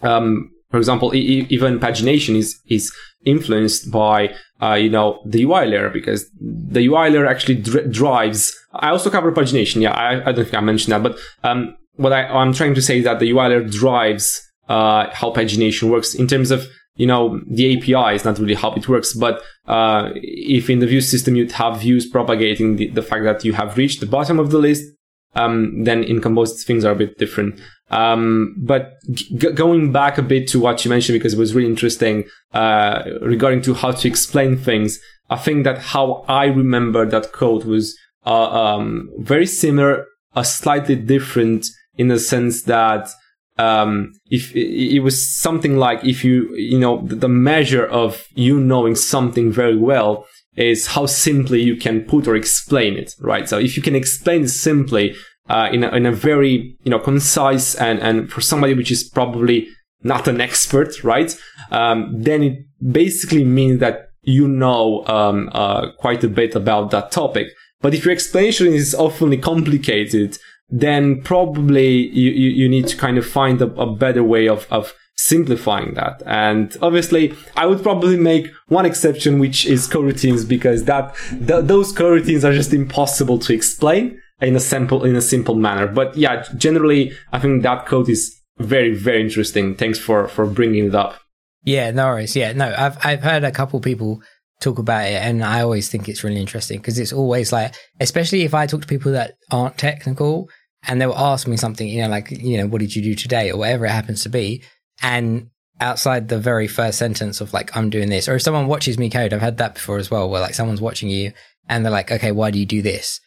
um, 0.02 0.52
for 0.74 0.80
example, 0.80 1.14
e- 1.14 1.46
even 1.52 1.80
pagination 1.80 2.36
is 2.36 2.60
is 2.68 2.92
influenced 3.26 3.92
by 3.92 4.34
uh, 4.60 4.74
you 4.74 4.90
know 4.90 5.22
the 5.24 5.44
UI 5.44 5.68
layer 5.68 5.92
because 5.92 6.28
the 6.42 6.88
UI 6.88 7.12
layer 7.12 7.28
actually 7.28 7.58
dr- 7.62 7.92
drives. 7.92 8.52
I 8.74 8.90
also 8.90 9.12
cover 9.12 9.32
pagination. 9.32 9.84
Yeah, 9.84 9.92
I, 9.92 10.28
I 10.28 10.32
don't 10.32 10.46
think 10.46 10.56
I 10.56 10.62
mentioned 10.62 10.94
that, 10.94 11.04
but 11.04 11.20
um, 11.44 11.78
what 11.98 12.12
I, 12.12 12.24
am 12.42 12.54
trying 12.54 12.74
to 12.74 12.82
say 12.82 12.98
is 12.98 13.04
that 13.04 13.20
the 13.20 13.30
UI 13.30 13.50
layer 13.50 13.64
drives 13.64 14.42
uh, 14.68 15.12
how 15.14 15.32
pagination 15.32 15.92
works 15.92 16.16
in 16.16 16.28
terms 16.28 16.50
of 16.50 16.66
you 16.96 17.06
know 17.06 17.40
the 17.48 17.78
API 17.78 18.16
is 18.16 18.26
not 18.26 18.40
really 18.40 18.56
how 18.56 18.74
it 18.74 18.90
works, 18.90 19.14
but 19.14 19.44
uh, 19.68 20.10
if 20.16 20.72
in 20.72 20.80
the 20.80 20.88
view 20.88 21.02
system 21.02 21.36
you'd 21.36 21.52
have 21.52 21.82
views 21.82 22.08
propagating 22.08 22.78
the, 22.78 22.88
the 22.90 23.04
fact 23.04 23.26
that 23.26 23.46
you 23.46 23.54
have 23.54 23.78
reached 23.78 24.00
the 24.00 24.08
bottom 24.08 24.40
of 24.40 24.50
the 24.50 24.58
list, 24.58 24.92
um, 25.36 25.84
then 25.84 26.04
in 26.04 26.20
Compose 26.20 26.64
things 26.64 26.84
are 26.84 26.94
a 26.94 26.96
bit 26.96 27.20
different. 27.20 27.60
Um, 27.90 28.56
but 28.58 28.94
g- 29.12 29.52
going 29.52 29.92
back 29.92 30.18
a 30.18 30.24
bit 30.24 30.48
to 30.50 30.60
what 30.60 30.84
you 30.84 30.90
mentioned 30.90 31.18
because 31.20 31.34
it 31.34 31.40
was 31.40 31.54
really 31.54 31.70
interesting 31.70 32.26
uh, 32.54 33.04
regarding 33.22 33.62
to 33.64 33.74
how 33.74 33.92
to 33.92 34.08
explain 34.08 34.58
things. 34.58 35.00
I 35.30 35.38
think 35.38 35.64
that 35.64 35.78
how 35.80 36.26
I 36.28 36.46
remember 36.46 37.06
that 37.06 37.32
code 37.32 37.66
was 37.66 37.98
uh, 38.26 38.50
um, 38.50 39.10
very 39.20 39.46
similar, 39.46 40.06
a 40.36 40.46
slightly 40.46 40.96
different 40.96 41.68
in 41.98 42.08
the 42.08 42.20
sense 42.20 42.64
that 42.64 43.10
um, 43.58 44.14
if 44.30 44.56
it 44.56 45.02
was 45.02 45.28
something 45.28 45.78
like 45.78 46.04
if 46.04 46.24
you 46.24 46.56
you 46.56 46.80
know 46.80 47.02
the 47.06 47.30
measure 47.30 47.86
of 47.86 48.28
you 48.34 48.60
knowing 48.60 48.96
something 48.96 49.52
very 49.52 49.78
well 49.78 50.26
is 50.56 50.88
how 50.88 51.06
simply 51.06 51.62
you 51.62 51.76
can 51.76 52.02
put 52.02 52.28
or 52.28 52.36
explain 52.36 52.98
it 52.98 53.14
right 53.20 53.48
so 53.48 53.60
if 53.60 53.78
you 53.78 53.84
can 53.84 53.96
explain 53.96 54.44
it 54.44 54.50
simply 54.50 55.16
uh, 55.50 55.70
in, 55.72 55.84
a, 55.84 55.90
in 55.90 56.06
a 56.06 56.12
very 56.12 56.78
you 56.84 56.92
know 56.92 57.00
concise 57.00 57.76
and 57.76 58.00
and 58.00 58.32
for 58.32 58.42
somebody 58.42 58.74
which 58.74 58.92
is 58.92 59.04
probably 59.04 59.68
not 60.04 60.28
an 60.28 60.42
expert 60.42 61.04
right? 61.04 61.38
Um, 61.72 62.22
then 62.22 62.44
it 62.44 62.66
basically 62.92 63.44
means 63.44 63.80
that 63.80 64.10
you 64.22 64.48
know 64.48 65.06
um, 65.08 65.50
uh, 65.54 65.92
quite 66.00 66.24
a 66.24 66.30
bit 66.30 66.56
about 66.56 66.92
that 66.92 67.12
topic. 67.12 67.48
But 67.82 67.94
if 67.94 68.06
your 68.06 68.14
explanation 68.14 68.68
is 68.68 68.96
awfully 68.96 69.38
complicated 69.38 70.38
then 70.70 71.22
probably 71.22 72.10
you, 72.10 72.32
you, 72.32 72.50
you 72.50 72.70
need 72.70 72.88
to 72.88 72.98
kind 72.98 73.18
of 73.20 73.26
find 73.26 73.62
a, 73.62 73.68
a 73.80 73.96
better 73.96 74.24
way 74.24 74.48
of, 74.48 74.66
of 74.72 74.94
simplifying 75.16 75.94
that. 75.94 76.24
And 76.26 76.76
obviously, 76.82 77.34
I 77.56 77.68
would 77.68 77.84
probably 77.84 78.18
make 78.18 78.48
one 78.68 78.86
exception, 78.86 79.38
which 79.38 79.68
is 79.68 79.88
coroutines, 79.88 80.48
because 80.48 80.86
that 80.86 81.16
th- 81.30 81.66
those 81.66 81.94
coroutines 81.94 82.44
are 82.44 82.54
just 82.54 82.74
impossible 82.74 83.38
to 83.40 83.54
explain 83.54 84.20
in 84.44 84.56
a 84.56 84.60
simple 84.60 85.04
in 85.04 85.16
a 85.16 85.22
simple 85.22 85.56
manner. 85.56 85.88
But 85.88 86.16
yeah, 86.16 86.46
generally, 86.58 87.14
I 87.32 87.40
think 87.40 87.64
that 87.64 87.86
code 87.86 88.10
is 88.10 88.40
very 88.58 88.94
very 88.94 89.22
interesting. 89.22 89.76
Thanks 89.76 90.00
for 90.00 90.28
for 90.28 90.46
bringing 90.46 90.86
it 90.86 90.96
up. 90.96 91.20
Yeah, 91.64 91.92
no 91.92 92.08
worries. 92.08 92.36
Yeah, 92.36 92.54
no, 92.54 92.74
I've 92.78 92.98
I've 93.06 93.24
heard 93.24 93.44
a 93.44 93.52
couple 93.52 93.80
people 93.80 94.22
talk 94.62 94.80
about 94.80 95.06
it 95.06 95.22
and 95.22 95.44
I 95.44 95.62
always 95.62 95.90
think 95.90 96.08
it's 96.08 96.24
really 96.24 96.40
interesting 96.40 96.80
because 96.80 96.98
it's 96.98 97.12
always 97.12 97.52
like 97.52 97.76
especially 98.00 98.44
if 98.44 98.54
I 98.54 98.66
talk 98.66 98.82
to 98.82 98.88
people 98.88 99.12
that 99.12 99.36
aren't 99.52 99.78
technical 99.78 100.48
and 100.88 101.00
they 101.00 101.06
will 101.06 101.18
ask 101.18 101.48
me 101.48 101.58
something, 101.58 101.88
you 101.88 102.02
know, 102.02 102.10
like, 102.10 102.30
you 102.32 102.58
know, 102.58 102.68
what 102.68 102.82
did 102.82 102.96
you 102.96 103.02
do 103.02 103.16
today 103.16 103.52
or 103.52 103.58
whatever 103.58 103.86
it 103.86 103.92
happens 103.92 104.24
to 104.24 104.30
be. 104.30 104.64
And 105.02 105.50
outside 105.80 106.28
the 106.28 106.40
very 106.40 106.68
first 106.68 107.00
sentence 107.00 107.42
of 107.42 107.54
like, 107.54 107.76
I'm 107.76 107.90
doing 107.90 108.10
this, 108.10 108.28
or 108.28 108.36
if 108.36 108.42
someone 108.42 108.68
watches 108.68 108.98
me 108.98 109.10
code, 109.10 109.34
I've 109.34 109.42
had 109.42 109.58
that 109.58 109.76
before 109.76 109.98
as 109.98 110.12
well, 110.12 110.30
where 110.30 110.42
like 110.42 110.54
someone's 110.54 110.82
watching 110.82 111.10
you 111.10 111.32
and 111.68 111.84
they're 111.84 111.92
like, 111.92 112.12
okay, 112.12 112.32
why 112.32 112.52
do 112.52 112.60
you 112.60 112.66
do 112.66 112.82
this? 112.82 113.22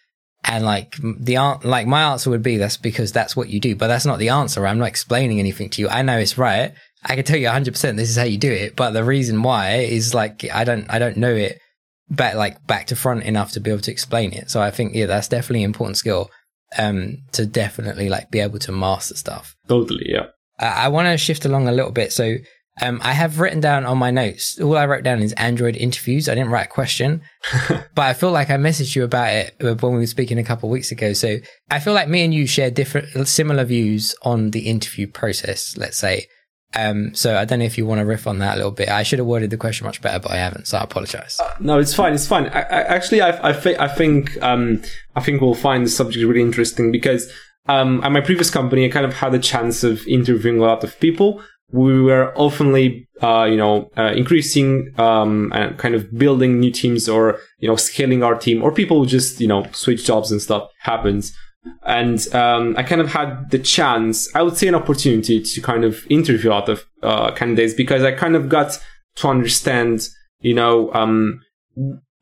And 0.48 0.64
like 0.64 0.96
the 1.00 1.58
like 1.64 1.86
my 1.86 2.12
answer 2.12 2.30
would 2.30 2.42
be 2.42 2.56
that's 2.56 2.76
because 2.76 3.12
that's 3.12 3.34
what 3.34 3.48
you 3.48 3.58
do, 3.58 3.74
but 3.74 3.88
that's 3.88 4.06
not 4.06 4.18
the 4.18 4.28
answer. 4.28 4.66
I'm 4.66 4.78
not 4.78 4.88
explaining 4.88 5.40
anything 5.40 5.70
to 5.70 5.82
you. 5.82 5.88
I 5.88 6.02
know 6.02 6.18
it's 6.18 6.38
right. 6.38 6.72
I 7.04 7.14
can 7.14 7.24
tell 7.24 7.38
you 7.38 7.48
100% 7.48 7.72
this 7.96 8.10
is 8.10 8.16
how 8.16 8.24
you 8.24 8.38
do 8.38 8.50
it, 8.50 8.76
but 8.76 8.90
the 8.92 9.04
reason 9.04 9.42
why 9.42 9.76
is 9.76 10.14
like 10.14 10.48
I 10.52 10.64
don't 10.64 10.86
I 10.88 10.98
don't 10.98 11.16
know 11.16 11.34
it 11.34 11.60
back 12.08 12.34
like 12.34 12.64
back 12.66 12.86
to 12.88 12.96
front 12.96 13.24
enough 13.24 13.52
to 13.52 13.60
be 13.60 13.70
able 13.70 13.82
to 13.82 13.90
explain 13.90 14.32
it. 14.32 14.50
So 14.50 14.60
I 14.62 14.70
think 14.70 14.94
yeah, 14.94 15.06
that's 15.06 15.28
definitely 15.28 15.64
an 15.64 15.70
important 15.70 15.96
skill 15.96 16.30
um, 16.78 17.18
to 17.32 17.46
definitely 17.46 18.08
like 18.08 18.30
be 18.30 18.40
able 18.40 18.58
to 18.60 18.72
master 18.72 19.16
stuff. 19.16 19.56
Totally, 19.68 20.06
yeah. 20.08 20.26
Uh, 20.58 20.72
I 20.76 20.88
want 20.88 21.06
to 21.06 21.18
shift 21.18 21.44
along 21.44 21.68
a 21.68 21.72
little 21.72 21.92
bit. 21.92 22.12
So 22.12 22.36
um, 22.82 23.00
I 23.02 23.12
have 23.12 23.40
written 23.40 23.60
down 23.60 23.86
on 23.86 23.96
my 23.96 24.10
notes, 24.10 24.60
all 24.60 24.76
I 24.76 24.86
wrote 24.86 25.02
down 25.02 25.22
is 25.22 25.32
Android 25.34 25.76
interviews. 25.76 26.28
I 26.28 26.34
didn't 26.34 26.50
write 26.50 26.66
a 26.66 26.70
question, 26.70 27.22
but 27.68 27.98
I 27.98 28.12
feel 28.12 28.30
like 28.30 28.50
I 28.50 28.56
messaged 28.56 28.94
you 28.94 29.04
about 29.04 29.32
it 29.32 29.56
when 29.60 29.94
we 29.94 30.00
were 30.00 30.06
speaking 30.06 30.38
a 30.38 30.44
couple 30.44 30.68
of 30.68 30.72
weeks 30.72 30.92
ago. 30.92 31.14
So 31.14 31.38
I 31.70 31.80
feel 31.80 31.94
like 31.94 32.08
me 32.08 32.22
and 32.22 32.34
you 32.34 32.46
share 32.46 32.70
different, 32.70 33.28
similar 33.28 33.64
views 33.64 34.14
on 34.22 34.50
the 34.50 34.68
interview 34.68 35.06
process, 35.06 35.76
let's 35.78 35.96
say. 35.96 36.26
Um, 36.74 37.14
so 37.14 37.38
I 37.38 37.46
don't 37.46 37.60
know 37.60 37.64
if 37.64 37.78
you 37.78 37.86
want 37.86 38.00
to 38.00 38.04
riff 38.04 38.26
on 38.26 38.40
that 38.40 38.54
a 38.54 38.56
little 38.56 38.72
bit. 38.72 38.90
I 38.90 39.02
should 39.02 39.20
have 39.20 39.26
worded 39.26 39.48
the 39.48 39.56
question 39.56 39.86
much 39.86 40.02
better, 40.02 40.18
but 40.18 40.32
I 40.32 40.36
haven't, 40.36 40.66
so 40.66 40.76
I 40.76 40.82
apologize. 40.82 41.40
Uh, 41.40 41.54
no, 41.60 41.78
it's 41.78 41.94
fine. 41.94 42.12
It's 42.12 42.26
fine. 42.26 42.46
I, 42.48 42.60
I, 42.60 42.80
actually, 42.82 43.22
I, 43.22 43.48
I, 43.48 43.52
th- 43.52 43.78
I 43.78 43.88
think 43.88 44.40
um, 44.42 44.82
I 45.14 45.22
think 45.22 45.40
we'll 45.40 45.54
find 45.54 45.86
the 45.86 45.90
subject 45.90 46.26
really 46.26 46.42
interesting 46.42 46.92
because 46.92 47.32
um, 47.68 48.02
at 48.04 48.12
my 48.12 48.20
previous 48.20 48.50
company, 48.50 48.84
I 48.84 48.90
kind 48.90 49.06
of 49.06 49.14
had 49.14 49.32
a 49.32 49.38
chance 49.38 49.82
of 49.84 50.06
interviewing 50.06 50.58
a 50.58 50.62
lot 50.62 50.84
of 50.84 50.98
people. 51.00 51.42
We 51.72 52.00
were 52.00 52.32
oftenly, 52.36 53.08
uh, 53.22 53.44
you 53.44 53.56
know, 53.56 53.90
uh, 53.96 54.12
increasing 54.14 54.94
um, 54.98 55.52
and 55.54 55.76
kind 55.78 55.94
of 55.94 56.16
building 56.16 56.60
new 56.60 56.70
teams 56.70 57.08
or 57.08 57.38
you 57.58 57.68
know 57.68 57.76
scaling 57.76 58.22
our 58.22 58.36
team, 58.36 58.62
or 58.62 58.72
people 58.72 59.04
just 59.04 59.40
you 59.40 59.48
know 59.48 59.66
switch 59.72 60.04
jobs 60.06 60.30
and 60.30 60.40
stuff 60.40 60.68
happens. 60.80 61.36
And 61.84 62.32
um, 62.32 62.74
I 62.76 62.84
kind 62.84 63.00
of 63.00 63.08
had 63.08 63.50
the 63.50 63.58
chance, 63.58 64.32
I 64.36 64.42
would 64.42 64.56
say, 64.56 64.68
an 64.68 64.76
opportunity 64.76 65.42
to 65.42 65.60
kind 65.60 65.84
of 65.84 66.06
interview 66.08 66.50
a 66.50 66.52
lot 66.52 66.68
of 66.68 66.84
uh, 67.02 67.32
candidates 67.32 67.74
because 67.74 68.04
I 68.04 68.12
kind 68.12 68.36
of 68.36 68.48
got 68.48 68.78
to 69.16 69.28
understand, 69.28 70.08
you 70.40 70.54
know, 70.54 70.92
um, 70.94 71.40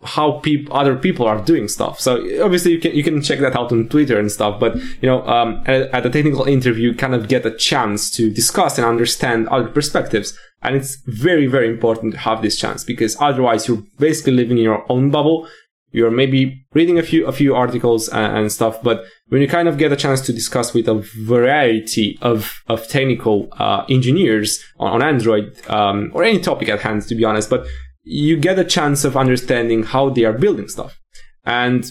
how 0.04 0.40
people, 0.40 0.76
other 0.76 0.96
people 0.96 1.26
are 1.26 1.40
doing 1.40 1.68
stuff. 1.68 2.00
So 2.00 2.16
obviously, 2.42 2.72
you 2.72 2.80
can 2.80 2.94
you 2.94 3.02
can 3.02 3.22
check 3.22 3.40
that 3.40 3.56
out 3.56 3.72
on 3.72 3.88
Twitter 3.88 4.18
and 4.18 4.30
stuff. 4.30 4.60
But 4.60 4.76
you 4.76 5.08
know, 5.08 5.26
um, 5.26 5.62
at, 5.66 5.82
at 5.92 6.06
a 6.06 6.10
technical 6.10 6.44
interview, 6.44 6.90
you 6.90 6.94
kind 6.94 7.14
of 7.14 7.28
get 7.28 7.46
a 7.46 7.54
chance 7.56 8.10
to 8.12 8.30
discuss 8.30 8.78
and 8.78 8.86
understand 8.86 9.48
other 9.48 9.68
perspectives, 9.68 10.38
and 10.62 10.76
it's 10.76 10.96
very 11.06 11.46
very 11.46 11.68
important 11.68 12.14
to 12.14 12.18
have 12.20 12.42
this 12.42 12.58
chance 12.58 12.84
because 12.84 13.16
otherwise, 13.20 13.66
you're 13.66 13.82
basically 13.98 14.34
living 14.34 14.58
in 14.58 14.64
your 14.64 14.84
own 14.90 15.10
bubble 15.10 15.48
you're 15.94 16.10
maybe 16.10 16.66
reading 16.74 16.98
a 16.98 17.02
few 17.02 17.24
a 17.26 17.32
few 17.32 17.54
articles 17.54 18.08
and, 18.08 18.36
and, 18.36 18.52
stuff 18.52 18.82
but 18.82 19.04
when 19.28 19.40
you 19.40 19.48
kind 19.48 19.68
of 19.68 19.78
get 19.78 19.92
a 19.92 19.96
chance 19.96 20.20
to 20.20 20.32
discuss 20.32 20.74
with 20.74 20.88
a 20.88 20.94
variety 21.16 22.18
of 22.20 22.62
of 22.66 22.86
technical 22.88 23.48
uh, 23.52 23.84
engineers 23.88 24.62
on, 24.78 24.94
on 24.94 25.02
android 25.02 25.56
um, 25.70 26.10
or 26.12 26.24
any 26.24 26.40
topic 26.40 26.68
at 26.68 26.80
hand 26.80 27.02
to 27.02 27.14
be 27.14 27.24
honest 27.24 27.48
but 27.48 27.64
you 28.04 28.36
get 28.36 28.58
a 28.58 28.64
chance 28.64 29.04
of 29.04 29.16
understanding 29.16 29.82
how 29.82 30.08
they 30.08 30.24
are 30.24 30.32
building 30.32 30.68
stuff 30.68 30.98
and 31.44 31.90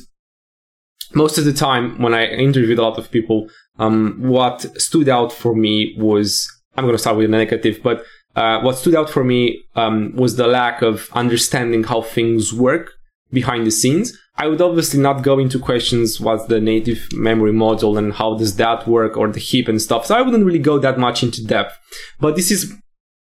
most 1.13 1.38
of 1.38 1.45
the 1.45 1.54
time 1.54 1.99
when 2.02 2.13
i 2.13 2.26
interviewed 2.26 2.80
a 2.80 2.82
lot 2.82 2.97
of 2.97 3.12
people 3.12 3.47
um, 3.80 4.19
what 4.19 4.62
stood 4.80 5.10
out 5.10 5.34
for 5.34 5.55
me 5.55 5.95
was 5.97 6.47
i'm 6.76 6.86
going 6.86 6.95
to 6.95 6.99
start 6.99 7.18
with 7.18 7.26
a 7.26 7.30
negative 7.30 7.80
but 7.84 8.03
uh, 8.36 8.61
what 8.61 8.78
stood 8.78 8.95
out 8.95 9.09
for 9.09 9.24
me 9.24 9.64
um, 9.76 10.11
was 10.16 10.36
the 10.36 10.47
lack 10.47 10.82
of 10.82 11.09
understanding 11.14 11.84
how 11.84 12.01
things 12.01 12.51
work 12.51 12.91
behind 13.32 13.66
the 13.66 13.72
scenes. 13.72 14.18
I 14.38 14.47
would 14.47 14.61
obviously 14.61 14.99
not 14.99 15.22
go 15.22 15.38
into 15.38 15.59
questions 15.59 16.20
what's 16.20 16.45
the 16.45 16.59
native 16.59 17.07
memory 17.14 17.53
model 17.53 17.97
and 17.97 18.14
how 18.14 18.36
does 18.36 18.55
that 18.55 18.88
work 18.88 19.18
or 19.18 19.28
the 19.28 19.39
heap 19.39 19.68
and 19.68 19.82
stuff. 19.82 20.07
So 20.07 20.16
I 20.16 20.22
wouldn't 20.22 20.45
really 20.45 20.59
go 20.59 20.80
that 20.80 20.97
much 20.97 21.22
into 21.22 21.45
depth. 21.45 21.78
But 22.20 22.36
this 22.36 22.49
is 22.49 22.74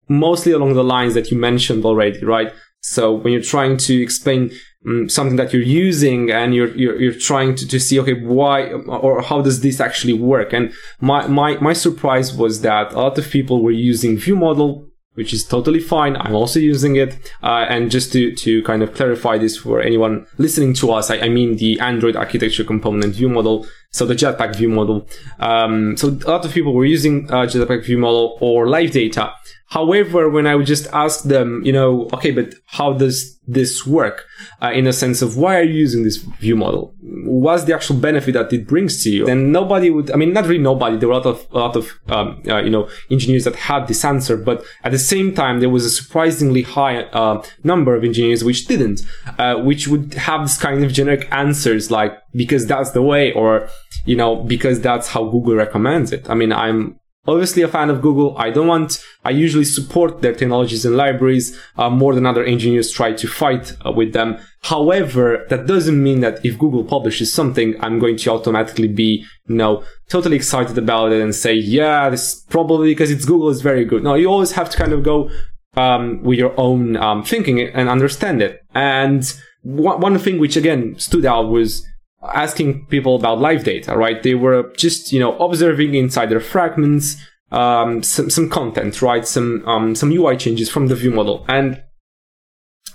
mostly 0.08 0.52
along 0.52 0.74
the 0.74 0.84
lines 0.84 1.16
that 1.16 1.32
you 1.32 1.38
mentioned 1.38 1.86
already, 1.86 2.24
right? 2.24 2.54
So 2.82 3.14
when 3.14 3.34
you're 3.34 3.42
trying 3.42 3.78
to 3.78 4.02
explain 4.02 4.52
um, 4.86 5.08
something 5.08 5.36
that 5.38 5.54
you're 5.54 5.62
using 5.62 6.32
and 6.32 6.54
you're, 6.56 6.76
you're, 6.76 7.00
you're 7.00 7.14
trying 7.14 7.56
to, 7.56 7.68
to 7.68 7.80
see, 7.80 8.00
okay, 8.00 8.20
why 8.22 8.72
or 8.72 9.22
how 9.22 9.42
does 9.42 9.62
this 9.62 9.80
actually 9.80 10.14
work? 10.14 10.54
And 10.54 10.74
my, 11.00 11.28
my, 11.28 11.58
my 11.58 11.74
surprise 11.74 12.34
was 12.34 12.62
that 12.62 12.94
a 12.94 12.98
lot 13.00 13.18
of 13.18 13.30
people 13.30 13.62
were 13.64 13.72
using 13.72 14.18
view 14.18 14.36
model 14.36 14.92
which 15.14 15.34
is 15.34 15.46
totally 15.46 15.80
fine. 15.80 16.16
I'm 16.16 16.36
also 16.36 16.60
using 16.60 16.96
it. 16.96 17.18
Uh, 17.44 17.66
and 17.68 17.92
just 17.92 18.14
to, 18.14 18.34
to 18.36 18.64
kind 18.64 18.82
of 18.82 18.94
clarify 18.94 19.38
this 19.38 19.58
for 19.58 19.82
anyone 19.82 20.26
listening 20.38 20.74
to 20.76 20.92
us, 20.92 21.10
I, 21.12 21.20
I 21.20 21.30
mean 21.30 21.58
the 21.58 21.80
Android 21.80 22.16
architecture 22.16 22.64
component 22.64 23.16
view 23.16 23.30
model. 23.30 23.68
So 23.92 24.06
the 24.06 24.16
Jetpack 24.16 24.56
view 24.56 24.70
model. 24.70 25.08
Um, 25.40 25.98
so 25.98 26.08
a 26.08 26.30
lot 26.30 26.46
of 26.46 26.54
people 26.54 26.74
were 26.74 26.86
using 26.86 27.30
uh, 27.30 27.46
Jetpack 27.46 27.84
view 27.84 27.98
model 27.98 28.38
or 28.40 28.70
live 28.70 28.92
data. 28.92 29.34
However, 29.72 30.30
when 30.30 30.48
I 30.48 30.56
would 30.56 30.66
just 30.66 30.88
ask 30.92 31.24
them, 31.24 31.62
you 31.64 31.72
know, 31.72 32.10
okay, 32.12 32.32
but 32.32 32.54
how 32.66 32.92
does 32.92 33.40
this 33.48 33.88
work? 33.88 34.26
Uh, 34.62 34.72
in 34.74 34.86
a 34.86 34.92
sense 34.92 35.22
of 35.22 35.38
why 35.38 35.58
are 35.58 35.64
you 35.64 35.80
using 35.80 36.04
this 36.04 36.18
view 36.18 36.58
model? 36.58 36.94
What's 37.02 37.64
the 37.64 37.74
actual 37.74 37.96
benefit 37.96 38.34
that 38.34 38.52
it 38.52 38.68
brings 38.68 39.02
to 39.04 39.10
you? 39.10 39.26
Then 39.26 39.54
nobody 39.54 39.90
would, 39.90 40.12
I 40.12 40.18
mean, 40.18 40.34
not 40.34 40.46
really 40.46 40.60
nobody. 40.60 40.98
There 40.98 41.08
were 41.08 41.16
a 41.16 41.20
lot 41.20 41.26
of, 41.26 41.48
a 41.52 41.58
lot 41.58 41.76
of, 41.78 41.90
um, 42.10 42.44
uh, 42.50 42.58
you 42.58 42.70
know, 42.70 42.90
engineers 43.10 43.46
that 43.46 43.56
had 43.56 43.88
this 43.88 44.04
answer, 44.04 44.36
but 44.36 44.62
at 44.84 44.92
the 44.92 45.00
same 45.00 45.34
time, 45.34 45.62
there 45.62 45.70
was 45.70 45.86
a 45.86 45.90
surprisingly 45.90 46.64
high, 46.64 47.04
uh, 47.04 47.42
number 47.64 47.96
of 47.96 48.04
engineers 48.04 48.44
which 48.44 48.68
didn't, 48.68 49.02
uh, 49.40 49.56
which 49.56 49.88
would 49.88 50.16
have 50.16 50.42
this 50.42 50.58
kind 50.58 50.84
of 50.84 50.92
generic 50.92 51.30
answers 51.32 51.90
like, 51.90 52.12
because 52.34 52.68
that's 52.68 52.92
the 52.92 53.02
way, 53.02 53.32
or, 53.32 53.70
you 54.06 54.18
know, 54.18 54.36
because 54.36 54.82
that's 54.82 55.08
how 55.08 55.24
Google 55.30 55.56
recommends 55.56 56.12
it. 56.12 56.30
I 56.30 56.34
mean, 56.34 56.52
I'm 56.52 57.00
obviously 57.28 57.62
a 57.62 57.68
fan 57.68 57.90
of 57.90 58.02
Google. 58.02 58.38
I 58.38 58.50
don't 58.50 58.68
want, 58.68 59.04
I 59.24 59.30
usually 59.32 59.66
support 59.66 60.22
their 60.22 60.34
technologies 60.34 60.86
and 60.86 60.98
libraries 60.98 61.58
uh, 61.78 61.90
more 61.90 62.16
than 62.16 62.26
other 62.26 62.44
engineers 62.44 62.92
try 62.92 63.14
to 63.14 63.28
fight 63.28 63.76
uh, 63.86 63.92
with 63.92 64.14
them. 64.14 64.38
However, 64.64 65.46
that 65.50 65.68
doesn't 65.68 66.02
mean 66.02 66.22
that 66.22 66.46
if 66.46 66.58
Google 66.58 66.84
publishes 66.84 67.34
something, 67.34 67.76
I'm 67.84 68.00
going 68.00 68.18
to 68.18 68.32
automatically 68.32 68.88
be, 68.88 69.26
you 69.48 69.56
know, 69.56 69.84
totally 70.10 70.36
excited 70.36 70.78
about 70.78 71.12
it 71.12 71.22
and 71.22 71.34
say, 71.34 71.54
yeah, 71.54 72.10
this 72.10 72.42
probably 72.50 72.90
because 72.90 73.12
it's 73.12 73.26
Google 73.26 73.50
is 73.50 73.62
very 73.62 73.86
good. 73.86 74.04
No, 74.04 74.16
you 74.16 74.28
always 74.28 74.54
have 74.54 74.70
to 74.70 74.78
kind 74.78 74.94
of 74.94 75.04
go 75.04 75.30
um, 75.76 76.22
with 76.24 76.38
your 76.38 76.60
own 76.60 76.98
um, 76.98 77.24
thinking 77.24 77.62
and 77.62 77.90
understand 77.90 78.42
it. 78.42 78.62
And 78.74 79.24
one 79.64 80.18
thing 80.18 80.40
which 80.40 80.56
again 80.56 80.98
stood 80.98 81.26
out 81.26 81.50
was 81.50 81.86
asking 82.24 82.86
people 82.86 83.16
about 83.16 83.40
live 83.40 83.64
data, 83.64 83.98
right? 83.98 84.22
They 84.22 84.36
were 84.36 84.72
just, 84.78 85.12
you 85.12 85.20
know, 85.20 85.38
observing 85.38 85.96
inside 85.96 86.28
their 86.28 86.40
fragments, 86.40 87.18
um, 87.52 88.04
some, 88.04 88.30
some 88.30 88.50
content, 88.50 89.02
right? 89.02 89.28
Some, 89.28 89.68
um, 89.68 89.96
some 89.96 90.12
UI 90.12 90.38
changes 90.38 90.70
from 90.70 90.88
the 90.88 90.96
view 90.96 91.12
model. 91.12 91.46
And 91.48 91.84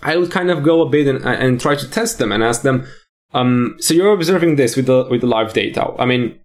I 0.03 0.17
would 0.17 0.31
kind 0.31 0.51
of 0.51 0.63
go 0.63 0.83
a 0.83 0.89
bit 0.89 1.09
and, 1.09 1.25
and 1.25 1.61
try 1.61 1.75
to 1.75 1.91
test 1.91 2.19
them 2.19 2.31
and 2.33 2.43
ask 2.43 2.63
them, 2.63 2.87
um, 3.35 3.77
so 3.81 3.95
you're 3.95 4.13
observing 4.13 4.57
this 4.57 4.77
with 4.77 4.87
the, 4.87 5.07
with 5.11 5.21
the 5.23 5.27
live 5.27 5.53
data. 5.53 5.93
I 5.99 6.07
mean, 6.07 6.39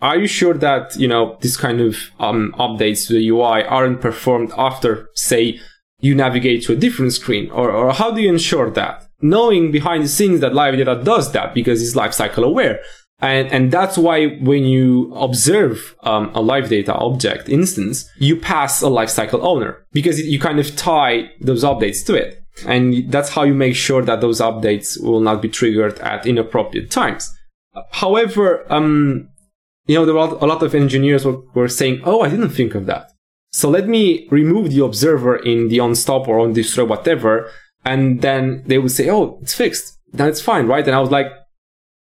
are 0.00 0.18
you 0.18 0.26
sure 0.26 0.54
that, 0.54 0.96
you 0.96 1.06
know, 1.06 1.36
this 1.40 1.56
kind 1.56 1.80
of, 1.80 1.96
um, 2.18 2.54
updates 2.58 3.06
to 3.06 3.12
the 3.12 3.28
UI 3.28 3.62
aren't 3.64 4.00
performed 4.00 4.52
after, 4.56 5.10
say, 5.14 5.60
you 6.00 6.14
navigate 6.14 6.64
to 6.64 6.72
a 6.72 6.76
different 6.76 7.12
screen? 7.12 7.50
Or, 7.50 7.70
or 7.70 7.92
how 7.92 8.10
do 8.10 8.20
you 8.20 8.30
ensure 8.30 8.70
that? 8.70 9.03
Knowing 9.24 9.72
behind 9.72 10.04
the 10.04 10.08
scenes 10.08 10.40
that 10.40 10.54
live 10.54 10.76
data 10.76 11.00
does 11.02 11.32
that 11.32 11.54
because 11.54 11.82
it's 11.82 11.96
lifecycle 11.96 12.44
aware. 12.44 12.80
And, 13.20 13.50
and 13.50 13.72
that's 13.72 13.96
why 13.96 14.36
when 14.36 14.64
you 14.64 15.14
observe 15.14 15.96
um, 16.02 16.30
a 16.34 16.42
live 16.42 16.68
data 16.68 16.92
object 16.92 17.48
instance, 17.48 18.08
you 18.18 18.36
pass 18.36 18.82
a 18.82 18.86
lifecycle 18.86 19.40
owner 19.40 19.86
because 19.92 20.20
you 20.20 20.38
kind 20.38 20.58
of 20.58 20.76
tie 20.76 21.30
those 21.40 21.64
updates 21.64 22.04
to 22.06 22.14
it. 22.14 22.42
And 22.66 23.10
that's 23.10 23.30
how 23.30 23.44
you 23.44 23.54
make 23.54 23.76
sure 23.76 24.02
that 24.02 24.20
those 24.20 24.40
updates 24.42 25.02
will 25.02 25.20
not 25.20 25.40
be 25.40 25.48
triggered 25.48 25.98
at 26.00 26.26
inappropriate 26.26 26.90
times. 26.90 27.34
However, 27.92 28.70
um, 28.70 29.30
you 29.86 29.94
know, 29.94 30.04
there 30.04 30.14
were 30.14 30.20
a 30.20 30.46
lot 30.46 30.62
of 30.62 30.74
engineers 30.74 31.24
were, 31.24 31.40
were 31.54 31.68
saying, 31.68 32.02
Oh, 32.04 32.20
I 32.20 32.28
didn't 32.28 32.50
think 32.50 32.74
of 32.74 32.84
that. 32.86 33.10
So 33.52 33.70
let 33.70 33.88
me 33.88 34.28
remove 34.30 34.70
the 34.70 34.84
observer 34.84 35.36
in 35.36 35.68
the 35.68 35.80
on 35.80 35.94
stop 35.94 36.28
or 36.28 36.40
on 36.40 36.52
destroy 36.52 36.84
whatever 36.84 37.50
and 37.84 38.22
then 38.22 38.62
they 38.66 38.78
would 38.78 38.90
say, 38.90 39.10
"Oh, 39.10 39.38
it's 39.42 39.54
fixed. 39.54 39.98
Then 40.12 40.28
it's 40.28 40.40
fine, 40.40 40.66
right?" 40.66 40.86
And 40.86 40.94
I 40.94 41.00
was 41.00 41.10
like, 41.10 41.26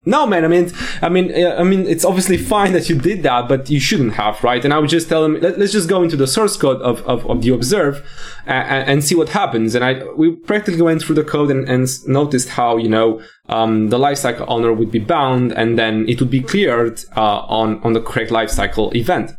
"No, 0.04 0.26
man. 0.26 0.44
I 0.44 0.48
mean, 0.48 0.72
I 1.02 1.08
mean, 1.08 1.32
I 1.34 1.62
mean, 1.62 1.86
it's 1.86 2.04
obviously 2.04 2.36
fine 2.54 2.72
that 2.72 2.88
you 2.88 2.98
did 2.98 3.22
that, 3.22 3.48
but 3.48 3.70
you 3.70 3.80
shouldn't 3.80 4.14
have, 4.14 4.42
right?" 4.42 4.64
And 4.64 4.72
I 4.74 4.78
would 4.78 4.90
just 4.90 5.08
tell 5.08 5.22
them, 5.22 5.40
Let, 5.40 5.58
us 5.58 5.72
just 5.72 5.88
go 5.88 6.02
into 6.02 6.16
the 6.16 6.26
source 6.26 6.56
code 6.56 6.80
of 6.82 7.02
of, 7.02 7.26
of 7.26 7.42
the 7.42 7.50
observe 7.50 8.06
and, 8.46 8.88
and, 8.88 9.04
see 9.04 9.14
what 9.14 9.30
happens." 9.30 9.74
And 9.74 9.84
I 9.84 10.04
we 10.16 10.32
practically 10.32 10.82
went 10.82 11.02
through 11.02 11.16
the 11.16 11.24
code 11.24 11.50
and, 11.50 11.68
and 11.68 11.86
noticed 12.06 12.50
how 12.50 12.76
you 12.76 12.88
know 12.88 13.20
um, 13.48 13.88
the 13.88 13.98
lifecycle 13.98 14.46
owner 14.48 14.72
would 14.72 14.90
be 14.90 14.98
bound, 14.98 15.52
and 15.52 15.78
then 15.78 16.08
it 16.08 16.20
would 16.20 16.30
be 16.30 16.42
cleared 16.42 17.00
uh, 17.16 17.40
on 17.60 17.80
on 17.82 17.92
the 17.92 18.00
correct 18.00 18.30
lifecycle 18.30 18.94
event. 18.94 19.32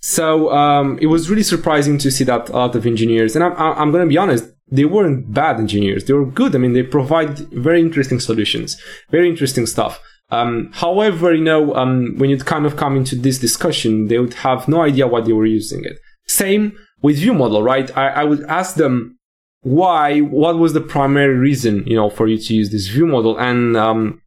So 0.00 0.52
um, 0.52 0.98
it 1.00 1.06
was 1.06 1.28
really 1.28 1.42
surprising 1.42 1.98
to 1.98 2.10
see 2.10 2.24
that 2.24 2.48
a 2.50 2.52
lot 2.52 2.76
of 2.76 2.86
engineers, 2.86 3.34
and 3.34 3.44
I'm, 3.44 3.52
I'm 3.56 3.90
going 3.90 4.04
to 4.04 4.08
be 4.08 4.16
honest, 4.16 4.44
they 4.70 4.84
weren't 4.84 5.32
bad 5.32 5.58
engineers. 5.58 6.04
They 6.04 6.12
were 6.12 6.26
good. 6.26 6.54
I 6.54 6.58
mean, 6.58 6.72
they 6.72 6.82
provide 6.82 7.38
very 7.38 7.80
interesting 7.80 8.20
solutions, 8.20 8.80
very 9.10 9.28
interesting 9.28 9.66
stuff. 9.66 10.00
Um, 10.30 10.70
however, 10.74 11.32
you 11.34 11.42
know, 11.42 11.74
um, 11.74 12.14
when 12.18 12.28
you'd 12.28 12.44
kind 12.44 12.66
of 12.66 12.76
come 12.76 12.96
into 12.96 13.16
this 13.16 13.38
discussion, 13.38 14.08
they 14.08 14.18
would 14.18 14.34
have 14.34 14.68
no 14.68 14.82
idea 14.82 15.06
why 15.06 15.22
they 15.22 15.32
were 15.32 15.46
using 15.46 15.84
it. 15.84 15.98
Same 16.26 16.76
with 17.00 17.16
view 17.16 17.32
model, 17.32 17.62
right? 17.62 17.96
I, 17.96 18.08
I 18.08 18.24
would 18.24 18.42
ask 18.44 18.76
them 18.76 19.16
why, 19.62 20.20
what 20.20 20.58
was 20.58 20.74
the 20.74 20.80
primary 20.80 21.34
reason, 21.34 21.84
you 21.86 21.96
know, 21.96 22.10
for 22.10 22.26
you 22.28 22.38
to 22.38 22.54
use 22.54 22.70
this 22.70 22.88
view 22.88 23.06
model? 23.06 23.38
And, 23.38 23.76
um, 23.76 24.20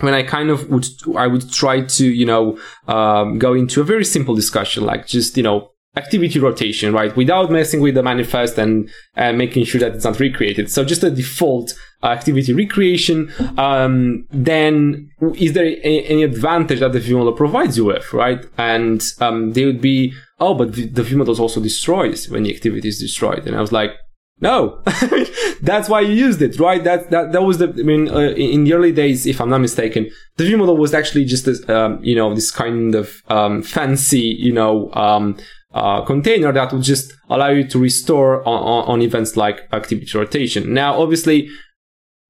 when 0.00 0.14
I 0.14 0.22
kind 0.22 0.48
of 0.48 0.70
would, 0.70 0.86
I 1.16 1.26
would 1.26 1.52
try 1.52 1.82
to, 1.82 2.06
you 2.06 2.24
know, 2.24 2.58
um, 2.88 3.38
go 3.38 3.52
into 3.52 3.82
a 3.82 3.84
very 3.84 4.06
simple 4.06 4.34
discussion, 4.34 4.84
like 4.84 5.06
just, 5.06 5.36
you 5.36 5.42
know, 5.42 5.71
activity 5.96 6.38
rotation, 6.38 6.92
right? 6.92 7.14
Without 7.16 7.50
messing 7.50 7.80
with 7.80 7.94
the 7.94 8.02
manifest 8.02 8.58
and 8.58 8.90
making 9.16 9.64
sure 9.64 9.80
that 9.80 9.94
it's 9.94 10.04
not 10.04 10.18
recreated. 10.18 10.70
So 10.70 10.84
just 10.84 11.02
a 11.02 11.10
default 11.10 11.74
uh, 12.02 12.06
activity 12.06 12.52
recreation. 12.52 13.30
Um, 13.58 14.26
then 14.30 15.10
is 15.34 15.52
there 15.52 15.66
a- 15.66 16.04
any 16.04 16.22
advantage 16.22 16.80
that 16.80 16.92
the 16.92 17.00
view 17.00 17.18
model 17.18 17.32
provides 17.32 17.76
you 17.76 17.84
with, 17.84 18.12
right? 18.12 18.44
And 18.58 19.02
um, 19.20 19.52
they 19.52 19.64
would 19.64 19.80
be, 19.80 20.12
oh, 20.40 20.54
but 20.54 20.72
the, 20.74 20.86
the 20.86 21.02
view 21.02 21.18
model 21.18 21.38
also 21.40 21.60
destroys 21.60 22.28
when 22.28 22.44
the 22.44 22.54
activity 22.54 22.88
is 22.88 22.98
destroyed. 22.98 23.46
And 23.46 23.54
I 23.54 23.60
was 23.60 23.72
like, 23.72 23.92
no, 24.40 24.82
that's 25.62 25.88
why 25.88 26.00
you 26.00 26.12
used 26.14 26.42
it, 26.42 26.58
right? 26.58 26.82
That 26.82 27.10
that 27.10 27.30
that 27.30 27.42
was 27.42 27.58
the. 27.58 27.68
I 27.68 27.84
mean, 27.84 28.08
uh, 28.08 28.30
in 28.30 28.64
the 28.64 28.72
early 28.72 28.90
days, 28.90 29.24
if 29.24 29.40
I'm 29.40 29.48
not 29.48 29.60
mistaken, 29.60 30.10
the 30.36 30.44
view 30.44 30.58
model 30.58 30.76
was 30.76 30.92
actually 30.94 31.26
just 31.26 31.44
this, 31.44 31.66
um, 31.68 32.00
you 32.02 32.16
know, 32.16 32.34
this 32.34 32.50
kind 32.50 32.96
of 32.96 33.22
um, 33.28 33.62
fancy, 33.62 34.18
you 34.18 34.52
know, 34.52 34.92
um, 34.94 35.36
uh, 35.74 36.02
container 36.02 36.52
that 36.52 36.72
would 36.72 36.82
just 36.82 37.12
allow 37.28 37.48
you 37.48 37.66
to 37.68 37.78
restore 37.78 38.46
on, 38.46 38.62
on, 38.62 38.88
on 38.88 39.02
events 39.02 39.36
like 39.36 39.68
activity 39.72 40.16
rotation. 40.16 40.74
Now, 40.74 41.00
obviously, 41.00 41.48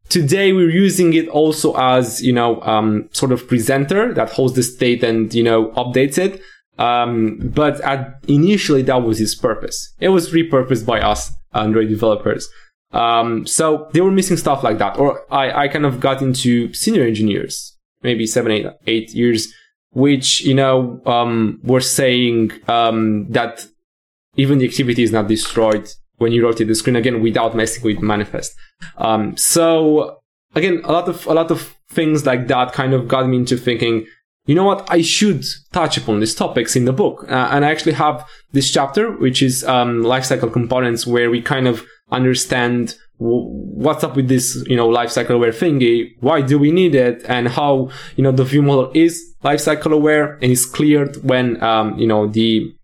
today 0.08 0.52
we're 0.52 0.70
using 0.70 1.14
it 1.14 1.28
also 1.28 1.74
as 1.76 2.22
you 2.22 2.32
know 2.32 2.60
um, 2.62 3.08
sort 3.12 3.32
of 3.32 3.46
presenter 3.48 4.12
that 4.14 4.30
holds 4.30 4.54
the 4.54 4.62
state 4.62 5.02
and 5.02 5.32
you 5.34 5.42
know 5.42 5.70
updates 5.72 6.18
it. 6.18 6.40
Um, 6.78 7.38
but 7.54 7.80
at, 7.82 8.18
initially 8.28 8.82
that 8.82 9.02
was 9.02 9.20
its 9.20 9.34
purpose. 9.34 9.94
It 10.00 10.08
was 10.08 10.32
repurposed 10.32 10.86
by 10.86 11.00
us 11.00 11.30
android 11.52 11.88
developers. 11.88 12.48
Um, 12.92 13.46
so 13.46 13.88
they 13.92 14.00
were 14.00 14.10
missing 14.10 14.36
stuff 14.36 14.62
like 14.62 14.78
that. 14.78 14.98
Or 14.98 15.24
I, 15.32 15.64
I 15.64 15.68
kind 15.68 15.86
of 15.86 16.00
got 16.00 16.22
into 16.22 16.72
senior 16.74 17.04
engineers 17.04 17.72
maybe 18.02 18.26
seven 18.26 18.52
eight 18.52 18.66
eight 18.86 19.10
years 19.10 19.52
which 19.92 20.42
you 20.42 20.54
know 20.54 21.00
um, 21.06 21.60
were 21.62 21.80
saying 21.80 22.52
um, 22.68 23.30
that 23.30 23.66
even 24.36 24.58
the 24.58 24.66
activity 24.66 25.02
is 25.02 25.12
not 25.12 25.28
destroyed 25.28 25.88
when 26.16 26.32
you 26.32 26.42
rotate 26.42 26.68
the 26.68 26.74
screen 26.74 26.96
again 26.96 27.20
without 27.22 27.54
messing 27.54 27.84
with 27.84 28.00
manifest. 28.00 28.54
Um, 28.96 29.36
so 29.36 30.18
again, 30.54 30.80
a 30.84 30.92
lot 30.92 31.08
of 31.08 31.26
a 31.26 31.34
lot 31.34 31.50
of 31.50 31.76
things 31.90 32.24
like 32.24 32.48
that 32.48 32.72
kind 32.72 32.94
of 32.94 33.08
got 33.08 33.28
me 33.28 33.36
into 33.38 33.56
thinking. 33.56 34.06
You 34.46 34.56
know 34.56 34.64
what? 34.64 34.84
I 34.90 35.02
should 35.02 35.44
touch 35.72 35.96
upon 35.96 36.18
these 36.18 36.34
topics 36.34 36.74
in 36.74 36.84
the 36.84 36.92
book, 36.92 37.24
uh, 37.28 37.48
and 37.52 37.64
I 37.64 37.70
actually 37.70 37.92
have 37.92 38.26
this 38.50 38.72
chapter, 38.72 39.12
which 39.12 39.40
is 39.40 39.62
um, 39.64 40.02
lifecycle 40.02 40.52
components, 40.52 41.06
where 41.06 41.30
we 41.30 41.40
kind 41.40 41.68
of 41.68 41.84
understand 42.12 42.96
what's 43.18 44.02
up 44.02 44.16
with 44.16 44.28
this, 44.28 44.64
you 44.66 44.76
know, 44.76 44.88
lifecycle 44.88 45.30
aware 45.30 45.52
thingy? 45.52 46.12
Why 46.20 46.42
do 46.42 46.58
we 46.58 46.70
need 46.72 46.94
it? 46.94 47.24
And 47.28 47.48
how, 47.48 47.90
you 48.16 48.22
know, 48.24 48.32
the 48.32 48.44
view 48.44 48.62
model 48.62 48.90
is 48.94 49.34
lifecycle 49.44 49.92
aware 49.92 50.34
and 50.42 50.50
is 50.50 50.66
cleared 50.66 51.16
when, 51.22 51.62
um, 51.62 51.98
you 51.98 52.06
know, 52.06 52.26
the 52.26 52.74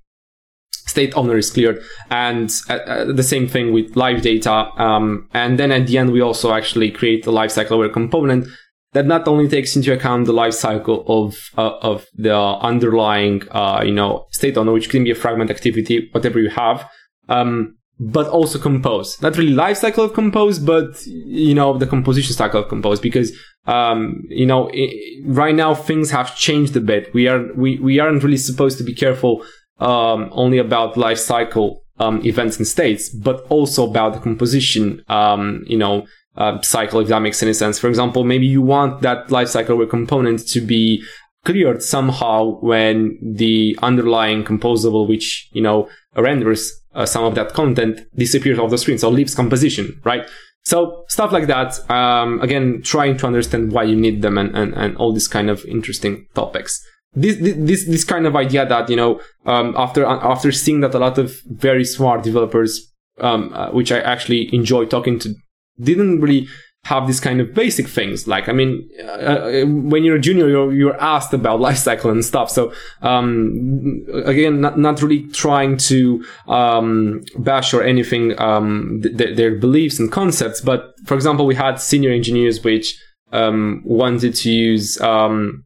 state 0.72 1.16
owner 1.16 1.36
is 1.36 1.50
cleared. 1.50 1.82
And 2.10 2.52
uh, 2.68 2.74
uh, 2.74 3.12
the 3.12 3.22
same 3.22 3.48
thing 3.48 3.72
with 3.72 3.96
live 3.96 4.22
data. 4.22 4.70
Um, 4.76 5.28
and 5.34 5.58
then 5.58 5.72
at 5.72 5.86
the 5.86 5.98
end, 5.98 6.12
we 6.12 6.20
also 6.20 6.52
actually 6.52 6.90
create 6.90 7.26
a 7.26 7.30
lifecycle 7.30 7.72
aware 7.72 7.88
component 7.88 8.48
that 8.92 9.06
not 9.06 9.28
only 9.28 9.48
takes 9.48 9.76
into 9.76 9.92
account 9.92 10.26
the 10.26 10.32
lifecycle 10.32 11.04
of 11.06 11.36
uh, 11.58 11.76
of 11.82 12.06
the 12.14 12.34
underlying 12.34 13.42
uh, 13.50 13.82
you 13.84 13.92
know 13.92 14.26
state 14.30 14.56
owner, 14.56 14.72
which 14.72 14.88
can 14.88 15.04
be 15.04 15.10
a 15.10 15.14
fragment 15.14 15.50
activity, 15.50 16.08
whatever 16.12 16.40
you 16.40 16.48
have, 16.48 16.88
um, 17.28 17.77
but 18.00 18.28
also 18.28 18.58
compose. 18.58 19.20
Not 19.20 19.36
really 19.36 19.52
life 19.52 19.78
cycle 19.78 20.04
of 20.04 20.14
compose, 20.14 20.58
but 20.58 21.04
you 21.06 21.54
know 21.54 21.76
the 21.76 21.86
composition 21.86 22.34
cycle 22.34 22.62
of 22.62 22.68
compose 22.68 23.00
because 23.00 23.32
um, 23.66 24.22
you 24.28 24.46
know 24.46 24.70
it, 24.72 25.24
right 25.26 25.54
now 25.54 25.74
things 25.74 26.10
have 26.10 26.36
changed 26.36 26.76
a 26.76 26.80
bit. 26.80 27.12
We 27.12 27.28
are 27.28 27.52
we 27.54 27.78
we 27.78 27.98
aren't 27.98 28.22
really 28.22 28.36
supposed 28.36 28.78
to 28.78 28.84
be 28.84 28.94
careful 28.94 29.44
um, 29.78 30.28
only 30.32 30.58
about 30.58 30.96
life 30.96 31.18
cycle 31.18 31.82
um, 31.98 32.24
events 32.24 32.56
and 32.56 32.66
states, 32.66 33.08
but 33.08 33.40
also 33.48 33.88
about 33.88 34.14
the 34.14 34.20
composition, 34.20 35.02
um, 35.08 35.64
you 35.66 35.76
know, 35.76 36.06
uh, 36.36 36.60
cycle, 36.62 37.00
if 37.00 37.08
that 37.08 37.20
makes 37.20 37.42
any 37.42 37.52
sense. 37.52 37.78
For 37.78 37.88
example, 37.88 38.24
maybe 38.24 38.46
you 38.46 38.62
want 38.62 39.02
that 39.02 39.28
lifecycle 39.28 39.70
aware 39.70 39.86
component 39.86 40.46
to 40.48 40.60
be 40.60 41.02
cleared 41.44 41.82
somehow 41.82 42.58
when 42.60 43.18
the 43.20 43.76
underlying 43.82 44.44
composable, 44.44 45.08
which, 45.08 45.48
you 45.52 45.62
know, 45.62 45.88
renders 46.16 46.72
uh, 46.98 47.06
some 47.06 47.24
of 47.24 47.34
that 47.36 47.54
content 47.54 48.00
disappears 48.16 48.58
off 48.58 48.70
the 48.70 48.78
screen. 48.78 48.98
So 48.98 49.08
leaves 49.08 49.34
composition, 49.34 50.00
right? 50.04 50.28
So 50.64 51.04
stuff 51.08 51.32
like 51.32 51.46
that. 51.46 51.78
Um, 51.88 52.40
again, 52.40 52.82
trying 52.82 53.16
to 53.18 53.26
understand 53.26 53.72
why 53.72 53.84
you 53.84 53.96
need 53.96 54.20
them 54.20 54.36
and, 54.36 54.54
and, 54.54 54.74
and 54.74 54.96
all 54.96 55.12
these 55.12 55.28
kind 55.28 55.48
of 55.48 55.64
interesting 55.64 56.26
topics. 56.34 56.84
This, 57.14 57.36
this, 57.40 57.86
this 57.86 58.04
kind 58.04 58.26
of 58.26 58.36
idea 58.36 58.66
that, 58.66 58.90
you 58.90 58.96
know, 58.96 59.20
um, 59.46 59.74
after, 59.78 60.04
after 60.04 60.52
seeing 60.52 60.80
that 60.80 60.94
a 60.94 60.98
lot 60.98 61.16
of 61.18 61.40
very 61.46 61.84
smart 61.84 62.22
developers, 62.22 62.92
um, 63.20 63.52
uh, 63.54 63.70
which 63.70 63.92
I 63.92 64.00
actually 64.00 64.52
enjoy 64.52 64.84
talking 64.84 65.18
to, 65.20 65.34
didn't 65.80 66.20
really 66.20 66.48
have 66.84 67.06
these 67.06 67.20
kind 67.20 67.40
of 67.40 67.52
basic 67.54 67.86
things. 67.86 68.26
Like, 68.26 68.48
I 68.48 68.52
mean, 68.52 68.88
uh, 69.02 69.06
uh 69.06 69.64
when 69.66 70.04
you're 70.04 70.16
a 70.16 70.20
junior, 70.20 70.48
you're, 70.48 70.72
you're 70.72 71.00
asked 71.00 71.34
about 71.34 71.60
lifecycle 71.60 72.10
and 72.10 72.24
stuff. 72.24 72.50
So, 72.50 72.72
um, 73.02 74.06
again, 74.24 74.60
not, 74.60 74.78
not 74.78 75.02
really 75.02 75.24
trying 75.28 75.76
to, 75.88 76.24
um, 76.46 77.24
bash 77.38 77.74
or 77.74 77.82
anything, 77.82 78.40
um, 78.40 79.02
th- 79.02 79.36
their 79.36 79.54
beliefs 79.56 79.98
and 79.98 80.10
concepts. 80.10 80.60
But 80.60 80.94
for 81.04 81.14
example, 81.14 81.46
we 81.46 81.54
had 81.54 81.80
senior 81.80 82.10
engineers 82.10 82.64
which, 82.64 82.98
um, 83.32 83.82
wanted 83.84 84.34
to 84.36 84.50
use, 84.50 84.98
um, 85.00 85.64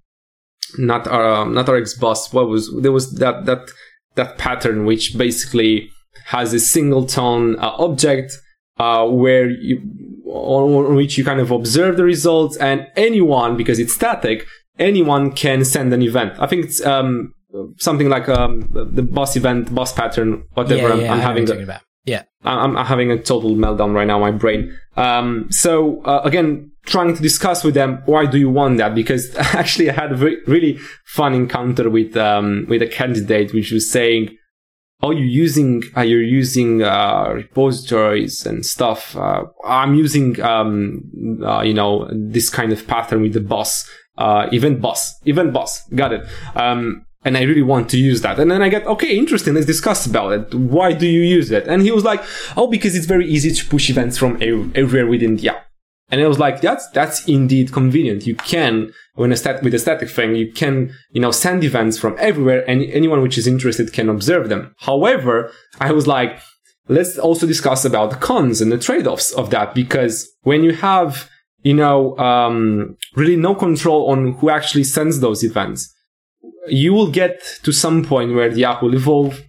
not, 0.77 1.07
uh, 1.07 1.45
not 1.45 1.67
RxBus. 1.67 2.33
What 2.33 2.49
was, 2.49 2.75
there 2.81 2.93
was 2.93 3.13
that, 3.15 3.45
that, 3.45 3.71
that 4.17 4.39
pattern 4.39 4.87
which 4.87 5.17
basically 5.17 5.89
has 6.27 6.53
a 6.53 6.59
singleton 6.61 7.57
uh, 7.61 7.75
object 7.79 8.33
uh, 8.79 9.07
where 9.07 9.49
you 9.49 9.81
on 10.33 10.95
which 10.97 11.19
you 11.19 11.25
kind 11.25 11.41
of 11.41 11.51
observe 11.51 11.97
the 11.97 12.05
results 12.05 12.57
and 12.57 12.87
anyone 12.97 13.57
because 13.57 13.79
it's 13.79 13.93
static 13.93 14.47
anyone 14.79 15.31
can 15.33 15.65
send 15.65 15.93
an 15.93 16.03
event. 16.03 16.35
I 16.39 16.47
think 16.47 16.65
it's 16.65 16.85
um, 16.85 17.35
something 17.79 18.09
like 18.09 18.29
um, 18.29 18.69
the 18.73 19.03
bus 19.03 19.37
event 19.37 19.75
bus 19.75 19.93
pattern 19.93 20.45
whatever 20.55 20.89
yeah, 20.89 20.95
yeah, 20.95 21.13
I'm, 21.13 21.19
I'm, 21.19 21.21
having 21.21 21.51
a, 21.51 21.63
about. 21.63 21.81
yeah. 22.05 22.23
I'm, 22.45 22.77
I'm, 22.77 22.87
having 22.87 23.11
a 23.11 23.19
total 23.19 23.51
meltdown 23.51 23.95
right 23.95 24.07
now 24.07 24.19
my 24.19 24.31
brain. 24.31 24.77
Um, 24.97 25.51
so 25.51 26.03
uh, 26.03 26.23
again 26.25 26.71
trying 26.87 27.15
to 27.15 27.23
discuss 27.23 27.63
with 27.63 27.75
them 27.75 28.03
why 28.07 28.27
do 28.27 28.39
you 28.39 28.51
want 28.51 28.79
that? 28.79 28.95
Because 28.95 29.35
actually 29.55 29.91
i 29.91 29.93
had 29.93 30.13
a 30.13 30.17
very, 30.17 30.39
really 30.47 30.79
fun 31.05 31.35
encounter 31.35 31.91
with 31.91 32.17
um, 32.17 32.67
with 32.69 32.83
a 32.83 32.89
candidate 32.89 33.53
which 33.53 33.71
was 33.71 33.91
saying 33.91 34.37
oh 35.03 35.11
you're 35.11 35.25
using 35.25 35.83
uh, 35.97 36.01
you're 36.01 36.23
using 36.23 36.83
uh, 36.83 37.31
repositories 37.35 38.47
and 38.47 38.65
stuff 38.65 39.17
uh, 39.17 39.45
i'm 39.65 39.95
using 39.95 40.41
um, 40.41 41.03
uh, 41.45 41.63
you 41.63 41.75
know 41.75 42.09
this 42.13 42.49
kind 42.49 42.73
of 42.73 42.87
pattern 42.87 43.23
with 43.23 43.33
the 43.35 43.41
bus 43.41 43.89
uh, 44.19 44.49
event 44.53 44.81
bus 44.81 45.21
event 45.25 45.53
bus 45.53 45.87
got 45.95 46.13
it. 46.13 46.27
Um, 46.55 47.07
and 47.25 47.37
i 47.37 47.43
really 47.43 47.63
want 47.63 47.89
to 47.89 47.99
use 47.99 48.21
that. 48.23 48.39
And 48.41 48.51
then 48.51 48.63
i 48.63 48.69
get 48.69 48.87
okay 48.87 49.17
interesting. 49.17 49.55
Let's 49.55 49.67
discuss 49.67 50.07
about 50.07 50.33
it. 50.33 50.55
Why 50.55 50.93
do 50.93 51.07
you 51.07 51.21
use 51.21 51.51
it? 51.51 51.67
And 51.69 51.83
he 51.83 51.91
was 51.93 52.05
like 52.05 52.23
oh 52.57 52.67
because 52.67 52.97
it's 52.97 53.07
very 53.07 53.27
easy 53.27 53.53
to 53.53 53.65
push 53.67 53.89
events 53.91 54.19
from 54.19 54.43
everywhere 54.43 55.07
within 55.07 55.37
the 55.37 55.51
app 55.51 55.67
and 56.13 56.21
I 56.21 56.29
was 56.29 56.39
like, 56.39 56.61
that's, 56.61 56.87
that's 56.91 57.27
indeed 57.27 57.73
convenient. 57.73 58.27
You 58.27 58.35
can, 58.35 58.93
when 59.15 59.33
a 59.33 59.37
stat, 59.37 59.63
with 59.63 59.73
a 59.73 59.79
static 59.79 60.11
thing, 60.11 60.37
you 60.37 60.53
can, 60.53 60.95
you 61.11 61.23
know, 61.23 61.31
send 61.31 61.65
events 61.65 61.99
from 61.99 62.17
everywhere 62.19 62.69
and 62.69 62.83
anyone 62.83 63.23
which 63.23 63.39
is 63.39 63.47
interested 63.47 63.95
can 63.95 64.11
observe 64.11 64.51
them. 64.51 64.75
However, 64.81 65.51
I 65.81 65.91
was 65.93 66.07
like, 66.07 66.39
let's 66.87 67.19
also 67.19 67.47
discuss 67.47 67.87
about 67.87 68.11
the 68.11 68.17
cons 68.17 68.61
and 68.61 68.71
the 68.71 68.77
trade-offs 68.77 69.33
of 69.33 69.49
that 69.51 69.75
because 69.75 70.31
when 70.43 70.63
you 70.63 70.75
have, 70.75 71.31
you 71.63 71.73
know, 71.73 72.15
um, 72.19 72.99
really 73.15 73.37
no 73.37 73.55
control 73.55 74.11
on 74.11 74.35
who 74.35 74.51
actually 74.51 74.85
sends 74.85 75.21
those 75.21 75.43
events, 75.43 75.95
you 76.67 76.93
will 76.93 77.11
get 77.11 77.41
to 77.63 77.73
some 77.73 78.05
point 78.05 78.35
where 78.35 78.51
the 78.53 78.67
app 78.67 78.83
will 78.83 78.95
evolve. 78.95 79.43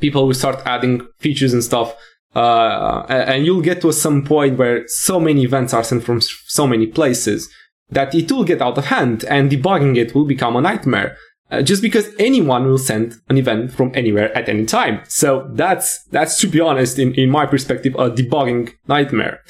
People 0.00 0.28
will 0.28 0.34
start 0.34 0.62
adding 0.64 1.04
features 1.18 1.52
and 1.52 1.64
stuff 1.64 1.96
uh, 2.34 3.04
and 3.08 3.46
you'll 3.46 3.62
get 3.62 3.80
to 3.80 3.92
some 3.92 4.24
point 4.24 4.58
where 4.58 4.86
so 4.88 5.20
many 5.20 5.42
events 5.42 5.72
are 5.72 5.84
sent 5.84 6.02
from 6.02 6.20
so 6.20 6.66
many 6.66 6.86
places 6.86 7.48
that 7.90 8.14
it 8.14 8.30
will 8.32 8.44
get 8.44 8.60
out 8.60 8.78
of 8.78 8.86
hand 8.86 9.24
and 9.24 9.50
debugging 9.50 9.96
it 9.96 10.14
will 10.14 10.24
become 10.24 10.56
a 10.56 10.60
nightmare. 10.60 11.16
Uh, 11.50 11.62
just 11.62 11.82
because 11.82 12.08
anyone 12.18 12.64
will 12.64 12.78
send 12.78 13.14
an 13.28 13.36
event 13.36 13.70
from 13.70 13.92
anywhere 13.94 14.36
at 14.36 14.48
any 14.48 14.64
time. 14.64 15.00
So 15.08 15.48
that's, 15.52 16.02
that's 16.04 16.40
to 16.40 16.48
be 16.48 16.58
honest, 16.58 16.98
in, 16.98 17.14
in 17.14 17.30
my 17.30 17.46
perspective, 17.46 17.94
a 17.96 18.10
debugging 18.10 18.72
nightmare. 18.88 19.40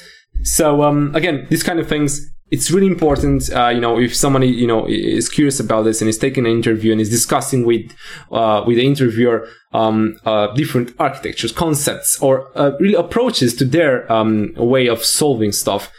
So, 0.43 0.83
um, 0.83 1.15
again, 1.15 1.47
these 1.49 1.63
kind 1.63 1.79
of 1.79 1.87
things, 1.87 2.29
it's 2.51 2.69
really 2.69 2.87
important, 2.87 3.51
uh, 3.51 3.69
you 3.69 3.81
know, 3.81 3.99
if 3.99 4.15
somebody, 4.15 4.47
you 4.47 4.67
know, 4.67 4.85
is 4.87 5.29
curious 5.29 5.59
about 5.59 5.83
this 5.83 5.99
and 6.01 6.09
is 6.09 6.17
taking 6.17 6.45
an 6.45 6.51
interview 6.51 6.91
and 6.91 7.01
is 7.01 7.09
discussing 7.09 7.65
with, 7.65 7.91
uh, 8.31 8.63
with 8.67 8.77
the 8.77 8.85
interviewer, 8.85 9.47
um, 9.73 10.17
uh, 10.25 10.53
different 10.53 10.93
architectures, 10.99 11.51
concepts, 11.51 12.21
or 12.21 12.51
uh, 12.55 12.71
really 12.79 12.93
approaches 12.93 13.55
to 13.55 13.65
their 13.65 14.11
um, 14.11 14.53
way 14.57 14.87
of 14.87 15.03
solving 15.03 15.51
stuff, 15.51 15.91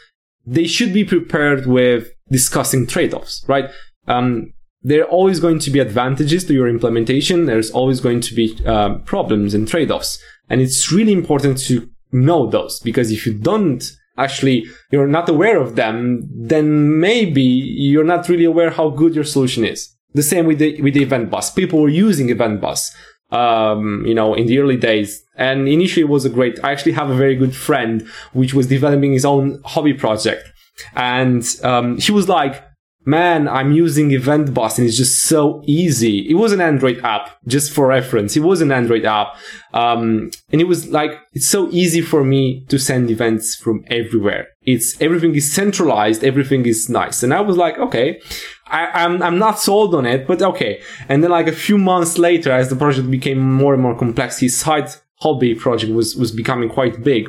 they 0.47 0.66
should 0.66 0.94
be 0.94 1.05
prepared 1.05 1.66
with 1.66 2.09
discussing 2.30 2.86
trade-offs, 2.86 3.44
right? 3.49 3.68
Um, 4.07 4.53
there 4.82 5.03
are 5.03 5.09
always 5.09 5.40
going 5.40 5.59
to 5.59 5.70
be 5.72 5.80
advantages 5.80 6.44
to 6.44 6.55
your 6.55 6.68
implementation. 6.68 7.47
There's 7.47 7.72
always 7.72 7.99
going 7.99 8.20
to 8.20 8.34
be 8.34 8.57
uh, 8.64 8.99
problems 8.99 9.53
and 9.53 9.66
trade-offs, 9.66 10.22
and 10.49 10.61
it's 10.61 10.92
really 10.92 11.12
important 11.12 11.59
to 11.62 11.90
know 12.12 12.49
those 12.49 12.78
because 12.80 13.11
if 13.11 13.26
you 13.26 13.34
don't 13.34 13.82
actually 14.18 14.66
you're 14.90 15.06
not 15.06 15.28
aware 15.28 15.60
of 15.60 15.76
them, 15.76 16.28
then 16.34 16.98
maybe 17.00 17.42
you're 17.42 18.04
not 18.04 18.28
really 18.28 18.44
aware 18.44 18.70
how 18.70 18.90
good 18.90 19.14
your 19.14 19.24
solution 19.24 19.64
is. 19.64 19.94
The 20.14 20.22
same 20.22 20.46
with 20.46 20.58
the 20.58 20.80
with 20.80 20.94
the 20.94 21.02
event 21.02 21.30
bus. 21.30 21.50
People 21.50 21.80
were 21.80 21.88
using 21.88 22.30
event 22.30 22.60
bus 22.60 22.94
um, 23.30 24.04
you 24.06 24.14
know, 24.14 24.34
in 24.34 24.46
the 24.46 24.58
early 24.58 24.76
days. 24.76 25.22
And 25.36 25.68
initially 25.68 26.02
it 26.02 26.08
was 26.08 26.24
a 26.24 26.30
great, 26.30 26.62
I 26.64 26.72
actually 26.72 26.92
have 26.92 27.10
a 27.10 27.16
very 27.16 27.34
good 27.34 27.54
friend 27.54 28.06
which 28.32 28.54
was 28.54 28.66
developing 28.66 29.12
his 29.12 29.24
own 29.24 29.60
hobby 29.64 29.94
project. 29.94 30.50
And, 30.94 31.44
um, 31.62 31.98
he 31.98 32.12
was 32.12 32.28
like, 32.28 32.62
man, 33.07 33.46
I'm 33.48 33.72
using 33.72 34.11
Event 34.11 34.52
Bus 34.52 34.78
and 34.78 34.86
it's 34.86 34.96
just 34.96 35.22
so 35.22 35.62
easy. 35.64 36.28
It 36.28 36.34
was 36.34 36.52
an 36.52 36.61
Android 36.61 36.98
app, 37.04 37.38
just 37.46 37.72
for 37.72 37.86
reference. 37.86 38.36
It 38.36 38.40
was 38.40 38.61
an 38.61 38.72
Android 38.72 39.04
app. 39.04 39.36
Um, 39.72 40.30
and 40.50 40.61
it 40.61 40.66
was 40.66 40.88
like, 40.88 41.20
it's 41.32 41.46
so 41.46 41.70
easy 41.70 42.00
for 42.00 42.24
me 42.24 42.64
to 42.68 42.78
send 42.78 43.09
events 43.11 43.54
from 43.54 43.84
everywhere. 43.86 44.48
It's, 44.62 45.00
everything 45.00 45.36
is 45.36 45.52
centralized. 45.52 46.24
Everything 46.24 46.66
is 46.66 46.90
nice. 46.90 47.22
And 47.22 47.32
I 47.32 47.40
was 47.40 47.57
like, 47.57 47.78
okay, 47.78 48.20
I, 48.66 49.04
am 49.04 49.16
I'm, 49.16 49.22
I'm 49.22 49.38
not 49.38 49.61
sold 49.61 49.94
on 49.94 50.04
it, 50.04 50.26
but 50.26 50.42
okay. 50.42 50.82
And 51.09 51.22
then 51.22 51.30
like 51.30 51.46
a 51.46 51.52
few 51.52 51.78
months 51.78 52.18
later, 52.18 52.50
as 52.50 52.70
the 52.70 52.76
project 52.76 53.09
became 53.09 53.38
more 53.38 53.72
and 53.72 53.82
more 53.82 53.96
complex, 53.96 54.40
his 54.40 54.57
side 54.57 54.90
hobby 55.20 55.54
project 55.54 55.92
was, 55.92 56.16
was 56.16 56.32
becoming 56.32 56.68
quite 56.68 57.04
big. 57.04 57.28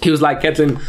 He 0.00 0.12
was 0.12 0.22
like, 0.22 0.40
Catalin, 0.40 0.80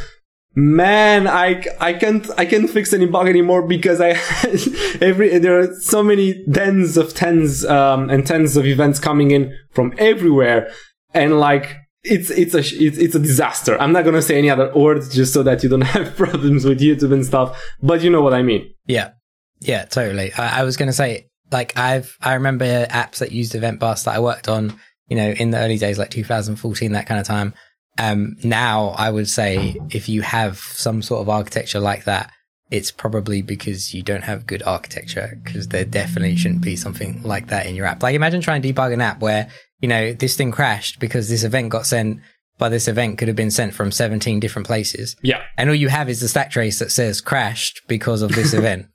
man, 0.56 1.28
I, 1.28 1.64
I 1.80 1.94
can't, 1.94 2.28
I 2.38 2.46
can't 2.46 2.70
fix 2.70 2.94
any 2.94 3.06
bug 3.06 3.28
anymore 3.28 3.62
because 3.62 4.02
I, 4.02 4.10
every, 5.02 5.38
there 5.38 5.60
are 5.60 5.74
so 5.76 6.04
many 6.04 6.46
tens 6.46 6.98
of 6.98 7.14
tens, 7.14 7.66
um, 7.66 8.10
and 8.10 8.26
tens 8.26 8.58
of 8.58 8.66
events 8.66 9.00
coming 9.00 9.32
in 9.32 9.58
from 9.72 9.94
everywhere. 9.98 10.72
And 11.14 11.40
like, 11.40 11.78
it's, 12.04 12.30
it's 12.32 12.54
a, 12.54 12.60
it's, 12.60 12.98
it's 12.98 13.16
a 13.16 13.20
disaster. 13.20 13.80
I'm 13.80 13.92
not 13.92 14.04
to 14.16 14.22
say 14.22 14.38
any 14.38 14.50
other 14.50 14.74
words 14.74 15.14
just 15.14 15.34
so 15.34 15.44
that 15.44 15.64
you 15.64 15.70
don't 15.70 15.82
have 15.82 16.16
problems 16.16 16.66
with 16.66 16.80
YouTube 16.80 17.14
and 17.14 17.26
stuff, 17.26 17.62
but 17.82 18.02
you 18.02 18.10
know 18.10 18.22
what 18.22 18.34
I 18.34 18.42
mean. 18.42 18.74
Yeah. 18.88 19.12
Yeah, 19.60 19.86
totally. 19.86 20.34
I, 20.34 20.62
I 20.62 20.64
was 20.64 20.76
to 20.88 20.94
say, 20.94 21.28
like, 21.52 21.78
I've, 21.78 22.18
I 22.22 22.34
remember 22.34 22.66
apps 22.88 23.20
that 23.20 23.32
used 23.32 23.54
Event 23.56 23.80
Bus 23.80 24.04
that 24.04 24.16
I 24.16 24.20
worked 24.20 24.48
on, 24.48 24.74
you 25.08 25.16
know, 25.16 25.30
in 25.30 25.52
the 25.52 25.60
early 25.60 25.78
days, 25.78 26.00
like 26.00 26.10
2014, 26.10 26.94
that 26.94 27.06
kind 27.06 27.20
of 27.20 27.28
time. 27.28 27.54
Um, 28.02 28.36
now 28.44 28.96
I 28.98 29.12
would 29.12 29.30
say 29.30 29.76
if 29.92 30.10
you 30.10 30.24
have 30.24 30.58
some 30.58 31.04
sort 31.04 31.22
of 31.22 31.30
architecture 31.30 31.80
like 31.80 32.06
that, 32.06 32.32
it's 32.72 32.90
probably 32.90 33.44
because 33.44 33.94
you 33.94 34.02
don't 34.02 34.24
have 34.24 34.48
good 34.48 34.64
architecture 34.64 35.40
because 35.44 35.68
there 35.68 35.86
definitely 35.86 36.36
shouldn't 36.36 36.64
be 36.64 36.76
something 36.76 37.22
like 37.22 37.48
that 37.48 37.68
in 37.68 37.76
your 37.76 37.86
app. 37.86 38.02
Like 38.02 38.16
imagine 38.16 38.42
trying 38.42 38.64
to 38.64 38.74
debug 38.74 38.92
an 38.92 39.02
app 39.02 39.20
where, 39.20 39.50
you 39.82 39.88
know, 39.88 40.14
this 40.14 40.36
thing 40.36 40.52
crashed 40.52 41.00
because 41.00 41.30
this 41.30 41.44
event 41.44 41.70
got 41.70 41.86
sent, 41.86 42.22
by 42.58 42.70
this 42.70 42.88
event 42.88 43.20
could 43.20 43.28
have 43.28 43.38
been 43.38 43.52
sent 43.52 43.76
from 43.76 43.92
17 43.92 44.40
different 44.40 44.66
places. 44.66 45.16
Yeah. 45.22 45.44
And 45.56 45.70
all 45.70 45.76
you 45.76 45.90
have 45.90 46.10
is 46.10 46.22
the 46.22 46.28
stack 46.28 46.50
trace 46.50 46.80
that 46.80 46.92
says 46.92 47.22
crashed 47.22 47.82
because 47.88 48.24
of 48.24 48.32
this 48.32 48.54
event. 48.56 48.88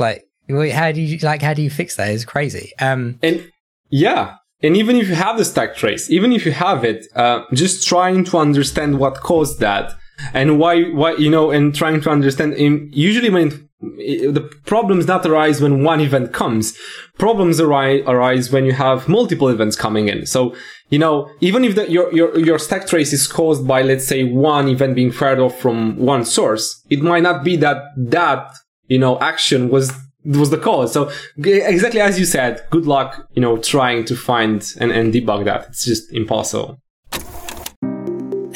Like, 0.00 0.24
how 0.48 0.90
do 0.90 1.00
you 1.00 1.18
like? 1.18 1.42
How 1.42 1.54
do 1.54 1.62
you 1.62 1.70
fix 1.70 1.94
that? 1.96 2.10
It's 2.10 2.24
crazy. 2.24 2.72
Um, 2.80 3.20
and 3.22 3.48
yeah, 3.90 4.36
and 4.62 4.76
even 4.76 4.96
if 4.96 5.08
you 5.08 5.14
have 5.14 5.38
the 5.38 5.44
stack 5.44 5.74
trace, 5.76 6.10
even 6.10 6.32
if 6.32 6.46
you 6.46 6.52
have 6.52 6.84
it, 6.84 7.06
uh, 7.16 7.42
just 7.52 7.86
trying 7.86 8.24
to 8.24 8.38
understand 8.38 8.98
what 8.98 9.20
caused 9.20 9.60
that 9.60 9.92
and 10.32 10.58
why, 10.58 10.84
why 10.84 11.14
you 11.16 11.30
know, 11.30 11.50
and 11.50 11.74
trying 11.74 12.00
to 12.02 12.10
understand. 12.10 12.54
In, 12.54 12.88
usually, 12.92 13.30
when 13.30 13.68
it, 13.98 14.32
the 14.34 14.42
problems 14.64 15.06
not 15.06 15.26
arise 15.26 15.60
when 15.60 15.82
one 15.82 16.00
event 16.00 16.32
comes. 16.32 16.76
Problems 17.18 17.60
arise, 17.60 18.02
arise 18.06 18.52
when 18.52 18.64
you 18.64 18.72
have 18.72 19.08
multiple 19.08 19.48
events 19.48 19.76
coming 19.76 20.08
in. 20.08 20.26
So, 20.26 20.54
you 20.90 20.98
know, 20.98 21.30
even 21.40 21.64
if 21.64 21.74
the, 21.74 21.90
your, 21.90 22.12
your, 22.14 22.38
your 22.38 22.58
stack 22.58 22.86
trace 22.86 23.12
is 23.12 23.26
caused 23.26 23.66
by, 23.66 23.82
let's 23.82 24.06
say, 24.06 24.24
one 24.24 24.68
event 24.68 24.94
being 24.94 25.10
fired 25.10 25.40
off 25.40 25.58
from 25.58 25.96
one 25.96 26.24
source, 26.24 26.84
it 26.90 27.02
might 27.02 27.22
not 27.22 27.44
be 27.44 27.56
that 27.56 27.82
that, 27.96 28.52
you 28.86 28.98
know, 28.98 29.18
action 29.18 29.68
was 29.68 29.92
was 30.24 30.50
the 30.50 30.58
cause. 30.58 30.92
So 30.92 31.10
exactly 31.36 32.00
as 32.00 32.18
you 32.18 32.24
said, 32.24 32.64
good 32.70 32.86
luck, 32.86 33.28
you 33.34 33.42
know, 33.42 33.58
trying 33.58 34.04
to 34.06 34.16
find 34.16 34.64
and, 34.78 34.90
and 34.90 35.12
debug 35.12 35.44
that. 35.44 35.68
It's 35.68 35.84
just 35.84 36.12
impossible. 36.12 36.78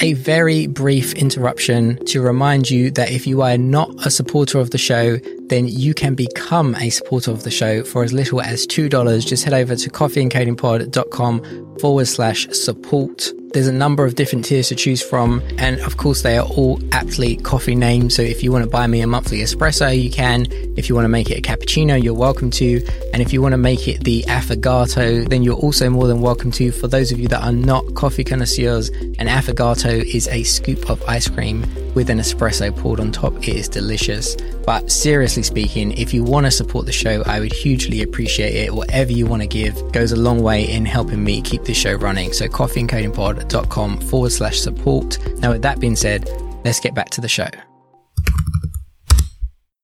A 0.00 0.12
very 0.12 0.66
brief 0.66 1.14
interruption 1.14 2.04
to 2.06 2.20
remind 2.20 2.70
you 2.70 2.90
that 2.92 3.10
if 3.10 3.26
you 3.26 3.40
are 3.40 3.56
not 3.56 3.90
a 4.06 4.10
supporter 4.10 4.58
of 4.58 4.70
the 4.70 4.78
show, 4.78 5.16
then 5.48 5.68
you 5.68 5.94
can 5.94 6.14
become 6.14 6.74
a 6.76 6.90
supporter 6.90 7.30
of 7.30 7.42
the 7.44 7.50
show 7.50 7.82
for 7.82 8.02
as 8.04 8.12
little 8.12 8.40
as 8.40 8.66
$2. 8.66 9.26
Just 9.26 9.44
head 9.44 9.54
over 9.54 9.76
to 9.76 9.90
coffeeandcodingpod.com 9.90 11.78
forward 11.78 12.06
slash 12.06 12.48
support. 12.50 13.32
There's 13.52 13.68
a 13.68 13.72
number 13.72 14.04
of 14.04 14.16
different 14.16 14.44
tiers 14.44 14.68
to 14.68 14.74
choose 14.74 15.00
from, 15.02 15.40
and 15.56 15.80
of 15.80 15.96
course, 15.96 16.22
they 16.22 16.36
are 16.36 16.44
all 16.44 16.78
aptly 16.92 17.36
coffee 17.36 17.74
named. 17.74 18.12
So 18.12 18.20
if 18.20 18.42
you 18.42 18.52
want 18.52 18.64
to 18.64 18.70
buy 18.70 18.86
me 18.86 19.00
a 19.00 19.06
monthly 19.06 19.38
espresso, 19.38 19.98
you 19.98 20.10
can. 20.10 20.46
If 20.76 20.88
you 20.88 20.94
want 20.94 21.04
to 21.04 21.08
make 21.08 21.30
it 21.30 21.38
a 21.38 21.40
cappuccino, 21.40 22.02
you're 22.02 22.12
welcome 22.12 22.50
to. 22.50 22.84
And 23.14 23.22
if 23.22 23.32
you 23.32 23.40
want 23.40 23.52
to 23.52 23.58
make 23.58 23.88
it 23.88 24.04
the 24.04 24.24
affogato, 24.24 25.26
then 25.28 25.42
you're 25.42 25.56
also 25.56 25.88
more 25.88 26.06
than 26.06 26.20
welcome 26.20 26.50
to. 26.52 26.70
For 26.70 26.86
those 26.86 27.12
of 27.12 27.18
you 27.18 27.28
that 27.28 27.42
are 27.42 27.52
not 27.52 27.94
coffee 27.94 28.24
connoisseurs, 28.24 28.90
an 28.90 29.26
affogato 29.26 30.04
is 30.04 30.28
a 30.28 30.42
scoop 30.42 30.90
of 30.90 31.02
ice 31.04 31.28
cream 31.28 31.62
with 31.94 32.10
an 32.10 32.18
espresso 32.18 32.76
poured 32.76 33.00
on 33.00 33.10
top. 33.10 33.36
It 33.38 33.56
is 33.56 33.68
delicious. 33.70 34.36
But 34.66 34.90
seriously 34.90 35.35
speaking, 35.44 35.92
if 35.92 36.14
you 36.14 36.24
want 36.24 36.46
to 36.46 36.50
support 36.50 36.86
the 36.86 36.92
show, 36.92 37.22
I 37.26 37.40
would 37.40 37.52
hugely 37.52 38.02
appreciate 38.02 38.54
it. 38.54 38.74
Whatever 38.74 39.12
you 39.12 39.26
want 39.26 39.42
to 39.42 39.48
give 39.48 39.92
goes 39.92 40.12
a 40.12 40.16
long 40.16 40.42
way 40.42 40.70
in 40.70 40.84
helping 40.84 41.22
me 41.22 41.42
keep 41.42 41.64
this 41.64 41.76
show 41.76 41.94
running. 41.94 42.32
So 42.32 42.46
coffeeandcodingpod.com 42.46 44.00
forward 44.02 44.32
slash 44.32 44.60
support. 44.60 45.18
Now, 45.38 45.52
with 45.52 45.62
that 45.62 45.80
being 45.80 45.96
said, 45.96 46.28
let's 46.64 46.80
get 46.80 46.94
back 46.94 47.10
to 47.10 47.20
the 47.20 47.28
show. 47.28 47.48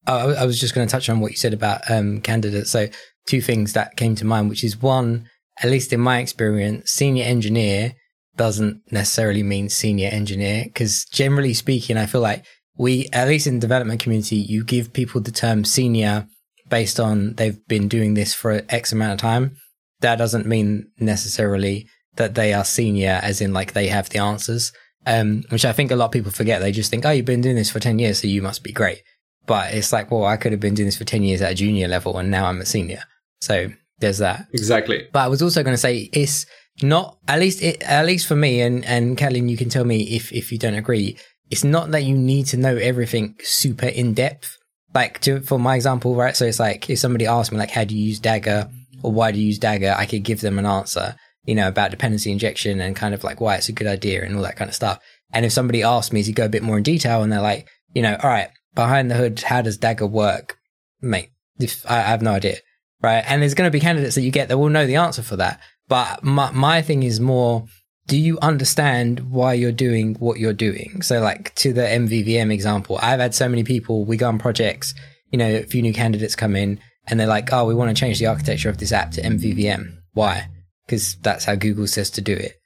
Oh, 0.07 0.35
I 0.35 0.45
was 0.45 0.59
just 0.59 0.75
going 0.75 0.87
to 0.87 0.91
touch 0.91 1.09
on 1.09 1.21
what 1.21 1.31
you 1.31 1.37
said 1.37 1.55
about 1.55 1.89
um, 1.91 2.21
candidates. 2.21 2.71
So, 2.71 2.89
two 3.27 3.41
things 3.41 3.73
that 3.75 3.97
came 3.97 4.15
to 4.17 4.25
mind, 4.25 4.49
which 4.49 4.65
is 4.65 4.81
one, 4.81 5.29
at 5.63 5.71
least 5.71 5.93
in 5.93 6.01
my 6.01 6.19
experience, 6.19 6.91
senior 6.91 7.25
engineer 7.25 7.95
doesn't 8.37 8.81
necessarily 8.91 9.43
mean 9.43 9.69
senior 9.69 10.09
engineer 10.09 10.65
because 10.65 11.05
generally 11.05 11.55
speaking, 11.55 11.97
I 11.97 12.07
feel 12.07 12.21
like 12.21 12.45
we, 12.77 13.09
at 13.13 13.29
least 13.29 13.47
in 13.47 13.55
the 13.55 13.61
development 13.61 14.01
community, 14.01 14.37
you 14.37 14.65
give 14.65 14.93
people 14.93 15.21
the 15.21 15.31
term 15.31 15.65
senior 15.65 16.27
based 16.69 16.99
on 16.99 17.35
they've 17.35 17.67
been 17.69 17.89
doing 17.89 18.15
this 18.15 18.35
for 18.35 18.63
X 18.69 18.93
amount 18.93 19.13
of 19.13 19.19
time. 19.19 19.57
That 20.01 20.17
doesn't 20.17 20.47
mean 20.47 20.91
necessarily 20.99 21.87
that 22.17 22.35
they 22.35 22.53
are 22.53 22.65
senior, 22.65 23.21
as 23.23 23.41
in 23.41 23.53
like 23.53 23.73
they 23.73 23.89
have 23.89 24.09
the 24.09 24.19
answers. 24.19 24.73
Um, 25.05 25.43
which 25.49 25.65
I 25.65 25.73
think 25.73 25.91
a 25.91 25.97
lot 25.97 26.07
of 26.07 26.11
people 26.13 26.31
forget. 26.31 26.61
They 26.61 26.71
just 26.71 26.89
think, 26.89 27.05
oh, 27.05 27.11
you've 27.11 27.27
been 27.27 27.41
doing 27.41 27.57
this 27.57 27.71
for 27.71 27.81
10 27.81 27.99
years, 27.99 28.21
so 28.21 28.29
you 28.29 28.41
must 28.41 28.63
be 28.63 28.71
great. 28.71 29.03
But 29.47 29.75
it's 29.75 29.93
like, 29.93 30.11
well, 30.11 30.25
I 30.25 30.37
could 30.37 30.53
have 30.53 30.61
been 30.61 30.75
doing 30.75 30.87
this 30.87 30.97
for 30.97 31.05
10 31.05 31.23
years 31.23 31.43
at 31.43 31.53
a 31.53 31.55
junior 31.55 31.89
level 31.89 32.19
and 32.19 32.31
now 32.31 32.47
I'm 32.47 32.61
a 32.61 32.67
senior. 32.67 33.03
So 33.41 33.73
there's 33.99 34.19
that. 34.19 34.47
Exactly. 34.53 35.09
But 35.13 35.21
I 35.21 35.29
was 35.29 35.43
also 35.43 35.63
going 35.63 35.75
to 35.75 35.79
say 35.79 36.09
it's 36.13 36.47
not, 36.83 37.19
at 37.27 37.41
least, 37.41 37.63
it, 37.63 37.83
at 37.83 38.07
least 38.07 38.27
for 38.27 38.37
me 38.37 38.61
and, 38.61 38.85
and 38.85 39.17
Catalin, 39.17 39.49
you 39.49 39.57
can 39.57 39.69
tell 39.69 39.85
me 39.85 40.03
if, 40.15 40.33
if 40.33 40.53
you 40.53 40.59
don't 40.59 40.75
agree. 40.75 41.19
It's 41.53 41.65
not 41.65 41.91
that 41.91 42.05
you 42.05 42.17
need 42.17 42.47
to 42.47 42.57
know 42.57 42.77
everything 42.77 43.37
super 43.43 43.87
in 43.87 44.15
depth. 44.15 44.57
Like 44.95 45.21
to, 45.21 45.43
for 45.43 45.59
my 45.59 45.77
example, 45.77 46.17
right? 46.17 46.35
So 46.35 46.47
it's 46.47 46.59
like 46.59 46.89
if 46.89 46.99
somebody 46.99 47.27
asked 47.27 47.53
me 47.53 47.59
like, 47.59 47.71
how 47.71 47.85
do 47.85 47.95
you 47.95 48.07
use 48.07 48.19
Dagger 48.19 48.71
or 49.03 49.13
why 49.13 49.33
do 49.33 49.39
you 49.39 49.49
use 49.49 49.59
Dagger? 49.59 49.95
I 49.97 50.07
could 50.07 50.23
give 50.23 50.41
them 50.41 50.59
an 50.59 50.65
answer, 50.65 51.15
you 51.45 51.55
know, 51.55 51.69
about 51.69 51.91
dependency 51.91 52.33
injection 52.33 52.81
and 52.81 52.97
kind 52.97 53.13
of 53.13 53.23
like 53.23 53.39
why 53.39 53.57
it's 53.57 53.69
a 53.69 53.73
good 53.73 53.87
idea 53.87 54.25
and 54.25 54.35
all 54.35 54.43
that 54.45 54.57
kind 54.57 54.71
of 54.71 54.75
stuff. 54.75 54.99
And 55.31 55.45
if 55.45 55.53
somebody 55.53 55.83
asked 55.83 56.11
me 56.11 56.23
to 56.23 56.33
go 56.33 56.47
a 56.47 56.49
bit 56.49 56.63
more 56.63 56.79
in 56.79 56.83
detail 56.83 57.23
and 57.23 57.31
they're 57.31 57.43
like, 57.43 57.69
you 57.95 58.01
know, 58.01 58.17
all 58.23 58.31
right, 58.31 58.49
behind 58.75 59.11
the 59.11 59.15
hood, 59.17 59.41
how 59.41 59.61
does 59.61 59.77
Dagger 59.77 60.07
work? 60.07 60.57
Mate, 61.03 61.33
if, 61.59 61.85
I, 61.87 61.99
I 61.99 62.03
have 62.03 62.23
no 62.23 62.33
idea. 62.33 62.57
Right. 63.03 63.25
And 63.27 63.43
there's 63.43 63.55
going 63.55 63.69
to 63.69 63.73
be 63.73 63.81
candidates 63.81 64.15
that 64.15 64.23
you 64.23 64.31
get 64.31 64.49
that 64.49 64.57
will 64.57 64.71
know 64.71 64.87
the 64.87 64.97
answer 64.97 65.23
for 65.23 65.37
that. 65.37 65.61
But 65.87 66.25
my, 66.25 66.51
my 66.53 66.81
thing 66.81 67.03
is 67.03 67.21
more, 67.21 67.67
do 68.07 68.19
you 68.19 68.39
understand 68.41 69.31
why 69.31 69.55
you're 69.55 69.73
doing 69.73 70.15
what 70.17 70.39
you're 70.39 70.53
doing? 70.53 71.03
So 71.03 71.21
like 71.21 71.55
to 71.57 71.73
the 71.73 71.83
MVVM 71.83 72.53
example, 72.53 72.99
I've 73.01 73.21
had 73.21 73.35
so 73.35 73.49
many 73.49 73.65
people, 73.65 74.05
we 74.05 74.17
go 74.17 74.29
on 74.29 74.39
projects, 74.39 74.95
you 75.31 75.39
know, 75.39 75.49
a 75.49 75.63
few 75.63 75.83
new 75.83 75.93
candidates 75.93 76.35
come 76.35 76.57
in 76.57 76.81
and 77.07 77.19
they're 77.19 77.27
like, 77.27 77.53
oh, 77.53 77.65
we 77.65 77.75
want 77.75 77.95
to 77.95 78.01
change 78.01 78.19
the 78.19 78.27
architecture 78.27 78.69
of 78.69 78.79
this 78.79 78.93
app 78.93 79.13
to 79.13 79.23
MVVM. 79.23 79.97
Why? 80.13 80.49
Because 80.87 81.17
that's 81.17 81.45
how 81.45 81.55
Google 81.55 81.87
says 81.87 82.11
to 82.11 82.21
do 82.21 82.35
it. 82.35 82.61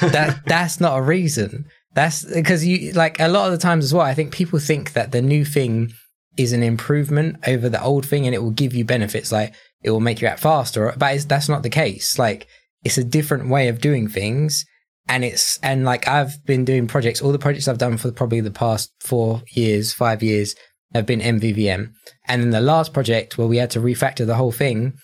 that 0.00 0.42
that's 0.46 0.80
not 0.80 0.98
a 0.98 1.02
reason. 1.02 1.66
That's 1.94 2.24
because 2.24 2.64
you 2.64 2.92
like 2.92 3.20
a 3.20 3.28
lot 3.28 3.46
of 3.46 3.52
the 3.52 3.58
times 3.58 3.84
as 3.84 3.92
well. 3.92 4.06
I 4.06 4.14
think 4.14 4.32
people 4.32 4.58
think 4.58 4.94
that 4.94 5.12
the 5.12 5.20
new 5.20 5.44
thing 5.44 5.92
is 6.38 6.52
an 6.52 6.62
improvement 6.62 7.36
over 7.46 7.68
the 7.68 7.82
old 7.82 8.06
thing, 8.06 8.24
and 8.24 8.34
it 8.34 8.42
will 8.42 8.50
give 8.50 8.74
you 8.74 8.84
benefits 8.84 9.30
like 9.30 9.52
it 9.82 9.90
will 9.90 10.00
make 10.00 10.20
your 10.20 10.30
app 10.30 10.38
faster. 10.38 10.94
But 10.96 11.28
that's 11.28 11.48
not 11.48 11.62
the 11.62 11.68
case. 11.68 12.18
Like 12.18 12.46
it's 12.82 12.96
a 12.96 13.04
different 13.04 13.48
way 13.48 13.68
of 13.68 13.80
doing 13.80 14.08
things, 14.08 14.64
and 15.08 15.24
it's 15.24 15.58
and 15.62 15.84
like 15.84 16.08
I've 16.08 16.44
been 16.44 16.64
doing 16.64 16.86
projects. 16.86 17.20
All 17.20 17.32
the 17.32 17.38
projects 17.38 17.68
I've 17.68 17.78
done 17.78 17.96
for 17.96 18.12
probably 18.12 18.40
the 18.40 18.50
past 18.50 18.92
four 19.00 19.42
years, 19.52 19.92
five 19.92 20.22
years 20.22 20.54
have 20.94 21.06
been 21.06 21.20
MVVM, 21.20 21.92
and 22.26 22.42
then 22.42 22.50
the 22.50 22.60
last 22.60 22.92
project 22.92 23.38
where 23.38 23.48
we 23.48 23.56
had 23.56 23.70
to 23.70 23.80
refactor 23.80 24.26
the 24.26 24.36
whole 24.36 24.52
thing. 24.52 24.94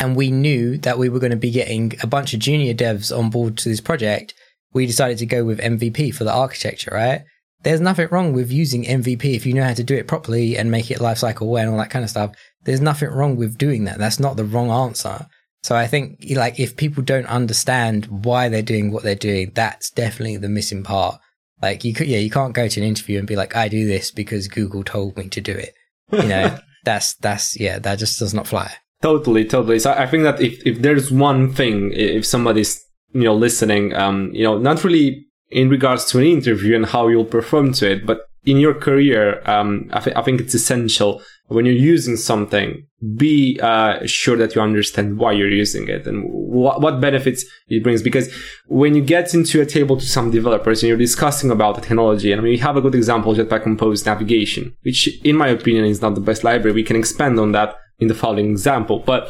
And 0.00 0.16
we 0.16 0.30
knew 0.30 0.78
that 0.78 0.98
we 0.98 1.10
were 1.10 1.18
going 1.18 1.32
to 1.32 1.36
be 1.36 1.50
getting 1.50 1.92
a 2.02 2.06
bunch 2.06 2.32
of 2.32 2.40
junior 2.40 2.72
devs 2.72 3.14
on 3.14 3.28
board 3.28 3.58
to 3.58 3.68
this 3.68 3.82
project 3.82 4.32
we 4.72 4.86
decided 4.86 5.18
to 5.18 5.26
go 5.26 5.44
with 5.44 5.60
MVP 5.60 6.14
for 6.14 6.24
the 6.24 6.32
architecture, 6.32 6.90
right? 6.92 7.24
There's 7.62 7.80
nothing 7.80 8.08
wrong 8.10 8.32
with 8.32 8.50
using 8.50 8.84
MVP 8.84 9.36
if 9.36 9.46
you 9.46 9.54
know 9.54 9.64
how 9.64 9.74
to 9.74 9.84
do 9.84 9.94
it 9.94 10.08
properly 10.08 10.56
and 10.56 10.70
make 10.70 10.90
it 10.90 10.98
lifecycle 10.98 11.42
aware 11.42 11.62
and 11.62 11.72
all 11.72 11.78
that 11.78 11.90
kind 11.90 12.04
of 12.04 12.10
stuff. 12.10 12.32
There's 12.64 12.80
nothing 12.80 13.10
wrong 13.10 13.36
with 13.36 13.58
doing 13.58 13.84
that. 13.84 13.98
That's 13.98 14.18
not 14.18 14.36
the 14.36 14.44
wrong 14.44 14.70
answer. 14.70 15.26
So 15.62 15.76
I 15.76 15.86
think 15.86 16.24
like 16.30 16.58
if 16.58 16.76
people 16.76 17.02
don't 17.02 17.26
understand 17.26 18.06
why 18.06 18.48
they're 18.48 18.62
doing 18.62 18.90
what 18.90 19.04
they're 19.04 19.14
doing, 19.14 19.52
that's 19.54 19.90
definitely 19.90 20.36
the 20.36 20.48
missing 20.48 20.82
part. 20.82 21.20
Like 21.60 21.84
you 21.84 21.94
could, 21.94 22.08
yeah, 22.08 22.18
you 22.18 22.30
can't 22.30 22.54
go 22.54 22.66
to 22.66 22.80
an 22.80 22.86
interview 22.86 23.18
and 23.18 23.28
be 23.28 23.36
like, 23.36 23.54
I 23.54 23.68
do 23.68 23.86
this 23.86 24.10
because 24.10 24.48
Google 24.48 24.82
told 24.82 25.16
me 25.16 25.28
to 25.28 25.40
do 25.40 25.52
it. 25.52 25.74
You 26.10 26.28
know, 26.28 26.58
that's, 26.84 27.14
that's, 27.14 27.58
yeah, 27.58 27.78
that 27.78 28.00
just 28.00 28.18
does 28.18 28.34
not 28.34 28.48
fly. 28.48 28.72
Totally, 29.00 29.44
totally. 29.44 29.78
So 29.78 29.92
I 29.92 30.06
think 30.06 30.24
that 30.24 30.40
if, 30.40 30.64
if 30.66 30.82
there's 30.82 31.12
one 31.12 31.52
thing, 31.52 31.92
if 31.92 32.26
somebody's 32.26 32.84
you 33.12 33.22
know, 33.22 33.34
listening, 33.34 33.94
um, 33.94 34.30
you 34.32 34.42
know, 34.42 34.58
not 34.58 34.82
really 34.84 35.26
in 35.50 35.68
regards 35.68 36.06
to 36.06 36.18
an 36.18 36.24
interview 36.24 36.74
and 36.74 36.86
how 36.86 37.08
you'll 37.08 37.24
perform 37.24 37.72
to 37.74 37.92
it, 37.92 38.06
but 38.06 38.22
in 38.44 38.56
your 38.56 38.74
career, 38.74 39.42
um, 39.48 39.88
I, 39.92 40.00
th- 40.00 40.16
I 40.16 40.22
think 40.22 40.40
it's 40.40 40.54
essential 40.54 41.22
when 41.48 41.64
you're 41.66 41.74
using 41.74 42.16
something, 42.16 42.86
be 43.16 43.58
uh, 43.60 44.04
sure 44.06 44.36
that 44.36 44.54
you 44.54 44.60
understand 44.60 45.18
why 45.18 45.32
you're 45.32 45.50
using 45.50 45.88
it 45.88 46.06
and 46.06 46.24
wh- 46.24 46.80
what 46.80 47.00
benefits 47.00 47.44
it 47.68 47.82
brings. 47.82 48.02
Because 48.02 48.32
when 48.66 48.94
you 48.94 49.02
get 49.02 49.34
into 49.34 49.60
a 49.60 49.66
table 49.66 49.96
to 49.96 50.06
some 50.06 50.30
developers 50.30 50.82
and 50.82 50.88
you're 50.88 50.96
discussing 50.96 51.50
about 51.50 51.74
the 51.74 51.80
technology, 51.80 52.32
and 52.32 52.40
I 52.40 52.44
mean, 52.44 52.52
we 52.52 52.58
have 52.58 52.76
a 52.76 52.80
good 52.80 52.94
example, 52.94 53.34
Jetpack 53.34 53.64
Compose 53.64 54.06
navigation, 54.06 54.74
which 54.82 55.08
in 55.24 55.36
my 55.36 55.48
opinion 55.48 55.84
is 55.84 56.00
not 56.00 56.14
the 56.14 56.20
best 56.20 56.44
library. 56.44 56.74
We 56.74 56.84
can 56.84 56.96
expand 56.96 57.38
on 57.38 57.52
that 57.52 57.76
in 57.98 58.08
the 58.08 58.14
following 58.14 58.50
example. 58.50 59.00
But 59.00 59.28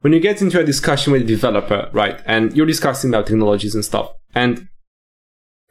when 0.00 0.12
you 0.12 0.20
get 0.20 0.42
into 0.42 0.60
a 0.60 0.64
discussion 0.64 1.12
with 1.12 1.22
a 1.22 1.26
developer, 1.26 1.88
right, 1.92 2.20
and 2.26 2.56
you're 2.56 2.66
discussing 2.66 3.10
about 3.10 3.26
technologies 3.26 3.74
and 3.74 3.84
stuff, 3.84 4.10
and 4.34 4.68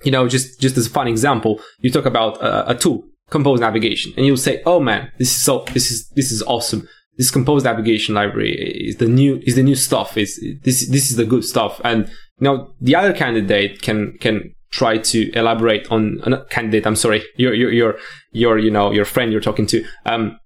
you 0.03 0.11
know, 0.11 0.27
just 0.27 0.59
just 0.59 0.77
as 0.77 0.87
a 0.87 0.89
fun 0.89 1.07
example, 1.07 1.61
you 1.79 1.91
talk 1.91 2.05
about 2.05 2.41
a, 2.41 2.71
a 2.71 2.75
tool, 2.75 3.05
Compose 3.29 3.59
Navigation, 3.59 4.13
and 4.17 4.25
you'll 4.25 4.37
say, 4.37 4.61
"Oh 4.65 4.79
man, 4.79 5.11
this 5.17 5.29
is 5.35 5.41
so 5.41 5.65
this 5.73 5.91
is 5.91 6.07
this 6.09 6.31
is 6.31 6.43
awesome. 6.43 6.87
This 7.17 7.31
Compose 7.31 7.63
Navigation 7.63 8.13
library 8.13 8.53
is 8.89 8.97
the 8.97 9.07
new 9.07 9.41
is 9.43 9.55
the 9.55 9.63
new 9.63 9.75
stuff. 9.75 10.17
Is 10.17 10.39
this 10.63 10.87
this 10.89 11.09
is 11.09 11.17
the 11.17 11.25
good 11.25 11.43
stuff." 11.43 11.81
And 11.83 12.09
know, 12.39 12.73
the 12.81 12.95
other 12.95 13.13
candidate 13.13 13.81
can 13.81 14.17
can 14.19 14.53
try 14.71 14.97
to 14.97 15.31
elaborate 15.31 15.89
on 15.91 16.19
a 16.23 16.43
candidate. 16.45 16.85
I'm 16.85 16.95
sorry, 16.95 17.23
your 17.37 17.53
your 17.53 17.71
your 17.71 17.95
your 18.31 18.57
you 18.59 18.71
know 18.71 18.91
your 18.91 19.05
friend 19.05 19.31
you're 19.31 19.41
talking 19.41 19.67
to. 19.67 19.83
Um, 20.05 20.37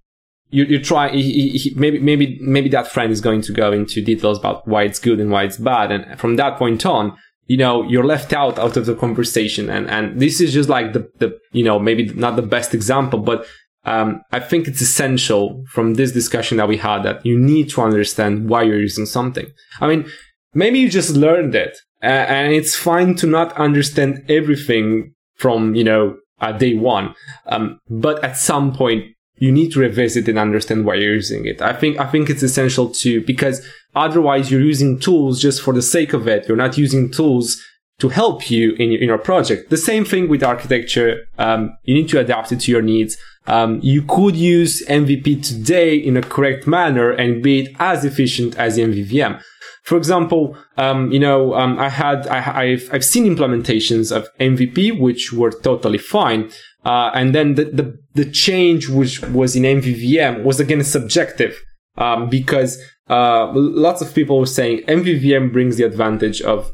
you 0.51 0.63
you 0.65 0.81
try 0.81 1.09
he, 1.09 1.49
he, 1.49 1.73
maybe 1.75 1.99
maybe 1.99 2.37
maybe 2.41 2.69
that 2.69 2.87
friend 2.87 3.11
is 3.11 3.21
going 3.21 3.41
to 3.41 3.53
go 3.53 3.71
into 3.71 4.01
details 4.01 4.39
about 4.39 4.67
why 4.67 4.83
it's 4.83 4.99
good 4.99 5.19
and 5.19 5.29
why 5.29 5.43
it's 5.43 5.57
bad 5.57 5.91
and 5.91 6.19
from 6.19 6.37
that 6.37 6.57
point 6.57 6.85
on 6.87 7.15
you 7.49 7.57
know 7.57 7.83
you're 7.83 8.05
left 8.05 8.31
out 8.31 8.57
out 8.57 8.77
of 8.77 8.85
the 8.85 8.95
conversation 8.95 9.69
and 9.69 9.89
and 9.89 10.19
this 10.21 10.39
is 10.39 10.53
just 10.53 10.69
like 10.69 10.93
the 10.93 11.09
the 11.17 11.37
you 11.51 11.63
know 11.63 11.77
maybe 11.77 12.05
not 12.13 12.37
the 12.37 12.41
best 12.41 12.73
example 12.73 13.19
but 13.19 13.45
um, 13.85 14.21
I 14.31 14.39
think 14.39 14.67
it's 14.67 14.81
essential 14.81 15.63
from 15.67 15.95
this 15.95 16.11
discussion 16.11 16.57
that 16.57 16.67
we 16.67 16.77
had 16.77 17.03
that 17.03 17.25
you 17.25 17.39
need 17.39 17.69
to 17.71 17.81
understand 17.81 18.49
why 18.49 18.63
you're 18.63 18.79
using 18.79 19.05
something. 19.05 19.47
I 19.79 19.87
mean, 19.87 20.05
maybe 20.53 20.79
you 20.79 20.89
just 20.89 21.15
learned 21.15 21.55
it 21.55 21.77
uh, 22.03 22.07
and 22.07 22.53
it's 22.53 22.75
fine 22.75 23.15
to 23.15 23.25
not 23.25 23.53
understand 23.53 24.25
everything 24.29 25.13
from, 25.35 25.75
you 25.75 25.85
know, 25.85 26.17
uh, 26.41 26.51
day 26.51 26.75
one. 26.75 27.15
Um, 27.47 27.79
but 27.89 28.23
at 28.23 28.37
some 28.37 28.75
point 28.75 29.15
you 29.39 29.51
need 29.51 29.71
to 29.71 29.79
revisit 29.79 30.27
and 30.27 30.37
understand 30.37 30.85
why 30.85 30.95
you're 30.95 31.15
using 31.15 31.45
it. 31.45 31.61
I 31.61 31.73
think, 31.73 31.99
I 31.99 32.05
think 32.05 32.29
it's 32.29 32.43
essential 32.43 32.89
to, 32.89 33.21
because 33.25 33.65
otherwise 33.95 34.51
you're 34.51 34.61
using 34.61 34.99
tools 34.99 35.41
just 35.41 35.61
for 35.61 35.73
the 35.73 35.81
sake 35.81 36.13
of 36.13 36.27
it. 36.27 36.47
You're 36.47 36.57
not 36.57 36.77
using 36.77 37.09
tools 37.09 37.61
to 37.99 38.09
help 38.09 38.49
you 38.49 38.73
in 38.73 38.91
your, 38.91 39.01
in 39.01 39.07
your 39.07 39.17
project. 39.17 39.69
The 39.69 39.77
same 39.77 40.05
thing 40.05 40.29
with 40.29 40.43
architecture. 40.43 41.27
Um, 41.37 41.77
you 41.83 41.93
need 41.93 42.09
to 42.09 42.19
adapt 42.19 42.51
it 42.51 42.61
to 42.61 42.71
your 42.71 42.81
needs. 42.81 43.17
Um, 43.47 43.79
you 43.81 44.03
could 44.03 44.35
use 44.35 44.85
MVP 44.87 45.45
today 45.45 45.95
in 45.95 46.15
a 46.15 46.21
correct 46.21 46.67
manner 46.67 47.11
and 47.11 47.41
be 47.41 47.61
it 47.61 47.75
as 47.79 48.05
efficient 48.05 48.55
as 48.57 48.77
MVVM. 48.77 49.41
For 49.83 49.97
example, 49.97 50.55
um, 50.77 51.11
you 51.11 51.19
know, 51.19 51.55
um, 51.55 51.79
I 51.79 51.89
had, 51.89 52.27
I, 52.27 52.41
have 52.41 52.89
I've 52.93 53.05
seen 53.05 53.25
implementations 53.25 54.15
of 54.15 54.27
MVP 54.39 54.99
which 54.99 55.33
were 55.33 55.51
totally 55.51 55.97
fine. 55.97 56.51
Uh, 56.85 57.11
and 57.13 57.35
then 57.35 57.55
the, 57.55 57.65
the, 57.65 57.99
the 58.13 58.29
change 58.31 58.87
which 58.87 59.21
was 59.21 59.55
in 59.55 59.63
MVVM 59.63 60.43
was 60.43 60.59
again 60.59 60.83
subjective, 60.83 61.61
um, 61.97 62.29
because, 62.29 62.81
uh, 63.09 63.51
lots 63.53 64.01
of 64.01 64.13
people 64.13 64.39
were 64.39 64.45
saying 64.45 64.81
MVVM 64.83 65.51
brings 65.51 65.77
the 65.77 65.83
advantage 65.83 66.41
of 66.41 66.71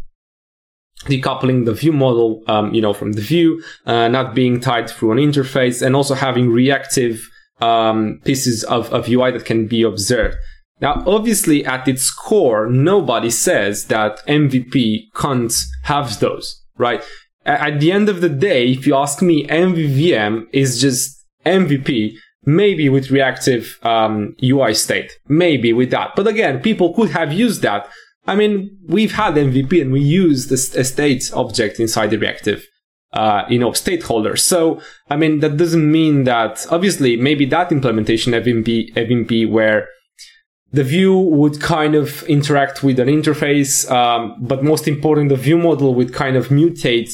decoupling 1.03 1.65
the 1.65 1.73
view 1.73 1.91
model, 1.91 2.43
um, 2.47 2.73
you 2.73 2.81
know, 2.81 2.93
from 2.93 3.13
the 3.13 3.21
view, 3.21 3.63
uh, 3.85 4.07
not 4.07 4.35
being 4.35 4.59
tied 4.59 4.89
through 4.89 5.11
an 5.11 5.17
interface, 5.17 5.85
and 5.85 5.95
also 5.95 6.13
having 6.13 6.49
reactive 6.49 7.27
um, 7.61 8.19
pieces 8.25 8.63
of, 8.65 8.91
of 8.93 9.07
UI 9.07 9.31
that 9.31 9.45
can 9.45 9.67
be 9.67 9.83
observed. 9.83 10.37
Now, 10.81 11.03
obviously, 11.07 11.65
at 11.65 11.87
its 11.87 12.11
core, 12.11 12.67
nobody 12.67 13.29
says 13.29 13.85
that 13.85 14.25
MVP 14.27 15.13
can't 15.15 15.53
have 15.83 16.19
those, 16.19 16.61
right? 16.77 17.01
At 17.45 17.79
the 17.79 17.91
end 17.91 18.09
of 18.09 18.21
the 18.21 18.29
day, 18.29 18.71
if 18.71 18.87
you 18.87 18.95
ask 18.95 19.21
me, 19.21 19.45
MVVM 19.47 20.47
is 20.51 20.81
just 20.81 21.23
MVP, 21.45 22.15
maybe 22.43 22.89
with 22.89 23.11
reactive 23.11 23.77
um, 23.83 24.35
UI 24.43 24.73
state, 24.73 25.11
maybe 25.27 25.71
with 25.71 25.91
that. 25.91 26.15
But 26.15 26.27
again, 26.27 26.59
people 26.61 26.93
could 26.93 27.11
have 27.11 27.31
used 27.31 27.61
that 27.61 27.87
I 28.27 28.35
mean, 28.35 28.77
we've 28.87 29.13
had 29.13 29.35
MVP 29.35 29.81
and 29.81 29.91
we 29.91 30.01
use 30.01 30.47
the 30.47 30.57
state 30.57 31.31
object 31.33 31.79
inside 31.79 32.09
the 32.09 32.17
reactive, 32.17 32.65
uh, 33.13 33.43
you 33.49 33.59
know, 33.59 33.71
stakeholder. 33.73 34.35
So, 34.35 34.81
I 35.09 35.15
mean, 35.15 35.39
that 35.41 35.57
doesn't 35.57 35.91
mean 35.91 36.23
that 36.23 36.65
obviously 36.71 37.17
maybe 37.17 37.45
that 37.45 37.71
implementation 37.71 38.33
of 38.33 38.45
MVP, 38.45 38.93
MVP 38.93 39.49
where 39.49 39.87
the 40.71 40.83
view 40.83 41.17
would 41.17 41.61
kind 41.61 41.93
of 41.95 42.23
interact 42.23 42.83
with 42.83 42.99
an 42.99 43.07
interface, 43.07 43.89
um, 43.91 44.35
but 44.39 44.63
most 44.63 44.87
important, 44.87 45.29
the 45.29 45.35
view 45.35 45.57
model 45.57 45.93
would 45.93 46.13
kind 46.13 46.35
of 46.35 46.47
mutate 46.47 47.13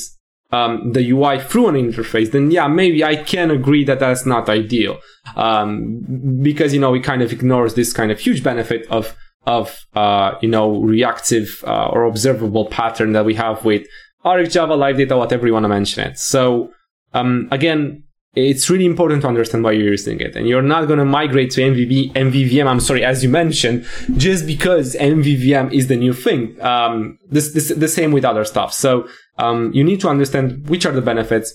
um, 0.51 0.91
the 0.91 1.11
UI 1.11 1.39
through 1.39 1.69
an 1.69 1.75
interface, 1.75 2.31
then 2.31 2.51
yeah, 2.51 2.67
maybe 2.67 3.03
I 3.03 3.15
can 3.15 3.51
agree 3.51 3.83
that 3.85 3.99
that's 3.99 4.25
not 4.25 4.49
ideal. 4.49 4.99
Um, 5.35 6.39
because, 6.41 6.73
you 6.73 6.79
know, 6.79 6.93
it 6.93 7.03
kind 7.03 7.21
of 7.21 7.31
ignores 7.31 7.75
this 7.75 7.93
kind 7.93 8.11
of 8.11 8.19
huge 8.19 8.43
benefit 8.43 8.85
of 8.89 9.15
of 9.47 9.85
uh, 9.95 10.35
you 10.41 10.47
know 10.47 10.81
reactive 10.81 11.63
uh, 11.65 11.87
or 11.87 12.03
observable 12.03 12.65
pattern 12.65 13.13
that 13.13 13.25
we 13.25 13.33
have 13.33 13.65
with 13.65 13.87
RxJava, 14.23 14.77
Live 14.77 14.97
Data, 14.97 15.17
whatever 15.17 15.47
you 15.47 15.53
want 15.53 15.63
to 15.63 15.69
mention 15.69 16.05
it. 16.05 16.19
So 16.19 16.71
um, 17.13 17.47
again, 17.51 18.03
it's 18.33 18.69
really 18.69 18.85
important 18.85 19.21
to 19.23 19.27
understand 19.27 19.63
why 19.63 19.73
you're 19.73 19.89
using 19.89 20.21
it, 20.21 20.35
and 20.35 20.47
you're 20.47 20.61
not 20.61 20.87
going 20.87 20.99
to 20.99 21.05
migrate 21.05 21.51
to 21.51 21.61
MVV, 21.61 22.13
MVVM. 22.13 22.65
I'm 22.65 22.79
sorry, 22.79 23.03
as 23.03 23.23
you 23.23 23.29
mentioned, 23.29 23.85
just 24.15 24.45
because 24.45 24.95
MVVM 24.95 25.73
is 25.73 25.87
the 25.87 25.97
new 25.97 26.13
thing. 26.13 26.61
Um, 26.61 27.17
this, 27.29 27.53
this 27.53 27.69
the 27.69 27.89
same 27.89 28.11
with 28.11 28.23
other 28.23 28.45
stuff. 28.45 28.73
So 28.73 29.07
um, 29.37 29.71
you 29.73 29.83
need 29.83 30.01
to 30.01 30.09
understand 30.09 30.67
which 30.69 30.85
are 30.85 30.91
the 30.91 31.01
benefits 31.01 31.53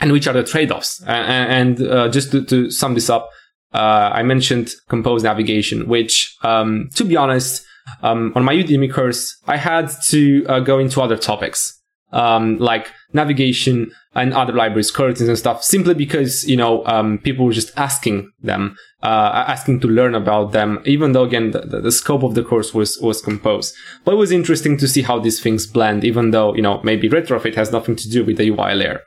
and 0.00 0.12
which 0.12 0.26
are 0.26 0.32
the 0.32 0.44
trade-offs. 0.44 1.02
And, 1.06 1.78
and 1.80 1.88
uh, 1.88 2.08
just 2.08 2.30
to, 2.32 2.44
to 2.44 2.70
sum 2.70 2.94
this 2.94 3.10
up, 3.10 3.30
uh, 3.74 4.10
I 4.12 4.22
mentioned 4.22 4.70
compose 4.88 5.22
navigation, 5.22 5.88
which, 5.88 6.36
um, 6.42 6.88
to 6.94 7.04
be 7.04 7.16
honest, 7.16 7.64
um, 8.02 8.32
on 8.34 8.44
my 8.44 8.54
Udemy 8.54 8.92
course, 8.92 9.36
I 9.46 9.56
had 9.56 9.90
to 10.08 10.46
uh, 10.46 10.60
go 10.60 10.78
into 10.78 11.00
other 11.00 11.16
topics, 11.16 11.78
um, 12.12 12.58
like 12.58 12.90
navigation 13.12 13.90
and 14.14 14.32
other 14.34 14.52
libraries, 14.52 14.92
coroutines 14.92 15.28
and 15.28 15.38
stuff, 15.38 15.62
simply 15.62 15.94
because, 15.94 16.48
you 16.48 16.56
know, 16.56 16.84
um, 16.86 17.18
people 17.18 17.44
were 17.46 17.52
just 17.52 17.76
asking 17.78 18.30
them, 18.40 18.76
uh, 19.02 19.44
asking 19.46 19.78
to 19.78 19.86
learn 19.86 20.14
about 20.14 20.50
them, 20.50 20.80
even 20.84 21.12
though 21.12 21.22
again, 21.22 21.52
the, 21.52 21.60
the, 21.60 21.92
scope 21.92 22.24
of 22.24 22.34
the 22.34 22.42
course 22.42 22.74
was, 22.74 22.98
was 23.00 23.22
composed. 23.22 23.72
But 24.04 24.14
it 24.14 24.16
was 24.16 24.32
interesting 24.32 24.76
to 24.78 24.88
see 24.88 25.02
how 25.02 25.20
these 25.20 25.40
things 25.40 25.68
blend, 25.68 26.04
even 26.04 26.32
though, 26.32 26.52
you 26.54 26.62
know, 26.62 26.80
maybe 26.82 27.08
retrofit 27.08 27.54
has 27.54 27.70
nothing 27.70 27.94
to 27.94 28.08
do 28.10 28.24
with 28.24 28.38
the 28.38 28.50
UI 28.50 28.74
layer. 28.74 29.02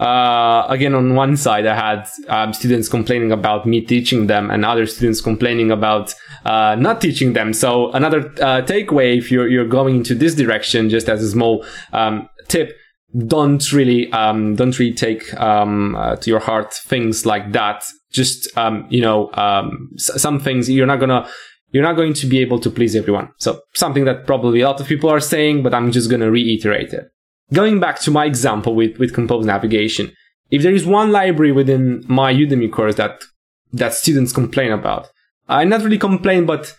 Uh, 0.00 0.64
again, 0.70 0.94
on 0.94 1.14
one 1.14 1.36
side, 1.36 1.66
I 1.66 1.74
had 1.74 2.08
um, 2.28 2.54
students 2.54 2.88
complaining 2.88 3.32
about 3.32 3.66
me 3.66 3.82
teaching 3.82 4.28
them 4.28 4.50
and 4.50 4.64
other 4.64 4.86
students 4.86 5.20
complaining 5.20 5.70
about 5.70 6.14
uh, 6.46 6.76
not 6.78 7.02
teaching 7.02 7.34
them. 7.34 7.52
So 7.52 7.92
another 7.92 8.20
uh, 8.40 8.62
takeaway, 8.62 9.18
if 9.18 9.30
you're, 9.30 9.48
you're 9.48 9.68
going 9.68 9.96
into 9.96 10.14
this 10.14 10.34
direction, 10.34 10.88
just 10.88 11.10
as 11.10 11.22
a 11.22 11.30
small 11.30 11.66
um, 11.92 12.30
tip, 12.48 12.78
don't 13.16 13.72
really 13.72 14.10
um, 14.12 14.56
don't 14.56 14.78
really 14.78 14.92
take 14.94 15.32
um, 15.40 15.94
uh, 15.94 16.16
to 16.16 16.30
your 16.30 16.40
heart 16.40 16.74
things 16.74 17.24
like 17.24 17.52
that. 17.52 17.84
Just 18.10 18.56
um, 18.56 18.86
you 18.90 19.00
know, 19.00 19.30
um, 19.34 19.90
s- 19.94 20.20
some 20.20 20.40
things 20.40 20.68
you're 20.68 20.86
not 20.86 21.00
gonna 21.00 21.28
you're 21.70 21.82
not 21.82 21.96
going 21.96 22.14
to 22.14 22.26
be 22.26 22.38
able 22.40 22.58
to 22.60 22.70
please 22.70 22.96
everyone. 22.96 23.28
So 23.38 23.60
something 23.74 24.04
that 24.04 24.26
probably 24.26 24.60
a 24.60 24.68
lot 24.68 24.80
of 24.80 24.86
people 24.86 25.10
are 25.10 25.20
saying, 25.20 25.62
but 25.62 25.74
I'm 25.74 25.92
just 25.92 26.10
gonna 26.10 26.30
reiterate 26.30 26.92
it. 26.92 27.04
Going 27.52 27.78
back 27.78 28.00
to 28.00 28.10
my 28.10 28.24
example 28.24 28.74
with 28.74 28.98
with 28.98 29.14
Compose 29.14 29.46
Navigation, 29.46 30.12
if 30.50 30.62
there 30.62 30.74
is 30.74 30.86
one 30.86 31.12
library 31.12 31.52
within 31.52 32.04
my 32.08 32.32
Udemy 32.32 32.72
course 32.72 32.96
that 32.96 33.22
that 33.72 33.94
students 33.94 34.32
complain 34.32 34.72
about, 34.72 35.08
I 35.48 35.64
not 35.64 35.82
really 35.82 35.98
complain, 35.98 36.46
but 36.46 36.74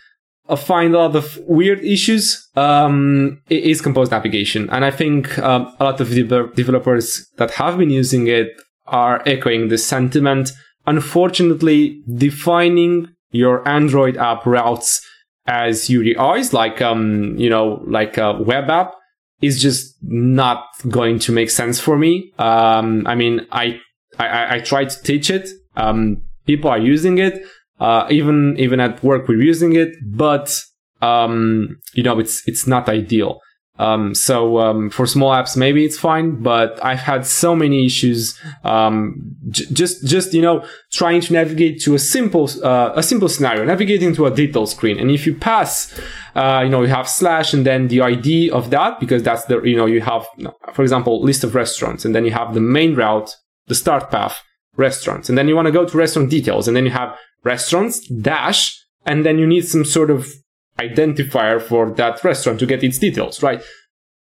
I 0.48 0.56
find 0.56 0.94
a 0.94 1.00
lot 1.00 1.16
of 1.16 1.38
weird 1.48 1.84
issues 1.84 2.50
um, 2.56 3.42
is 3.50 3.82
compose 3.82 4.12
navigation. 4.12 4.70
And 4.70 4.86
I 4.86 4.92
think 4.92 5.38
um, 5.40 5.74
a 5.80 5.86
lot 5.86 6.00
of 6.00 6.10
de- 6.10 6.48
developers 6.54 7.28
that 7.38 7.52
have 7.52 7.78
been 7.78 7.90
using 7.90 8.28
it 8.28 8.50
are 8.86 9.24
echoing 9.26 9.70
this 9.70 9.86
sentiment. 9.86 10.52
Unfortunately, 10.86 12.04
defining 12.16 13.08
your 13.32 13.68
Android 13.68 14.18
app 14.18 14.46
routes 14.46 15.04
as 15.48 15.90
URIs, 15.90 16.54
like, 16.54 16.82
um, 16.82 17.36
you 17.38 17.50
know, 17.50 17.84
like 17.88 18.18
a 18.18 18.34
web 18.34 18.70
app, 18.70 18.94
is 19.42 19.62
just 19.62 19.96
not 20.02 20.66
going 20.90 21.20
to 21.20 21.32
make 21.32 21.50
sense 21.50 21.80
for 21.80 21.98
me. 21.98 22.32
Um, 22.38 23.06
I 23.08 23.16
mean, 23.16 23.46
I, 23.52 23.80
I, 24.18 24.56
I 24.56 24.60
tried 24.60 24.92
to 24.92 25.02
teach 25.04 25.30
it. 25.30 25.50
Um, 25.76 26.22
people 26.46 26.70
are 26.70 26.78
using 26.78 27.18
it 27.18 27.44
uh, 27.80 28.08
even 28.10 28.56
even 28.58 28.80
at 28.80 29.04
work 29.04 29.28
we're 29.28 29.42
using 29.42 29.76
it, 29.76 29.96
but 30.02 30.62
um, 31.02 31.78
you 31.94 32.04
know 32.04 32.20
it's 32.20 32.48
it's 32.48 32.68
not 32.68 32.88
ideal. 32.90 33.42
Um, 33.78 34.16
so 34.16 34.60
um, 34.60 34.90
for 34.90 35.06
small 35.06 35.32
apps, 35.32 35.58
maybe 35.58 35.84
it's 35.84 36.00
fine, 36.00 36.42
but 36.42 36.84
I've 36.84 37.00
had 37.00 37.26
so 37.26 37.54
many 37.56 37.86
issues. 37.86 38.40
Um, 38.64 39.36
j- 39.50 39.66
just 39.74 40.06
just 40.06 40.34
you 40.34 40.42
know 40.42 40.66
trying 40.94 41.20
to 41.22 41.34
navigate 41.34 41.82
to 41.82 41.94
a 41.96 42.00
simple 42.00 42.50
uh, 42.64 42.94
a 42.96 43.04
simple 43.04 43.28
scenario, 43.28 43.66
navigating 43.66 44.16
to 44.16 44.28
a 44.28 44.32
detail 44.32 44.66
screen, 44.66 44.98
and 44.98 45.12
if 45.12 45.28
you 45.28 45.36
pass, 45.36 46.00
uh, 46.36 46.62
you 46.64 46.70
know 46.70 46.84
you 46.84 46.88
have 46.88 47.10
slash 47.10 47.54
and 47.54 47.66
then 47.66 47.90
the 47.90 48.00
ID 48.02 48.50
of 48.52 48.70
that 48.70 49.00
because 49.00 49.24
that's 49.24 49.44
the 49.46 49.62
you 49.64 49.76
know 49.76 49.86
you 49.86 50.00
have 50.00 50.26
for 50.72 50.82
example 50.82 51.22
list 51.22 51.44
of 51.44 51.54
restaurants, 51.54 52.06
and 52.06 52.16
then 52.16 52.24
you 52.24 52.32
have 52.32 52.54
the 52.54 52.62
main 52.62 52.96
route, 52.96 53.36
the 53.68 53.76
start 53.76 54.10
path, 54.10 54.42
restaurants, 54.78 55.28
and 55.28 55.38
then 55.38 55.50
you 55.50 55.56
want 55.56 55.66
to 55.66 55.72
go 55.74 55.84
to 55.84 55.98
restaurant 55.98 56.30
details, 56.30 56.70
and 56.70 56.78
then 56.78 56.86
you 56.86 56.92
have 56.92 57.14
restaurants 57.46 58.06
dash, 58.10 58.84
and 59.06 59.26
then 59.26 59.38
you 59.38 59.48
need 59.48 59.66
some 59.66 59.86
sort 59.86 60.10
of 60.10 60.28
identifier 60.80 61.62
for 61.62 61.92
that 61.92 62.22
restaurant 62.24 62.60
to 62.60 62.66
get 62.66 62.84
its 62.84 62.98
details, 62.98 63.42
right? 63.42 63.62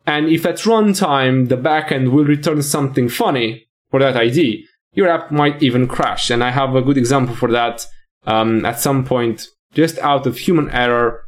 And 0.07 0.29
if 0.29 0.45
at 0.45 0.57
runtime 0.59 1.49
the 1.49 1.57
backend 1.57 2.11
will 2.13 2.25
return 2.25 2.63
something 2.63 3.09
funny 3.09 3.67
for 3.91 4.01
that 4.01 4.17
ID, 4.17 4.67
your 4.93 5.09
app 5.09 5.31
might 5.31 5.63
even 5.63 5.89
crash. 5.89 6.31
And 6.31 6.45
I 6.45 6.51
have 6.51 6.75
a 6.75 6.83
good 6.83 6.99
example 6.99 7.35
for 7.35 7.51
that. 7.53 7.87
Um, 8.27 8.65
at 8.65 8.81
some 8.81 9.05
point, 9.05 9.47
just 9.73 9.99
out 9.99 10.27
of 10.27 10.39
human 10.39 10.69
error, 10.71 11.23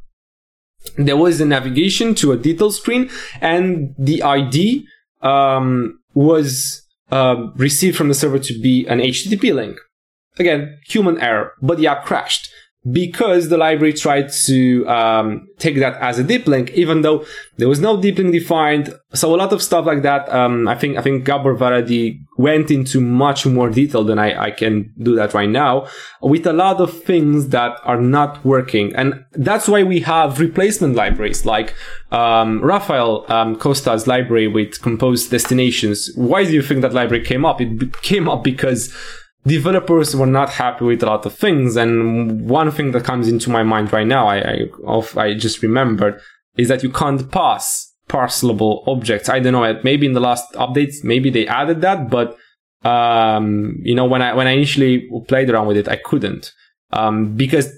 there 0.96 1.16
was 1.16 1.40
a 1.40 1.46
navigation 1.46 2.14
to 2.16 2.32
a 2.32 2.36
detail 2.36 2.70
screen, 2.70 3.10
and 3.40 3.94
the 3.98 4.22
ID 4.22 4.86
um, 5.22 5.98
was 6.14 6.82
uh, 7.10 7.36
received 7.56 7.96
from 7.96 8.08
the 8.08 8.14
server 8.14 8.38
to 8.38 8.60
be 8.60 8.86
an 8.86 8.98
HTTP 8.98 9.54
link 9.54 9.78
again, 10.38 10.78
human 10.86 11.20
error, 11.20 11.52
but 11.60 11.82
app 11.84 12.04
crashed 12.04 12.50
because 12.92 13.48
the 13.48 13.56
library 13.56 13.92
tried 13.92 14.30
to 14.30 14.86
um, 14.88 15.48
take 15.58 15.76
that 15.78 15.94
as 16.00 16.18
a 16.18 16.24
deep 16.24 16.46
link, 16.46 16.70
even 16.70 17.02
though 17.02 17.24
there 17.56 17.68
was 17.68 17.80
no 17.80 18.00
deep 18.00 18.18
link 18.18 18.32
defined. 18.32 18.94
So 19.14 19.34
a 19.34 19.36
lot 19.36 19.52
of 19.52 19.62
stuff 19.62 19.84
like 19.84 20.02
that. 20.02 20.32
Um, 20.32 20.68
I 20.68 20.74
think 20.74 20.96
I 20.96 21.02
think 21.02 21.24
Gabor 21.24 21.56
Varadi 21.56 22.20
went 22.36 22.70
into 22.70 23.00
much 23.00 23.44
more 23.46 23.68
detail 23.68 24.04
than 24.04 24.18
I, 24.18 24.44
I 24.44 24.50
can 24.52 24.92
do 25.02 25.16
that 25.16 25.34
right 25.34 25.48
now, 25.48 25.88
with 26.22 26.46
a 26.46 26.52
lot 26.52 26.80
of 26.80 27.02
things 27.02 27.48
that 27.48 27.78
are 27.84 28.00
not 28.00 28.44
working, 28.44 28.94
and 28.94 29.24
that's 29.32 29.68
why 29.68 29.82
we 29.82 30.00
have 30.00 30.38
replacement 30.38 30.94
libraries 30.94 31.44
like 31.44 31.74
um, 32.12 32.60
Rafael 32.62 33.24
um, 33.30 33.56
Costa's 33.56 34.06
library 34.06 34.46
with 34.46 34.80
Compose 34.82 35.28
Destinations. 35.28 36.10
Why 36.14 36.44
do 36.44 36.52
you 36.52 36.62
think 36.62 36.82
that 36.82 36.94
library 36.94 37.24
came 37.24 37.44
up? 37.44 37.60
It 37.60 38.00
came 38.02 38.28
up 38.28 38.44
because 38.44 38.94
developers 39.46 40.14
were 40.14 40.26
not 40.26 40.50
happy 40.50 40.84
with 40.84 41.02
a 41.02 41.06
lot 41.06 41.26
of 41.26 41.34
things. 41.34 41.76
And 41.76 42.48
one 42.48 42.70
thing 42.70 42.92
that 42.92 43.04
comes 43.04 43.28
into 43.28 43.50
my 43.50 43.62
mind 43.62 43.92
right 43.92 44.06
now, 44.06 44.28
I, 44.28 44.68
I, 44.86 45.02
I 45.16 45.34
just 45.34 45.62
remembered, 45.62 46.20
is 46.56 46.68
that 46.68 46.82
you 46.82 46.90
can't 46.90 47.30
pass 47.30 47.92
parcelable 48.08 48.82
objects. 48.86 49.28
I 49.28 49.38
don't 49.38 49.52
know, 49.52 49.80
maybe 49.84 50.06
in 50.06 50.14
the 50.14 50.20
last 50.20 50.52
updates, 50.54 51.04
maybe 51.04 51.30
they 51.30 51.46
added 51.46 51.80
that, 51.82 52.10
but 52.10 52.36
um, 52.84 53.76
you 53.82 53.94
know, 53.94 54.04
when 54.04 54.22
I 54.22 54.34
when 54.34 54.46
I 54.46 54.52
initially 54.52 55.08
played 55.26 55.50
around 55.50 55.66
with 55.66 55.76
it, 55.76 55.88
I 55.88 55.96
couldn't 55.96 56.52
um, 56.92 57.34
because 57.34 57.72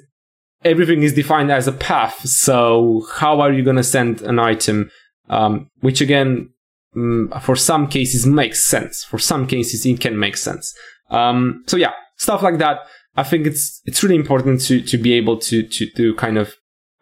everything 0.64 1.02
is 1.02 1.14
defined 1.14 1.50
as 1.50 1.66
a 1.66 1.72
path. 1.72 2.20
So 2.28 3.06
how 3.14 3.40
are 3.40 3.52
you 3.52 3.62
going 3.62 3.76
to 3.76 3.84
send 3.84 4.22
an 4.22 4.38
item? 4.38 4.90
Um, 5.28 5.70
which 5.80 6.00
again, 6.00 6.50
mm, 6.96 7.42
for 7.42 7.56
some 7.56 7.86
cases 7.88 8.26
makes 8.26 8.62
sense. 8.62 9.04
For 9.04 9.18
some 9.18 9.46
cases, 9.46 9.86
it 9.86 10.00
can 10.00 10.18
make 10.18 10.36
sense. 10.36 10.74
Um, 11.10 11.64
so 11.66 11.76
yeah, 11.76 11.92
stuff 12.16 12.42
like 12.42 12.58
that. 12.58 12.80
I 13.16 13.22
think 13.22 13.46
it's 13.46 13.80
it's 13.84 14.02
really 14.02 14.16
important 14.16 14.60
to 14.62 14.80
to 14.82 14.98
be 14.98 15.12
able 15.14 15.38
to 15.38 15.62
to 15.62 15.90
to 15.96 16.14
kind 16.14 16.38
of 16.38 16.54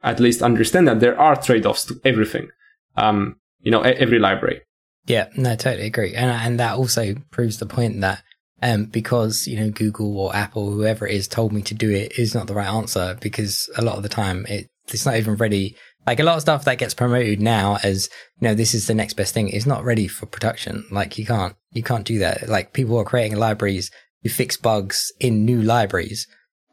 at 0.02 0.20
least 0.20 0.42
understand 0.42 0.88
that 0.88 1.00
there 1.00 1.18
are 1.18 1.36
trade 1.36 1.66
offs 1.66 1.84
to 1.86 2.00
everything. 2.04 2.48
Um, 2.96 3.36
you 3.60 3.70
know, 3.70 3.82
every 3.82 4.18
library. 4.18 4.62
Yeah, 5.06 5.28
no, 5.36 5.56
totally 5.56 5.86
agree, 5.86 6.14
and 6.14 6.30
and 6.30 6.60
that 6.60 6.76
also 6.76 7.14
proves 7.30 7.58
the 7.58 7.66
point 7.66 8.00
that 8.00 8.22
um, 8.62 8.86
because 8.86 9.46
you 9.46 9.58
know 9.58 9.70
Google 9.70 10.18
or 10.18 10.34
Apple, 10.34 10.70
whoever 10.70 11.06
it 11.06 11.14
is, 11.14 11.28
told 11.28 11.52
me 11.52 11.62
to 11.62 11.74
do 11.74 11.90
it 11.90 12.18
is 12.18 12.34
not 12.34 12.46
the 12.46 12.54
right 12.54 12.68
answer 12.68 13.16
because 13.20 13.70
a 13.76 13.82
lot 13.82 13.96
of 13.96 14.02
the 14.02 14.08
time 14.08 14.46
it 14.46 14.68
it's 14.88 15.06
not 15.06 15.16
even 15.16 15.36
ready. 15.36 15.76
Like 16.08 16.20
a 16.20 16.24
lot 16.24 16.36
of 16.36 16.40
stuff 16.40 16.64
that 16.64 16.78
gets 16.78 16.94
promoted 16.94 17.38
now 17.38 17.76
as 17.82 18.08
you 18.40 18.48
know 18.48 18.54
this 18.54 18.72
is 18.72 18.86
the 18.86 18.94
next 18.94 19.12
best 19.12 19.34
thing 19.34 19.50
is 19.50 19.66
not 19.66 19.84
ready 19.84 20.08
for 20.08 20.24
production. 20.24 20.86
Like 20.90 21.18
you 21.18 21.26
can't 21.26 21.54
you 21.72 21.82
can't 21.82 22.06
do 22.06 22.18
that. 22.20 22.48
Like 22.48 22.72
people 22.72 22.96
are 22.96 23.04
creating 23.04 23.36
libraries 23.36 23.90
to 24.22 24.30
fix 24.30 24.56
bugs 24.56 25.12
in 25.20 25.44
new 25.44 25.60
libraries 25.60 26.26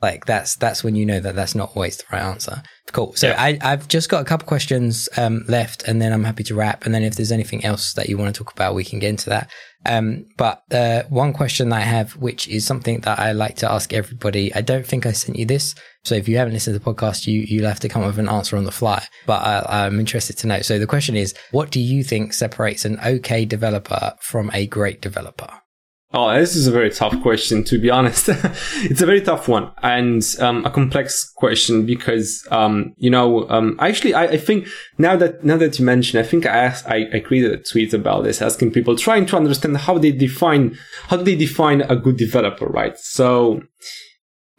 like 0.06 0.26
that's 0.26 0.56
that's 0.56 0.84
when 0.84 0.96
you 0.96 1.06
know 1.06 1.20
that 1.20 1.36
that's 1.36 1.56
not 1.56 1.72
always 1.76 1.98
the 1.98 2.04
right 2.12 2.22
answer. 2.22 2.62
Cool. 2.92 3.14
So 3.16 3.30
yeah. 3.30 3.42
I, 3.42 3.58
I've 3.62 3.88
just 3.88 4.08
got 4.08 4.22
a 4.22 4.26
couple 4.26 4.48
questions 4.48 5.10
um, 5.18 5.44
left, 5.48 5.84
and 5.88 6.00
then 6.00 6.14
I'm 6.14 6.24
happy 6.24 6.44
to 6.44 6.56
wrap. 6.56 6.86
And 6.86 6.94
then 6.94 7.02
if 7.02 7.16
there's 7.16 7.32
anything 7.32 7.66
else 7.66 7.94
that 7.94 8.08
you 8.08 8.18
want 8.18 8.34
to 8.34 8.38
talk 8.38 8.54
about, 8.54 8.76
we 8.76 8.84
can 8.84 9.00
get 9.00 9.10
into 9.10 9.30
that. 9.32 9.50
Um, 9.88 10.26
but 10.38 10.62
uh, 10.72 11.04
one 11.10 11.34
question 11.34 11.70
that 11.70 11.78
I 11.78 11.88
have, 11.98 12.16
which 12.18 12.48
is 12.48 12.66
something 12.66 13.00
that 13.02 13.20
I 13.20 13.32
like 13.32 13.56
to 13.58 13.72
ask 13.72 13.92
everybody, 13.94 14.54
I 14.54 14.62
don't 14.62 14.86
think 14.86 15.06
I 15.06 15.12
sent 15.12 15.38
you 15.38 15.46
this. 15.46 15.74
So 16.04 16.14
if 16.14 16.28
you 16.28 16.38
haven't 16.38 16.54
listened 16.54 16.76
to 16.76 16.80
the 16.80 16.94
podcast, 16.94 17.26
you 17.26 17.42
you'll 17.48 17.68
have 17.68 17.80
to 17.80 17.90
come 17.90 18.04
up 18.04 18.10
with 18.10 18.20
an 18.20 18.30
answer 18.30 18.56
on 18.58 18.66
the 18.66 18.72
fly. 18.72 19.04
But 19.26 19.42
I, 19.42 19.86
I'm 19.86 20.00
interested 20.00 20.38
to 20.38 20.48
know. 20.48 20.62
So 20.62 20.78
the 20.78 20.94
question 20.96 21.16
is, 21.16 21.34
what 21.52 21.72
do 21.72 21.80
you 21.82 22.04
think 22.04 22.34
separates 22.34 22.86
an 22.86 23.00
okay 23.04 23.46
developer 23.46 24.14
from 24.22 24.52
a 24.54 24.68
great 24.68 25.02
developer? 25.02 25.50
Oh, 26.18 26.34
this 26.34 26.56
is 26.56 26.66
a 26.66 26.72
very 26.72 26.92
tough 26.92 27.22
question, 27.22 27.62
to 27.66 27.78
be 27.78 27.90
honest. 27.90 28.30
it's 28.30 29.02
a 29.02 29.06
very 29.06 29.20
tough 29.20 29.50
one 29.50 29.70
and 29.84 30.24
um, 30.40 30.66
a 30.66 30.72
complex 30.72 31.30
question 31.30 31.86
because, 31.86 32.48
um, 32.52 32.94
you 32.96 33.10
know, 33.10 33.50
um, 33.50 33.76
actually, 33.82 34.14
I, 34.14 34.24
I, 34.24 34.38
think 34.38 34.66
now 34.98 35.18
that 35.18 35.44
now 35.44 35.58
that 35.58 35.78
you 35.78 35.84
mention, 35.84 36.18
I 36.18 36.24
think 36.24 36.46
I 36.46 36.56
asked, 36.56 36.88
I, 36.88 37.08
I, 37.14 37.20
created 37.20 37.52
a 37.52 37.58
tweet 37.58 37.94
about 37.94 38.24
this, 38.24 38.42
asking 38.42 38.72
people, 38.72 38.96
trying 38.96 39.26
to 39.26 39.36
understand 39.36 39.76
how 39.76 39.98
they 39.98 40.14
define 40.14 40.78
how 41.10 41.18
do 41.18 41.24
they 41.26 41.36
define 41.36 41.82
a 41.82 41.98
good 41.98 42.16
developer, 42.16 42.68
right? 42.68 42.98
So, 42.98 43.64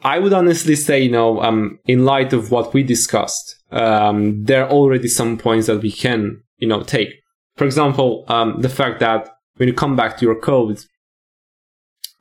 I 0.02 0.18
would 0.18 0.34
honestly 0.34 0.76
say, 0.76 1.04
you 1.04 1.10
know, 1.10 1.40
um, 1.40 1.78
in 1.86 2.04
light 2.04 2.34
of 2.34 2.50
what 2.50 2.74
we 2.74 2.82
discussed, 2.82 3.56
um, 3.70 4.44
there 4.44 4.66
are 4.66 4.70
already 4.70 5.08
some 5.08 5.38
points 5.38 5.68
that 5.68 5.80
we 5.80 5.90
can, 5.90 6.42
you 6.58 6.68
know, 6.68 6.82
take. 6.82 7.14
For 7.56 7.64
example, 7.64 8.26
um, 8.28 8.60
the 8.60 8.68
fact 8.68 9.00
that 9.00 9.30
when 9.56 9.68
you 9.68 9.74
come 9.74 9.96
back 9.96 10.18
to 10.18 10.26
your 10.26 10.38
code 10.38 10.84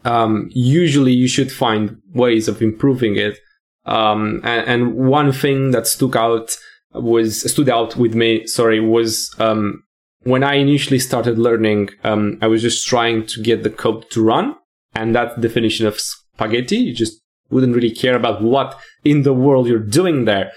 um, 0.05 0.49
usually 0.51 1.11
you 1.11 1.27
should 1.27 1.51
find 1.51 1.97
ways 2.13 2.47
of 2.47 2.61
improving 2.61 3.17
it. 3.17 3.39
Um, 3.85 4.41
and, 4.43 4.67
and, 4.67 4.95
one 4.95 5.31
thing 5.31 5.71
that 5.71 5.85
stuck 5.85 6.15
out 6.15 6.57
was 6.93 7.51
stood 7.51 7.69
out 7.69 7.95
with 7.97 8.15
me. 8.15 8.47
Sorry, 8.47 8.79
was 8.79 9.29
um, 9.39 9.83
when 10.23 10.43
I 10.43 10.55
initially 10.55 10.99
started 10.99 11.37
learning. 11.37 11.89
Um, 12.03 12.39
I 12.41 12.47
was 12.47 12.61
just 12.61 12.87
trying 12.87 13.27
to 13.27 13.43
get 13.43 13.63
the 13.63 13.69
code 13.69 14.09
to 14.11 14.23
run, 14.23 14.55
and 14.93 15.13
that 15.13 15.39
definition 15.41 15.85
of 15.85 15.99
spaghetti. 15.99 16.77
You 16.77 16.93
just 16.93 17.21
wouldn't 17.51 17.75
really 17.75 17.91
care 17.91 18.15
about 18.15 18.41
what 18.41 18.79
in 19.03 19.21
the 19.21 19.33
world 19.33 19.67
you're 19.67 19.79
doing 19.79 20.25
there. 20.25 20.51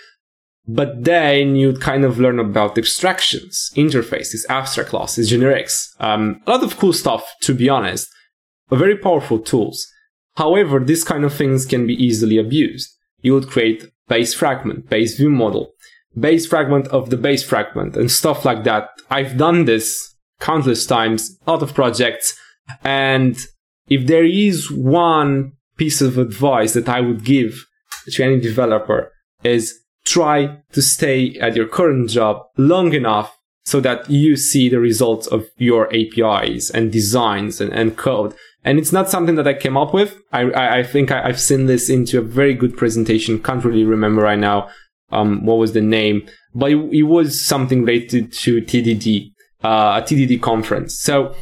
But 0.67 1.05
then 1.05 1.57
you'd 1.57 1.81
kind 1.81 2.05
of 2.05 2.19
learn 2.19 2.39
about 2.39 2.77
abstractions, 2.77 3.71
interfaces, 3.75 4.45
abstract 4.51 4.91
classes, 4.91 5.31
generics, 5.33 5.89
um, 5.99 6.43
a 6.47 6.51
lot 6.51 6.63
of 6.63 6.77
cool 6.77 6.93
stuff, 6.93 7.27
to 7.43 7.55
be 7.55 7.71
honest 7.71 8.09
very 8.77 8.97
powerful 8.97 9.39
tools. 9.39 9.87
However, 10.37 10.79
these 10.79 11.05
kind 11.05 11.25
of 11.25 11.35
things 11.35 11.67
can 11.67 11.87
be 11.87 11.95
easily 11.95 12.39
abused. 12.39 12.91
You 13.21 13.35
would 13.35 13.49
create 13.49 13.91
base 14.09 14.35
fragment, 14.35 14.89
base 14.89 15.17
view 15.17 15.31
model, 15.31 15.73
base 16.19 16.47
fragment 16.47 16.87
of 16.89 17.11
the 17.11 17.17
base 17.17 17.43
fragment 17.43 17.97
and 17.97 18.11
stuff 18.11 18.45
like 18.45 18.65
that. 18.65 18.89
I've 19.11 19.37
done 19.37 19.65
this 19.65 20.15
countless 20.41 20.87
times, 20.87 21.37
a 21.47 21.51
lot 21.51 21.63
of 21.63 21.75
projects. 21.75 22.39
And 22.85 23.37
if 23.89 24.07
there 24.07 24.25
is 24.25 24.71
one 24.71 25.53
piece 25.77 26.01
of 26.01 26.19
advice 26.19 26.75
that 26.75 26.89
I 26.89 27.01
would 27.01 27.25
give 27.25 27.65
to 28.11 28.25
any 28.25 28.41
developer 28.41 29.13
is 29.43 29.79
try 30.05 30.59
to 30.73 30.83
stay 30.83 31.39
at 31.39 31.57
your 31.57 31.67
current 31.67 32.11
job 32.11 32.43
long 32.57 32.93
enough 32.93 33.37
so 33.65 33.81
that 33.81 34.09
you 34.11 34.37
see 34.37 34.69
the 34.69 34.81
results 34.81 35.27
of 35.27 35.47
your 35.59 35.93
APIs 35.95 36.71
and 36.71 36.91
designs 36.91 37.61
and, 37.61 37.73
and 37.73 37.97
code 37.97 38.35
and 38.69 38.79
it's 38.79 38.93
not 38.93 39.09
something 39.09 39.37
that 39.37 39.49
I 39.49 39.55
came 39.55 39.79
up 39.79 39.95
with. 39.95 40.21
I, 40.31 40.43
I, 40.43 40.79
I 40.81 40.83
think 40.83 41.11
I, 41.11 41.27
have 41.27 41.41
seen 41.41 41.65
this 41.65 41.89
into 41.89 42.19
a 42.19 42.23
very 42.23 42.53
good 42.53 42.77
presentation. 42.77 43.43
Can't 43.43 43.65
really 43.65 43.85
remember 43.85 44.21
right 44.21 44.39
now 44.39 44.69
um, 45.11 45.47
what 45.47 45.55
was 45.55 45.73
the 45.73 45.81
name, 45.81 46.29
but 46.55 46.73
it, 46.73 46.77
it 46.93 47.03
was 47.05 47.43
something 47.43 47.87
related 47.87 48.31
to 48.31 48.61
TDD, 48.61 49.33
uh, 49.65 50.03
a 50.03 50.07
TDD 50.07 50.43
conference. 50.43 51.01
So 51.01 51.35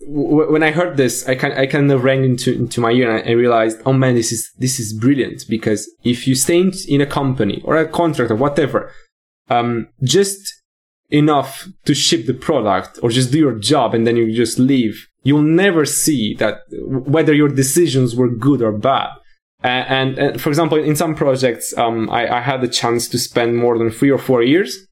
w- 0.00 0.50
when 0.50 0.62
I 0.62 0.70
heard 0.70 0.96
this, 0.96 1.28
I 1.28 1.34
kind 1.34 1.52
I 1.52 1.66
kind 1.66 1.92
of 1.92 2.02
rang 2.02 2.24
into 2.24 2.54
into 2.54 2.80
my 2.80 2.92
ear 2.92 3.14
and 3.14 3.28
I 3.28 3.32
realized, 3.32 3.82
oh 3.84 3.92
man, 3.92 4.14
this 4.14 4.32
is 4.32 4.50
this 4.56 4.80
is 4.80 4.94
brilliant 4.94 5.42
because 5.50 5.86
if 6.02 6.26
you 6.26 6.34
stay 6.34 6.60
in, 6.60 6.72
in 6.88 7.02
a 7.02 7.06
company 7.06 7.60
or 7.62 7.76
a 7.76 7.86
contract 7.86 8.30
or 8.30 8.36
whatever, 8.36 8.90
um, 9.50 9.88
just 10.02 10.40
enough 11.10 11.68
to 11.84 11.94
ship 11.94 12.24
the 12.24 12.32
product 12.32 12.98
or 13.02 13.10
just 13.10 13.32
do 13.32 13.38
your 13.38 13.58
job 13.58 13.94
and 13.94 14.06
then 14.06 14.16
you 14.16 14.34
just 14.34 14.58
leave 14.58 15.08
you'll 15.28 15.42
never 15.42 15.84
see 15.84 16.34
that 16.34 16.62
whether 16.82 17.34
your 17.34 17.48
decisions 17.48 18.16
were 18.16 18.28
good 18.28 18.62
or 18.62 18.72
bad. 18.72 19.10
And, 19.62 19.86
and, 19.88 20.18
and 20.18 20.40
for 20.40 20.48
example, 20.48 20.78
in 20.78 20.96
some 20.96 21.14
projects, 21.14 21.76
um, 21.76 22.08
I, 22.10 22.38
I 22.38 22.40
had 22.40 22.60
the 22.60 22.68
chance 22.68 23.08
to 23.08 23.18
spend 23.18 23.56
more 23.56 23.76
than 23.76 23.90
three 23.90 24.10
or 24.10 24.18
four 24.18 24.42
years 24.42 24.86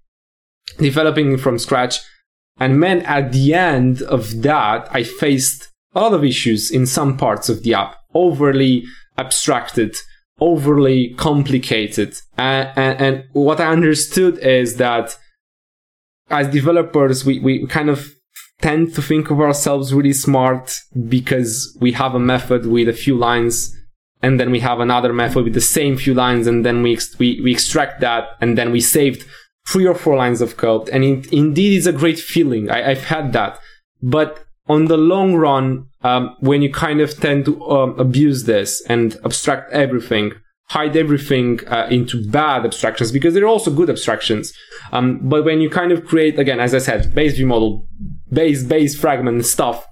developing 0.79 1.39
from 1.39 1.59
scratch. 1.59 2.01
And 2.59 2.81
man, 2.81 3.03
at 3.03 3.33
the 3.33 3.55
end 3.55 4.03
of 4.03 4.43
that, 4.43 4.89
I 4.91 5.05
faced 5.05 5.69
a 5.95 6.01
lot 6.01 6.15
of 6.15 6.25
issues 6.25 6.71
in 6.71 6.87
some 6.87 7.17
parts 7.17 7.49
of 7.49 7.63
the 7.63 7.75
app, 7.75 7.97
overly 8.15 8.85
abstracted, 9.19 9.97
overly 10.41 11.15
complicated. 11.15 12.17
And, 12.37 12.73
and, 12.77 13.01
and 13.01 13.25
what 13.33 13.61
I 13.61 13.69
understood 13.69 14.39
is 14.39 14.77
that 14.77 15.17
as 16.29 16.49
developers, 16.49 17.25
we, 17.25 17.39
we 17.39 17.67
kind 17.67 17.89
of 17.89 18.16
tend 18.61 18.95
to 18.95 19.03
think 19.03 19.31
of 19.31 19.41
ourselves 19.41 19.93
really 19.93 20.13
smart 20.13 20.79
because 21.09 21.77
we 21.81 21.93
have 21.93 22.15
a 22.15 22.21
method 22.21 22.67
with 22.67 22.89
a 22.89 22.93
few 22.93 23.17
lines 23.17 23.77
and 24.23 24.41
then 24.41 24.51
we 24.51 24.61
have 24.61 24.81
another 24.81 25.13
method 25.13 25.45
with 25.45 25.55
the 25.55 25.61
same 25.61 25.97
few 25.97 26.15
lines 26.15 26.47
and 26.47 26.65
then 26.65 26.83
we, 26.83 26.95
ex- 26.95 27.19
we, 27.19 27.41
we 27.43 27.53
extract 27.53 28.01
that 28.01 28.29
and 28.41 28.57
then 28.57 28.73
we 28.73 28.81
saved 28.81 29.25
three 29.67 29.87
or 29.87 29.95
four 29.95 30.17
lines 30.17 30.41
of 30.41 30.57
code. 30.57 30.89
And 30.89 31.05
it 31.05 31.33
indeed 31.33 31.77
is 31.77 31.87
a 31.87 31.93
great 31.93 32.19
feeling. 32.19 32.71
I, 32.71 32.95
have 32.95 33.05
had 33.05 33.33
that. 33.35 33.59
But 34.03 34.45
on 34.69 34.87
the 34.87 34.97
long 34.97 35.35
run, 35.35 35.89
um, 36.03 36.37
when 36.41 36.63
you 36.63 36.73
kind 36.73 37.01
of 37.01 37.19
tend 37.19 37.45
to 37.47 37.63
um, 37.69 37.99
abuse 37.99 38.45
this 38.45 38.83
and 38.89 39.19
abstract 39.25 39.73
everything, 39.73 40.33
hide 40.69 40.97
everything 40.97 41.61
uh, 41.69 41.87
into 41.91 42.29
bad 42.29 42.65
abstractions 42.65 43.13
because 43.13 43.35
there 43.35 43.45
are 43.45 43.49
also 43.49 43.71
good 43.71 43.91
abstractions. 43.91 44.53
Um, 44.93 45.21
but 45.29 45.45
when 45.45 45.61
you 45.61 45.69
kind 45.69 45.93
of 45.93 46.07
create, 46.07 46.39
again, 46.39 46.61
as 46.61 46.75
I 46.75 46.79
said, 46.79 47.15
base 47.15 47.37
view 47.37 47.47
model, 47.47 47.89
base, 48.33 48.65
base 48.65 48.99
fragment 48.99 49.45
stuff, 49.45 49.87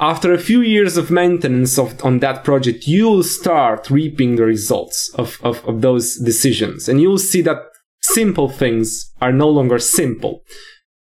after 0.00 0.32
a 0.32 0.38
few 0.38 0.60
years 0.60 0.96
of 0.96 1.10
maintenance 1.10 1.78
of, 1.78 2.04
on 2.04 2.18
that 2.18 2.42
project, 2.42 2.86
you'll 2.86 3.22
start 3.22 3.90
reaping 3.90 4.36
the 4.36 4.44
results 4.44 5.08
of, 5.14 5.38
of, 5.42 5.64
of 5.68 5.82
those 5.82 6.16
decisions. 6.16 6.88
And 6.88 7.00
you'll 7.00 7.18
see 7.18 7.42
that 7.42 7.58
simple 8.02 8.48
things 8.48 9.12
are 9.20 9.32
no 9.32 9.48
longer 9.48 9.78
simple. 9.78 10.42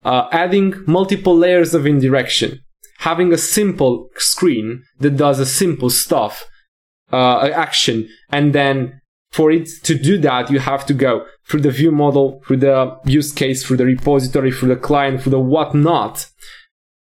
Uh, 0.05 0.28
adding 0.32 0.74
multiple 0.86 1.36
layers 1.36 1.72
of 1.72 1.86
indirection, 1.86 2.61
having 2.98 3.32
a 3.32 3.38
simple 3.38 4.09
screen 4.16 4.82
that 4.98 5.16
does 5.16 5.38
a 5.38 5.46
simple 5.46 5.90
stuff 5.90 6.46
uh, 7.12 7.48
action. 7.55 8.09
And 8.30 8.53
then 8.53 9.01
for 9.30 9.53
it 9.53 9.68
to 9.84 9.94
do 9.94 10.18
that, 10.18 10.51
you 10.51 10.59
have 10.59 10.84
to 10.86 10.94
go 10.94 11.26
through 11.46 11.61
the 11.61 11.70
view 11.70 11.92
model, 11.92 12.42
through 12.46 12.59
the 12.59 12.98
use 13.05 13.32
case, 13.32 13.64
through 13.64 13.76
the 13.76 13.84
repository, 13.84 14.51
through 14.51 14.70
the 14.70 14.76
client, 14.76 15.22
through 15.22 15.30
the 15.30 15.40
whatnot. 15.40 16.26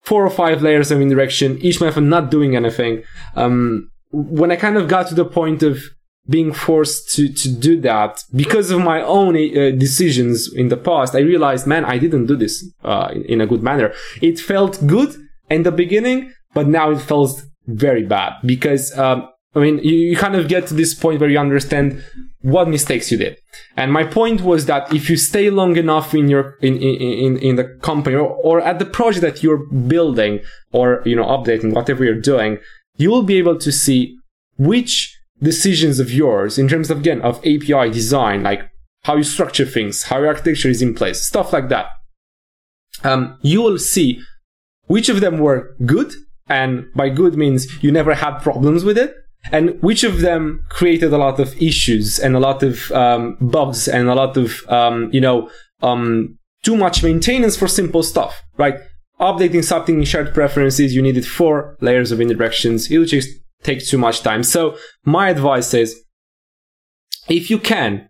Four 0.02 0.26
or 0.26 0.30
five 0.30 0.62
layers 0.62 0.90
of 0.90 1.00
indirection, 1.00 1.58
each 1.58 1.80
method 1.80 2.02
not 2.02 2.30
doing 2.30 2.56
anything. 2.56 3.04
Um, 3.36 3.90
when 4.10 4.50
I 4.50 4.56
kind 4.56 4.76
of 4.76 4.88
got 4.88 5.08
to 5.08 5.14
the 5.14 5.24
point 5.24 5.62
of 5.62 5.82
being 6.28 6.52
forced 6.52 7.14
to, 7.16 7.32
to 7.32 7.48
do 7.48 7.80
that 7.80 8.22
because 8.34 8.70
of 8.70 8.80
my 8.80 9.02
own 9.02 9.36
uh, 9.36 9.70
decisions 9.76 10.52
in 10.52 10.68
the 10.68 10.76
past, 10.76 11.14
I 11.14 11.20
realized, 11.20 11.66
man, 11.66 11.84
I 11.84 11.98
didn't 11.98 12.26
do 12.26 12.36
this 12.36 12.64
uh, 12.84 13.10
in, 13.12 13.24
in, 13.24 13.40
a 13.40 13.46
good 13.46 13.62
manner. 13.62 13.92
It 14.20 14.38
felt 14.38 14.86
good 14.86 15.16
in 15.50 15.64
the 15.64 15.72
beginning, 15.72 16.32
but 16.54 16.68
now 16.68 16.90
it 16.90 17.00
feels 17.00 17.44
very 17.66 18.04
bad 18.04 18.34
because, 18.44 18.96
um, 18.98 19.28
I 19.54 19.58
mean, 19.58 19.78
you, 19.78 19.94
you 19.94 20.16
kind 20.16 20.34
of 20.34 20.48
get 20.48 20.66
to 20.68 20.74
this 20.74 20.94
point 20.94 21.20
where 21.20 21.28
you 21.28 21.38
understand 21.38 22.02
what 22.40 22.68
mistakes 22.68 23.12
you 23.12 23.18
did. 23.18 23.36
And 23.76 23.92
my 23.92 24.04
point 24.04 24.40
was 24.40 24.66
that 24.66 24.92
if 24.92 25.10
you 25.10 25.16
stay 25.16 25.50
long 25.50 25.76
enough 25.76 26.14
in 26.14 26.28
your, 26.28 26.56
in, 26.62 26.78
in, 26.78 27.38
in 27.38 27.56
the 27.56 27.64
company 27.82 28.16
or, 28.16 28.28
or 28.28 28.60
at 28.60 28.78
the 28.78 28.86
project 28.86 29.22
that 29.22 29.42
you're 29.42 29.64
building 29.66 30.40
or, 30.72 31.02
you 31.04 31.14
know, 31.14 31.24
updating, 31.24 31.74
whatever 31.74 32.04
you're 32.04 32.20
doing, 32.20 32.58
you 32.96 33.10
will 33.10 33.22
be 33.22 33.36
able 33.36 33.58
to 33.58 33.70
see 33.70 34.16
which 34.58 35.16
decisions 35.42 35.98
of 35.98 36.10
yours 36.10 36.58
in 36.58 36.68
terms 36.68 36.90
of, 36.90 37.00
again, 37.00 37.20
of 37.20 37.38
API 37.40 37.90
design, 37.90 38.42
like 38.42 38.68
how 39.04 39.16
you 39.16 39.24
structure 39.24 39.66
things, 39.66 40.04
how 40.04 40.18
your 40.18 40.28
architecture 40.28 40.68
is 40.68 40.80
in 40.80 40.94
place, 40.94 41.26
stuff 41.26 41.52
like 41.52 41.68
that. 41.68 41.86
Um, 43.04 43.38
you 43.42 43.60
will 43.60 43.78
see 43.78 44.22
which 44.86 45.08
of 45.08 45.20
them 45.20 45.38
were 45.38 45.74
good. 45.84 46.12
And 46.48 46.92
by 46.94 47.08
good 47.08 47.36
means 47.36 47.82
you 47.82 47.90
never 47.90 48.14
had 48.14 48.38
problems 48.40 48.84
with 48.84 48.98
it. 48.98 49.14
And 49.50 49.82
which 49.82 50.04
of 50.04 50.20
them 50.20 50.64
created 50.68 51.12
a 51.12 51.18
lot 51.18 51.40
of 51.40 51.60
issues 51.60 52.18
and 52.18 52.36
a 52.36 52.40
lot 52.40 52.62
of 52.62 52.90
um, 52.92 53.36
bugs 53.40 53.88
and 53.88 54.08
a 54.08 54.14
lot 54.14 54.36
of, 54.36 54.62
um, 54.68 55.10
you 55.12 55.20
know, 55.20 55.50
um, 55.82 56.38
too 56.62 56.76
much 56.76 57.02
maintenance 57.02 57.56
for 57.56 57.66
simple 57.66 58.02
stuff, 58.02 58.40
right? 58.56 58.76
Updating 59.20 59.64
something 59.64 59.98
in 59.98 60.04
shared 60.04 60.32
preferences, 60.32 60.94
you 60.94 61.02
needed 61.02 61.26
four 61.26 61.76
layers 61.80 62.12
of 62.12 62.20
indirections. 62.20 62.90
It 62.90 62.98
will 62.98 63.06
just 63.06 63.28
take 63.62 63.84
too 63.84 63.98
much 63.98 64.22
time. 64.22 64.42
So 64.44 64.76
my 65.04 65.28
advice 65.28 65.74
is 65.74 66.00
if 67.28 67.50
you 67.50 67.58
can, 67.58 68.08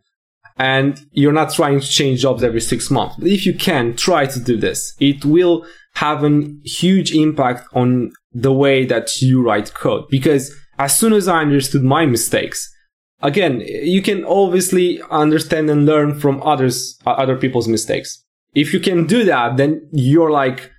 and 0.58 1.00
you're 1.12 1.32
not 1.32 1.52
trying 1.52 1.80
to 1.80 1.86
change 1.86 2.20
jobs 2.20 2.44
every 2.44 2.60
six 2.60 2.90
months, 2.90 3.16
but 3.18 3.28
if 3.28 3.46
you 3.46 3.54
can, 3.54 3.96
try 3.96 4.26
to 4.26 4.38
do 4.38 4.56
this. 4.56 4.94
It 5.00 5.24
will 5.24 5.66
have 5.94 6.24
a 6.24 6.42
huge 6.64 7.14
impact 7.14 7.66
on 7.72 8.12
the 8.32 8.52
way 8.52 8.84
that 8.84 9.20
you 9.20 9.42
write 9.42 9.74
code. 9.74 10.04
Because 10.10 10.54
as 10.78 10.96
soon 10.96 11.12
as 11.12 11.28
I 11.28 11.40
understood 11.40 11.82
my 11.82 12.06
mistakes, 12.06 12.72
again, 13.20 13.60
you 13.60 14.02
can 14.02 14.24
obviously 14.24 15.00
understand 15.10 15.70
and 15.70 15.86
learn 15.86 16.18
from 16.18 16.42
others, 16.42 16.98
other 17.06 17.36
people's 17.36 17.68
mistakes. 17.68 18.22
If 18.54 18.72
you 18.72 18.80
can 18.80 19.06
do 19.06 19.24
that, 19.24 19.56
then 19.56 19.88
you're 19.92 20.30
like 20.30 20.70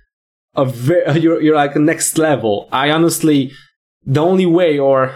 a 0.54 0.64
you're, 1.18 1.40
you're 1.40 1.56
like 1.56 1.76
next 1.76 2.18
level. 2.18 2.68
I 2.70 2.90
honestly, 2.90 3.52
the 4.04 4.20
only 4.20 4.46
way, 4.46 4.78
or 4.78 5.14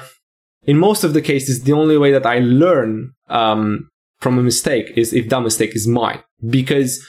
in 0.65 0.79
most 0.79 1.05
of 1.05 1.15
the 1.15 1.23
cases, 1.23 1.63
the 1.63 1.73
only 1.73 1.97
way 1.97 2.13
that 2.13 2.27
I 2.27 2.39
learn 2.41 3.13
um, 3.29 3.89
from 4.21 4.39
a 4.39 4.43
mistake 4.43 4.93
is 4.97 5.13
if 5.13 5.29
that 5.29 5.41
mistake 5.41 5.75
is 5.77 5.87
mine. 5.87 6.23
Because 6.49 7.05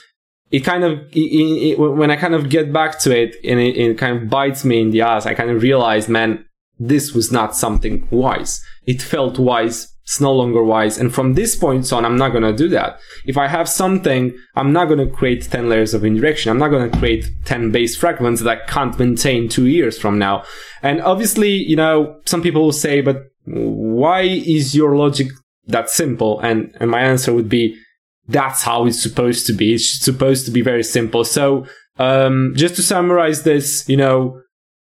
it 0.50 0.60
kind 0.60 0.84
of, 0.84 0.98
it, 1.12 1.18
it, 1.18 1.78
when 1.78 2.10
I 2.10 2.16
kind 2.16 2.34
of 2.34 2.48
get 2.48 2.72
back 2.72 2.98
to 3.00 3.16
it 3.16 3.36
and 3.44 3.60
it, 3.60 3.76
it 3.76 3.98
kind 3.98 4.16
of 4.16 4.28
bites 4.28 4.64
me 4.64 4.80
in 4.80 4.90
the 4.90 5.02
ass, 5.02 5.26
I 5.26 5.34
kind 5.34 5.50
of 5.50 5.62
realize, 5.62 6.08
man, 6.08 6.44
this 6.80 7.14
was 7.14 7.30
not 7.30 7.54
something 7.54 8.08
wise. 8.10 8.60
It 8.86 9.00
felt 9.00 9.38
wise 9.38 9.94
it's 10.10 10.20
no 10.20 10.32
longer 10.32 10.64
wise. 10.64 10.98
And 10.98 11.14
from 11.14 11.34
this 11.34 11.54
point 11.54 11.92
on, 11.92 12.04
I'm 12.04 12.16
not 12.16 12.30
going 12.30 12.42
to 12.42 12.52
do 12.52 12.68
that. 12.70 12.98
If 13.26 13.36
I 13.36 13.46
have 13.46 13.68
something, 13.68 14.36
I'm 14.56 14.72
not 14.72 14.86
going 14.86 14.98
to 14.98 15.14
create 15.14 15.44
10 15.44 15.68
layers 15.68 15.94
of 15.94 16.04
indirection. 16.04 16.50
I'm 16.50 16.58
not 16.58 16.70
going 16.70 16.90
to 16.90 16.98
create 16.98 17.30
10 17.44 17.70
base 17.70 17.96
fragments 17.96 18.42
that 18.42 18.50
I 18.50 18.66
can't 18.66 18.98
maintain 18.98 19.48
two 19.48 19.68
years 19.68 19.96
from 19.96 20.18
now. 20.18 20.42
And 20.82 21.00
obviously, 21.00 21.50
you 21.50 21.76
know, 21.76 22.20
some 22.26 22.42
people 22.42 22.60
will 22.60 22.72
say, 22.72 23.00
but 23.02 23.26
why 23.44 24.22
is 24.22 24.74
your 24.74 24.96
logic 24.96 25.28
that 25.68 25.90
simple? 25.90 26.40
And, 26.40 26.74
and 26.80 26.90
my 26.90 27.02
answer 27.02 27.32
would 27.32 27.48
be, 27.48 27.78
that's 28.26 28.64
how 28.64 28.86
it's 28.86 29.00
supposed 29.00 29.46
to 29.46 29.52
be. 29.52 29.74
It's 29.74 30.00
supposed 30.00 30.44
to 30.46 30.50
be 30.50 30.60
very 30.60 30.82
simple. 30.82 31.22
So, 31.22 31.66
um, 32.00 32.54
just 32.56 32.74
to 32.76 32.82
summarize 32.82 33.44
this, 33.44 33.88
you 33.88 33.96
know, 33.96 34.40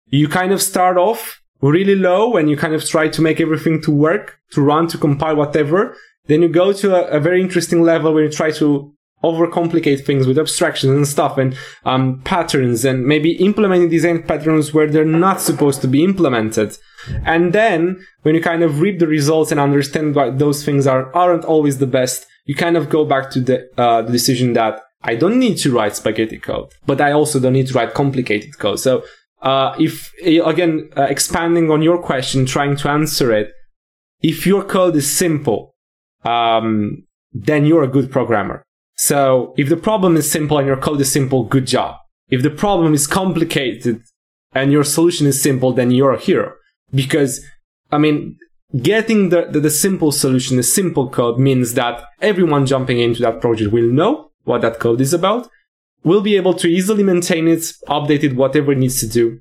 you 0.06 0.28
kind 0.28 0.52
of 0.52 0.62
start 0.62 0.96
off 0.96 1.39
really 1.60 1.94
low 1.94 2.36
and 2.36 2.48
you 2.48 2.56
kind 2.56 2.74
of 2.74 2.84
try 2.84 3.08
to 3.08 3.22
make 3.22 3.40
everything 3.40 3.80
to 3.82 3.90
work, 3.90 4.38
to 4.52 4.62
run, 4.62 4.86
to 4.88 4.98
compile, 4.98 5.36
whatever. 5.36 5.96
Then 6.26 6.42
you 6.42 6.48
go 6.48 6.72
to 6.72 6.94
a, 6.94 7.16
a 7.16 7.20
very 7.20 7.40
interesting 7.40 7.82
level 7.82 8.14
where 8.14 8.24
you 8.24 8.30
try 8.30 8.50
to 8.52 8.94
overcomplicate 9.22 10.04
things 10.04 10.26
with 10.26 10.38
abstractions 10.38 10.92
and 10.92 11.06
stuff 11.06 11.36
and 11.36 11.56
um, 11.84 12.20
patterns 12.22 12.84
and 12.84 13.04
maybe 13.04 13.32
implementing 13.32 13.90
design 13.90 14.22
patterns 14.22 14.72
where 14.72 14.86
they're 14.86 15.04
not 15.04 15.40
supposed 15.40 15.82
to 15.82 15.88
be 15.88 16.02
implemented. 16.02 16.76
And 17.24 17.52
then 17.52 18.04
when 18.22 18.34
you 18.34 18.40
kind 18.40 18.62
of 18.62 18.80
reap 18.80 18.98
the 18.98 19.06
results 19.06 19.50
and 19.50 19.60
understand 19.60 20.14
why 20.14 20.30
those 20.30 20.64
things 20.64 20.86
are, 20.86 21.14
aren't 21.14 21.44
always 21.44 21.78
the 21.78 21.86
best, 21.86 22.26
you 22.46 22.54
kind 22.54 22.76
of 22.76 22.88
go 22.88 23.04
back 23.04 23.30
to 23.32 23.40
the, 23.40 23.68
uh, 23.76 24.02
the 24.02 24.12
decision 24.12 24.54
that 24.54 24.80
I 25.02 25.14
don't 25.16 25.38
need 25.38 25.56
to 25.58 25.72
write 25.72 25.96
spaghetti 25.96 26.38
code, 26.38 26.72
but 26.86 27.00
I 27.00 27.12
also 27.12 27.40
don't 27.40 27.54
need 27.54 27.68
to 27.68 27.74
write 27.74 27.94
complicated 27.94 28.58
code. 28.58 28.80
So 28.80 29.02
uh, 29.42 29.74
if 29.78 30.12
again 30.22 30.90
uh, 30.96 31.02
expanding 31.02 31.70
on 31.70 31.82
your 31.82 31.98
question, 32.02 32.46
trying 32.46 32.76
to 32.76 32.88
answer 32.88 33.32
it, 33.32 33.52
if 34.20 34.46
your 34.46 34.64
code 34.64 34.96
is 34.96 35.10
simple, 35.10 35.74
um, 36.24 37.06
then 37.32 37.64
you're 37.64 37.82
a 37.82 37.88
good 37.88 38.10
programmer. 38.10 38.62
So 38.96 39.54
if 39.56 39.68
the 39.68 39.76
problem 39.78 40.16
is 40.16 40.30
simple 40.30 40.58
and 40.58 40.66
your 40.66 40.76
code 40.76 41.00
is 41.00 41.10
simple, 41.10 41.44
good 41.44 41.66
job. 41.66 41.96
If 42.28 42.42
the 42.42 42.50
problem 42.50 42.92
is 42.92 43.06
complicated 43.06 44.02
and 44.52 44.70
your 44.70 44.84
solution 44.84 45.26
is 45.26 45.40
simple, 45.40 45.72
then 45.72 45.90
you're 45.90 46.12
a 46.12 46.20
hero. 46.20 46.52
Because, 46.94 47.42
I 47.90 47.98
mean, 47.98 48.36
getting 48.82 49.30
the, 49.30 49.46
the, 49.50 49.60
the 49.60 49.70
simple 49.70 50.12
solution, 50.12 50.56
the 50.58 50.62
simple 50.62 51.08
code 51.08 51.38
means 51.38 51.74
that 51.74 52.02
everyone 52.20 52.66
jumping 52.66 52.98
into 52.98 53.22
that 53.22 53.40
project 53.40 53.72
will 53.72 53.90
know 53.90 54.32
what 54.44 54.60
that 54.62 54.80
code 54.80 55.00
is 55.00 55.14
about 55.14 55.48
will 56.04 56.20
be 56.20 56.36
able 56.36 56.54
to 56.54 56.68
easily 56.68 57.02
maintain 57.02 57.48
it, 57.48 57.60
update 57.88 58.24
it, 58.24 58.34
whatever 58.34 58.72
it 58.72 58.78
needs 58.78 59.00
to 59.00 59.08
do. 59.08 59.40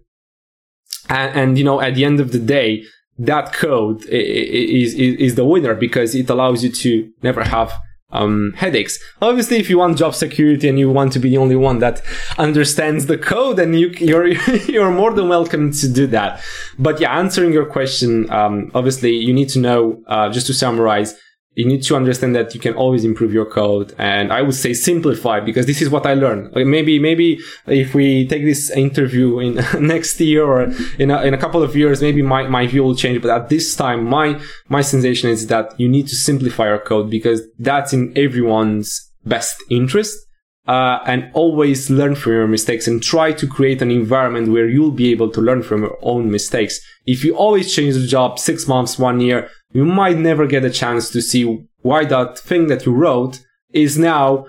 And, 1.10 1.40
and 1.40 1.58
you 1.58 1.64
know, 1.64 1.82
at 1.82 1.96
the 1.96 2.06
end 2.06 2.20
of 2.20 2.32
the 2.32 2.40
day, 2.40 2.84
that 3.18 3.54
code 3.54 4.06
is, 4.06 4.94
is, 4.94 5.16
is 5.16 5.36
the 5.36 5.46
winner 5.46 5.76
because 5.76 6.16
it 6.16 6.30
allows 6.30 6.64
you 6.64 6.72
to 6.72 7.12
never 7.22 7.44
have 7.44 7.74
um, 8.12 8.54
headaches. 8.56 9.00
Obviously, 9.22 9.58
if 9.58 9.70
you 9.70 9.78
want 9.78 9.98
job 9.98 10.16
security 10.16 10.68
and 10.68 10.80
you 10.80 10.90
want 10.90 11.14
to 11.14 11.20
be 11.20 11.30
the 11.30 11.38
only 11.38 11.56
one 11.56 11.80
that 11.80 12.02
understands 12.38 13.06
the 13.06 13.18
code, 13.18 13.58
then 13.58 13.74
you, 13.74 13.90
you're 14.00 14.28
you're 14.68 14.92
more 14.92 15.14
than 15.14 15.30
welcome 15.30 15.72
to 15.72 15.90
do 15.90 16.08
that. 16.08 16.42
But 16.78 17.00
yeah, 17.00 17.18
answering 17.18 17.54
your 17.54 17.66
question, 17.66 18.30
um, 18.32 18.72
obviously, 18.74 19.16
you 19.16 19.34
need 19.34 19.50
to 19.50 19.60
know. 19.60 20.02
Uh, 20.08 20.30
just 20.30 20.48
to 20.48 20.54
summarize, 20.54 21.16
you 21.60 21.66
need 21.66 21.84
to 21.84 21.94
understand 21.94 22.34
that 22.38 22.56
you 22.56 22.60
can 22.62 22.74
always 22.76 23.04
improve 23.04 23.34
your 23.34 23.46
code. 23.46 23.94
And 23.98 24.32
I 24.32 24.42
would 24.42 24.56
say 24.56 24.74
simplify 24.74 25.42
because 25.42 25.66
this 25.66 25.82
is 25.82 25.90
what 25.90 26.06
I 26.06 26.14
learned. 26.14 26.54
Maybe, 26.56 27.00
maybe 27.00 27.38
if 27.68 27.94
we 27.94 28.26
take 28.30 28.46
this 28.46 28.72
interview 28.72 29.40
in 29.40 29.56
next 29.86 30.22
year 30.22 30.46
or 30.46 30.72
in 30.98 31.12
a, 31.12 31.22
in 31.24 31.34
a 31.34 31.38
couple 31.38 31.62
of 31.62 31.76
years, 31.76 32.02
maybe 32.02 32.22
my, 32.22 32.48
my 32.48 32.66
view 32.66 32.82
will 32.86 32.96
change. 32.96 33.22
But 33.22 33.32
at 33.32 33.50
this 33.50 33.76
time, 33.76 34.06
my, 34.06 34.40
my 34.70 34.80
sensation 34.80 35.30
is 35.30 35.48
that 35.48 35.78
you 35.78 35.90
need 35.90 36.08
to 36.08 36.16
simplify 36.16 36.68
your 36.68 36.80
code 36.80 37.10
because 37.10 37.42
that's 37.60 37.92
in 37.92 38.18
everyone's 38.18 39.12
best 39.26 39.62
interest. 39.70 40.18
Uh, 40.66 41.00
and 41.08 41.32
always 41.34 41.90
learn 41.90 42.14
from 42.14 42.34
your 42.34 42.48
mistakes 42.48 42.88
and 42.88 43.02
try 43.02 43.32
to 43.32 43.48
create 43.48 43.82
an 43.82 43.90
environment 43.90 44.52
where 44.52 44.68
you'll 44.68 44.92
be 44.92 45.10
able 45.10 45.28
to 45.28 45.42
learn 45.42 45.64
from 45.64 45.82
your 45.82 45.98
own 46.04 46.30
mistakes. 46.30 46.80
If 47.08 47.24
you 47.24 47.36
always 47.36 47.74
change 47.74 47.96
the 47.96 48.06
job 48.06 48.38
six 48.38 48.68
months, 48.68 49.00
one 49.00 49.20
year, 49.20 49.50
you 49.72 49.86
might 49.86 50.18
never 50.18 50.48
get 50.48 50.64
a 50.64 50.70
chance 50.70 51.10
to 51.12 51.22
see 51.22 51.66
why 51.82 52.06
that 52.06 52.38
thing 52.40 52.68
that 52.68 52.86
you 52.86 52.94
wrote 52.94 53.40
is 53.72 53.98
now, 53.98 54.46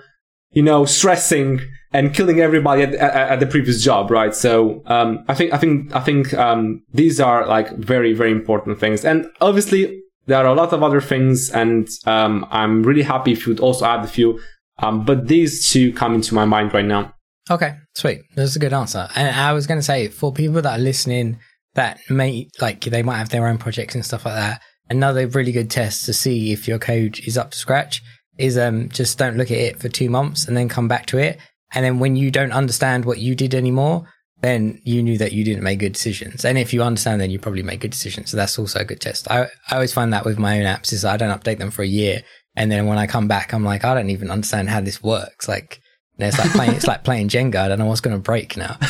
you 0.51 0.63
know, 0.63 0.85
stressing 0.85 1.61
and 1.93 2.13
killing 2.13 2.39
everybody 2.39 2.83
at, 2.83 2.93
at, 2.93 3.31
at 3.31 3.39
the 3.39 3.45
previous 3.45 3.83
job, 3.83 4.09
right? 4.09 4.33
So, 4.33 4.81
um, 4.85 5.23
I 5.27 5.33
think, 5.33 5.53
I 5.53 5.57
think, 5.57 5.95
I 5.95 5.99
think, 5.99 6.33
um, 6.33 6.83
these 6.93 7.19
are 7.19 7.45
like 7.45 7.75
very, 7.77 8.13
very 8.13 8.31
important 8.31 8.79
things. 8.79 9.05
And 9.05 9.27
obviously, 9.41 10.01
there 10.25 10.37
are 10.37 10.45
a 10.45 10.53
lot 10.53 10.71
of 10.71 10.83
other 10.83 11.01
things, 11.01 11.49
and, 11.49 11.89
um, 12.05 12.45
I'm 12.49 12.83
really 12.83 13.01
happy 13.03 13.33
if 13.33 13.45
you'd 13.45 13.59
also 13.59 13.85
add 13.85 14.03
a 14.03 14.07
few. 14.07 14.39
Um, 14.79 15.05
but 15.05 15.27
these 15.27 15.69
two 15.69 15.93
come 15.93 16.15
into 16.15 16.33
my 16.33 16.45
mind 16.45 16.73
right 16.73 16.85
now. 16.85 17.13
Okay, 17.49 17.73
sweet. 17.95 18.21
That's 18.35 18.55
a 18.55 18.59
good 18.59 18.73
answer. 18.73 19.09
And 19.15 19.35
I 19.35 19.51
was 19.53 19.67
going 19.67 19.79
to 19.79 19.83
say, 19.83 20.07
for 20.07 20.31
people 20.31 20.61
that 20.61 20.79
are 20.79 20.83
listening, 20.83 21.39
that 21.75 21.99
may, 22.09 22.49
like, 22.59 22.81
they 22.81 23.03
might 23.03 23.17
have 23.17 23.29
their 23.29 23.47
own 23.47 23.57
projects 23.57 23.95
and 23.95 24.05
stuff 24.05 24.25
like 24.25 24.35
that, 24.35 24.61
another 24.91 25.25
really 25.27 25.53
good 25.53 25.71
test 25.71 26.05
to 26.05 26.13
see 26.13 26.51
if 26.51 26.67
your 26.67 26.77
code 26.77 27.19
is 27.25 27.37
up 27.37 27.51
to 27.51 27.57
scratch 27.57 28.03
is 28.37 28.57
um, 28.57 28.89
just 28.89 29.17
don't 29.17 29.37
look 29.37 29.49
at 29.49 29.57
it 29.57 29.79
for 29.79 29.87
two 29.87 30.09
months 30.09 30.47
and 30.47 30.57
then 30.57 30.67
come 30.67 30.87
back 30.87 31.05
to 31.07 31.17
it. 31.17 31.39
And 31.73 31.85
then 31.85 31.99
when 31.99 32.17
you 32.17 32.29
don't 32.29 32.51
understand 32.51 33.05
what 33.05 33.19
you 33.19 33.33
did 33.33 33.55
anymore, 33.55 34.05
then 34.41 34.81
you 34.83 35.01
knew 35.01 35.17
that 35.17 35.31
you 35.31 35.45
didn't 35.45 35.63
make 35.63 35.79
good 35.79 35.93
decisions. 35.93 36.43
And 36.43 36.57
if 36.57 36.73
you 36.73 36.83
understand, 36.83 37.21
then 37.21 37.31
you 37.31 37.39
probably 37.39 37.63
make 37.63 37.79
good 37.79 37.91
decisions. 37.91 38.31
So 38.31 38.37
that's 38.37 38.59
also 38.59 38.79
a 38.79 38.85
good 38.85 38.99
test. 38.99 39.31
I, 39.31 39.43
I 39.69 39.75
always 39.75 39.93
find 39.93 40.11
that 40.11 40.25
with 40.25 40.37
my 40.37 40.59
own 40.59 40.65
apps 40.65 40.91
is 40.91 41.05
I 41.05 41.15
don't 41.15 41.37
update 41.37 41.59
them 41.59 41.71
for 41.71 41.83
a 41.83 41.87
year. 41.87 42.23
And 42.57 42.69
then 42.69 42.85
when 42.87 42.97
I 42.97 43.07
come 43.07 43.29
back, 43.29 43.53
I'm 43.53 43.63
like, 43.63 43.85
I 43.85 43.93
don't 43.93 44.09
even 44.09 44.29
understand 44.29 44.69
how 44.69 44.81
this 44.81 45.01
works. 45.01 45.47
Like 45.47 45.79
And 46.21 46.29
it's 46.29 46.37
like 46.37 46.51
playing, 46.55 46.71
it's 46.73 46.87
like 46.87 47.03
playing 47.03 47.29
Jenga. 47.29 47.55
I 47.55 47.67
don't 47.67 47.79
know 47.79 47.85
what's 47.85 48.01
going 48.01 48.15
to 48.15 48.21
break 48.21 48.55
now. 48.57 48.77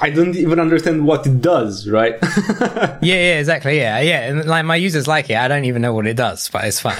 I 0.00 0.10
don't 0.14 0.36
even 0.36 0.58
understand 0.58 1.06
what 1.06 1.26
it 1.26 1.40
does, 1.40 1.88
right? 1.88 2.16
yeah, 2.22 2.98
yeah, 3.00 3.38
exactly. 3.38 3.78
Yeah, 3.78 4.00
yeah. 4.00 4.28
And 4.28 4.44
like 4.46 4.64
my 4.64 4.76
users 4.76 5.06
like 5.06 5.30
it. 5.30 5.36
I 5.36 5.48
don't 5.48 5.64
even 5.64 5.82
know 5.82 5.94
what 5.94 6.06
it 6.06 6.16
does, 6.16 6.48
but 6.48 6.64
it's 6.64 6.80
fun. 6.80 6.96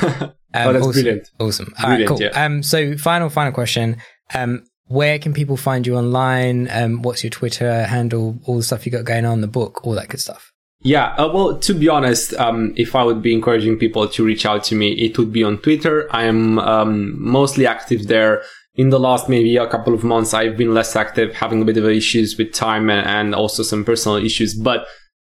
Um, 0.55 0.69
oh, 0.69 0.73
that's 0.73 0.87
awesome. 0.87 1.03
brilliant. 1.03 1.31
Awesome. 1.41 1.75
All 1.79 1.91
right, 1.91 1.97
Brilliant, 1.97 2.09
cool. 2.09 2.23
yeah. 2.23 2.45
Um, 2.45 2.63
so 2.63 2.97
final, 2.97 3.29
final 3.31 3.53
question. 3.53 3.97
Um, 4.35 4.65
where 4.87 5.19
can 5.19 5.33
people 5.33 5.57
find 5.57 5.87
you 5.87 5.97
online? 5.97 6.69
Um, 6.71 7.03
what's 7.03 7.25
your 7.25 7.31
Twitter 7.31 7.85
handle? 7.85 8.39
All 8.45 8.59
the 8.59 8.63
stuff 8.63 8.85
you 8.85 8.93
got 8.93 9.05
going 9.05 9.25
on, 9.25 9.41
the 9.41 9.47
book, 9.47 9.87
all 9.87 9.95
that 9.95 10.09
good 10.09 10.21
stuff. 10.21 10.53
Yeah, 10.85 11.15
uh, 11.15 11.33
well, 11.33 11.59
to 11.59 11.75
be 11.75 11.89
honest, 11.89 12.35
um, 12.35 12.75
if 12.77 12.97
I 12.97 13.05
would 13.05 13.23
be 13.23 13.33
encouraging 13.33 13.79
people 13.79 14.09
to 14.09 14.25
reach 14.25 14.45
out 14.45 14.65
to 14.65 14.75
me, 14.75 14.93
it 14.93 15.17
would 15.17 15.33
be 15.33 15.45
on 15.45 15.59
Twitter. 15.59 16.09
I 16.11 16.25
am 16.25 16.59
um, 16.59 17.15
mostly 17.23 17.67
active 17.67 18.09
there. 18.09 18.43
In 18.75 18.89
the 18.89 18.99
last 18.99 19.29
maybe 19.29 19.57
a 19.57 19.69
couple 19.69 19.93
of 19.93 20.03
months, 20.03 20.33
I've 20.33 20.57
been 20.57 20.73
less 20.73 20.97
active, 20.97 21.35
having 21.35 21.61
a 21.61 21.65
bit 21.65 21.77
of 21.77 21.85
issues 21.85 22.39
with 22.39 22.55
time 22.55 22.89
and, 22.89 23.07
and 23.07 23.35
also 23.35 23.63
some 23.63 23.85
personal 23.85 24.17
issues. 24.17 24.55
But 24.55 24.87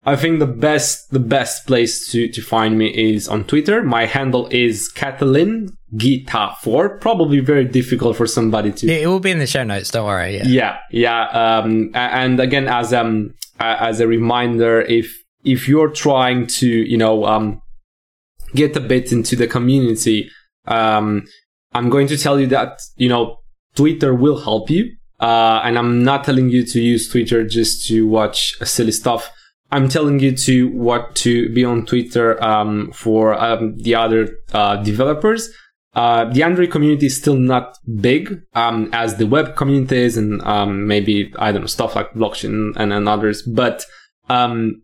I 0.07 0.15
think 0.15 0.39
the 0.39 0.47
best 0.47 1.11
the 1.11 1.19
best 1.19 1.67
place 1.67 2.11
to, 2.13 2.29
to 2.29 2.41
find 2.41 2.79
me 2.79 2.87
is 2.87 3.29
on 3.29 3.45
Twitter. 3.45 3.83
My 3.83 4.07
handle 4.07 4.47
is 4.53 4.89
Catalin 4.89 5.77
Ghita 5.97 6.57
4 6.59 6.99
Probably 6.99 7.41
very 7.41 7.65
difficult 7.65 8.17
for 8.17 8.27
somebody 8.27 8.71
to 8.73 8.87
It, 8.87 9.03
it 9.03 9.07
will 9.09 9.21
be 9.21 9.33
in 9.33 9.41
the 9.41 9.47
show 9.47 9.65
notes. 9.65 9.91
Don't 9.91 10.07
worry. 10.07 10.37
Yeah. 10.37 10.45
yeah, 10.47 10.79
yeah. 10.91 11.29
Um, 11.29 11.91
and 11.95 12.39
again, 12.39 12.69
as 12.69 12.95
um, 12.95 13.35
as 13.59 13.99
a 13.99 14.07
reminder, 14.07 14.81
if 14.81 15.13
if 15.45 15.69
you're 15.69 15.91
trying 15.91 16.47
to, 16.47 16.69
you 16.69 16.97
know, 16.97 17.25
um, 17.25 17.61
get 18.55 18.77
a 18.77 18.81
bit 18.81 19.13
into 19.13 19.35
the 19.37 19.47
community, 19.49 20.31
um, 20.67 21.25
I'm 21.77 21.91
going 21.91 22.07
to 22.09 22.17
tell 22.17 22.41
you 22.41 22.47
that 22.49 22.81
you 22.97 23.09
know 23.09 23.41
Twitter 23.75 24.15
will 24.15 24.39
help 24.39 24.71
you. 24.71 24.93
Uh, 25.21 25.61
and 25.65 25.79
I'm 25.79 26.05
not 26.05 26.25
telling 26.25 26.51
you 26.51 26.65
to 26.67 26.81
use 26.81 27.09
Twitter 27.09 27.47
just 27.47 27.87
to 27.89 28.07
watch 28.07 28.55
silly 28.63 28.93
stuff. 28.93 29.31
I'm 29.71 29.89
telling 29.89 30.21
you 30.21 30.37
to 30.37 30.69
what 30.69 31.15
to 31.17 31.53
be 31.53 31.65
on 31.65 31.87
Twitter 31.87 32.43
um, 32.43 32.93
for 32.93 33.35
um, 33.35 33.77
the 33.79 33.95
other 33.95 34.29
uh, 34.53 34.77
developers. 34.77 35.51
Uh, 35.95 36.27
the 36.27 36.43
Android 36.43 36.71
community 36.71 37.07
is 37.07 37.17
still 37.17 37.37
not 37.37 37.79
big 38.01 38.43
um, 38.53 38.91
as 38.93 39.17
the 39.17 39.27
web 39.27 39.57
community 39.57 39.97
is, 39.97 40.17
and 40.19 40.43
um, 40.43 40.87
maybe 40.87 41.33
I 41.39 41.53
don't 41.53 41.63
know 41.63 41.67
stuff 41.67 41.97
like 41.97 42.13
blockchain 42.13 42.77
and, 42.77 42.93
and 42.93 43.09
others. 43.09 43.43
But 43.43 43.87
um, 44.29 44.83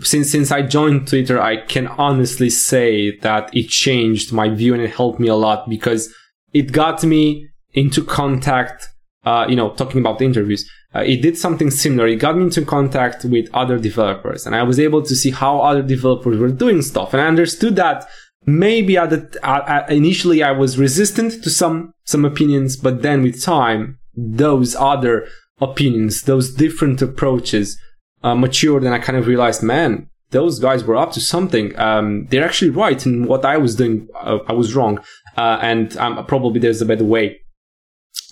since 0.00 0.30
since 0.30 0.50
I 0.50 0.62
joined 0.62 1.08
Twitter, 1.08 1.40
I 1.40 1.58
can 1.58 1.86
honestly 1.86 2.50
say 2.50 3.16
that 3.18 3.54
it 3.54 3.68
changed 3.68 4.32
my 4.32 4.48
view 4.48 4.72
and 4.74 4.82
it 4.82 4.94
helped 4.94 5.20
me 5.20 5.28
a 5.28 5.34
lot 5.34 5.68
because 5.68 6.12
it 6.52 6.72
got 6.72 7.02
me 7.04 7.48
into 7.74 8.02
contact. 8.04 8.88
Uh, 9.24 9.46
you 9.48 9.54
know, 9.54 9.70
talking 9.74 10.00
about 10.00 10.20
interviews, 10.20 10.68
uh, 10.96 11.00
it 11.00 11.22
did 11.22 11.38
something 11.38 11.70
similar. 11.70 12.08
It 12.08 12.16
got 12.16 12.36
me 12.36 12.44
into 12.44 12.64
contact 12.64 13.24
with 13.24 13.48
other 13.54 13.78
developers, 13.78 14.46
and 14.46 14.56
I 14.56 14.64
was 14.64 14.80
able 14.80 15.02
to 15.02 15.14
see 15.14 15.30
how 15.30 15.60
other 15.60 15.82
developers 15.82 16.38
were 16.38 16.50
doing 16.50 16.82
stuff, 16.82 17.12
and 17.12 17.22
I 17.22 17.26
understood 17.26 17.76
that 17.76 18.04
maybe 18.46 18.96
at 18.96 19.10
the 19.10 19.38
uh, 19.48 19.86
initially 19.88 20.42
I 20.42 20.50
was 20.50 20.78
resistant 20.78 21.42
to 21.44 21.50
some 21.50 21.94
some 22.04 22.24
opinions, 22.24 22.76
but 22.76 23.02
then 23.02 23.22
with 23.22 23.42
time, 23.42 23.98
those 24.14 24.74
other 24.74 25.26
opinions, 25.60 26.22
those 26.22 26.52
different 26.52 27.00
approaches, 27.00 27.78
uh, 28.22 28.34
matured, 28.34 28.84
and 28.84 28.94
I 28.94 28.98
kind 28.98 29.18
of 29.18 29.26
realized, 29.26 29.62
man, 29.62 30.08
those 30.30 30.58
guys 30.58 30.84
were 30.84 30.96
up 30.96 31.12
to 31.12 31.20
something. 31.20 31.78
Um, 31.78 32.26
they're 32.26 32.44
actually 32.44 32.70
right, 32.70 33.04
and 33.06 33.26
what 33.26 33.44
I 33.44 33.56
was 33.58 33.76
doing, 33.76 34.08
uh, 34.20 34.38
I 34.48 34.52
was 34.52 34.74
wrong, 34.74 34.98
uh, 35.36 35.58
and 35.62 35.96
um, 35.96 36.24
probably 36.26 36.60
there's 36.60 36.82
a 36.82 36.86
better 36.86 37.04
way. 37.04 37.40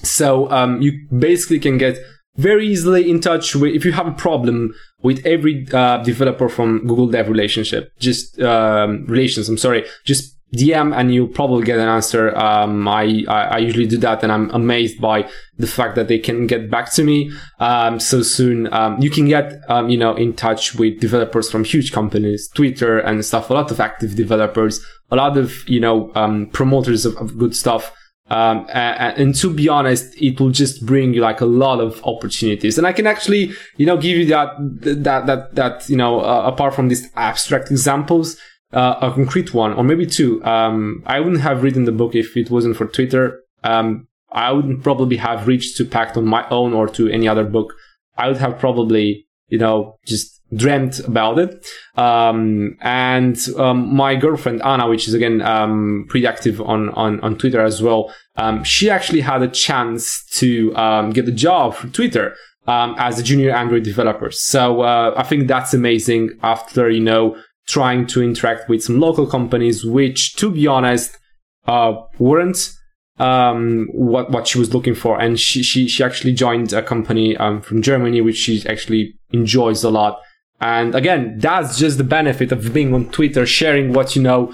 So 0.02 0.50
um, 0.50 0.80
you 0.80 0.92
basically 1.16 1.60
can 1.60 1.78
get 1.78 1.98
very 2.36 2.66
easily 2.66 3.10
in 3.10 3.20
touch 3.20 3.54
with 3.54 3.74
if 3.74 3.84
you 3.84 3.92
have 3.92 4.06
a 4.06 4.12
problem 4.12 4.74
with 5.02 5.24
every 5.26 5.66
uh, 5.72 5.98
developer 6.02 6.48
from 6.48 6.86
Google 6.86 7.08
Dev 7.08 7.28
relationship, 7.28 7.92
just 7.98 8.40
um, 8.40 9.04
relations. 9.06 9.48
I'm 9.48 9.58
sorry, 9.58 9.84
just 10.04 10.36
DM 10.54 10.94
and 10.96 11.14
you'll 11.14 11.28
probably 11.28 11.64
get 11.64 11.78
an 11.78 11.88
answer. 11.88 12.36
Um, 12.36 12.88
I, 12.88 13.24
I 13.28 13.42
I 13.42 13.58
usually 13.58 13.86
do 13.86 13.98
that, 13.98 14.22
and 14.22 14.32
I'm 14.32 14.50
amazed 14.50 15.00
by 15.00 15.28
the 15.58 15.66
fact 15.66 15.94
that 15.94 16.08
they 16.08 16.18
can 16.18 16.46
get 16.46 16.70
back 16.70 16.92
to 16.94 17.04
me 17.04 17.30
um, 17.60 18.00
so 18.00 18.22
soon. 18.22 18.72
Um, 18.72 19.00
you 19.00 19.10
can 19.10 19.28
get 19.28 19.60
um, 19.68 19.88
you 19.88 19.96
know 19.96 20.14
in 20.16 20.32
touch 20.34 20.74
with 20.74 21.00
developers 21.00 21.50
from 21.50 21.64
huge 21.64 21.92
companies, 21.92 22.48
Twitter 22.48 22.98
and 22.98 23.24
stuff. 23.24 23.50
A 23.50 23.54
lot 23.54 23.70
of 23.70 23.78
active 23.78 24.16
developers, 24.16 24.84
a 25.10 25.16
lot 25.16 25.36
of 25.36 25.68
you 25.68 25.80
know 25.80 26.10
um, 26.16 26.46
promoters 26.48 27.06
of, 27.06 27.16
of 27.18 27.38
good 27.38 27.54
stuff. 27.54 27.92
Um, 28.30 28.66
and, 28.72 29.18
and 29.18 29.34
to 29.36 29.52
be 29.52 29.68
honest, 29.68 30.14
it 30.22 30.40
will 30.40 30.50
just 30.50 30.86
bring 30.86 31.14
you 31.14 31.20
like 31.20 31.40
a 31.40 31.46
lot 31.46 31.80
of 31.80 32.00
opportunities. 32.04 32.78
And 32.78 32.86
I 32.86 32.92
can 32.92 33.04
actually, 33.06 33.52
you 33.76 33.86
know, 33.86 33.96
give 33.96 34.16
you 34.16 34.26
that, 34.26 34.50
that, 34.82 35.26
that, 35.26 35.54
that, 35.56 35.90
you 35.90 35.96
know, 35.96 36.20
uh, 36.20 36.42
apart 36.46 36.74
from 36.74 36.86
these 36.86 37.10
abstract 37.16 37.72
examples, 37.72 38.36
uh, 38.72 38.96
a 39.00 39.12
concrete 39.12 39.52
one 39.54 39.72
or 39.72 39.84
maybe 39.84 40.06
two. 40.06 40.42
Um, 40.44 41.02
I 41.06 41.20
wouldn't 41.20 41.42
have 41.42 41.62
written 41.62 41.84
the 41.84 41.92
book 41.92 42.14
if 42.14 42.36
it 42.36 42.50
wasn't 42.50 42.76
for 42.76 42.86
Twitter. 42.86 43.42
Um, 43.64 44.06
I 44.32 44.52
wouldn't 44.52 44.82
probably 44.82 45.16
have 45.16 45.46
reached 45.46 45.76
to 45.78 45.84
Packt 45.84 46.16
on 46.16 46.24
my 46.24 46.48
own 46.50 46.72
or 46.72 46.86
to 46.88 47.08
any 47.08 47.26
other 47.26 47.44
book. 47.44 47.74
I 48.16 48.28
would 48.28 48.36
have 48.36 48.58
probably, 48.58 49.26
you 49.48 49.58
know, 49.58 49.96
just 50.06 50.40
dreamt 50.54 51.00
about 51.00 51.38
it. 51.38 51.66
Um, 51.96 52.76
and, 52.80 53.38
um, 53.56 53.94
my 53.94 54.16
girlfriend, 54.16 54.62
Anna, 54.62 54.88
which 54.88 55.08
is 55.08 55.14
again, 55.14 55.42
um, 55.42 56.06
pretty 56.08 56.26
active 56.26 56.60
on, 56.60 56.90
on, 56.90 57.20
on 57.20 57.38
Twitter 57.38 57.60
as 57.60 57.82
well. 57.82 58.12
Um, 58.36 58.64
she 58.64 58.90
actually 58.90 59.20
had 59.20 59.42
a 59.42 59.48
chance 59.48 60.24
to, 60.32 60.74
um, 60.76 61.10
get 61.10 61.28
a 61.28 61.32
job 61.32 61.74
for 61.74 61.86
Twitter, 61.88 62.34
um, 62.66 62.94
as 62.98 63.18
a 63.18 63.22
junior 63.22 63.50
Android 63.52 63.84
developer. 63.84 64.30
So, 64.30 64.82
uh, 64.82 65.14
I 65.16 65.22
think 65.22 65.46
that's 65.46 65.72
amazing 65.72 66.30
after, 66.42 66.90
you 66.90 67.00
know, 67.00 67.36
trying 67.70 68.06
to 68.06 68.22
interact 68.22 68.68
with 68.68 68.82
some 68.82 69.00
local 69.00 69.26
companies, 69.26 69.84
which 69.84 70.34
to 70.36 70.50
be 70.50 70.66
honest, 70.66 71.16
uh, 71.66 71.92
weren't, 72.18 72.72
um, 73.18 73.88
what, 73.92 74.30
what 74.30 74.48
she 74.48 74.58
was 74.58 74.74
looking 74.74 74.94
for. 74.94 75.20
And 75.20 75.38
she, 75.38 75.62
she, 75.62 75.88
she 75.88 76.02
actually 76.02 76.32
joined 76.32 76.72
a 76.72 76.82
company, 76.82 77.36
um, 77.36 77.60
from 77.62 77.82
Germany, 77.82 78.20
which 78.20 78.36
she 78.36 78.66
actually 78.66 79.14
enjoys 79.32 79.84
a 79.84 79.90
lot. 79.90 80.20
And 80.60 80.94
again, 80.94 81.38
that's 81.38 81.78
just 81.78 81.98
the 81.98 82.04
benefit 82.04 82.52
of 82.52 82.74
being 82.74 82.92
on 82.92 83.10
Twitter, 83.10 83.46
sharing 83.46 83.92
what 83.92 84.14
you 84.14 84.22
know, 84.22 84.52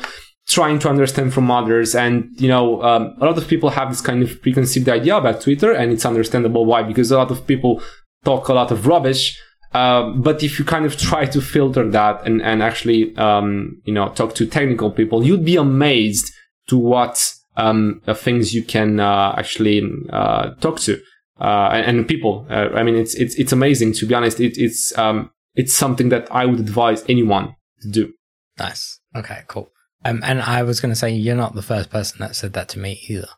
trying 0.48 0.78
to 0.78 0.88
understand 0.88 1.34
from 1.34 1.50
others. 1.50 1.94
And, 1.94 2.30
you 2.40 2.48
know, 2.48 2.82
um, 2.82 3.16
a 3.20 3.24
lot 3.24 3.38
of 3.38 3.48
people 3.48 3.70
have 3.70 3.88
this 3.90 4.00
kind 4.00 4.22
of 4.22 4.40
preconceived 4.42 4.88
idea 4.88 5.16
about 5.16 5.40
Twitter, 5.40 5.72
and 5.72 5.92
it's 5.92 6.06
understandable 6.06 6.64
why, 6.64 6.82
because 6.82 7.10
a 7.10 7.16
lot 7.16 7.30
of 7.30 7.46
people 7.46 7.82
talk 8.24 8.48
a 8.48 8.54
lot 8.54 8.70
of 8.70 8.86
rubbish. 8.86 9.40
Uh, 9.72 10.10
but 10.10 10.42
if 10.42 10.58
you 10.58 10.64
kind 10.64 10.84
of 10.84 10.96
try 10.96 11.26
to 11.26 11.40
filter 11.40 11.88
that 11.90 12.26
and, 12.26 12.40
and 12.42 12.62
actually, 12.62 13.14
um, 13.16 13.80
you 13.84 13.92
know, 13.92 14.08
talk 14.10 14.34
to 14.34 14.46
technical 14.46 14.90
people, 14.90 15.24
you'd 15.24 15.44
be 15.44 15.56
amazed 15.56 16.32
to 16.68 16.78
what, 16.78 17.32
um, 17.56 18.00
things 18.14 18.54
you 18.54 18.62
can, 18.62 19.00
uh, 19.00 19.34
actually, 19.36 19.82
uh, 20.10 20.50
talk 20.60 20.80
to, 20.80 21.00
uh, 21.40 21.68
and, 21.72 21.98
and 21.98 22.08
people. 22.08 22.46
Uh, 22.48 22.68
I 22.74 22.82
mean, 22.82 22.96
it's, 22.96 23.14
it's, 23.14 23.34
it's 23.34 23.52
amazing 23.52 23.92
to 23.94 24.06
be 24.06 24.14
honest. 24.14 24.40
It, 24.40 24.56
it's, 24.56 24.96
um, 24.96 25.30
it's 25.54 25.74
something 25.74 26.08
that 26.10 26.30
I 26.30 26.46
would 26.46 26.60
advise 26.60 27.04
anyone 27.08 27.54
to 27.82 27.90
do. 27.90 28.12
Nice. 28.58 29.00
Okay, 29.14 29.42
cool. 29.48 29.70
Um, 30.04 30.20
and 30.24 30.40
I 30.40 30.62
was 30.62 30.80
going 30.80 30.92
to 30.92 30.96
say, 30.96 31.10
you're 31.10 31.34
not 31.34 31.54
the 31.54 31.62
first 31.62 31.90
person 31.90 32.18
that 32.20 32.36
said 32.36 32.52
that 32.52 32.68
to 32.70 32.78
me 32.78 33.00
either. 33.08 33.28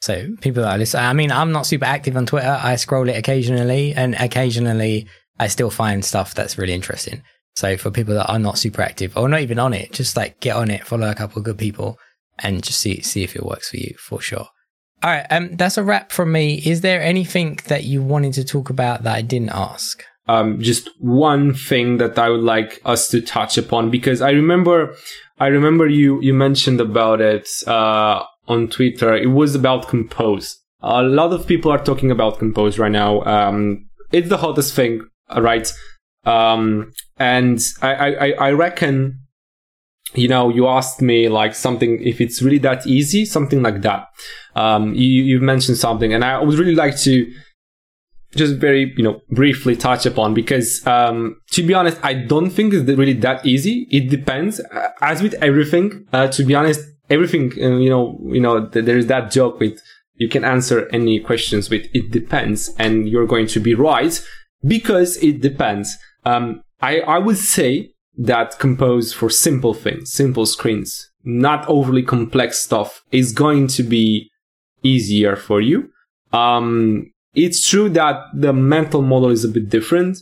So 0.00 0.36
people 0.40 0.62
that 0.62 0.72
I 0.72 0.76
listen, 0.76 1.00
I 1.00 1.12
mean, 1.12 1.32
I'm 1.32 1.52
not 1.52 1.66
super 1.66 1.84
active 1.84 2.16
on 2.16 2.26
Twitter. 2.26 2.58
I 2.62 2.76
scroll 2.76 3.08
it 3.08 3.16
occasionally 3.16 3.94
and 3.94 4.14
occasionally 4.14 5.06
I 5.38 5.48
still 5.48 5.70
find 5.70 6.04
stuff 6.04 6.34
that's 6.34 6.58
really 6.58 6.74
interesting. 6.74 7.22
So 7.54 7.76
for 7.76 7.90
people 7.90 8.14
that 8.14 8.30
are 8.30 8.38
not 8.38 8.58
super 8.58 8.82
active 8.82 9.16
or 9.16 9.28
not 9.28 9.40
even 9.40 9.58
on 9.58 9.72
it, 9.72 9.92
just 9.92 10.16
like 10.16 10.40
get 10.40 10.56
on 10.56 10.70
it, 10.70 10.86
follow 10.86 11.10
a 11.10 11.14
couple 11.14 11.38
of 11.38 11.44
good 11.44 11.58
people 11.58 11.98
and 12.38 12.62
just 12.62 12.80
see, 12.80 13.00
see 13.00 13.22
if 13.22 13.34
it 13.34 13.44
works 13.44 13.70
for 13.70 13.78
you 13.78 13.94
for 13.98 14.20
sure. 14.20 14.46
All 15.02 15.10
right. 15.10 15.26
Um, 15.30 15.56
that's 15.56 15.78
a 15.78 15.84
wrap 15.84 16.12
from 16.12 16.32
me. 16.32 16.62
Is 16.64 16.82
there 16.82 17.02
anything 17.02 17.58
that 17.68 17.84
you 17.84 18.02
wanted 18.02 18.34
to 18.34 18.44
talk 18.44 18.70
about 18.70 19.02
that 19.04 19.14
I 19.14 19.22
didn't 19.22 19.50
ask? 19.50 20.02
um, 20.28 20.60
just 20.60 20.90
one 20.98 21.54
thing 21.54 21.98
that 21.98 22.18
I 22.18 22.28
would 22.28 22.42
like 22.42 22.80
us 22.84 23.08
to 23.08 23.20
touch 23.20 23.56
upon 23.58 23.90
because 23.90 24.20
I 24.20 24.30
remember, 24.30 24.94
I 25.38 25.46
remember 25.46 25.86
you 25.86 26.20
you 26.20 26.34
mentioned 26.34 26.80
about 26.80 27.20
it 27.20 27.48
uh, 27.66 28.24
on 28.48 28.68
Twitter. 28.68 29.14
It 29.14 29.28
was 29.28 29.54
about 29.54 29.88
Compose. 29.88 30.58
A 30.80 31.02
lot 31.02 31.32
of 31.32 31.46
people 31.46 31.70
are 31.70 31.82
talking 31.82 32.10
about 32.10 32.38
Compose 32.38 32.78
right 32.78 32.92
now. 32.92 33.22
Um, 33.22 33.88
it's 34.12 34.28
the 34.28 34.36
hottest 34.38 34.74
thing, 34.74 35.06
right? 35.36 35.72
Um, 36.24 36.92
and 37.18 37.60
I, 37.82 38.14
I 38.14 38.30
I 38.30 38.50
reckon, 38.52 39.20
you 40.14 40.28
know, 40.28 40.48
you 40.48 40.66
asked 40.66 41.00
me 41.00 41.28
like 41.28 41.54
something 41.54 42.02
if 42.02 42.20
it's 42.20 42.42
really 42.42 42.58
that 42.58 42.86
easy, 42.86 43.24
something 43.24 43.62
like 43.62 43.82
that. 43.82 44.08
Um, 44.54 44.94
you 44.94 45.22
you 45.22 45.40
mentioned 45.40 45.78
something, 45.78 46.12
and 46.12 46.24
I 46.24 46.40
would 46.40 46.58
really 46.58 46.74
like 46.74 46.96
to 47.00 47.30
just 48.34 48.56
very 48.56 48.92
you 48.96 49.02
know 49.02 49.20
briefly 49.30 49.76
touch 49.76 50.06
upon 50.06 50.34
because 50.34 50.86
um, 50.86 51.36
to 51.50 51.62
be 51.62 51.74
honest 51.74 51.98
i 52.02 52.12
don't 52.12 52.50
think 52.50 52.72
it's 52.74 52.86
really 52.88 53.12
that 53.12 53.44
easy 53.46 53.86
it 53.90 54.10
depends 54.10 54.60
Uh, 54.60 54.88
as 55.00 55.22
with 55.22 55.34
everything 55.40 56.06
uh, 56.12 56.28
to 56.28 56.44
be 56.44 56.54
honest 56.54 56.80
everything 57.08 57.52
uh, 57.62 57.76
you 57.76 57.88
know 57.88 58.18
you 58.26 58.40
know 58.40 58.66
th- 58.66 58.84
there's 58.84 59.06
that 59.06 59.30
joke 59.30 59.58
with 59.58 59.80
you 60.16 60.28
can 60.28 60.44
answer 60.44 60.88
any 60.92 61.20
questions 61.20 61.70
with 61.70 61.86
it 61.94 62.10
depends 62.10 62.74
and 62.78 63.08
you're 63.08 63.26
going 63.26 63.46
to 63.46 63.60
be 63.60 63.74
right 63.74 64.22
because 64.64 65.16
it 65.18 65.40
depends. 65.40 65.96
Um, 66.24 66.62
I, 66.80 67.00
I 67.00 67.18
would 67.18 67.38
say 67.38 67.92
that 68.18 68.58
compose 68.58 69.12
for 69.12 69.28
simple 69.30 69.74
things, 69.74 70.12
simple 70.12 70.46
screens, 70.46 71.10
not 71.24 71.66
overly 71.68 72.02
complex 72.02 72.60
stuff 72.60 73.02
is 73.10 73.32
going 73.32 73.66
to 73.68 73.82
be 73.82 74.30
easier 74.82 75.36
for 75.36 75.60
you. 75.60 75.90
Um, 76.32 77.12
it's 77.34 77.68
true 77.68 77.88
that 77.90 78.16
the 78.34 78.52
mental 78.52 79.02
model 79.02 79.30
is 79.30 79.44
a 79.44 79.48
bit 79.48 79.68
different. 79.68 80.18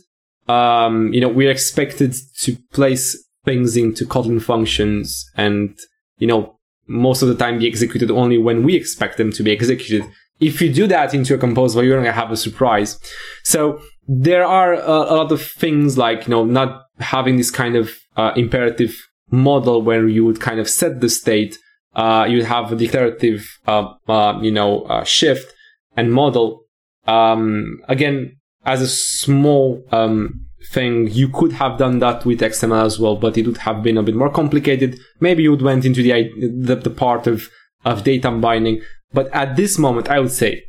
Um, 0.47 1.13
you 1.13 1.21
know, 1.21 1.29
we're 1.29 1.51
expected 1.51 2.13
to 2.39 2.57
place 2.73 3.17
things 3.45 3.77
into 3.77 4.05
Kotlin 4.05 4.41
functions 4.41 5.29
and, 5.35 5.77
you 6.17 6.27
know, 6.27 6.57
most 6.87 7.21
of 7.21 7.29
the 7.29 7.35
time 7.35 7.59
be 7.59 7.67
executed 7.67 8.11
only 8.11 8.37
when 8.37 8.63
we 8.63 8.75
expect 8.75 9.17
them 9.17 9.31
to 9.31 9.43
be 9.43 9.51
executed. 9.51 10.07
If 10.39 10.61
you 10.61 10.71
do 10.71 10.85
that 10.87 11.13
into 11.13 11.33
a 11.33 11.37
composable, 11.37 11.83
you're 11.83 11.95
going 11.95 12.05
to 12.05 12.11
have 12.11 12.31
a 12.31 12.37
surprise. 12.37 12.99
So 13.43 13.81
there 14.07 14.45
are 14.45 14.73
a, 14.73 14.79
a, 14.79 15.15
lot 15.15 15.31
of 15.31 15.41
things 15.41 15.97
like, 15.97 16.27
you 16.27 16.31
know, 16.31 16.45
not 16.45 16.83
having 16.99 17.37
this 17.37 17.51
kind 17.51 17.75
of 17.75 17.91
uh, 18.15 18.31
imperative 18.35 18.95
model 19.31 19.81
where 19.81 20.07
you 20.07 20.23
would 20.25 20.39
kind 20.39 20.59
of 20.59 20.69
set 20.69 21.01
the 21.01 21.09
state. 21.09 21.57
Uh, 21.95 22.25
you 22.29 22.43
have 22.43 22.71
a 22.71 22.75
declarative, 22.75 23.57
uh, 23.67 23.93
uh 24.07 24.37
you 24.41 24.51
know, 24.51 24.81
uh, 24.83 25.03
shift 25.03 25.53
and 25.95 26.13
model. 26.13 26.65
Um, 27.07 27.81
again, 27.87 28.37
as 28.65 28.81
a 28.81 28.87
small 28.87 29.83
um, 29.91 30.45
thing, 30.71 31.07
you 31.11 31.29
could 31.29 31.53
have 31.53 31.77
done 31.77 31.99
that 31.99 32.25
with 32.25 32.41
XML 32.41 32.85
as 32.85 32.99
well, 32.99 33.15
but 33.15 33.37
it 33.37 33.45
would 33.45 33.59
have 33.59 33.83
been 33.83 33.97
a 33.97 34.03
bit 34.03 34.15
more 34.15 34.29
complicated. 34.29 34.99
Maybe 35.19 35.43
you 35.43 35.51
would 35.51 35.61
went 35.61 35.85
into 35.85 36.01
the 36.01 36.29
the, 36.39 36.75
the 36.75 36.89
part 36.89 37.27
of 37.27 37.49
of 37.85 38.03
data 38.03 38.31
binding, 38.31 38.81
but 39.13 39.27
at 39.33 39.55
this 39.55 39.77
moment, 39.77 40.09
I 40.09 40.19
would 40.19 40.31
say 40.31 40.63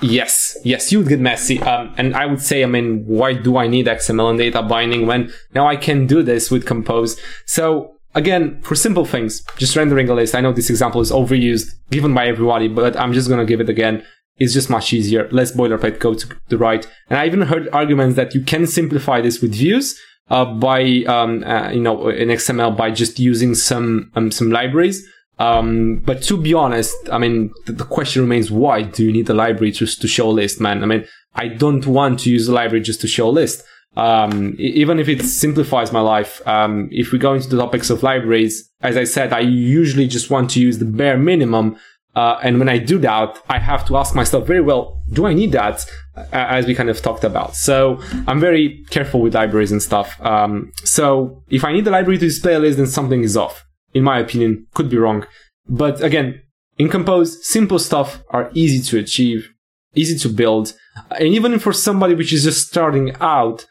Yes, 0.00 0.56
yes, 0.64 0.92
you 0.92 0.98
would 0.98 1.08
get 1.08 1.20
messy. 1.20 1.60
Um, 1.60 1.92
and 1.98 2.14
I 2.14 2.26
would 2.26 2.40
say, 2.40 2.62
I 2.62 2.66
mean, 2.66 3.04
why 3.06 3.34
do 3.34 3.56
I 3.56 3.66
need 3.66 3.86
XML 3.86 4.30
and 4.30 4.38
data 4.38 4.62
binding 4.62 5.06
when 5.06 5.32
now 5.54 5.66
I 5.66 5.76
can 5.76 6.06
do 6.06 6.22
this 6.22 6.50
with 6.50 6.66
Compose? 6.66 7.20
So 7.46 7.96
again, 8.14 8.60
for 8.62 8.74
simple 8.74 9.04
things, 9.04 9.42
just 9.56 9.76
rendering 9.76 10.08
a 10.08 10.14
list. 10.14 10.34
I 10.34 10.40
know 10.40 10.52
this 10.52 10.70
example 10.70 11.00
is 11.00 11.10
overused, 11.10 11.72
given 11.90 12.14
by 12.14 12.26
everybody, 12.26 12.68
but 12.68 12.96
I'm 12.96 13.12
just 13.12 13.28
going 13.28 13.40
to 13.40 13.46
give 13.46 13.60
it 13.60 13.68
again. 13.68 14.04
It's 14.38 14.52
just 14.52 14.70
much 14.70 14.92
easier, 14.92 15.28
less 15.30 15.52
boilerplate 15.52 15.98
code 15.98 16.20
to 16.20 16.36
the 16.48 16.58
right. 16.58 16.86
And 17.10 17.18
I 17.18 17.26
even 17.26 17.42
heard 17.42 17.68
arguments 17.72 18.16
that 18.16 18.34
you 18.34 18.42
can 18.42 18.66
simplify 18.66 19.20
this 19.20 19.40
with 19.40 19.52
views 19.54 19.98
uh, 20.30 20.44
by, 20.44 21.04
um, 21.08 21.42
uh, 21.44 21.70
you 21.70 21.80
know, 21.80 22.08
in 22.08 22.28
XML 22.28 22.76
by 22.76 22.92
just 22.92 23.18
using 23.18 23.54
some 23.54 24.12
um, 24.14 24.30
some 24.30 24.50
libraries. 24.50 25.04
Um, 25.38 26.02
but 26.04 26.22
to 26.24 26.36
be 26.36 26.52
honest, 26.52 26.96
I 27.12 27.18
mean, 27.18 27.52
the, 27.66 27.72
the, 27.72 27.84
question 27.84 28.22
remains: 28.22 28.50
Why 28.50 28.82
do 28.82 29.04
you 29.04 29.12
need 29.12 29.30
a 29.30 29.34
library 29.34 29.70
just 29.70 30.00
to 30.02 30.08
show 30.08 30.28
a 30.28 30.32
list, 30.32 30.60
man? 30.60 30.82
I 30.82 30.86
mean, 30.86 31.06
I 31.34 31.48
don't 31.48 31.86
want 31.86 32.20
to 32.20 32.30
use 32.30 32.48
a 32.48 32.52
library 32.52 32.82
just 32.82 33.00
to 33.02 33.08
show 33.08 33.28
a 33.28 33.30
list. 33.30 33.64
Um, 33.96 34.54
even 34.58 34.98
if 34.98 35.08
it 35.08 35.22
simplifies 35.22 35.92
my 35.92 36.00
life, 36.00 36.46
um, 36.46 36.88
if 36.90 37.12
we 37.12 37.18
go 37.18 37.34
into 37.34 37.48
the 37.48 37.56
topics 37.56 37.90
of 37.90 38.02
libraries, 38.02 38.68
as 38.80 38.96
I 38.96 39.04
said, 39.04 39.32
I 39.32 39.40
usually 39.40 40.06
just 40.06 40.30
want 40.30 40.50
to 40.50 40.60
use 40.60 40.78
the 40.78 40.84
bare 40.84 41.18
minimum. 41.18 41.76
Uh, 42.14 42.38
and 42.42 42.58
when 42.58 42.68
I 42.68 42.78
do 42.78 42.98
that, 42.98 43.40
I 43.48 43.58
have 43.58 43.86
to 43.86 43.96
ask 43.96 44.14
myself 44.14 44.46
very 44.46 44.60
well, 44.60 45.02
do 45.12 45.26
I 45.26 45.34
need 45.34 45.52
that? 45.52 45.84
Uh, 46.16 46.26
as 46.32 46.66
we 46.66 46.74
kind 46.74 46.90
of 46.90 47.00
talked 47.00 47.22
about. 47.22 47.54
So 47.54 48.00
I'm 48.26 48.40
very 48.40 48.84
careful 48.90 49.20
with 49.20 49.34
libraries 49.34 49.70
and 49.70 49.80
stuff. 49.80 50.20
Um, 50.20 50.72
so 50.82 51.44
if 51.48 51.64
I 51.64 51.72
need 51.72 51.84
the 51.84 51.92
library 51.92 52.18
to 52.18 52.26
display 52.26 52.54
a 52.54 52.58
list, 52.58 52.78
then 52.78 52.88
something 52.88 53.22
is 53.22 53.36
off 53.36 53.67
in 53.94 54.04
my 54.04 54.18
opinion, 54.18 54.66
could 54.74 54.88
be 54.88 54.98
wrong. 54.98 55.26
But 55.68 56.02
again, 56.02 56.42
in 56.78 56.88
Compose, 56.88 57.44
simple 57.46 57.78
stuff 57.78 58.22
are 58.30 58.50
easy 58.54 58.80
to 58.90 58.98
achieve, 58.98 59.50
easy 59.94 60.18
to 60.18 60.28
build. 60.28 60.74
And 61.10 61.28
even 61.28 61.58
for 61.58 61.72
somebody 61.72 62.14
which 62.14 62.32
is 62.32 62.44
just 62.44 62.68
starting 62.68 63.14
out, 63.20 63.66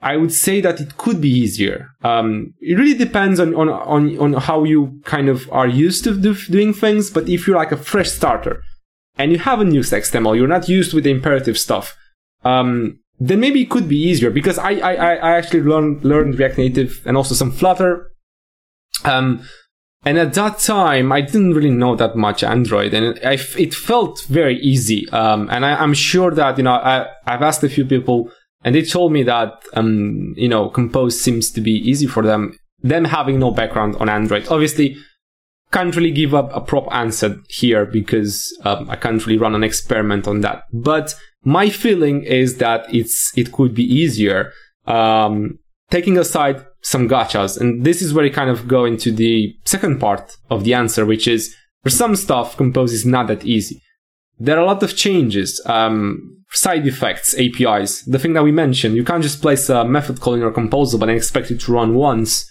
I 0.00 0.16
would 0.16 0.32
say 0.32 0.60
that 0.60 0.80
it 0.80 0.96
could 0.96 1.20
be 1.20 1.30
easier. 1.30 1.88
Um, 2.02 2.54
it 2.60 2.74
really 2.74 2.96
depends 2.96 3.40
on, 3.40 3.54
on, 3.54 3.68
on, 3.68 4.18
on 4.18 4.32
how 4.34 4.64
you 4.64 5.00
kind 5.04 5.28
of 5.28 5.50
are 5.50 5.66
used 5.66 6.04
to 6.04 6.20
do, 6.20 6.34
doing 6.34 6.72
things. 6.72 7.10
But 7.10 7.28
if 7.28 7.46
you're 7.46 7.56
like 7.56 7.72
a 7.72 7.76
fresh 7.76 8.10
starter 8.10 8.62
and 9.16 9.32
you 9.32 9.38
haven't 9.38 9.74
used 9.74 9.92
XML, 9.92 10.36
you're 10.36 10.46
not 10.46 10.68
used 10.68 10.94
with 10.94 11.04
the 11.04 11.10
imperative 11.10 11.58
stuff, 11.58 11.96
um, 12.44 13.00
then 13.18 13.40
maybe 13.40 13.62
it 13.62 13.70
could 13.70 13.88
be 13.88 14.00
easier 14.00 14.30
because 14.30 14.58
I, 14.58 14.74
I, 14.74 15.14
I 15.16 15.36
actually 15.36 15.62
learned, 15.62 16.04
learned 16.04 16.38
React 16.38 16.58
Native 16.58 17.02
and 17.04 17.16
also 17.16 17.34
some 17.34 17.50
Flutter 17.50 18.12
um, 19.08 19.42
and 20.04 20.16
at 20.18 20.34
that 20.34 20.58
time, 20.60 21.10
I 21.10 21.20
didn't 21.20 21.54
really 21.54 21.70
know 21.70 21.96
that 21.96 22.16
much 22.16 22.44
Android, 22.44 22.94
and 22.94 23.18
it, 23.18 23.74
felt 23.74 24.22
very 24.28 24.58
easy. 24.60 25.08
Um, 25.10 25.48
and 25.50 25.66
I, 25.66 25.82
am 25.82 25.92
sure 25.92 26.30
that 26.30 26.56
you 26.56 26.64
know 26.64 26.74
I, 26.74 27.08
I've 27.26 27.42
asked 27.42 27.64
a 27.64 27.68
few 27.68 27.84
people, 27.84 28.30
and 28.62 28.74
they 28.74 28.82
told 28.82 29.12
me 29.12 29.24
that 29.24 29.62
um, 29.74 30.34
you 30.36 30.48
know 30.48 30.68
Compose 30.68 31.20
seems 31.20 31.50
to 31.52 31.60
be 31.60 31.72
easy 31.72 32.06
for 32.06 32.22
them. 32.22 32.56
Them 32.80 33.06
having 33.06 33.40
no 33.40 33.50
background 33.50 33.96
on 33.96 34.08
Android, 34.08 34.46
obviously, 34.48 34.96
can't 35.72 35.94
really 35.96 36.12
give 36.12 36.32
up 36.32 36.50
a 36.54 36.60
prop 36.60 36.86
answer 36.92 37.36
here 37.48 37.84
because 37.84 38.56
um, 38.64 38.88
I 38.88 38.94
can't 38.94 39.24
really 39.26 39.38
run 39.38 39.56
an 39.56 39.64
experiment 39.64 40.28
on 40.28 40.42
that. 40.42 40.62
But 40.72 41.14
my 41.42 41.70
feeling 41.70 42.22
is 42.22 42.58
that 42.58 42.86
it's 42.94 43.32
it 43.36 43.50
could 43.50 43.74
be 43.74 43.82
easier. 43.82 44.52
Um, 44.86 45.58
taking 45.90 46.18
aside 46.18 46.64
some 46.82 47.08
gotchas, 47.08 47.60
and 47.60 47.84
this 47.84 48.02
is 48.02 48.12
where 48.12 48.24
you 48.24 48.32
kind 48.32 48.50
of 48.50 48.68
go 48.68 48.84
into 48.84 49.10
the 49.10 49.54
second 49.64 49.98
part 50.00 50.36
of 50.50 50.64
the 50.64 50.74
answer, 50.74 51.04
which 51.04 51.26
is 51.26 51.54
for 51.82 51.90
some 51.90 52.16
stuff, 52.16 52.56
compose 52.56 52.92
is 52.92 53.06
not 53.06 53.28
that 53.28 53.44
easy. 53.44 53.80
There 54.38 54.56
are 54.56 54.62
a 54.62 54.66
lot 54.66 54.82
of 54.82 54.96
changes, 54.96 55.60
um, 55.66 56.44
side 56.50 56.86
effects, 56.86 57.34
APIs. 57.38 58.02
The 58.02 58.18
thing 58.18 58.34
that 58.34 58.44
we 58.44 58.52
mentioned, 58.52 58.94
you 58.94 59.04
can't 59.04 59.22
just 59.22 59.42
place 59.42 59.68
a 59.68 59.84
method 59.84 60.20
call 60.20 60.34
in 60.34 60.40
your 60.40 60.52
composable 60.52 61.02
and 61.02 61.10
expect 61.10 61.50
it 61.50 61.60
to 61.60 61.72
run 61.72 61.94
once 61.94 62.48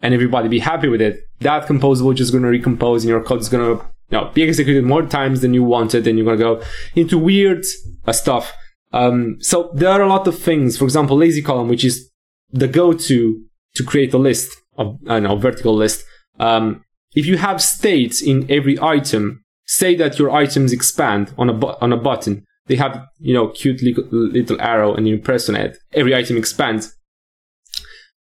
and 0.00 0.14
everybody 0.14 0.48
be 0.48 0.58
happy 0.58 0.88
with 0.88 1.00
it. 1.00 1.20
That 1.40 1.66
composable 1.66 2.12
is 2.12 2.18
just 2.18 2.32
going 2.32 2.44
to 2.44 2.50
recompose 2.50 3.04
and 3.04 3.10
your 3.10 3.22
code 3.22 3.40
is 3.40 3.48
going 3.48 3.78
to 3.78 3.84
you 4.10 4.18
know, 4.18 4.30
be 4.32 4.42
executed 4.44 4.84
more 4.84 5.02
times 5.02 5.40
than 5.40 5.52
you 5.52 5.64
wanted 5.64 6.06
and 6.06 6.18
you're 6.18 6.24
going 6.24 6.38
to 6.38 6.44
go 6.44 6.62
into 6.94 7.18
weird 7.18 7.64
uh, 8.06 8.12
stuff. 8.12 8.52
Um, 8.92 9.36
so 9.40 9.70
there 9.74 9.90
are 9.90 10.02
a 10.02 10.08
lot 10.08 10.26
of 10.26 10.38
things. 10.38 10.78
For 10.78 10.84
example, 10.84 11.16
lazy 11.16 11.42
column, 11.42 11.68
which 11.68 11.84
is 11.84 12.10
the 12.50 12.68
go-to 12.68 13.44
to 13.74 13.84
create 13.84 14.14
a 14.14 14.18
list 14.18 14.56
of 14.78 14.98
I 15.08 15.20
vertical 15.36 15.74
list. 15.74 16.04
Um, 16.38 16.84
if 17.14 17.26
you 17.26 17.38
have 17.38 17.62
states 17.62 18.22
in 18.22 18.50
every 18.50 18.78
item, 18.80 19.44
say 19.66 19.94
that 19.96 20.18
your 20.18 20.30
items 20.30 20.72
expand 20.72 21.32
on 21.38 21.48
a 21.48 21.54
bu- 21.54 21.76
on 21.80 21.92
a 21.92 21.96
button. 21.96 22.44
They 22.66 22.76
have 22.76 23.06
you 23.18 23.34
know 23.34 23.48
cute 23.48 23.80
little 23.82 24.60
arrow, 24.60 24.94
and 24.94 25.08
you 25.08 25.18
press 25.18 25.48
on 25.48 25.56
it. 25.56 25.78
Every 25.92 26.14
item 26.14 26.36
expands. 26.36 26.94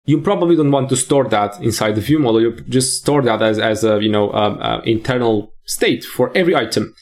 You 0.05 0.19
probably 0.21 0.57
don't 0.57 0.71
want 0.71 0.89
to 0.89 0.97
store 0.97 1.29
that 1.29 1.61
inside 1.61 1.95
the 1.95 2.01
view 2.01 2.19
model. 2.19 2.41
You 2.41 2.51
just 2.67 3.01
store 3.01 3.21
that 3.23 3.41
as 3.41 3.57
as 3.57 3.83
a 3.83 4.01
you 4.01 4.11
know 4.11 4.31
um, 4.33 4.59
uh, 4.61 4.81
internal 4.81 5.53
state 5.65 6.03
for 6.03 6.35
every 6.35 6.55
item. 6.55 6.93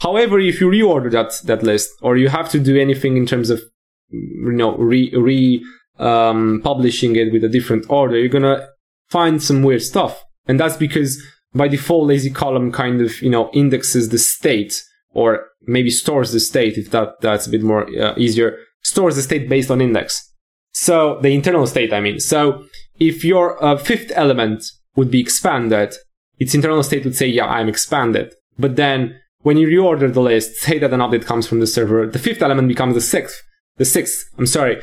However, 0.00 0.38
if 0.38 0.60
you 0.60 0.68
reorder 0.68 1.10
that 1.12 1.40
that 1.44 1.62
list, 1.62 1.90
or 2.02 2.16
you 2.16 2.28
have 2.28 2.48
to 2.50 2.58
do 2.60 2.78
anything 2.78 3.16
in 3.16 3.26
terms 3.26 3.50
of 3.50 3.62
you 4.10 4.52
know 4.52 4.76
re 4.76 5.12
re 5.16 5.64
um, 6.00 6.60
publishing 6.64 7.14
it 7.16 7.32
with 7.32 7.44
a 7.44 7.48
different 7.48 7.86
order, 7.88 8.18
you're 8.18 8.28
gonna 8.28 8.66
find 9.08 9.42
some 9.42 9.62
weird 9.62 9.82
stuff. 9.82 10.24
And 10.46 10.58
that's 10.58 10.76
because 10.76 11.22
by 11.54 11.68
default, 11.68 12.06
lazy 12.06 12.30
column 12.30 12.72
kind 12.72 13.00
of, 13.00 13.20
you 13.22 13.30
know, 13.30 13.50
indexes 13.52 14.08
the 14.08 14.18
state 14.18 14.82
or 15.12 15.46
maybe 15.62 15.90
stores 15.90 16.32
the 16.32 16.40
state 16.40 16.78
if 16.78 16.90
that, 16.90 17.20
that's 17.20 17.46
a 17.46 17.50
bit 17.50 17.62
more 17.62 17.86
uh, 18.00 18.14
easier, 18.16 18.56
stores 18.82 19.16
the 19.16 19.22
state 19.22 19.48
based 19.48 19.70
on 19.70 19.80
index. 19.80 20.32
So 20.72 21.18
the 21.20 21.34
internal 21.34 21.66
state, 21.66 21.92
I 21.92 22.00
mean. 22.00 22.20
So 22.20 22.64
if 22.98 23.24
your 23.24 23.62
uh, 23.62 23.76
fifth 23.76 24.12
element 24.14 24.64
would 24.96 25.10
be 25.10 25.20
expanded, 25.20 25.94
its 26.38 26.54
internal 26.54 26.82
state 26.82 27.04
would 27.04 27.16
say, 27.16 27.26
yeah, 27.26 27.46
I'm 27.46 27.68
expanded. 27.68 28.32
But 28.58 28.76
then 28.76 29.16
when 29.42 29.56
you 29.56 29.66
reorder 29.66 30.12
the 30.12 30.20
list, 30.20 30.56
say 30.56 30.78
that 30.78 30.92
an 30.92 31.00
update 31.00 31.26
comes 31.26 31.46
from 31.46 31.60
the 31.60 31.66
server, 31.66 32.06
the 32.06 32.18
fifth 32.18 32.42
element 32.42 32.68
becomes 32.68 32.94
the 32.94 33.00
sixth, 33.00 33.42
the 33.76 33.84
sixth, 33.84 34.24
I'm 34.38 34.46
sorry 34.46 34.80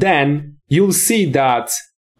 then 0.00 0.56
you'll 0.68 0.92
see 0.92 1.24
that 1.30 1.70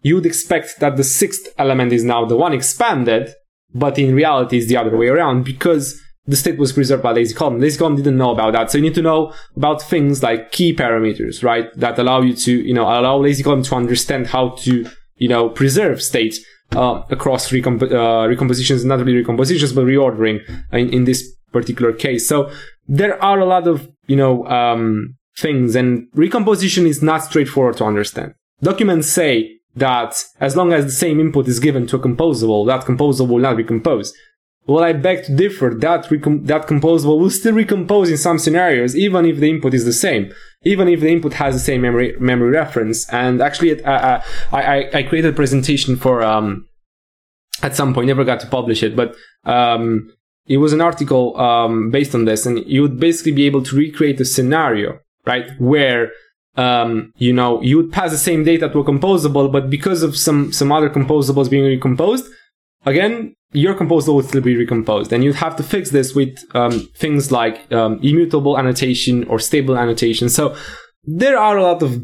you'd 0.01 0.25
expect 0.25 0.79
that 0.79 0.95
the 0.95 1.03
sixth 1.03 1.53
element 1.57 1.91
is 1.91 2.03
now 2.03 2.25
the 2.25 2.37
one 2.37 2.53
expanded, 2.53 3.33
but 3.73 3.97
in 3.97 4.15
reality 4.15 4.57
it's 4.57 4.67
the 4.67 4.77
other 4.77 4.95
way 4.95 5.07
around 5.07 5.43
because 5.43 5.99
the 6.25 6.35
state 6.35 6.57
was 6.57 6.73
preserved 6.73 7.03
by 7.03 7.11
lazy 7.11 7.35
column. 7.35 7.59
Lazy 7.59 7.77
column 7.77 7.95
didn't 7.95 8.17
know 8.17 8.31
about 8.31 8.53
that. 8.53 8.71
So 8.71 8.77
you 8.77 8.83
need 8.83 8.95
to 8.95 9.01
know 9.01 9.33
about 9.55 9.81
things 9.81 10.23
like 10.23 10.51
key 10.51 10.73
parameters, 10.73 11.43
right? 11.43 11.67
That 11.75 11.99
allow 11.99 12.21
you 12.21 12.33
to, 12.33 12.51
you 12.51 12.73
know, 12.73 12.85
allow 12.85 13.17
lazy 13.17 13.43
column 13.43 13.63
to 13.63 13.75
understand 13.75 14.27
how 14.27 14.49
to, 14.49 14.89
you 15.17 15.27
know, 15.27 15.49
preserve 15.49 16.01
state 16.01 16.35
uh, 16.71 17.03
across 17.09 17.51
recomp- 17.51 17.91
uh, 17.91 18.27
recompositions, 18.27 18.85
not 18.85 18.99
really 18.99 19.17
recompositions, 19.17 19.73
but 19.73 19.85
reordering 19.85 20.39
in, 20.71 20.89
in 20.91 21.03
this 21.03 21.31
particular 21.51 21.93
case. 21.93 22.27
So 22.27 22.51
there 22.87 23.21
are 23.23 23.39
a 23.39 23.45
lot 23.45 23.67
of, 23.67 23.87
you 24.07 24.15
know, 24.15 24.45
um, 24.47 25.15
things 25.37 25.75
and 25.75 26.07
recomposition 26.13 26.85
is 26.85 27.01
not 27.01 27.23
straightforward 27.23 27.77
to 27.77 27.85
understand. 27.85 28.33
Documents 28.61 29.09
say 29.09 29.59
that 29.75 30.23
as 30.39 30.55
long 30.55 30.71
as 30.71 30.85
the 30.85 30.91
same 30.91 31.19
input 31.19 31.47
is 31.47 31.59
given 31.59 31.85
to 31.87 31.97
a 31.97 31.99
composable, 31.99 32.65
that 32.67 32.85
composable 32.85 33.27
will 33.27 33.39
not 33.39 33.57
recompose. 33.57 34.13
Well, 34.67 34.83
I 34.83 34.93
beg 34.93 35.25
to 35.25 35.35
differ. 35.35 35.75
That 35.77 36.05
recom- 36.05 36.47
that 36.47 36.65
composable 36.65 37.19
will 37.19 37.29
still 37.29 37.53
recompose 37.53 38.09
in 38.09 38.17
some 38.17 38.39
scenarios, 38.39 38.95
even 38.95 39.25
if 39.25 39.37
the 39.37 39.49
input 39.49 39.75
is 39.75 39.85
the 39.85 39.93
same, 39.93 40.33
even 40.63 40.87
if 40.87 41.01
the 41.01 41.09
input 41.09 41.33
has 41.33 41.53
the 41.53 41.59
same 41.59 41.81
memory 41.81 42.15
memory 42.19 42.49
reference. 42.49 43.07
And 43.13 43.41
actually, 43.41 43.83
uh, 43.83 43.91
uh, 43.91 44.23
I, 44.51 44.89
I 44.91 45.03
created 45.03 45.33
a 45.33 45.35
presentation 45.35 45.95
for 45.97 46.23
um, 46.23 46.67
at 47.61 47.75
some 47.75 47.93
point, 47.93 48.07
never 48.07 48.23
got 48.23 48.39
to 48.39 48.47
publish 48.47 48.81
it, 48.81 48.95
but 48.95 49.15
um, 49.43 50.11
it 50.47 50.57
was 50.57 50.73
an 50.73 50.81
article 50.81 51.37
um, 51.39 51.91
based 51.91 52.13
on 52.15 52.25
this, 52.25 52.45
and 52.45 52.65
you 52.65 52.81
would 52.81 52.99
basically 52.99 53.31
be 53.31 53.45
able 53.45 53.63
to 53.63 53.75
recreate 53.75 54.19
a 54.19 54.25
scenario, 54.25 54.99
right, 55.25 55.47
where 55.59 56.11
um, 56.55 57.11
you 57.17 57.33
know 57.33 57.61
you 57.61 57.77
would 57.77 57.91
pass 57.91 58.11
the 58.11 58.17
same 58.17 58.43
data 58.43 58.69
to 58.69 58.79
a 58.79 58.83
composable, 58.83 59.51
but 59.51 59.69
because 59.69 60.03
of 60.03 60.17
some 60.17 60.51
some 60.51 60.71
other 60.71 60.89
composables 60.89 61.49
being 61.49 61.65
recomposed, 61.65 62.25
again 62.85 63.35
your 63.55 63.73
composable 63.73 64.15
would 64.15 64.25
still 64.25 64.41
be 64.41 64.55
recomposed, 64.55 65.13
and 65.13 65.23
you'd 65.23 65.35
have 65.35 65.55
to 65.55 65.63
fix 65.63 65.91
this 65.91 66.13
with 66.13 66.37
um, 66.53 66.87
things 66.95 67.31
like 67.31 67.71
um, 67.71 67.99
immutable 68.03 68.57
annotation 68.57 69.23
or 69.25 69.39
stable 69.39 69.77
annotation. 69.77 70.29
So 70.29 70.55
there 71.03 71.37
are 71.37 71.57
a 71.57 71.63
lot 71.63 71.81
of 71.81 72.03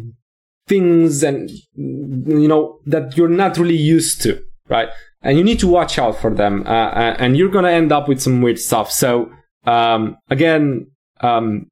things, 0.67 1.23
and 1.23 1.49
you 1.75 2.47
know 2.47 2.79
that 2.85 3.17
you're 3.17 3.27
not 3.27 3.57
really 3.57 3.75
used 3.75 4.21
to, 4.21 4.41
right? 4.69 4.89
And 5.21 5.37
you 5.37 5.43
need 5.43 5.59
to 5.59 5.67
watch 5.67 5.99
out 5.99 6.17
for 6.17 6.33
them, 6.33 6.63
uh, 6.65 6.69
uh 6.69 7.15
and 7.19 7.35
you're 7.35 7.51
gonna 7.51 7.71
end 7.71 7.91
up 7.91 8.07
with 8.07 8.21
some 8.21 8.41
weird 8.41 8.59
stuff. 8.59 8.91
So 8.91 9.29
um, 9.65 10.17
again, 10.29 10.87
um, 11.19 11.67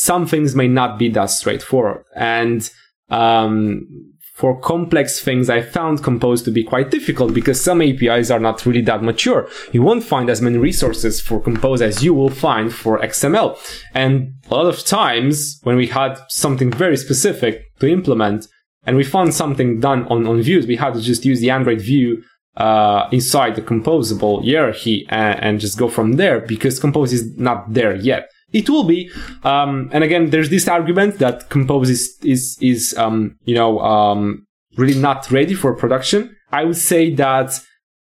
some 0.00 0.26
things 0.26 0.54
may 0.54 0.68
not 0.68 0.98
be 0.98 1.08
that 1.10 1.30
straightforward, 1.30 2.04
and 2.16 2.70
um, 3.10 4.10
for 4.40 4.58
complex 4.58 5.20
things, 5.20 5.50
I 5.50 5.60
found 5.60 6.02
Compose 6.02 6.42
to 6.44 6.50
be 6.50 6.64
quite 6.64 6.90
difficult 6.90 7.34
because 7.34 7.62
some 7.62 7.82
APIs 7.82 8.30
are 8.30 8.40
not 8.40 8.64
really 8.64 8.80
that 8.82 9.02
mature. 9.02 9.46
You 9.70 9.82
won't 9.82 10.02
find 10.02 10.30
as 10.30 10.40
many 10.40 10.56
resources 10.56 11.20
for 11.20 11.42
Compose 11.42 11.82
as 11.82 12.02
you 12.02 12.14
will 12.14 12.30
find 12.30 12.72
for 12.72 12.98
XML. 13.00 13.58
And 13.92 14.36
a 14.50 14.54
lot 14.54 14.64
of 14.64 14.82
times 14.82 15.60
when 15.64 15.76
we 15.76 15.88
had 15.88 16.18
something 16.30 16.70
very 16.70 16.96
specific 16.96 17.64
to 17.80 17.86
implement 17.86 18.48
and 18.84 18.96
we 18.96 19.04
found 19.04 19.34
something 19.34 19.78
done 19.78 20.06
on, 20.06 20.26
on 20.26 20.40
views, 20.40 20.66
we 20.66 20.76
had 20.76 20.94
to 20.94 21.02
just 21.02 21.26
use 21.26 21.40
the 21.40 21.50
Android 21.50 21.82
view 21.82 22.22
uh, 22.56 23.10
inside 23.12 23.56
the 23.56 23.62
composable 23.62 24.42
hierarchy 24.42 25.06
and, 25.10 25.38
and 25.40 25.60
just 25.60 25.76
go 25.76 25.88
from 25.88 26.14
there 26.14 26.40
because 26.40 26.80
Compose 26.80 27.12
is 27.12 27.36
not 27.36 27.74
there 27.74 27.94
yet. 27.94 28.30
It 28.52 28.68
will 28.68 28.84
be. 28.84 29.10
Um, 29.44 29.90
and 29.92 30.02
again, 30.02 30.30
there's 30.30 30.50
this 30.50 30.66
argument 30.66 31.18
that 31.18 31.50
Compose 31.50 31.88
is, 31.88 32.18
is, 32.22 32.58
is 32.60 32.94
um, 32.98 33.36
you 33.44 33.54
know, 33.54 33.80
um, 33.80 34.46
really 34.76 34.98
not 34.98 35.30
ready 35.30 35.54
for 35.54 35.74
production. 35.74 36.36
I 36.50 36.64
would 36.64 36.76
say 36.76 37.14
that 37.14 37.52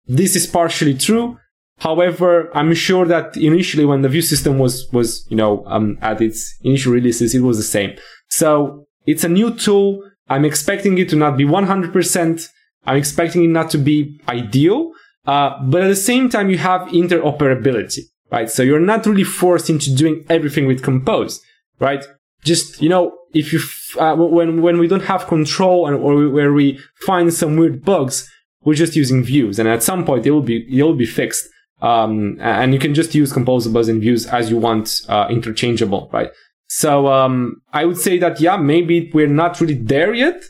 this 0.07 0.35
is 0.35 0.47
partially 0.47 0.95
true. 0.95 1.37
However, 1.79 2.49
I'm 2.55 2.73
sure 2.73 3.05
that 3.05 3.37
initially 3.37 3.85
when 3.85 4.01
the 4.01 4.09
view 4.09 4.21
system 4.21 4.59
was, 4.59 4.87
was, 4.91 5.25
you 5.29 5.37
know, 5.37 5.63
um, 5.65 5.97
at 6.01 6.21
its 6.21 6.55
initial 6.63 6.93
releases, 6.93 7.33
it 7.33 7.41
was 7.41 7.57
the 7.57 7.63
same. 7.63 7.97
So 8.29 8.85
it's 9.05 9.23
a 9.23 9.29
new 9.29 9.53
tool. 9.53 10.03
I'm 10.29 10.45
expecting 10.45 10.97
it 10.97 11.09
to 11.09 11.15
not 11.15 11.37
be 11.37 11.43
100%. 11.43 12.47
I'm 12.85 12.97
expecting 12.97 13.43
it 13.43 13.49
not 13.49 13.69
to 13.71 13.77
be 13.77 14.19
ideal. 14.27 14.91
Uh, 15.25 15.51
but 15.63 15.83
at 15.83 15.87
the 15.87 15.95
same 15.95 16.29
time, 16.29 16.49
you 16.49 16.57
have 16.57 16.81
interoperability 16.89 18.01
right? 18.31 18.49
So 18.49 18.63
you're 18.63 18.79
not 18.79 19.05
really 19.05 19.23
forced 19.23 19.69
into 19.69 19.93
doing 19.93 20.25
everything 20.29 20.65
with 20.65 20.83
compose, 20.83 21.41
right? 21.79 22.05
Just, 22.43 22.81
you 22.81 22.89
know, 22.89 23.17
if 23.33 23.53
you, 23.53 23.59
uh, 23.99 24.15
when, 24.15 24.61
when 24.61 24.79
we 24.79 24.87
don't 24.87 25.03
have 25.03 25.27
control 25.27 25.87
and, 25.87 25.95
or 25.95 26.29
where 26.29 26.53
we 26.53 26.79
find 27.05 27.33
some 27.33 27.57
weird 27.57 27.83
bugs, 27.83 28.29
we're 28.63 28.73
just 28.75 28.95
using 28.95 29.23
views. 29.23 29.59
And 29.59 29.67
at 29.67 29.83
some 29.83 30.05
point 30.05 30.25
it 30.25 30.31
will 30.31 30.41
be, 30.41 30.65
it 30.69 30.83
will 30.83 30.95
be 30.95 31.05
fixed. 31.05 31.47
Um, 31.81 32.37
and 32.39 32.73
you 32.73 32.79
can 32.79 32.93
just 32.93 33.15
use 33.15 33.33
composables 33.33 33.89
and 33.89 34.01
views 34.01 34.25
as 34.27 34.49
you 34.49 34.57
want, 34.57 35.01
uh, 35.09 35.27
interchangeable, 35.29 36.09
right? 36.13 36.29
So, 36.67 37.07
um, 37.07 37.61
I 37.73 37.85
would 37.85 37.97
say 37.97 38.17
that, 38.19 38.39
yeah, 38.39 38.55
maybe 38.55 39.11
we're 39.13 39.27
not 39.27 39.59
really 39.59 39.73
there 39.73 40.13
yet, 40.13 40.43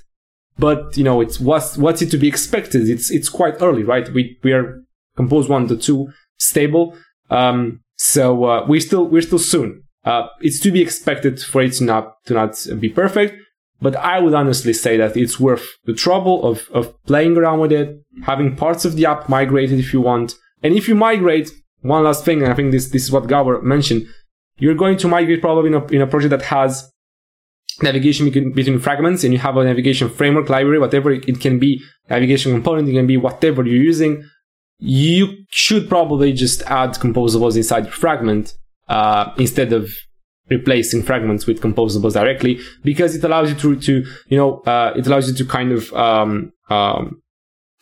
but, 0.59 0.95
you 0.95 1.03
know, 1.03 1.21
it's 1.21 1.39
what's, 1.39 1.77
what's 1.77 2.01
it 2.01 2.11
to 2.11 2.17
be 2.17 2.27
expected? 2.27 2.89
It's, 2.89 3.09
it's 3.09 3.29
quite 3.29 3.55
early, 3.61 3.83
right? 3.83 4.07
We, 4.13 4.37
we 4.43 4.51
are 4.51 4.83
compose 5.15 5.49
one 5.49 5.67
to 5.69 5.77
two 5.77 6.09
stable. 6.37 6.97
Um, 7.31 7.81
so 7.95 8.43
uh, 8.43 8.65
we 8.67 8.79
still 8.79 9.07
we're 9.07 9.21
still 9.21 9.39
soon. 9.39 9.83
Uh, 10.03 10.27
it's 10.41 10.59
to 10.59 10.71
be 10.71 10.81
expected 10.81 11.41
for 11.41 11.61
it 11.61 11.73
to 11.73 11.83
not 11.83 12.15
to 12.25 12.33
not 12.33 12.67
be 12.79 12.89
perfect, 12.89 13.35
but 13.81 13.95
I 13.95 14.19
would 14.19 14.33
honestly 14.33 14.73
say 14.73 14.97
that 14.97 15.15
it's 15.15 15.39
worth 15.39 15.65
the 15.85 15.93
trouble 15.93 16.45
of 16.45 16.67
of 16.71 16.93
playing 17.05 17.37
around 17.37 17.59
with 17.59 17.71
it, 17.71 18.03
having 18.23 18.55
parts 18.55 18.85
of 18.85 18.95
the 18.95 19.05
app 19.05 19.29
migrated 19.29 19.79
if 19.79 19.93
you 19.93 20.01
want, 20.01 20.35
and 20.61 20.75
if 20.75 20.87
you 20.87 20.95
migrate, 20.95 21.51
one 21.81 22.03
last 22.03 22.25
thing, 22.25 22.43
and 22.43 22.51
I 22.51 22.55
think 22.55 22.71
this 22.71 22.89
this 22.89 23.03
is 23.03 23.11
what 23.11 23.27
Gabor 23.27 23.61
mentioned, 23.61 24.07
you're 24.57 24.75
going 24.75 24.97
to 24.97 25.07
migrate 25.07 25.41
probably 25.41 25.69
in 25.69 25.75
a 25.75 25.85
in 25.87 26.01
a 26.01 26.07
project 26.07 26.31
that 26.31 26.43
has 26.43 26.91
navigation 27.81 28.29
between 28.51 28.79
fragments 28.79 29.23
and 29.23 29.33
you 29.33 29.39
have 29.39 29.57
a 29.57 29.63
navigation 29.63 30.09
framework 30.09 30.49
library, 30.49 30.79
whatever 30.79 31.11
it 31.11 31.39
can 31.39 31.57
be, 31.57 31.81
navigation 32.09 32.51
component, 32.51 32.89
it 32.89 32.93
can 32.93 33.07
be 33.07 33.17
whatever 33.17 33.65
you're 33.65 33.83
using 33.83 34.23
you 34.81 35.45
should 35.49 35.87
probably 35.87 36.33
just 36.33 36.63
add 36.63 36.91
composables 36.95 37.55
inside 37.55 37.85
your 37.85 37.93
fragment 37.93 38.55
uh, 38.89 39.31
instead 39.37 39.71
of 39.71 39.91
replacing 40.49 41.03
fragments 41.03 41.45
with 41.45 41.61
composables 41.61 42.13
directly 42.13 42.59
because 42.83 43.15
it 43.15 43.23
allows 43.23 43.49
you 43.49 43.55
to, 43.55 43.79
to 43.79 44.05
you 44.27 44.37
know, 44.37 44.59
uh, 44.61 44.91
it 44.95 45.05
allows 45.05 45.29
you 45.29 45.35
to 45.35 45.45
kind 45.45 45.71
of 45.71 45.93
um, 45.93 46.51
um, 46.69 47.21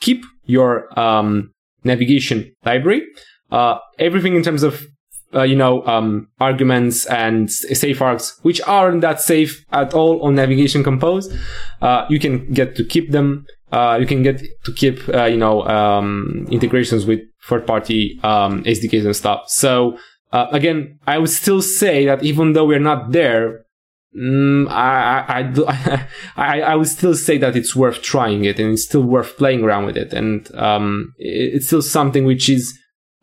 keep 0.01 0.23
your 0.43 0.87
um, 0.99 1.51
navigation 1.85 2.53
library. 2.65 3.01
Uh, 3.49 3.79
everything 3.97 4.35
in 4.35 4.43
terms 4.43 4.61
of 4.61 4.85
uh, 5.33 5.43
you 5.43 5.55
know, 5.55 5.85
um, 5.85 6.27
arguments 6.39 7.05
and 7.05 7.51
safe 7.51 7.99
args, 7.99 8.39
which 8.41 8.59
aren't 8.63 9.01
that 9.01 9.21
safe 9.21 9.63
at 9.71 9.93
all 9.93 10.21
on 10.23 10.33
navigation 10.35 10.83
compose. 10.83 11.31
Uh, 11.81 12.05
you 12.09 12.19
can 12.19 12.51
get 12.51 12.75
to 12.75 12.83
keep 12.83 13.11
them 13.11 13.45
uh, 13.71 13.97
you 13.99 14.05
can 14.05 14.23
get 14.23 14.41
to 14.65 14.73
keep 14.73 15.07
uh, 15.09 15.25
you 15.25 15.37
know 15.37 15.63
um, 15.63 16.47
integrations 16.49 17.05
with 17.05 17.19
third 17.47 17.65
party 17.65 18.19
um, 18.23 18.63
SDKs 18.63 19.05
and 19.05 19.15
stuff. 19.15 19.49
So 19.49 19.97
uh, 20.31 20.47
again, 20.51 20.99
I 21.07 21.17
would 21.17 21.29
still 21.29 21.61
say 21.61 22.05
that 22.05 22.23
even 22.23 22.53
though 22.53 22.65
we're 22.65 22.79
not 22.79 23.11
there, 23.11 23.65
mm, 24.15 24.69
I, 24.69 25.25
I, 25.27 26.07
I, 26.37 26.61
I, 26.61 26.75
would 26.75 26.87
still 26.87 27.15
say 27.15 27.37
that 27.39 27.55
it's 27.55 27.75
worth 27.75 28.03
trying 28.03 28.45
it 28.45 28.59
and 28.59 28.73
it's 28.73 28.83
still 28.83 29.01
worth 29.01 29.37
playing 29.37 29.63
around 29.63 29.85
with 29.85 29.97
it. 29.97 30.13
And 30.13 30.53
um, 30.55 31.13
it's 31.17 31.65
still 31.65 31.81
something 31.81 32.25
which 32.25 32.47
is 32.47 32.77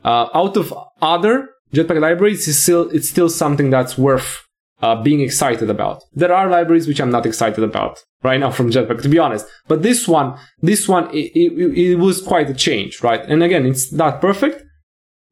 uh, 0.05 0.29
out 0.35 0.57
of 0.57 0.75
other 1.01 1.49
Jetpack 1.75 2.01
libraries, 2.01 2.47
it's 2.49 2.59
still 2.59 2.89
it's 2.91 3.09
still 3.09 3.29
something 3.29 3.71
that's 3.71 3.99
worth 3.99 4.46
uh, 4.83 5.03
being 5.03 5.21
excited 5.21 5.71
about. 5.71 6.03
There 6.13 6.33
are 6.33 6.49
libraries 6.49 6.87
which 6.87 7.01
I'm 7.01 7.11
not 7.11 7.27
excited 7.27 7.63
about 7.63 7.99
right 8.23 8.41
now 8.41 8.51
from 8.51 8.71
Jetpack, 8.71 9.03
to 9.03 9.09
be 9.09 9.19
honest. 9.19 9.47
But 9.69 9.83
this 9.83 10.07
one, 10.07 10.39
this 10.61 10.89
one, 10.89 11.09
it, 11.15 11.33
it, 11.35 11.79
it 11.79 11.95
was 11.97 12.21
quite 12.21 12.51
a 12.51 12.55
change, 12.55 13.03
right? 13.03 13.21
And 13.21 13.43
again, 13.43 13.67
it's 13.67 13.93
not 13.93 14.21
perfect, 14.21 14.63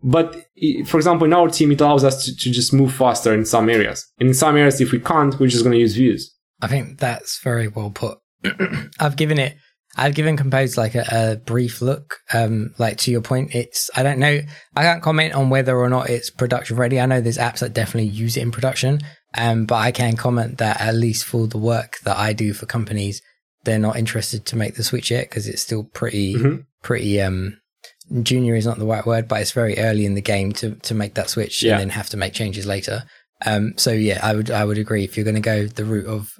but 0.02 0.46
it, 0.54 0.88
for 0.88 0.96
example, 0.96 1.26
in 1.26 1.32
our 1.32 1.48
team, 1.48 1.72
it 1.72 1.80
allows 1.80 2.04
us 2.04 2.24
to, 2.24 2.36
to 2.36 2.50
just 2.50 2.72
move 2.72 2.94
faster 2.94 3.34
in 3.34 3.44
some 3.44 3.68
areas. 3.68 4.06
And 4.18 4.28
in 4.28 4.34
some 4.34 4.56
areas, 4.56 4.80
if 4.80 4.92
we 4.92 5.00
can't, 5.00 5.38
we're 5.38 5.48
just 5.48 5.64
going 5.64 5.74
to 5.74 5.80
use 5.80 5.94
views. 5.94 6.34
I 6.60 6.68
think 6.68 6.98
that's 6.98 7.42
very 7.42 7.68
well 7.68 7.90
put. 7.90 8.18
I've 9.00 9.16
given 9.16 9.38
it 9.38 9.56
I've 9.96 10.14
given 10.14 10.36
Compose 10.36 10.76
like 10.76 10.94
a, 10.94 11.04
a, 11.10 11.36
brief 11.36 11.80
look. 11.80 12.18
Um, 12.32 12.74
like 12.78 12.98
to 12.98 13.10
your 13.10 13.20
point, 13.20 13.54
it's, 13.54 13.90
I 13.94 14.02
don't 14.02 14.18
know, 14.18 14.40
I 14.74 14.82
can't 14.82 15.02
comment 15.02 15.34
on 15.34 15.50
whether 15.50 15.76
or 15.76 15.88
not 15.88 16.10
it's 16.10 16.30
production 16.30 16.76
ready. 16.76 17.00
I 17.00 17.06
know 17.06 17.20
there's 17.20 17.38
apps 17.38 17.60
that 17.60 17.74
definitely 17.74 18.10
use 18.10 18.36
it 18.36 18.42
in 18.42 18.50
production. 18.50 19.00
Um, 19.36 19.64
but 19.66 19.76
I 19.76 19.92
can 19.92 20.16
comment 20.16 20.58
that 20.58 20.80
at 20.80 20.94
least 20.94 21.24
for 21.24 21.46
the 21.46 21.58
work 21.58 21.98
that 22.04 22.16
I 22.16 22.32
do 22.32 22.52
for 22.52 22.66
companies, 22.66 23.20
they're 23.64 23.78
not 23.78 23.96
interested 23.96 24.46
to 24.46 24.56
make 24.56 24.76
the 24.76 24.84
switch 24.84 25.10
yet 25.10 25.28
because 25.28 25.48
it's 25.48 25.62
still 25.62 25.84
pretty, 25.84 26.34
mm-hmm. 26.34 26.60
pretty, 26.82 27.20
um, 27.20 27.58
junior 28.22 28.54
is 28.54 28.66
not 28.66 28.78
the 28.78 28.86
right 28.86 29.06
word, 29.06 29.26
but 29.26 29.40
it's 29.40 29.52
very 29.52 29.78
early 29.78 30.06
in 30.06 30.14
the 30.14 30.20
game 30.20 30.52
to, 30.52 30.74
to 30.76 30.94
make 30.94 31.14
that 31.14 31.30
switch 31.30 31.62
yeah. 31.62 31.72
and 31.72 31.80
then 31.80 31.88
have 31.90 32.10
to 32.10 32.16
make 32.16 32.32
changes 32.32 32.66
later. 32.66 33.04
Um, 33.44 33.74
so 33.76 33.90
yeah, 33.90 34.20
I 34.22 34.34
would, 34.34 34.50
I 34.50 34.64
would 34.64 34.78
agree. 34.78 35.04
If 35.04 35.16
you're 35.16 35.24
going 35.24 35.34
to 35.34 35.40
go 35.40 35.66
the 35.66 35.84
route 35.84 36.06
of 36.06 36.30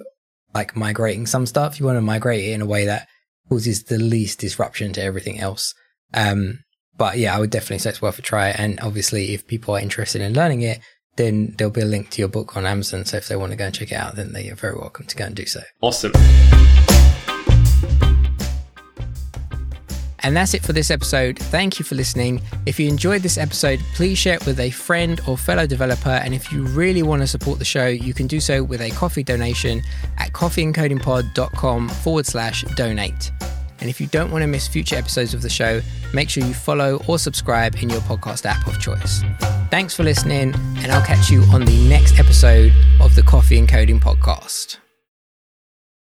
like 0.53 0.75
migrating 0.75 1.25
some 1.25 1.45
stuff, 1.45 1.79
you 1.79 1.85
want 1.85 1.97
to 1.97 2.01
migrate 2.01 2.45
it 2.45 2.53
in 2.53 2.61
a 2.61 2.65
way 2.65 2.85
that 2.85 3.07
causes 3.49 3.83
the 3.83 3.97
least 3.97 4.39
disruption 4.39 4.93
to 4.93 5.03
everything 5.03 5.39
else. 5.39 5.73
Um, 6.13 6.59
but 6.97 7.17
yeah, 7.17 7.35
I 7.35 7.39
would 7.39 7.49
definitely 7.49 7.79
say 7.79 7.89
it's 7.89 8.01
worth 8.01 8.19
a 8.19 8.21
try. 8.21 8.49
And 8.49 8.79
obviously, 8.79 9.33
if 9.33 9.47
people 9.47 9.75
are 9.75 9.81
interested 9.81 10.21
in 10.21 10.33
learning 10.33 10.61
it, 10.61 10.79
then 11.15 11.53
there'll 11.57 11.71
be 11.71 11.81
a 11.81 11.85
link 11.85 12.09
to 12.11 12.21
your 12.21 12.27
book 12.27 12.57
on 12.57 12.65
Amazon. 12.65 13.05
So 13.05 13.17
if 13.17 13.27
they 13.27 13.35
want 13.35 13.51
to 13.51 13.57
go 13.57 13.65
and 13.65 13.75
check 13.75 13.91
it 13.91 13.95
out, 13.95 14.15
then 14.15 14.33
they 14.33 14.49
are 14.49 14.55
very 14.55 14.75
welcome 14.75 15.05
to 15.05 15.15
go 15.15 15.25
and 15.25 15.35
do 15.35 15.45
so. 15.45 15.61
Awesome. 15.81 16.11
And 20.25 20.35
that's 20.35 20.55
it 20.55 20.63
for 20.63 20.73
this 20.73 20.89
episode. 20.89 21.37
Thank 21.37 21.77
you 21.77 21.85
for 21.85 21.93
listening. 21.93 22.41
If 22.65 22.79
you 22.79 22.89
enjoyed 22.89 23.21
this 23.21 23.37
episode, 23.37 23.79
please 23.93 24.17
share 24.17 24.33
it 24.33 24.45
with 24.47 24.59
a 24.59 24.71
friend 24.71 25.21
or 25.27 25.37
fellow 25.37 25.67
developer. 25.67 26.09
And 26.09 26.33
if 26.33 26.51
you 26.51 26.65
really 26.65 27.03
want 27.03 27.21
to 27.21 27.27
support 27.27 27.59
the 27.59 27.65
show, 27.65 27.85
you 27.85 28.15
can 28.15 28.25
do 28.25 28.39
so 28.39 28.63
with 28.63 28.81
a 28.81 28.89
coffee 28.89 29.23
donation 29.23 29.83
at 30.17 30.31
coffeeandcodingpod.com 30.31 31.89
forward 31.89 32.25
slash 32.25 32.63
donate. 32.75 33.31
And 33.79 33.89
if 33.89 33.99
you 33.99 34.07
don't 34.07 34.31
want 34.31 34.41
to 34.41 34.47
miss 34.47 34.67
future 34.67 34.95
episodes 34.95 35.33
of 35.33 35.41
the 35.41 35.49
show, 35.49 35.81
make 36.13 36.29
sure 36.29 36.43
you 36.43 36.53
follow 36.53 37.01
or 37.07 37.19
subscribe 37.19 37.75
in 37.75 37.89
your 37.89 38.01
podcast 38.01 38.45
app 38.45 38.65
of 38.67 38.79
choice. 38.79 39.21
Thanks 39.69 39.95
for 39.95 40.03
listening, 40.03 40.53
and 40.77 40.91
I'll 40.91 41.05
catch 41.05 41.29
you 41.29 41.43
on 41.53 41.65
the 41.65 41.89
next 41.89 42.19
episode 42.19 42.73
of 43.01 43.15
the 43.15 43.23
Coffee 43.23 43.59
and 43.59 43.67
Coding 43.67 43.99
Podcast. 43.99 44.77